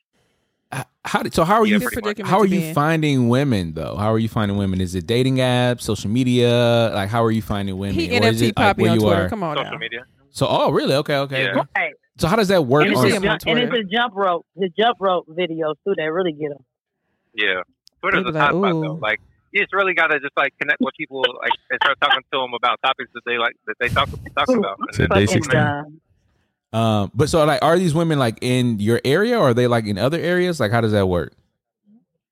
How 1.04 1.22
did, 1.22 1.34
so 1.34 1.44
how 1.44 1.60
are 1.60 1.66
Yeah, 1.66 1.78
you 1.78 1.80
pretty 1.88 2.00
much. 2.22 2.28
how 2.28 2.38
are 2.40 2.46
you 2.46 2.60
in. 2.60 2.74
finding 2.74 3.28
women 3.28 3.74
though? 3.74 3.96
How 3.96 4.12
are 4.12 4.18
you 4.18 4.28
finding 4.28 4.56
women? 4.56 4.80
Is 4.80 4.94
it 4.94 5.06
dating 5.06 5.36
apps, 5.36 5.82
social 5.82 6.10
media? 6.10 6.90
Like 6.94 7.08
how 7.08 7.22
are 7.24 7.30
you 7.30 7.42
finding 7.42 7.76
women? 7.78 7.94
He 7.94 8.10
Or 8.18 8.24
is 8.24 8.40
NFT 8.40 8.42
it, 8.42 8.46
like, 8.46 8.54
Poppy 8.56 8.82
where 8.82 8.90
on 8.92 8.96
you 8.96 9.00
Twitter. 9.06 9.22
are? 9.24 9.28
Come 9.28 9.42
on 9.42 9.56
Social 9.56 9.72
now. 9.72 9.78
media. 9.78 10.04
So 10.30 10.46
oh 10.48 10.70
really? 10.70 10.94
Okay, 10.94 11.16
okay. 11.18 11.44
Yeah. 11.44 11.62
Right. 11.76 11.92
So 12.18 12.26
how 12.28 12.36
does 12.36 12.48
that 12.48 12.66
work? 12.66 12.82
And 12.84 12.92
it's, 12.92 13.00
on- 13.00 13.04
see 13.06 13.10
the 13.10 13.16
on 13.16 13.22
jump, 13.22 13.42
and 13.46 13.58
it's 13.58 13.68
Twitter. 13.70 13.84
the 13.84 13.90
jump 13.96 14.14
rope, 14.16 14.46
the 14.56 14.68
jump 14.78 14.96
rope 15.00 15.26
videos 15.28 15.74
too 15.86 15.94
that 15.96 16.04
really 16.12 16.32
get 16.32 16.50
them. 16.50 16.64
Yeah, 17.34 17.62
Twitter's 18.00 18.24
They 18.32 18.38
a 18.38 18.42
hot 18.42 18.54
like, 18.54 18.70
spot 18.70 18.82
though. 18.82 18.92
ooh. 18.94 18.98
Like 19.00 19.20
you 19.52 19.60
just 19.60 19.72
really 19.72 19.94
gotta 19.94 20.18
just 20.20 20.36
like 20.36 20.52
connect 20.60 20.80
with 20.80 20.94
people, 20.98 21.20
like 21.40 21.52
and 21.70 21.78
start 21.82 21.98
talking 22.00 22.22
to 22.32 22.38
them 22.38 22.54
about 22.54 22.78
topics 22.84 23.10
that 23.14 23.22
they 23.26 23.38
like 23.38 23.54
that 23.66 23.74
they 23.80 23.88
talk 23.88 24.08
talk 24.36 24.48
about. 24.48 24.78
And 24.80 24.94
then 24.94 25.08
Day 25.10 25.26
Fucking 25.26 25.42
16. 25.44 26.00
Um, 26.72 27.10
but 27.14 27.28
so 27.28 27.44
like, 27.44 27.62
are 27.62 27.78
these 27.78 27.94
women 27.94 28.18
like 28.18 28.38
in 28.40 28.78
your 28.78 29.00
area, 29.04 29.38
or 29.38 29.50
are 29.50 29.54
they 29.54 29.66
like 29.66 29.84
in 29.86 29.98
other 29.98 30.18
areas? 30.18 30.58
Like, 30.58 30.70
how 30.72 30.80
does 30.80 30.92
that 30.92 31.06
work? 31.06 31.32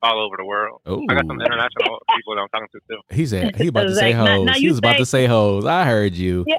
all 0.02 0.18
over 0.24 0.34
the 0.38 0.44
world. 0.46 0.80
Oh, 0.86 1.04
I 1.10 1.14
got 1.14 1.26
some 1.26 1.38
international 1.42 1.98
people 2.16 2.34
that 2.34 2.40
I'm 2.40 2.48
talking 2.48 2.68
to 2.72 2.80
too. 2.88 3.00
He's 3.14 3.34
a, 3.34 3.50
he 3.54 3.66
about 3.66 3.82
to 3.82 3.94
say 3.94 4.16
Like, 4.16 4.28
hoes. 4.30 4.56
he 4.56 4.62
you 4.62 4.70
was 4.70 4.78
about 4.78 4.96
to 4.96 5.04
say 5.04 5.26
hoes. 5.26 5.66
I 5.66 5.84
heard 5.84 6.14
you. 6.14 6.42
Yeah, 6.48 6.56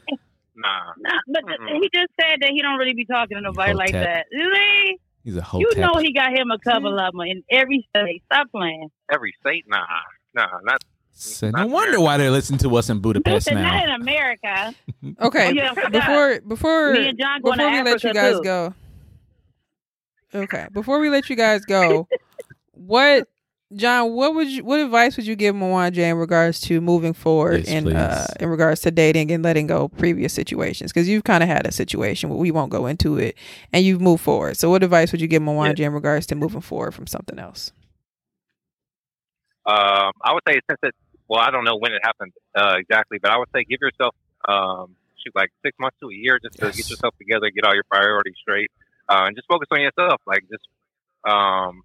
Nah, 0.56 0.94
nah, 1.00 1.10
but 1.28 1.44
Mm-mm. 1.46 1.74
he 1.82 1.90
just 1.92 2.12
said 2.22 2.38
that 2.42 2.52
he 2.52 2.62
don't 2.62 2.78
really 2.78 2.94
be 2.94 3.04
talking 3.06 3.38
to 3.38 3.42
nobody 3.42 3.74
like 3.74 3.96
Hotep. 3.96 4.06
that. 4.06 4.26
Lee, 4.32 5.00
He's 5.24 5.36
a 5.38 5.42
hoe. 5.42 5.58
You 5.60 5.72
know 5.78 5.96
he 5.98 6.14
got 6.14 6.38
him 6.38 6.52
a 6.52 6.60
couple 6.60 6.94
of 7.00 7.14
them 7.14 7.22
in 7.22 7.44
every 7.50 7.84
state. 7.90 8.22
Stop 8.32 8.52
playing. 8.52 8.90
every 9.12 9.34
state. 9.44 9.66
Nah, 9.68 9.88
nah, 10.34 10.48
not. 10.64 10.84
So 11.14 11.52
no 11.52 11.68
wonder 11.68 12.00
why 12.00 12.18
they're 12.18 12.32
listening 12.32 12.60
to 12.60 12.76
us 12.78 12.90
in 12.90 13.00
Budapest 13.00 13.48
Listen, 13.48 13.62
not 13.62 13.84
in 13.84 13.92
America. 13.92 14.74
Okay, 15.20 15.48
Oh, 15.48 15.52
yeah, 15.52 15.74
before 15.90 16.42
before 16.42 16.94
Me 16.94 17.10
and 17.10 17.18
John 17.20 17.42
before 17.42 17.56
to 17.58 17.68
we 17.70 17.82
let 17.84 18.04
you 18.04 18.14
guys 18.14 18.36
too. 18.38 18.44
go. 18.44 18.74
Okay, 20.34 20.68
before 20.72 21.00
we 21.00 21.10
let 21.10 21.30
you 21.30 21.36
guys 21.36 21.66
go, 21.66 22.08
what 22.72 23.28
John, 23.74 24.12
what 24.14 24.36
would 24.36 24.48
you 24.48 24.64
what 24.64 24.80
advice 24.80 25.18
would 25.18 25.26
you 25.26 25.36
give 25.36 25.56
Mwanje 25.56 25.98
in 25.98 26.18
regards 26.18 26.60
to 26.62 26.82
moving 26.82 27.14
forward 27.14 27.60
Yes, 27.60 27.68
in 27.68 27.96
uh, 27.96 28.28
in 28.40 28.50
regards 28.50 28.82
to 28.82 28.92
dating 28.92 29.32
and 29.32 29.44
letting 29.44 29.68
go 29.68 29.88
previous 29.90 30.34
situations? 30.34 30.92
Because 30.92 31.08
you've 31.10 31.24
kind 31.24 31.42
of 31.44 31.50
had 31.50 31.66
a 31.68 31.72
situation, 31.72 32.30
but 32.30 32.38
we 32.38 32.52
won't 32.52 32.72
go 32.72 32.86
into 32.88 33.18
it, 33.18 33.38
and 33.74 33.84
you've 33.86 34.02
moved 34.02 34.24
forward. 34.24 34.58
So, 34.58 34.70
what 34.70 34.84
advice 34.84 35.12
would 35.12 35.22
you 35.22 35.28
give 35.28 35.42
Mwanje 35.42 35.80
in 35.80 35.94
regards 35.94 36.26
to 36.28 36.36
moving 36.36 36.62
forward 36.62 36.94
from 36.94 37.08
something 37.08 37.40
else? 37.40 37.72
Um, 39.66 40.12
I 40.24 40.34
would 40.34 40.44
say 40.48 40.60
since 40.70 40.80
it. 40.84 40.96
Well, 41.28 41.40
I 41.40 41.50
don't 41.50 41.64
know 41.64 41.78
when 41.78 41.94
it 41.94 42.02
happened 42.04 42.34
uh, 42.56 42.76
exactly, 42.78 43.18
but 43.22 43.32
I 43.32 43.38
would 43.38 43.48
say 43.56 43.64
give 43.64 43.80
yourself 43.80 44.14
um, 44.48 44.96
shoot 45.24 45.34
like 45.34 45.50
six 45.64 45.78
months 45.80 45.96
to 46.02 46.10
a 46.10 46.14
year 46.14 46.40
just 46.44 46.56
to 46.60 46.66
get 46.66 46.90
yourself 46.90 47.16
together, 47.18 47.50
get 47.52 47.64
all 47.64 47.74
your 47.74 47.86
priorities 47.90 48.36
straight, 48.42 48.70
uh, 49.08 49.24
and 49.28 49.36
just 49.36 49.48
focus 49.48 49.68
on 49.72 49.80
yourself. 49.80 50.20
Like 50.26 50.44
just 50.52 50.68
um, 51.24 51.84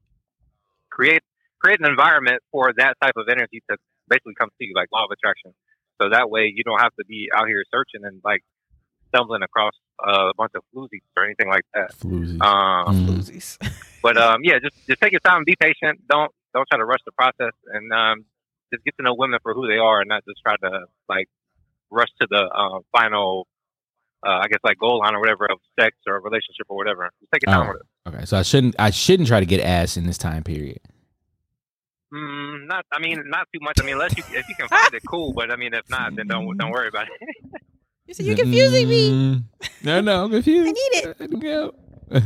create 0.90 1.22
create 1.60 1.78
an 1.80 1.86
environment 1.86 2.42
for 2.50 2.72
that 2.76 2.94
type 3.00 3.14
of 3.16 3.28
energy 3.30 3.62
to 3.70 3.76
basically 4.08 4.34
come 4.34 4.48
to 4.58 4.64
you, 4.66 4.72
like 4.74 4.88
law 4.92 5.04
of 5.04 5.10
attraction. 5.12 5.54
So 6.00 6.08
that 6.10 6.28
way 6.28 6.52
you 6.54 6.64
don't 6.64 6.80
have 6.80 6.94
to 6.98 7.04
be 7.06 7.28
out 7.34 7.46
here 7.46 7.62
searching 7.72 8.04
and 8.04 8.20
like 8.24 8.42
stumbling 9.08 9.42
across 9.42 9.72
uh, 10.06 10.30
a 10.30 10.34
bunch 10.36 10.52
of 10.54 10.62
floozies 10.74 11.00
or 11.16 11.24
anything 11.24 11.48
like 11.48 11.64
that. 11.74 11.92
Floozies. 11.94 12.42
Um, 12.42 13.06
Mhm. 13.06 13.08
Losers. 13.16 13.58
but 14.02 14.16
um, 14.16 14.40
yeah, 14.42 14.58
just 14.58 14.74
just 14.88 15.00
take 15.00 15.12
your 15.12 15.20
time, 15.20 15.44
be 15.44 15.56
patient. 15.58 16.00
Don't 16.08 16.32
don't 16.56 16.66
try 16.68 16.78
to 16.78 16.84
rush 16.84 17.00
the 17.04 17.12
process, 17.12 17.52
and 17.72 17.92
um, 17.92 18.24
just 18.72 18.82
get 18.84 18.96
to 18.96 19.02
know 19.04 19.14
women 19.14 19.38
for 19.42 19.52
who 19.54 19.68
they 19.68 19.76
are, 19.78 20.00
and 20.00 20.08
not 20.08 20.24
just 20.28 20.40
try 20.42 20.56
to 20.56 20.86
like 21.08 21.28
rush 21.90 22.08
to 22.20 22.26
the 22.28 22.42
uh, 22.48 22.80
final, 22.96 23.46
uh, 24.26 24.40
I 24.42 24.48
guess 24.48 24.58
like 24.64 24.78
goal 24.78 24.98
line 25.00 25.14
or 25.14 25.20
whatever 25.20 25.44
of 25.46 25.58
sex 25.78 25.96
or 26.06 26.18
relationship 26.20 26.66
or 26.68 26.76
whatever. 26.76 27.10
Just 27.20 27.30
take 27.32 27.42
your 27.46 27.54
time 27.54 27.68
Oh. 27.68 27.72
with 27.72 27.80
it. 27.82 27.86
Okay, 28.16 28.24
so 28.24 28.38
I 28.38 28.42
shouldn't 28.42 28.74
I 28.78 28.90
shouldn't 28.90 29.28
try 29.28 29.40
to 29.40 29.46
get 29.46 29.60
ass 29.60 29.96
in 29.96 30.06
this 30.06 30.18
time 30.18 30.42
period. 30.42 30.80
Mm, 32.14 32.68
not, 32.68 32.86
I 32.92 33.00
mean, 33.00 33.24
not 33.26 33.48
too 33.52 33.58
much. 33.60 33.78
I 33.80 33.84
mean, 33.84 33.94
unless 33.94 34.16
you 34.16 34.22
if 34.30 34.48
you 34.48 34.54
can 34.54 34.68
find 34.68 34.94
it, 34.94 35.02
cool. 35.08 35.32
But 35.32 35.50
I 35.50 35.56
mean, 35.56 35.74
if 35.74 35.88
not, 35.90 36.14
then 36.16 36.28
don't 36.28 36.56
don't 36.56 36.70
worry 36.70 36.88
about 36.88 37.06
it. 37.08 37.62
You 38.06 38.14
said 38.14 38.26
you're 38.26 38.36
confusing 38.36 38.88
me. 38.88 39.10
Mm, 39.10 39.42
No, 39.82 40.00
no, 40.00 40.24
I'm 40.24 40.30
confused. 40.30 40.68
I 40.68 40.72
need 40.72 41.32
it. 41.34 41.40
Go. 41.40 41.74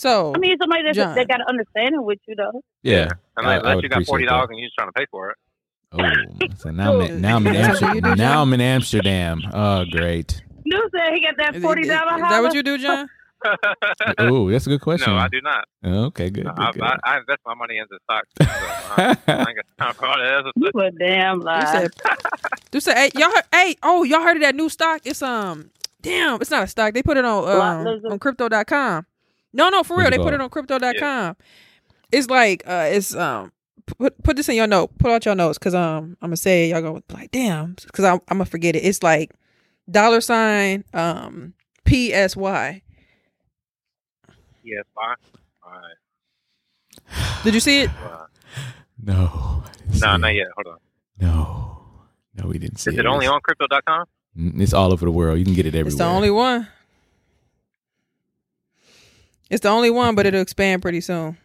So, 0.00 0.32
I 0.34 0.38
mean, 0.38 0.56
somebody 0.58 0.82
that's, 0.82 0.96
John. 0.96 1.14
that 1.14 1.28
got 1.28 1.40
an 1.40 1.46
understanding 1.46 2.02
with 2.02 2.20
you, 2.26 2.34
though. 2.34 2.62
Yeah, 2.82 3.10
I- 3.36 3.40
Unless, 3.42 3.52
I 3.52 3.56
unless 3.58 3.74
would 3.76 3.82
you 3.84 3.88
got 3.90 4.06
forty 4.06 4.24
dollars 4.24 4.48
and 4.48 4.58
you're 4.58 4.68
just 4.68 4.74
trying 4.74 4.88
to 4.88 4.92
pay 4.92 5.04
for 5.10 5.28
it. 5.30 5.36
Oh, 5.92 5.98
so 6.56 6.70
now 6.70 6.94
I'm 6.94 7.00
in, 7.02 7.20
now 7.20 7.36
I'm 7.36 7.46
in 7.46 7.52
That's 7.52 7.82
what 7.82 7.94
you 7.94 8.00
do, 8.00 8.08
Amsterdam. 8.08 8.16
Now 8.16 8.42
I'm 8.42 8.52
in 8.54 8.60
Amsterdam. 8.62 9.42
Oh, 9.52 9.84
great. 9.90 10.42
Dude 10.64 10.80
said 10.90 11.12
he 11.12 11.20
got 11.20 11.36
that 11.36 11.50
is, 11.50 11.56
is, 11.56 11.62
forty 11.62 11.82
is 11.82 11.88
dollar. 11.88 12.18
that 12.18 12.42
what 12.42 12.54
you 12.54 12.62
do, 12.62 12.78
John? 12.78 13.08
Oh, 14.18 14.50
that's 14.50 14.66
a 14.66 14.70
good 14.70 14.80
question. 14.82 15.12
no, 15.12 15.18
I 15.18 15.28
do 15.28 15.40
not. 15.42 15.64
Okay, 15.84 16.28
good. 16.30 16.44
No, 16.44 16.52
good, 16.52 16.62
I, 16.62 16.72
good. 16.72 16.82
I, 16.82 16.96
I 17.04 17.18
invest 17.18 17.40
my 17.46 17.54
money 17.54 17.78
into 17.78 17.98
stocks. 18.04 18.28
So 18.90 18.94
I, 18.96 19.16
I 19.28 19.48
ain't 19.48 19.56
got 19.56 19.66
time 19.78 19.94
for 19.94 20.06
all 20.06 20.18
that. 20.18 20.52
You 20.56 20.80
a 20.80 20.90
damn 20.90 21.38
You 21.38 21.44
lie. 21.44 21.64
said, 21.72 21.90
you 22.72 22.80
said, 22.80 22.96
hey, 22.96 23.10
y'all, 23.14 23.30
heard, 23.30 23.44
hey, 23.52 23.76
oh, 23.82 24.02
y'all 24.04 24.20
heard 24.22 24.36
of 24.36 24.42
that 24.42 24.54
new 24.56 24.68
stock? 24.68 25.02
It's 25.04 25.22
um, 25.22 25.70
damn, 26.02 26.40
it's 26.40 26.50
not 26.50 26.64
a 26.64 26.66
stock. 26.66 26.92
They 26.92 27.02
put 27.02 27.16
it 27.16 27.24
on 27.24 27.44
Lot 27.44 27.60
um, 27.60 27.84
lizard? 27.84 28.12
on 28.12 28.18
crypto.com. 28.18 29.06
No, 29.52 29.68
no, 29.68 29.82
for 29.82 29.96
real, 29.96 30.06
it 30.06 30.10
they 30.10 30.18
put 30.18 30.34
it 30.34 30.40
on 30.40 30.48
crypto.com. 30.50 31.36
It's 32.12 32.28
like 32.28 32.62
uh, 32.66 32.88
it's 32.90 33.14
um, 33.14 33.52
put 33.86 34.22
put 34.22 34.36
this 34.36 34.48
in 34.48 34.56
your 34.56 34.66
note. 34.66 34.96
Put 34.98 35.10
out 35.10 35.24
your 35.24 35.34
notes 35.34 35.58
because 35.58 35.74
um, 35.74 36.16
I'm 36.22 36.28
gonna 36.28 36.36
say 36.36 36.68
y'all 36.70 36.82
gonna 36.82 37.00
be 37.00 37.14
like, 37.14 37.30
damn, 37.30 37.74
because 37.74 38.04
I'm 38.04 38.20
I'm 38.28 38.38
gonna 38.38 38.44
forget 38.46 38.76
it. 38.76 38.80
It's 38.80 39.02
like 39.02 39.32
dollar 39.90 40.20
sign 40.20 40.84
um 40.92 41.54
P 41.84 42.12
S 42.12 42.36
Y. 42.36 42.82
Yes, 44.62 44.84
fine. 44.94 45.16
All 45.64 45.72
right. 45.72 47.44
Did 47.44 47.54
you 47.54 47.60
see 47.60 47.82
it? 47.82 47.90
Uh, 48.04 48.26
no. 49.02 49.62
I 49.64 49.72
didn't 49.72 50.00
no, 50.00 50.14
it. 50.14 50.18
not 50.18 50.34
yet. 50.34 50.46
Hold 50.54 50.66
on. 50.74 50.78
No, 51.20 51.82
no, 52.34 52.48
we 52.48 52.58
didn't 52.58 52.78
see 52.78 52.92
Is 52.92 52.98
it 52.98 53.06
only 53.06 53.26
on 53.26 53.40
crypto.com? 53.40 54.04
Mm, 54.38 54.60
It's 54.60 54.72
all 54.72 54.92
over 54.92 55.04
the 55.04 55.10
world. 55.10 55.38
You 55.38 55.44
can 55.44 55.54
get 55.54 55.66
it 55.66 55.70
everywhere. 55.70 55.88
It's 55.88 55.96
the 55.96 56.04
only 56.04 56.30
one. 56.30 56.68
It's 59.50 59.60
the 59.62 59.68
only 59.68 59.90
one, 59.90 60.14
but 60.14 60.26
it'll 60.26 60.40
expand 60.40 60.80
pretty 60.80 61.00
soon. 61.00 61.36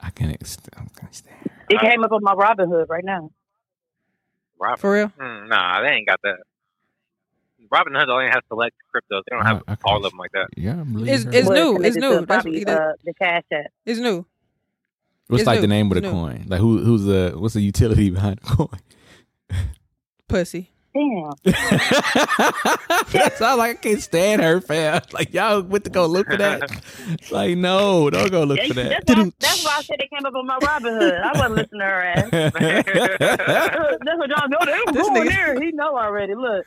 I 0.00 0.10
can. 0.10 0.30
Ex- 0.32 0.58
I 0.76 1.06
stand. 1.12 1.36
It 1.70 1.80
came 1.80 2.04
up 2.04 2.12
on 2.12 2.22
my 2.22 2.34
Robinhood 2.34 2.88
right 2.88 3.04
now. 3.04 3.30
Robin. 4.58 4.76
For 4.78 4.92
real? 4.92 5.12
Mm, 5.18 5.48
nah, 5.48 5.80
they 5.82 5.88
ain't 5.88 6.06
got 6.08 6.20
that. 6.22 6.36
Robinhood 7.72 8.08
only 8.08 8.26
has 8.26 8.42
select 8.48 8.76
cryptos. 8.94 9.22
They 9.28 9.36
don't 9.36 9.44
have 9.46 9.58
Uh, 9.66 9.72
okay. 9.72 9.80
all 9.84 10.04
of 10.04 10.10
them 10.12 10.18
like 10.18 10.32
that. 10.32 10.48
Yeah, 10.56 10.80
I 10.80 10.84
believe 10.84 11.08
It's- 11.08 11.24
it's 11.34 11.48
new. 11.48 11.74
connected 11.76 11.86
It's 11.86 11.96
new. 11.96 12.14
That's 12.14 12.26
probably, 12.26 12.64
what- 12.64 12.68
uh, 12.76 12.92
the 13.04 13.14
cash 13.14 13.42
app. 13.52 13.66
It's 13.84 13.98
new. 14.00 14.24
What's 15.28 15.40
it's 15.42 15.46
like 15.46 15.56
new. 15.56 15.60
the 15.62 15.66
name 15.66 15.86
of 15.86 15.94
the 15.94 15.98
It's 15.98 16.04
new. 16.04 16.10
coin? 16.12 16.44
Like 16.46 16.60
who? 16.60 16.78
Who's 16.78 17.04
the? 17.04 17.34
What's 17.36 17.54
the 17.54 17.60
utility 17.60 18.10
behind 18.16 18.38
the 18.38 18.56
coin? 18.56 19.58
Pussy. 20.28 20.70
Damn. 20.96 21.32
That's 23.12 23.40
all. 23.42 23.58
Like 23.58 23.70
I 23.70 23.74
can't 23.80 24.00
stand 24.02 24.42
her, 24.42 24.60
fam. 24.60 25.02
Like 25.12 25.32
y'all 25.34 25.62
went 25.62 25.84
to 25.84 25.90
go 25.90 26.06
look 26.06 26.26
for 26.26 26.36
that. 26.36 26.70
Like 27.30 27.56
no, 27.58 28.08
don't 28.10 28.30
go 28.30 28.44
look 28.44 28.60
for 28.60 28.74
that. 28.74 29.04
That's 29.06 29.18
why, 29.18 29.30
that's 29.40 29.64
why 29.64 29.74
I 29.78 29.82
said 29.82 29.96
it 30.00 30.10
came 30.10 30.24
up 30.26 30.34
on 30.34 30.46
my 30.46 30.58
Robinhood. 30.58 31.20
I 31.22 31.32
wasn't 31.32 31.54
listening 31.54 31.80
to 31.80 31.84
her 31.86 32.02
ass. 32.02 32.30
That's 33.20 34.18
what 34.18 34.28
y'all 34.30 34.48
know. 34.48 34.58
They 34.64 34.72
was 34.86 34.94
This 34.94 35.08
going 35.08 35.22
nigga- 35.22 35.28
there. 35.30 35.60
He 35.60 35.72
know 35.72 35.96
already. 35.98 36.34
Look, 36.34 36.66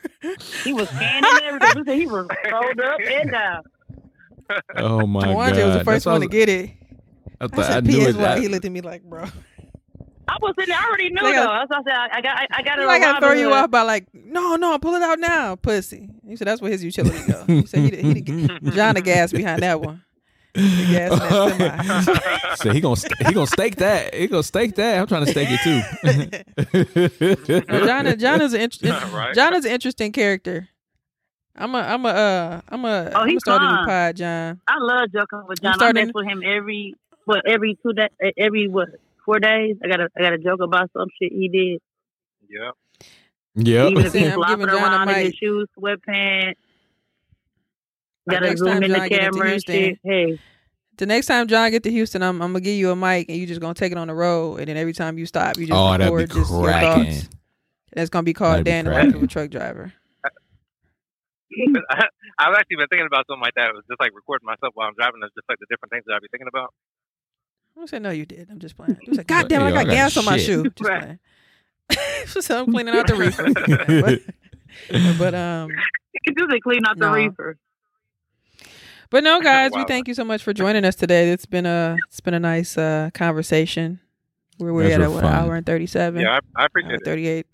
he 0.64 0.72
was 0.72 0.88
scanning 0.88 1.30
everything. 1.44 2.00
He 2.00 2.06
was 2.06 2.26
rolled 2.50 2.80
up 2.80 3.00
and 3.00 3.30
down. 3.30 3.62
oh 4.76 5.06
my 5.06 5.20
god, 5.22 5.28
Mwanje 5.36 5.64
was 5.66 5.76
the 5.78 5.84
first 5.84 6.06
what 6.06 6.12
I 6.12 6.14
one 6.14 6.20
to 6.22 6.28
get 6.28 6.48
it. 6.48 6.70
I, 7.40 7.44
I 7.44 7.48
thought, 7.48 7.58
I, 7.60 7.68
said 7.74 7.86
knew 7.86 8.00
it. 8.06 8.14
PSY. 8.16 8.24
I- 8.24 8.40
He 8.40 8.48
looked 8.48 8.64
at 8.64 8.72
me 8.72 8.80
like, 8.80 9.02
bro. 9.02 9.26
I 10.32 10.36
was 10.40 10.54
sitting. 10.58 10.72
there, 10.72 10.80
I 10.80 10.86
already 10.88 11.10
knew 11.10 11.22
Like 11.22 11.34
though. 11.34 11.42
a- 11.44 11.66
That's 11.68 11.70
why 11.70 11.78
I 11.78 11.82
said 11.82 11.92
I, 11.92 12.08
I 12.18 12.20
got. 12.20 12.36
I, 12.38 12.46
I 12.52 12.62
got 12.62 12.78
it. 12.78 12.86
I 12.88 12.94
on 12.94 13.00
gotta 13.00 13.26
throw 13.26 13.34
you 13.34 13.52
off 13.52 13.70
by 13.70 13.82
like, 13.82 14.06
no, 14.14 14.56
no, 14.56 14.78
pull 14.78 14.94
it 14.94 15.02
out 15.02 15.18
now, 15.18 15.56
pussy. 15.56 16.08
He 16.26 16.36
said 16.36 16.46
that's 16.46 16.60
where 16.62 16.70
his 16.70 16.82
utility 16.84 17.18
go. 17.30 17.44
He 17.46 17.66
said 17.66 17.80
he, 17.80 17.90
he, 17.96 18.12
he 18.20 18.46
John 18.70 18.94
the 18.94 19.02
gas 19.02 19.32
behind 19.32 19.62
that 19.62 19.80
one. 19.80 20.02
The 20.54 20.86
gas 20.90 21.12
in 21.12 21.18
that 21.58 21.84
semi. 21.84 22.54
so 22.56 22.72
he 22.72 22.80
gonna 22.80 22.96
st- 22.96 23.26
he 23.26 23.32
gonna 23.34 23.46
stake 23.46 23.76
that. 23.76 24.14
He 24.14 24.26
gonna 24.26 24.42
stake 24.42 24.74
that. 24.76 24.98
I'm 25.00 25.06
trying 25.06 25.24
to 25.24 25.30
stake 25.30 25.48
it 25.50 25.60
too. 25.62 25.80
No, 27.68 27.86
John, 27.86 28.18
John 28.18 28.42
is 28.42 28.52
an 28.52 28.60
int- 28.62 28.82
Right. 29.12 29.34
John 29.34 29.54
is 29.54 29.64
an 29.64 29.72
interesting 29.72 30.12
character. 30.12 30.68
I'm 31.56 31.74
a, 31.74 31.78
I'm 31.78 32.04
a, 32.04 32.08
uh, 32.08 32.60
I'm 32.68 32.84
a, 32.84 33.10
Oh, 33.14 33.20
I'm 33.20 33.28
he's 33.28 33.42
gonna 33.42 33.64
a 33.64 33.80
new 33.80 33.86
pod, 33.86 34.16
John. 34.16 34.60
I 34.66 34.76
love 34.78 35.12
joking 35.12 35.42
with 35.48 35.60
John. 35.62 35.80
I 35.82 35.92
mess 35.92 36.10
with 36.14 36.26
him 36.26 36.42
every 36.44 36.94
what 37.26 37.42
every 37.46 37.76
two 37.82 37.92
days, 37.92 38.08
every 38.36 38.68
what 38.68 38.88
four 39.30 39.40
days. 39.40 39.76
I 39.84 39.88
gotta 39.88 40.08
I 40.16 40.22
gotta 40.22 40.38
joke 40.38 40.60
about 40.60 40.90
some 40.96 41.08
shit 41.20 41.32
he 41.32 41.48
did. 41.48 41.80
Yeah. 42.52 42.70
yep. 43.54 43.90
Even 43.92 44.06
if 44.06 44.12
he's 44.12 44.26
I'm 44.26 44.32
flopping 44.34 44.58
giving 44.66 44.74
John 44.74 44.92
a 44.92 44.96
around 44.96 45.08
in 45.10 45.24
his 45.26 45.34
shoes, 45.34 45.68
sweatpants. 45.78 46.54
The 48.26 48.32
Gotta 48.32 48.46
next 48.46 48.58
zoom 48.58 48.68
time 48.68 48.82
in 48.82 48.90
John 48.90 49.08
get 49.08 49.12
into 49.12 49.18
camera 49.18 49.40
and 49.42 49.50
Houston, 49.50 49.74
shit. 49.74 49.98
Hey, 50.02 50.38
The 50.98 51.06
next 51.06 51.26
time 51.26 51.46
John 51.46 51.70
get 51.70 51.82
to 51.84 51.90
Houston, 51.92 52.22
I'm, 52.24 52.42
I'm 52.42 52.52
gonna 52.52 52.60
give 52.60 52.74
you 52.74 52.90
a 52.90 52.96
mic 52.96 53.28
and 53.28 53.38
you 53.38 53.46
just 53.46 53.60
gonna 53.60 53.74
take 53.74 53.92
it 53.92 53.98
on 53.98 54.08
the 54.08 54.14
road, 54.14 54.58
and 54.58 54.66
then 54.68 54.76
every 54.76 54.92
time 54.92 55.16
you 55.16 55.26
stop, 55.26 55.58
you 55.58 55.66
just 55.66 55.76
Oh, 55.78 55.92
that'd 55.92 56.06
be 56.08 56.12
record 56.12 56.30
just 56.34 56.50
your 56.50 56.64
cracking. 56.64 57.04
thoughts. 57.04 57.28
And 57.92 58.02
it's 58.02 58.10
gonna 58.10 58.24
be 58.24 58.32
called 58.34 58.52
That'd 58.52 58.64
be 58.66 58.70
Dan 58.72 58.84
the 58.86 58.90
cracking. 58.90 59.14
of 59.14 59.22
a 59.22 59.26
Truck 59.28 59.50
Driver. 59.50 59.92
I, 61.90 62.06
I've 62.38 62.54
actually 62.54 62.76
been 62.78 62.88
thinking 62.88 63.06
about 63.06 63.26
something 63.28 63.42
like 63.42 63.54
that. 63.54 63.70
It 63.70 63.74
was 63.74 63.84
just 63.88 64.00
like 64.00 64.10
recording 64.14 64.46
myself 64.46 64.74
while 64.74 64.88
I'm 64.88 64.94
driving. 64.94 65.20
It's 65.22 65.34
just 65.34 65.48
like 65.48 65.58
the 65.58 65.66
different 65.70 65.90
things 65.92 66.04
that 66.06 66.14
I'd 66.14 66.22
be 66.22 66.28
thinking 66.30 66.48
about. 66.48 66.74
I 67.78 67.86
said, 67.86 68.02
no, 68.02 68.10
you 68.10 68.26
did. 68.26 68.48
I'm 68.50 68.58
just 68.58 68.76
playing. 68.76 68.98
He 69.02 69.08
was 69.10 69.18
like, 69.18 69.26
God 69.28 69.48
damn, 69.48 69.62
I 69.62 69.68
Yo, 69.70 69.74
got 69.74 69.86
gas 69.86 70.16
on 70.16 70.24
my 70.24 70.36
shoe. 70.36 70.64
Just 70.76 70.80
Right. 70.88 71.00
playing. 71.00 71.18
so 72.26 72.60
I'm 72.60 72.70
cleaning 72.70 72.94
out 72.94 73.06
the 73.06 73.14
reefer. 73.16 73.52
but, 74.00 75.18
but 75.18 75.34
um, 75.34 75.70
You 76.26 76.34
do 76.34 76.46
they 76.46 76.60
clean 76.60 76.84
out 76.86 76.98
the 76.98 77.06
No. 77.06 77.12
reefer. 77.14 77.56
but 79.10 79.24
no, 79.24 79.40
guys, 79.40 79.72
we 79.74 79.84
thank 79.84 80.06
you 80.08 80.14
so 80.14 80.24
much 80.24 80.42
for 80.42 80.52
joining 80.52 80.84
us 80.84 80.94
today. 80.94 81.30
It's 81.32 81.46
been 81.46 81.66
a 81.66 81.96
it's 82.08 82.20
been 82.20 82.34
a 82.34 82.40
nice 82.40 82.76
uh 82.78 83.10
conversation. 83.14 83.98
We're 84.58 84.72
we're 84.72 84.90
at 84.90 85.00
were 85.00 85.06
a, 85.06 85.10
what, 85.10 85.22
fun. 85.22 85.32
hour 85.32 85.54
and 85.56 85.64
thirty 85.66 85.86
seven. 85.86 86.20
Yeah, 86.22 86.38
I, 86.56 86.62
I 86.62 86.66
appreciate 86.66 86.94
it. 86.96 87.04
thirty 87.04 87.26
eight. 87.26 87.46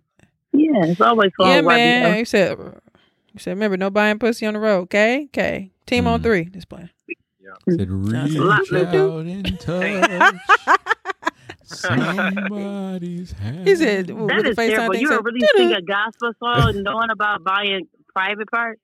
Yeah, 0.52 0.84
it's 0.86 1.00
always 1.00 1.30
fun. 1.38 1.48
Yeah, 1.48 1.60
watching 1.60 1.66
man. 1.84 2.02
them. 2.02 2.18
You 2.18 2.24
said 2.24 2.58
you 2.58 3.38
said 3.38 3.50
remember 3.52 3.76
no 3.76 3.90
buying 3.90 4.18
pussy 4.18 4.44
on 4.44 4.54
the 4.54 4.60
road. 4.60 4.82
Okay, 4.82 5.24
okay. 5.26 5.70
Team 5.86 6.06
on 6.08 6.20
Mm. 6.20 6.22
three. 6.24 6.44
Just 6.46 6.68
playing. 6.68 6.90
Said 7.68 7.90
reach 7.90 8.34
Lot- 8.36 8.72
out 8.72 9.26
and 9.26 9.60
touch 9.60 10.34
somebody's 11.64 13.32
hand. 13.32 13.66
He 13.68 13.76
said 13.76 14.10
with 14.10 14.28
That 14.28 14.42
the 14.44 14.50
is 14.50 14.56
FaceTime 14.56 14.68
terrible. 14.76 14.96
You 14.96 15.08
said, 15.08 15.24
really 15.24 15.40
"Doo-doo." 15.40 15.58
sing 15.58 15.72
a 15.72 15.82
gospel 15.82 16.32
song 16.42 16.82
knowing 16.82 17.10
about 17.10 17.42
buying 17.44 17.88
private 18.14 18.50
parts? 18.50 18.80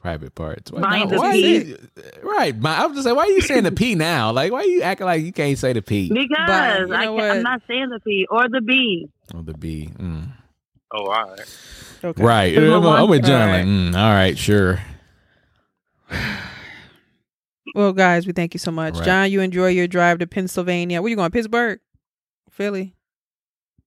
private 0.00 0.34
parts. 0.34 0.72
Why, 0.72 0.80
Behind 0.80 1.10
no, 1.10 1.18
why 1.18 1.34
you- 1.34 1.76
right. 2.22 2.58
My, 2.58 2.74
I 2.78 2.86
was 2.86 2.94
just 2.96 3.04
saying, 3.04 3.14
why 3.16 3.24
are 3.24 3.30
you 3.30 3.42
saying 3.42 3.64
the 3.64 3.72
P 3.72 3.94
now? 3.94 4.32
Like, 4.32 4.50
why 4.50 4.60
are 4.60 4.64
you 4.64 4.80
acting 4.80 5.06
like 5.06 5.22
you 5.22 5.30
can't 5.32 5.58
say 5.58 5.74
the 5.74 5.82
P 5.82 6.08
Because 6.08 6.88
you 6.88 6.94
I 6.94 7.04
know 7.04 7.18
can't, 7.18 7.32
I'm 7.36 7.42
not 7.42 7.60
saying 7.68 7.90
the 7.90 8.00
P 8.00 8.26
or 8.30 8.48
the 8.48 8.62
B. 8.62 9.10
or 9.34 9.42
the 9.42 9.52
B? 9.52 9.90
Mm. 9.98 10.28
Oh, 10.92 11.04
all 11.04 11.28
right. 11.30 11.58
Okay. 12.02 12.22
Right. 12.22 12.56
I'm, 12.56 12.82
my 12.82 12.96
I'm 13.02 13.10
with 13.10 13.26
John. 13.26 13.42
All 13.42 13.48
Like, 13.54 13.66
mm, 13.66 13.94
all 13.94 14.10
right, 14.10 14.38
sure. 14.38 14.80
Well, 17.74 17.92
guys, 17.92 18.26
we 18.26 18.32
thank 18.32 18.54
you 18.54 18.58
so 18.58 18.70
much. 18.70 18.94
Right. 18.96 19.04
John, 19.04 19.30
you 19.30 19.40
enjoy 19.40 19.68
your 19.68 19.86
drive 19.86 20.18
to 20.18 20.26
Pennsylvania. 20.26 21.00
Where 21.00 21.10
you 21.10 21.16
going? 21.16 21.30
Pittsburgh? 21.30 21.80
Philly? 22.50 22.94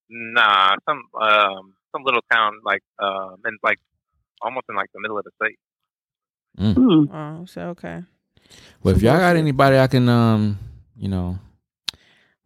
Nah, 0.10 0.76
some 0.88 1.04
um 1.22 1.74
some 1.92 2.04
little 2.04 2.22
town 2.32 2.54
like 2.64 2.82
um 3.00 3.38
in 3.46 3.58
like 3.64 3.80
almost 4.42 4.66
in 4.70 4.76
like 4.76 4.90
the 4.94 5.00
middle 5.02 5.18
of 5.18 5.26
the 5.26 5.32
state. 5.44 5.58
Hmm. 6.58 7.06
Oh, 7.14 7.46
so 7.46 7.62
okay. 7.70 8.04
Well, 8.84 8.94
if 8.94 9.00
Some 9.02 9.08
y'all 9.08 9.18
got 9.18 9.36
anybody 9.36 9.78
I 9.80 9.88
can, 9.88 10.08
um, 10.10 10.60
you 10.96 11.08
know, 11.08 11.40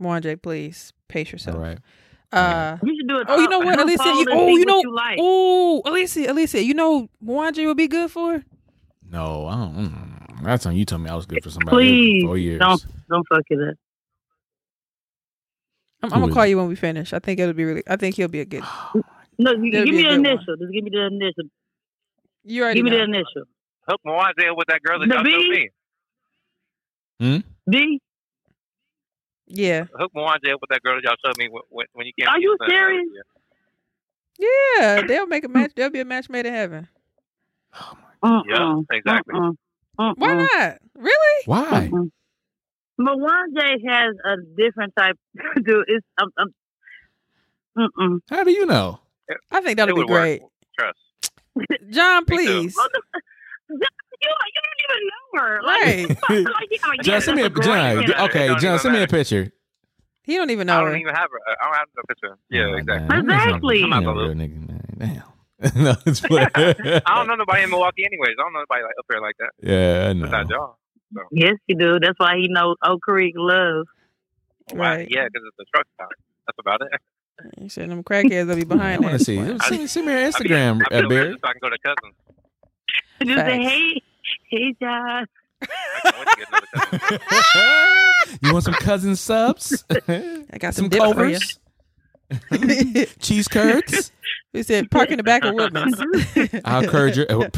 Mwanje, 0.01 0.41
please 0.41 0.93
pace 1.07 1.31
yourself. 1.31 1.57
right. 1.57 1.79
Uh, 2.31 2.77
You 2.83 2.95
should 2.97 3.07
do 3.07 3.19
it. 3.19 3.27
oh, 3.29 3.39
you 3.39 3.47
know 3.49 3.59
what, 3.59 3.79
Alicia? 3.79 4.03
You, 4.03 4.25
oh, 4.31 4.47
you 4.47 4.65
know, 4.65 4.79
like. 4.91 5.17
oh, 5.19 5.81
Alicia, 5.85 6.31
Alicia, 6.31 6.63
you 6.63 6.73
know, 6.73 7.09
Mwanje 7.23 7.65
would 7.65 7.77
be 7.77 7.87
good 7.87 8.11
for. 8.11 8.43
No, 9.09 9.45
I 9.47 9.55
don't. 9.55 9.75
Mm, 9.75 10.16
that's 10.43 10.65
on 10.65 10.75
you. 10.75 10.85
Told 10.85 11.01
me 11.01 11.09
I 11.09 11.15
was 11.15 11.25
good 11.25 11.43
for 11.43 11.49
somebody 11.49 11.77
Please 11.77 12.23
for 12.23 12.27
four 12.29 12.37
years. 12.37 12.59
don't 12.59 12.85
don't 13.09 13.27
fuck 13.27 13.43
it 13.49 13.59
up. 13.69 13.75
I'm, 16.03 16.13
I'm 16.13 16.19
gonna 16.21 16.33
call 16.33 16.43
it? 16.43 16.49
you 16.49 16.57
when 16.57 16.67
we 16.67 16.75
finish. 16.75 17.11
I 17.13 17.19
think 17.19 17.39
it'll 17.39 17.53
be 17.53 17.65
really. 17.65 17.83
I 17.87 17.95
think 17.95 18.15
he'll 18.15 18.27
be 18.27 18.41
a 18.41 18.45
good. 18.45 18.63
No, 19.39 19.51
you, 19.51 19.69
give 19.71 19.85
me 19.85 19.97
the 19.97 20.03
good 20.03 20.09
one. 20.09 20.25
initial. 20.25 20.55
Just 20.57 20.71
give 20.73 20.83
me 20.83 20.89
the 20.89 21.05
initial. 21.05 21.43
You 22.43 22.63
already 22.63 22.79
Give 22.79 22.85
me 22.85 22.89
know. 22.89 22.97
the 22.97 23.03
initial. 23.03 23.43
Hook 23.87 24.01
Mwanje 24.03 24.57
with 24.57 24.67
that 24.67 24.81
girl 24.81 24.99
that 24.99 25.07
The 25.07 25.13
y'all 25.13 25.23
showed 25.23 25.41
B? 25.51 25.69
me. 27.19 27.39
Hmm? 27.43 27.69
B. 27.69 28.01
Yeah, 29.45 29.85
Hook 29.93 30.11
Mwanje 30.15 30.53
with 30.59 30.69
that 30.71 30.81
girl 30.81 30.95
that 30.95 31.03
y'all 31.03 31.15
showed 31.23 31.37
me 31.37 31.49
when, 31.51 31.61
when, 31.69 31.85
when 31.93 32.07
you 32.07 32.13
came. 32.19 32.27
Are 32.29 32.39
you 32.39 32.57
Houston. 32.59 32.67
serious? 32.67 33.05
yeah. 34.39 35.01
They'll 35.07 35.27
make 35.27 35.43
a 35.45 35.47
match. 35.49 35.73
There'll 35.75 35.91
be 35.91 35.99
a 35.99 36.05
match 36.05 36.29
made 36.29 36.47
in 36.47 36.53
heaven. 36.55 36.87
Oh 37.79 37.97
uh-uh. 38.23 38.43
Yeah, 38.47 38.81
exactly. 38.91 39.35
Uh-uh. 39.35 39.51
Uh-uh. 39.99 40.13
Why 40.17 40.33
not? 40.35 40.77
Really? 40.95 41.43
Why? 41.45 41.89
Mwanje 42.99 43.89
has 43.89 44.15
a 44.25 44.35
different 44.57 44.93
type. 44.97 45.17
Dude, 45.63 45.85
it's 45.87 46.05
um, 46.21 46.31
um. 47.99 48.21
How 48.29 48.43
do 48.43 48.51
you 48.51 48.65
know? 48.65 48.99
I 49.51 49.61
think 49.61 49.77
that'll 49.77 49.93
It 49.93 49.95
be 49.95 50.01
would 50.03 50.09
work. 50.09 50.21
great. 50.21 50.41
Trust. 50.79 50.99
John, 51.89 52.25
please. 52.25 52.75
You, 52.75 53.79
you 54.19 54.61
don't 54.63 54.81
even 54.89 55.07
know 55.07 55.41
her. 55.41 55.61
Right. 55.61 56.17
Like, 56.29 56.45
like, 56.45 56.69
yeah, 56.71 57.03
John, 57.03 57.13
yeah, 57.13 57.19
send 57.19 57.37
me 57.37 57.43
a. 57.43 57.49
John. 57.49 57.65
Yeah, 57.65 57.99
it 57.99 58.29
Okay, 58.29 58.47
John, 58.47 58.63
even 58.63 58.79
send 58.79 58.93
me 58.95 59.03
a 59.03 59.07
picture. 59.07 59.51
He 60.23 60.35
don't 60.35 60.49
even 60.49 60.67
know 60.67 60.73
I 60.77 60.81
don't 60.81 60.91
her. 60.91 60.97
even 60.97 61.13
have 61.15 61.29
her. 61.31 61.39
I 61.61 61.65
don't 61.65 61.75
have 61.75 61.87
no 61.95 62.03
picture. 62.07 62.37
Yeah, 62.49 62.65
Oh, 62.65 62.73
exactly. 62.77 63.21
man, 63.23 63.39
Exactly. 63.39 63.83
I'm 63.83 63.93
I'm 63.93 64.03
not 64.03 64.15
not 64.15 64.23
a 64.23 64.27
real 64.27 64.35
nigga, 64.35 64.67
man. 64.67 64.83
Damn. 64.97 65.23
no, 65.75 65.95
it's 66.05 66.21
I 66.31 67.01
don't 67.15 67.27
know 67.27 67.35
nobody 67.35 67.63
in 67.63 67.69
Milwaukee, 67.69 68.05
anyways. 68.05 68.35
I 68.39 68.43
don't 68.43 68.53
know 68.53 68.59
nobody 68.59 68.83
like 68.83 68.93
up 68.99 69.05
there 69.09 69.21
like 69.21 69.35
that. 69.39 69.51
Yeah, 69.61 70.09
I 70.09 70.13
know. 70.13 70.25
Besides 70.25 70.49
y'all. 70.49 70.77
Yes, 71.31 71.53
you 71.67 71.75
do. 71.77 71.99
That's 71.99 72.19
why 72.19 72.35
he 72.37 72.47
knows 72.47 72.75
Oak 72.83 73.01
Creek 73.01 73.33
love. 73.37 73.85
Why? 74.71 74.97
Right. 74.97 75.07
Yeah, 75.09 75.25
because 75.25 75.47
it's 75.47 75.57
a 75.59 75.65
truck 75.75 75.87
stop. 75.95 76.09
That's 76.45 76.57
about 76.59 76.81
it. 76.81 76.89
You 77.59 77.69
said 77.69 77.91
them 77.91 78.03
crackheads 78.03 78.47
will 78.47 78.55
be 78.55 78.63
behind. 78.63 78.81
I 78.81 78.97
behind 78.97 79.03
want 79.03 79.19
to 79.19 79.23
see. 79.23 79.37
Well, 79.37 79.59
Send, 79.59 79.81
me- 79.81 79.85
send 79.87 80.07
me 80.07 80.11
your 80.13 80.21
I 80.23 80.25
be- 80.25 80.31
Instagram, 80.31 80.81
I 80.91 80.95
uh, 80.95 80.99
feel 81.01 81.09
Barry. 81.09 81.33
so 81.33 81.47
I 81.47 81.51
can 81.51 81.59
go 81.61 81.69
to 81.69 81.77
cousins. 81.85 82.15
Just 83.21 83.45
say, 83.45 83.61
hey, 83.61 84.01
hey, 84.49 84.75
John. 84.81 85.27
I 85.61 85.67
can't 86.03 86.17
wait 86.17 86.27
to 86.27 86.35
get 86.37 86.47
another 87.11 87.19
cousin. 87.19 88.39
you 88.41 88.51
want 88.53 88.63
some 88.65 88.73
cousin 88.73 89.15
subs? 89.15 89.85
I 90.09 90.57
got 90.57 90.73
some, 90.73 90.85
some 90.85 90.89
dip 90.89 90.99
for 90.99 91.07
you. 91.07 91.13
clovers? 91.37 91.59
Cheese 93.19 93.47
curds? 93.47 94.11
He 94.53 94.63
said, 94.63 94.89
"Park 94.89 95.11
in 95.11 95.17
the 95.17 95.23
back 95.23 95.43
of 95.43 95.53
Woodman's." 95.53 96.01
I'll 96.65 96.87
curd 96.87 97.15
your. 97.15 97.27
Oh, 97.29 97.41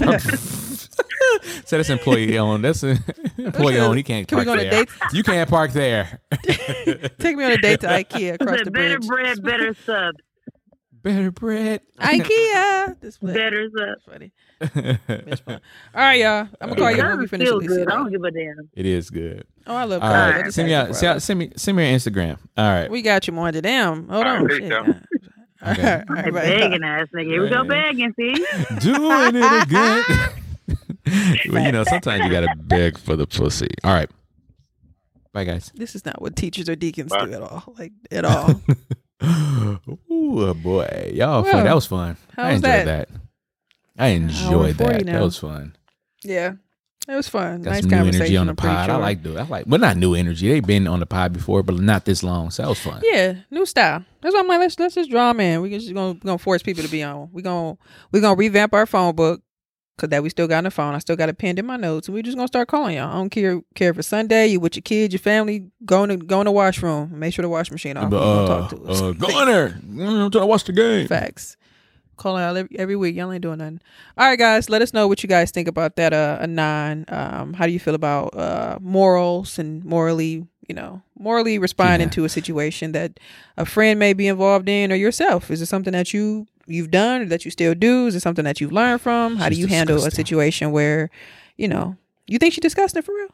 so 1.66 1.78
that's 1.78 1.90
employee 1.90 2.38
owned. 2.38 2.66
That's 2.66 2.84
a, 2.84 2.98
employee 3.38 3.80
owned. 3.80 3.98
He 3.98 4.04
can't 4.04 4.28
Can 4.28 4.40
we 4.40 4.44
go 4.44 4.52
on 4.54 4.60
a 4.60 4.70
date? 4.70 4.90
You 5.14 5.24
can't 5.24 5.50
park 5.50 5.72
there. 5.72 6.20
Take 7.20 7.38
me 7.38 7.46
on 7.46 7.52
a 7.52 7.58
date 7.58 7.82
to 7.82 7.88
IKEA 7.88 8.34
across 8.34 8.58
Said, 8.58 8.68
the 8.68 8.72
better 8.72 9.00
bridge. 9.00 9.08
bread, 9.08 9.44
better 9.44 9.76
sub. 9.86 10.16
Better 10.92 11.32
bread. 11.32 11.82
IKEA. 12.00 13.00
This 13.00 13.22
way. 13.22 13.34
Better 13.34 13.70
sub. 13.70 13.88
That's 13.88 14.04
funny. 14.04 14.34
It's 14.62 15.42
fun. 15.42 15.62
All 15.96 16.02
right, 16.02 16.20
y'all. 16.20 16.48
I'm 16.62 16.70
gonna 16.70 16.74
uh, 16.74 16.76
call 16.76 16.92
you 16.92 16.98
when 16.98 17.18
we 17.20 17.26
Doesn't 17.26 17.28
finish. 17.30 17.48
feel 17.48 17.58
Alicia. 17.58 17.68
good. 17.76 17.88
I 17.90 17.96
don't 17.96 18.12
give 18.12 18.24
a 18.24 18.32
damn. 18.32 18.70
it 18.76 18.86
is 18.86 19.10
good. 19.10 19.46
Oh, 19.68 19.76
I 19.76 19.84
love 19.86 20.02
All 20.04 20.10
cars. 20.12 20.42
Right, 20.44 20.54
send 20.54 20.68
me 20.68 20.74
out. 20.74 20.96
Send, 20.96 21.10
others. 21.12 21.24
send 21.24 21.40
me 21.40 21.52
send 21.56 21.78
me 21.78 21.90
your 21.90 21.98
Instagram. 21.98 22.38
All 22.58 22.66
right. 22.70 22.90
We 22.92 23.02
got 23.02 23.28
you, 23.28 23.34
Moja. 23.34 23.62
Damn. 23.62 24.08
Hold 24.10 24.26
All 24.26 24.36
on. 24.36 24.46
right, 24.46 24.52
Shit. 24.58 24.64
you 24.72 24.96
Okay. 25.62 26.04
All 26.10 26.16
right, 26.16 26.34
bye. 26.34 26.42
Begging 26.42 26.84
ass 26.84 27.08
nigga. 27.16 27.26
Here 27.26 27.44
we 27.44 27.50
go 27.50 27.64
begging, 27.66 28.14
see? 28.18 28.34
Doing 28.80 29.36
it 29.36 29.64
again. 29.64 30.04
well, 31.54 31.66
you 31.66 31.72
know, 31.72 31.84
sometimes 31.84 32.24
you 32.26 32.32
gotta 32.32 32.54
beg 32.56 32.98
for 32.98 33.16
the 33.16 33.28
pussy. 33.28 33.70
All 33.84 33.94
right. 33.94 34.10
Bye, 35.34 35.44
guys. 35.44 35.72
This 35.76 35.96
is 35.96 36.06
not 36.06 36.22
what 36.22 36.36
teachers 36.36 36.70
or 36.70 36.76
deacons 36.76 37.12
Bye. 37.12 37.26
do 37.26 37.34
at 37.34 37.42
all. 37.42 37.76
Like 37.78 37.92
at 38.12 38.26
all. 38.26 38.62
Ooh, 40.12 40.54
boy, 40.56 41.12
y'all 41.14 41.44
fun. 41.44 41.66
That 41.66 41.76
was 41.76 41.86
fun. 41.86 42.16
how 42.36 42.44
I 42.44 42.50
enjoyed 42.52 42.64
that? 42.64 42.86
that. 42.86 43.10
I 44.00 44.08
enjoyed 44.10 44.76
that. 44.78 45.06
now. 45.06 45.14
That 45.20 45.24
was 45.24 45.38
fun. 45.38 45.76
yeah. 46.24 46.54
It 47.08 47.16
was 47.16 47.28
fun. 47.28 47.64
Got 47.64 47.72
nice 47.72 47.82
some 47.82 47.90
new 47.90 47.96
energy 48.20 48.38
on 48.38 48.46
the 48.46 48.54
pod. 48.54 48.88
I 48.92 48.96
like 48.98 49.24
doing. 49.24 49.40
I 49.40 49.42
like, 49.44 49.66
but 49.66 49.80
not 49.80 49.98
new 49.98 50.14
energy. 50.14 50.48
They've 50.48 50.64
been 50.66 50.86
on 50.88 51.00
the 51.00 51.08
pod 51.08 51.34
before, 51.34 51.64
but 51.64 51.80
not 51.80 52.06
this 52.06 52.22
long. 52.22 52.52
So 52.52 52.62
that 52.62 52.70
was 52.70 52.80
fun. 52.80 53.02
Yeah, 53.04 53.34
new 53.50 53.66
style. 53.66 54.06
That's 54.22 54.36
why 54.36 54.42
I'm 54.42 54.48
like, 54.48 54.60
let's 54.60 54.78
let's 54.78 54.94
just 54.94 55.10
draw 55.10 55.30
them 55.34 55.40
in. 55.40 55.62
We 55.62 55.72
just 55.72 55.92
gonna 55.92 56.12
we 56.14 56.20
gonna 56.20 56.38
force 56.38 56.62
people 56.62 56.84
to 56.84 56.90
be 56.90 57.02
on. 57.02 57.30
We 57.32 57.42
gonna 57.42 57.78
we 58.12 58.20
gonna 58.20 58.36
revamp 58.36 58.76
our 58.76 58.86
phone 58.86 59.16
book 59.16 59.42
because 59.96 60.10
that 60.10 60.22
we 60.22 60.30
still 60.30 60.48
got 60.48 60.60
on 60.60 60.64
the 60.66 60.72
phone. 60.72 60.94
I 60.94 61.00
still 61.00 61.16
got 61.16 61.30
it 61.30 61.40
pinned 61.40 61.58
in 61.58 61.66
my 61.66 61.78
notes, 61.78 62.08
and 62.08 62.14
we 62.14 62.22
just 62.22 62.38
gonna 62.38 62.48
start 62.48 62.68
calling 62.68 62.98
y'all. 62.98 63.10
I 63.10 63.14
don't 63.14 63.30
care 63.32 63.60
care 63.74 63.90
if 63.90 63.98
it's 63.98 64.08
Sunday. 64.08 64.46
You 64.48 64.60
with 64.60 64.76
your 64.76 64.84
kids, 64.84 65.12
your 65.12 65.20
family, 65.20 65.72
going 65.86 66.12
in 66.12 66.20
the, 66.20 66.26
go 66.26 66.42
in 66.42 66.46
the 66.46 66.52
washroom. 66.52 67.18
Make 67.18 67.34
sure 67.34 67.42
the 67.42 67.50
wash 67.50 67.72
machine 67.72 67.98
off. 67.98 68.12
But, 68.12 68.22
uh, 68.22 68.48
talk 68.48 68.70
to 68.72 68.84
us. 68.86 69.02
uh, 69.02 69.12
go 69.14 69.42
in 69.42 69.48
there. 69.48 69.66
I'm 69.68 69.98
trying 70.30 70.30
to 70.32 70.46
watch 70.46 70.66
the 70.66 70.74
game. 70.74 71.08
Facts. 71.08 71.58
Calling 72.20 72.44
out 72.44 72.56
every, 72.76 72.96
week. 72.98 73.16
Y'all 73.16 73.32
ain't 73.32 73.42
doing 73.42 73.60
nothing. 73.60 73.80
All 74.18 74.28
right, 74.28 74.38
guys. 74.38 74.70
Let 74.70 74.82
us 74.82 74.94
know 74.94 75.08
what 75.08 75.24
you 75.24 75.30
guys 75.30 75.52
think 75.52 75.68
about 75.70 75.96
that. 75.96 76.12
Uh, 76.14 76.38
a 76.42 76.48
nine. 76.48 77.06
Um, 77.08 77.54
how 77.54 77.66
do 77.66 77.72
you 77.72 77.80
feel 77.80 77.96
about 77.96 78.36
uh 78.36 78.78
morals 78.82 79.58
and 79.58 79.84
morally, 79.86 80.46
you 80.68 80.76
know, 80.76 81.02
morally 81.18 81.58
responding 81.58 82.10
Yeah. 82.10 82.12
to 82.16 82.26
a 82.26 82.30
situation 82.30 82.92
that 82.92 83.20
a 83.58 83.66
friend 83.66 83.98
may 84.00 84.12
be 84.14 84.28
involved 84.28 84.68
in 84.68 84.92
or 84.92 84.96
yourself? 84.96 85.50
Is 85.50 85.62
it 85.62 85.68
something 85.68 85.94
that 85.94 86.14
you 86.14 86.46
you've 86.68 86.92
done 86.92 87.22
or 87.22 87.26
that 87.26 87.46
you 87.46 87.52
still 87.52 87.74
do? 87.74 88.08
Is 88.08 88.16
it 88.16 88.20
something 88.20 88.46
that 88.46 88.60
you've 88.60 88.74
learned 88.74 89.02
from? 89.02 89.38
How 89.38 89.48
do 89.50 89.56
She's 89.56 89.62
you 89.64 89.68
handle 89.68 90.04
a 90.06 90.12
situation 90.12 90.72
where, 90.72 91.10
you 91.58 91.68
know, 91.70 91.96
you 92.28 92.38
think 92.38 92.54
she 92.54 92.62
disgusting 92.62 93.02
for 93.02 93.16
real? 93.16 93.30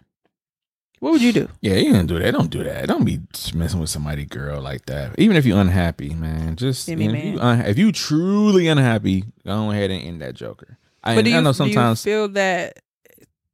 What 0.99 1.11
would 1.11 1.21
you 1.21 1.33
do? 1.33 1.47
Yeah, 1.61 1.75
you 1.75 1.91
don't 1.93 2.07
do 2.07 2.17
that. 2.19 2.31
Don't 2.31 2.49
do 2.49 2.63
that. 2.63 2.87
Don't 2.87 3.03
be 3.05 3.19
messing 3.53 3.79
with 3.79 3.89
somebody, 3.89 4.25
girl, 4.25 4.61
like 4.61 4.85
that. 4.87 5.17
Even 5.19 5.35
if 5.37 5.45
you're 5.45 5.59
unhappy, 5.59 6.13
man. 6.15 6.55
Just 6.55 6.87
you 6.87 6.95
know, 6.95 7.13
if, 7.13 7.23
you 7.25 7.39
un- 7.39 7.61
if 7.61 7.77
you 7.77 7.91
truly 7.91 8.67
unhappy, 8.67 9.25
go 9.45 9.71
ahead 9.71 9.91
and 9.91 10.01
end 10.03 10.21
that 10.21 10.33
joker. 10.35 10.77
I, 11.03 11.15
But 11.15 11.25
do 11.25 11.31
you, 11.31 11.37
I 11.37 11.41
know 11.41 11.51
do 11.53 11.65
you 11.65 11.73
sometimes. 11.73 12.03
feel 12.03 12.27
that 12.29 12.79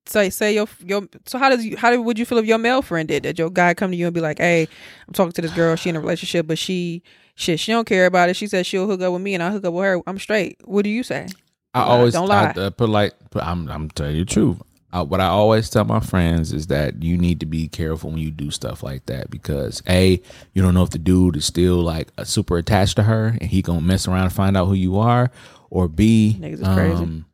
say 0.06 0.30
say 0.30 0.54
your 0.54 0.68
your 0.86 1.08
so 1.26 1.38
how 1.38 1.50
does 1.50 1.66
you 1.66 1.78
how 1.78 2.00
would 2.02 2.18
you 2.20 2.26
feel 2.26 2.38
if 2.38 2.46
your 2.46 2.58
male 2.58 2.82
friend 2.82 3.08
did 3.08 3.24
that? 3.24 3.38
Your 3.40 3.50
guy 3.50 3.74
come 3.74 3.92
to 3.92 3.98
you 3.98 4.06
and 4.06 4.14
be 4.14 4.22
like, 4.22 4.38
"Hey, 4.38 4.68
I'm 5.08 5.14
talking 5.14 5.32
to 5.34 5.42
this 5.42 5.52
girl. 5.52 5.76
She 5.76 5.90
in 5.90 5.96
a 5.96 6.00
relationship, 6.00 6.48
but 6.48 6.58
she 6.58 7.02
shit 7.36 7.60
she 7.60 7.72
don't 7.72 7.86
care 7.86 8.06
about 8.06 8.30
it. 8.30 8.36
She 8.36 8.48
says 8.48 8.66
she'll 8.68 8.88
hook 8.88 9.02
up 9.02 9.12
with 9.14 9.22
me 9.22 9.34
and 9.34 9.44
I 9.44 9.52
hook 9.52 9.66
up 9.66 9.74
with 9.74 9.84
her. 9.84 10.00
I'm 10.08 10.20
straight. 10.20 10.58
What 10.64 10.84
do 10.84 10.90
you 10.90 11.04
say? 11.04 11.28
I 11.74 11.82
always 11.84 12.14
don't 12.14 12.30
I, 12.30 12.54
lie. 12.54 12.62
uh, 12.62 12.70
put 12.70 12.90
like 12.90 13.14
put, 13.32 13.44
I'm 13.44 13.68
I'm 13.70 13.90
telling 13.90 14.16
you 14.16 14.26
the 14.26 14.32
truth. 14.32 14.62
Uh, 14.94 15.06
what 15.06 15.22
I 15.22 15.28
always 15.28 15.70
tell 15.70 15.86
my 15.86 16.00
friends 16.00 16.52
is 16.52 16.68
that 16.68 17.02
you 17.02 17.18
need 17.18 17.40
to 17.40 17.46
be 17.46 17.68
careful 17.68 18.10
when 18.10 18.20
you 18.20 18.32
do 18.32 18.52
stuff 18.52 18.84
like 18.84 19.06
that 19.06 19.30
because 19.30 19.82
a 19.88 20.22
you 20.54 20.62
don't 20.62 20.74
know 20.74 20.84
if 20.84 20.90
the 20.90 21.00
dude 21.00 21.38
is 21.38 21.46
still 21.46 21.78
like 21.78 22.10
super 22.24 22.58
attached 22.58 22.98
to 22.98 23.04
her 23.04 23.28
and 23.40 23.50
he 23.50 23.62
gonna 23.62 23.82
mess 23.82 24.08
around 24.08 24.24
and 24.24 24.34
find 24.34 24.58
out 24.58 24.66
who 24.66 24.74
you 24.74 24.98
are, 25.00 25.32
or 25.70 25.88
b 25.88 26.38
Niggas 26.40 26.62
is 26.62 26.68
crazy. 26.68 27.04
um, 27.04 27.26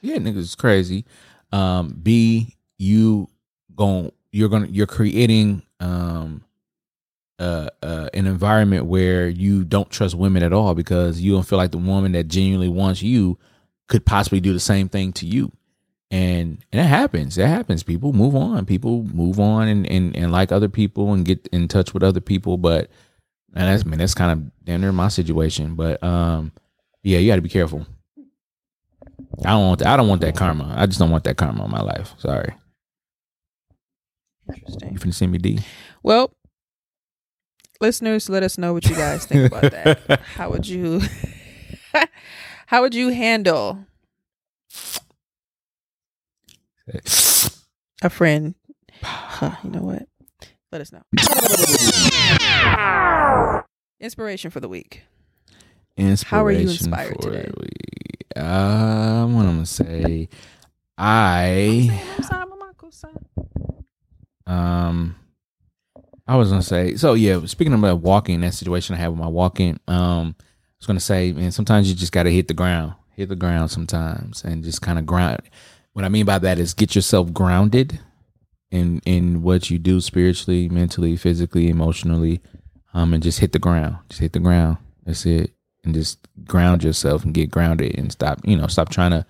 yeah, 0.00 0.16
niggas 0.16 0.36
is 0.38 0.54
crazy. 0.54 1.04
Um, 1.52 1.98
b 2.02 2.56
you 2.78 3.28
gon' 3.76 4.10
you're 4.30 4.48
gonna 4.48 4.68
you're 4.68 4.86
creating 4.86 5.62
um 5.80 6.44
uh, 7.38 7.68
uh, 7.82 8.08
an 8.14 8.26
environment 8.26 8.84
where 8.86 9.28
you 9.28 9.64
don't 9.64 9.90
trust 9.90 10.14
women 10.14 10.44
at 10.44 10.52
all 10.52 10.74
because 10.76 11.20
you 11.20 11.32
don't 11.32 11.42
feel 11.42 11.58
like 11.58 11.72
the 11.72 11.78
woman 11.78 12.12
that 12.12 12.28
genuinely 12.28 12.68
wants 12.68 13.02
you 13.02 13.36
could 13.88 14.06
possibly 14.06 14.38
do 14.38 14.52
the 14.52 14.60
same 14.60 14.88
thing 14.88 15.12
to 15.12 15.26
you. 15.26 15.50
And 16.12 16.64
and 16.70 16.80
it 16.80 16.86
happens. 16.86 17.38
It 17.38 17.48
happens. 17.48 17.82
People 17.82 18.12
move 18.12 18.36
on. 18.36 18.66
People 18.66 19.02
move 19.02 19.40
on 19.40 19.66
and, 19.66 19.86
and, 19.86 20.14
and 20.14 20.30
like 20.30 20.52
other 20.52 20.68
people 20.68 21.12
and 21.14 21.24
get 21.24 21.48
in 21.52 21.68
touch 21.68 21.94
with 21.94 22.02
other 22.02 22.20
people. 22.20 22.58
But 22.58 22.90
and 23.54 23.66
that's 23.66 23.84
I 23.84 23.88
mean 23.88 23.98
that's 23.98 24.14
kind 24.14 24.30
of 24.30 24.64
damn 24.64 24.82
near 24.82 24.92
my 24.92 25.08
situation. 25.08 25.74
But 25.74 26.02
um 26.04 26.52
yeah, 27.02 27.18
you 27.18 27.30
gotta 27.30 27.40
be 27.40 27.48
careful. 27.48 27.86
I 29.44 29.50
don't 29.52 29.66
want 29.66 29.78
that, 29.78 29.88
I 29.88 29.96
don't 29.96 30.08
want 30.08 30.20
that 30.20 30.36
karma. 30.36 30.74
I 30.76 30.84
just 30.84 30.98
don't 30.98 31.10
want 31.10 31.24
that 31.24 31.38
karma 31.38 31.64
in 31.64 31.70
my 31.70 31.80
life. 31.80 32.14
Sorry. 32.18 32.54
Interesting. 34.54 34.92
You 34.92 34.98
finna 34.98 35.14
send 35.14 35.32
me 35.32 35.38
D? 35.38 35.60
Well, 36.02 36.36
listeners, 37.80 38.28
let 38.28 38.42
us 38.42 38.58
know 38.58 38.74
what 38.74 38.86
you 38.86 38.94
guys 38.94 39.24
think 39.24 39.50
about 39.50 39.72
that. 39.72 40.20
How 40.36 40.50
would 40.50 40.68
you 40.68 41.00
how 42.66 42.82
would 42.82 42.94
you 42.94 43.08
handle 43.10 43.84
a 48.02 48.10
friend? 48.10 48.54
Huh, 49.02 49.56
you 49.64 49.70
know 49.70 49.82
what? 49.82 50.08
Let 50.70 50.80
us 50.80 50.92
know. 50.92 51.02
Inspiration 54.00 54.50
for 54.50 54.60
the 54.60 54.68
week. 54.68 55.02
Inspiration 55.96 56.28
How 56.28 56.44
are 56.44 56.52
you 56.52 56.70
inspired 56.70 57.16
for 57.16 57.30
today? 57.30 57.50
Um, 58.34 59.34
what 59.34 59.44
I'm 59.44 59.56
gonna 59.56 59.66
say, 59.66 60.28
I 60.96 62.02
um, 64.46 65.16
I 66.26 66.36
was 66.36 66.50
gonna 66.50 66.62
say. 66.62 66.96
So 66.96 67.14
yeah, 67.14 67.44
speaking 67.46 67.74
about 67.74 68.00
walking, 68.00 68.40
that 68.40 68.54
situation 68.54 68.94
I 68.94 68.98
had 68.98 69.08
with 69.08 69.18
my 69.18 69.26
walking, 69.26 69.78
um, 69.86 70.34
I 70.38 70.44
was 70.78 70.86
gonna 70.86 71.00
say, 71.00 71.32
man, 71.32 71.52
sometimes 71.52 71.88
you 71.88 71.94
just 71.94 72.12
gotta 72.12 72.30
hit 72.30 72.48
the 72.48 72.54
ground, 72.54 72.94
hit 73.14 73.28
the 73.28 73.36
ground 73.36 73.70
sometimes, 73.70 74.42
and 74.44 74.64
just 74.64 74.80
kind 74.82 74.98
of 74.98 75.06
ground. 75.06 75.42
What 75.92 76.04
I 76.04 76.08
mean 76.08 76.24
by 76.24 76.38
that 76.38 76.58
is 76.58 76.74
get 76.74 76.94
yourself 76.94 77.32
grounded 77.32 78.00
in 78.70 79.00
in 79.04 79.42
what 79.42 79.70
you 79.70 79.78
do 79.78 80.00
spiritually, 80.00 80.68
mentally, 80.68 81.16
physically, 81.16 81.68
emotionally, 81.68 82.40
um, 82.94 83.12
and 83.12 83.22
just 83.22 83.40
hit 83.40 83.52
the 83.52 83.58
ground. 83.58 83.96
Just 84.08 84.20
hit 84.20 84.32
the 84.32 84.40
ground. 84.40 84.78
That's 85.04 85.26
it. 85.26 85.52
And 85.84 85.94
just 85.94 86.18
ground 86.44 86.84
yourself 86.84 87.24
and 87.24 87.34
get 87.34 87.50
grounded 87.50 87.98
and 87.98 88.10
stop, 88.12 88.40
you 88.44 88.56
know, 88.56 88.68
stop 88.68 88.88
trying 88.88 89.10
to 89.10 89.26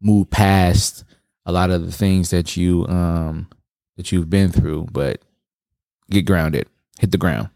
move 0.00 0.30
past 0.30 1.04
a 1.44 1.52
lot 1.52 1.70
of 1.70 1.84
the 1.84 1.92
things 1.92 2.30
that 2.30 2.56
you 2.56 2.86
um 2.86 3.48
that 3.96 4.12
you've 4.12 4.30
been 4.30 4.50
through, 4.50 4.88
but 4.92 5.20
get 6.10 6.24
grounded. 6.24 6.68
Hit 6.98 7.10
the 7.12 7.18
ground. 7.18 7.50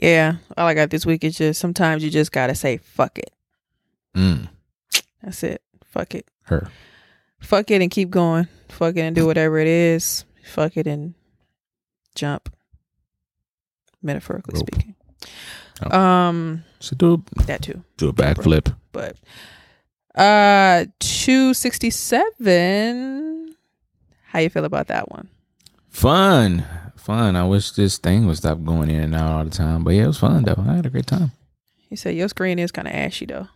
Yeah, 0.00 0.36
all 0.56 0.66
I 0.66 0.74
got 0.74 0.90
this 0.90 1.04
week 1.04 1.24
is 1.24 1.36
just 1.36 1.60
sometimes 1.60 2.04
you 2.04 2.10
just 2.10 2.32
gotta 2.32 2.54
say 2.54 2.78
fuck 2.78 3.18
it. 3.18 3.32
Mm. 4.16 4.48
That's 5.22 5.42
it. 5.42 5.62
Fuck 5.84 6.14
it. 6.14 6.26
Her. 6.44 6.70
Fuck 7.40 7.70
it 7.70 7.82
and 7.82 7.90
keep 7.90 8.10
going. 8.10 8.48
Fuck 8.68 8.96
it 8.96 9.00
and 9.00 9.16
do 9.16 9.26
whatever 9.26 9.58
it 9.58 9.66
is. 9.68 10.24
Fuck 10.44 10.76
it 10.76 10.86
and 10.86 11.14
jump. 12.14 12.52
Metaphorically 14.02 14.54
Rope. 14.54 14.68
speaking. 14.68 14.94
Oh. 15.82 15.98
Um 15.98 16.64
So 16.80 16.96
do 16.96 17.22
that 17.46 17.62
too. 17.62 17.82
do 17.96 18.08
a 18.08 18.12
backflip. 18.12 18.74
But 18.92 19.16
uh 20.14 20.86
267 20.98 23.54
how 24.30 24.40
you 24.40 24.50
feel 24.50 24.66
about 24.66 24.88
that 24.88 25.10
one? 25.10 25.28
Fun. 25.88 26.64
Fun. 26.96 27.34
I 27.34 27.46
wish 27.46 27.70
this 27.72 27.96
thing 27.96 28.26
would 28.26 28.36
stop 28.36 28.62
going 28.62 28.90
in 28.90 29.00
and 29.00 29.14
out 29.14 29.30
all 29.30 29.44
the 29.44 29.50
time. 29.50 29.84
But 29.84 29.94
yeah, 29.94 30.04
it 30.04 30.08
was 30.08 30.18
fun 30.18 30.44
though. 30.44 30.62
I 30.68 30.74
had 30.74 30.84
a 30.86 30.90
great 30.90 31.06
time. 31.06 31.32
You 31.88 31.96
said 31.96 32.14
your 32.14 32.28
screen 32.28 32.58
is 32.58 32.70
kind 32.70 32.86
of 32.86 32.92
ashy 32.94 33.24
though. 33.26 33.48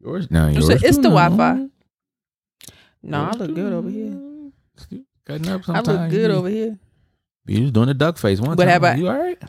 Yours 0.00 0.30
no, 0.30 0.48
You 0.48 0.54
yours. 0.54 0.66
said 0.66 0.82
it's 0.84 0.96
the. 0.98 1.10
Wi-Fi. 1.10 1.66
No, 3.02 3.24
I 3.24 3.30
look 3.32 3.54
good 3.54 3.72
over 3.72 3.88
here. 3.90 4.16
Cutting 5.24 5.48
up 5.48 5.68
I 5.68 5.80
look 5.80 6.10
good 6.10 6.30
you, 6.30 6.36
over 6.36 6.48
here. 6.48 6.78
You 7.46 7.62
was 7.62 7.72
doing 7.72 7.86
the 7.88 7.94
duck 7.94 8.18
face 8.18 8.40
one 8.40 8.56
But 8.56 8.64
time. 8.64 8.72
have 8.72 8.84
I- 8.84 8.94
you 8.94 9.08
all 9.08 9.18
right? 9.18 9.40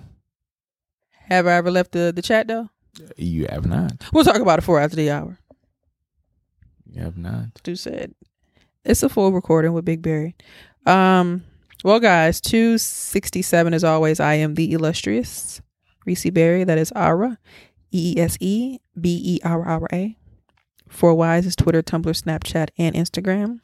Have 1.30 1.46
I 1.48 1.54
ever 1.54 1.70
left 1.70 1.92
the, 1.92 2.12
the 2.16 2.22
chat 2.24 2.48
though? 2.48 2.70
You 3.18 3.46
have 3.50 3.66
not. 3.68 3.92
We'll 4.12 4.24
talk 4.24 4.38
about 4.40 4.60
it 4.60 4.64
for 4.64 4.80
after 4.80 4.96
the 4.96 5.12
hour. 5.12 5.38
You 6.92 7.02
have 7.04 7.18
not. 7.18 7.46
Stu 7.60 7.76
said 7.76 8.16
it's 8.84 9.04
a 9.04 9.10
full 9.10 9.32
recording 9.32 9.74
with 9.74 9.86
Big 9.86 10.02
Barry. 10.02 10.36
Um, 10.88 11.44
well, 11.84 12.00
guys, 12.00 12.42
two 12.42 12.78
sixty 12.80 13.42
seven 13.44 13.74
as 13.76 13.84
always. 13.84 14.20
I 14.20 14.34
am 14.36 14.56
the 14.56 14.72
illustrious 14.74 15.62
Reese 16.06 16.30
Berry. 16.32 16.64
That 16.64 16.80
is 16.80 16.92
Ara, 16.96 17.38
E 17.92 18.16
E 18.18 18.20
S 18.22 18.38
E 18.40 18.80
B 19.00 19.22
E 19.24 19.40
R 19.44 19.64
R 19.66 19.88
A. 19.94 20.18
Four 20.90 21.14
Wise 21.16 21.46
is 21.46 21.56
Twitter, 21.56 21.82
Tumblr, 21.82 22.04
Snapchat, 22.22 22.70
and 22.78 22.96
Instagram. 22.96 23.62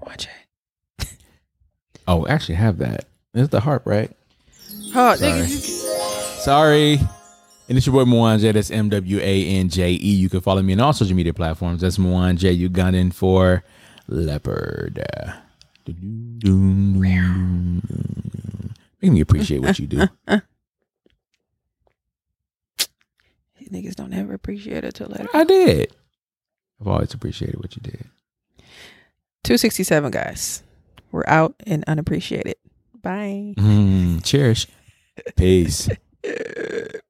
Watch 0.00 0.26
it. 0.26 0.30
Oh, 2.06 2.26
actually 2.26 2.56
have 2.56 2.78
that. 2.78 3.06
It's 3.32 3.48
the 3.48 3.60
harp, 3.60 3.86
right? 3.86 4.10
Oh, 4.94 5.14
Sorry. 5.14 5.16
nigga, 5.32 5.48
you- 5.48 6.40
Sorry. 6.42 6.92
And 7.66 7.78
it's 7.78 7.86
your 7.86 7.94
boy 7.94 8.04
Mwanje. 8.10 8.52
That's 8.52 8.70
M 8.70 8.90
W 8.90 9.18
A 9.20 9.46
N 9.46 9.70
J 9.70 9.92
E. 9.92 9.96
You 9.96 10.28
can 10.28 10.42
follow 10.42 10.60
me 10.60 10.74
on 10.74 10.80
all 10.80 10.92
social 10.92 11.16
media 11.16 11.32
platforms. 11.32 11.80
That's 11.80 11.96
Mwanje 11.96 12.68
Ugandan 12.68 13.14
for 13.14 13.64
Leopard. 14.06 15.02
Make 19.00 19.12
me 19.12 19.20
appreciate 19.20 19.60
what 19.62 19.78
you 19.78 19.86
do. 19.86 20.06
niggas 23.74 23.94
don't 23.96 24.12
ever 24.12 24.34
appreciate 24.34 24.84
it 24.84 24.94
till 24.94 25.08
later. 25.08 25.28
I 25.34 25.44
did. 25.44 25.92
I've 26.80 26.88
always 26.88 27.14
appreciated 27.14 27.56
what 27.60 27.76
you 27.76 27.82
did. 27.82 28.06
267, 29.44 30.10
guys. 30.10 30.62
We're 31.12 31.24
out 31.26 31.54
and 31.66 31.84
unappreciated. 31.86 32.56
Bye. 33.00 33.54
Mm, 33.58 34.24
cherish. 34.24 34.66
Peace. 35.36 35.88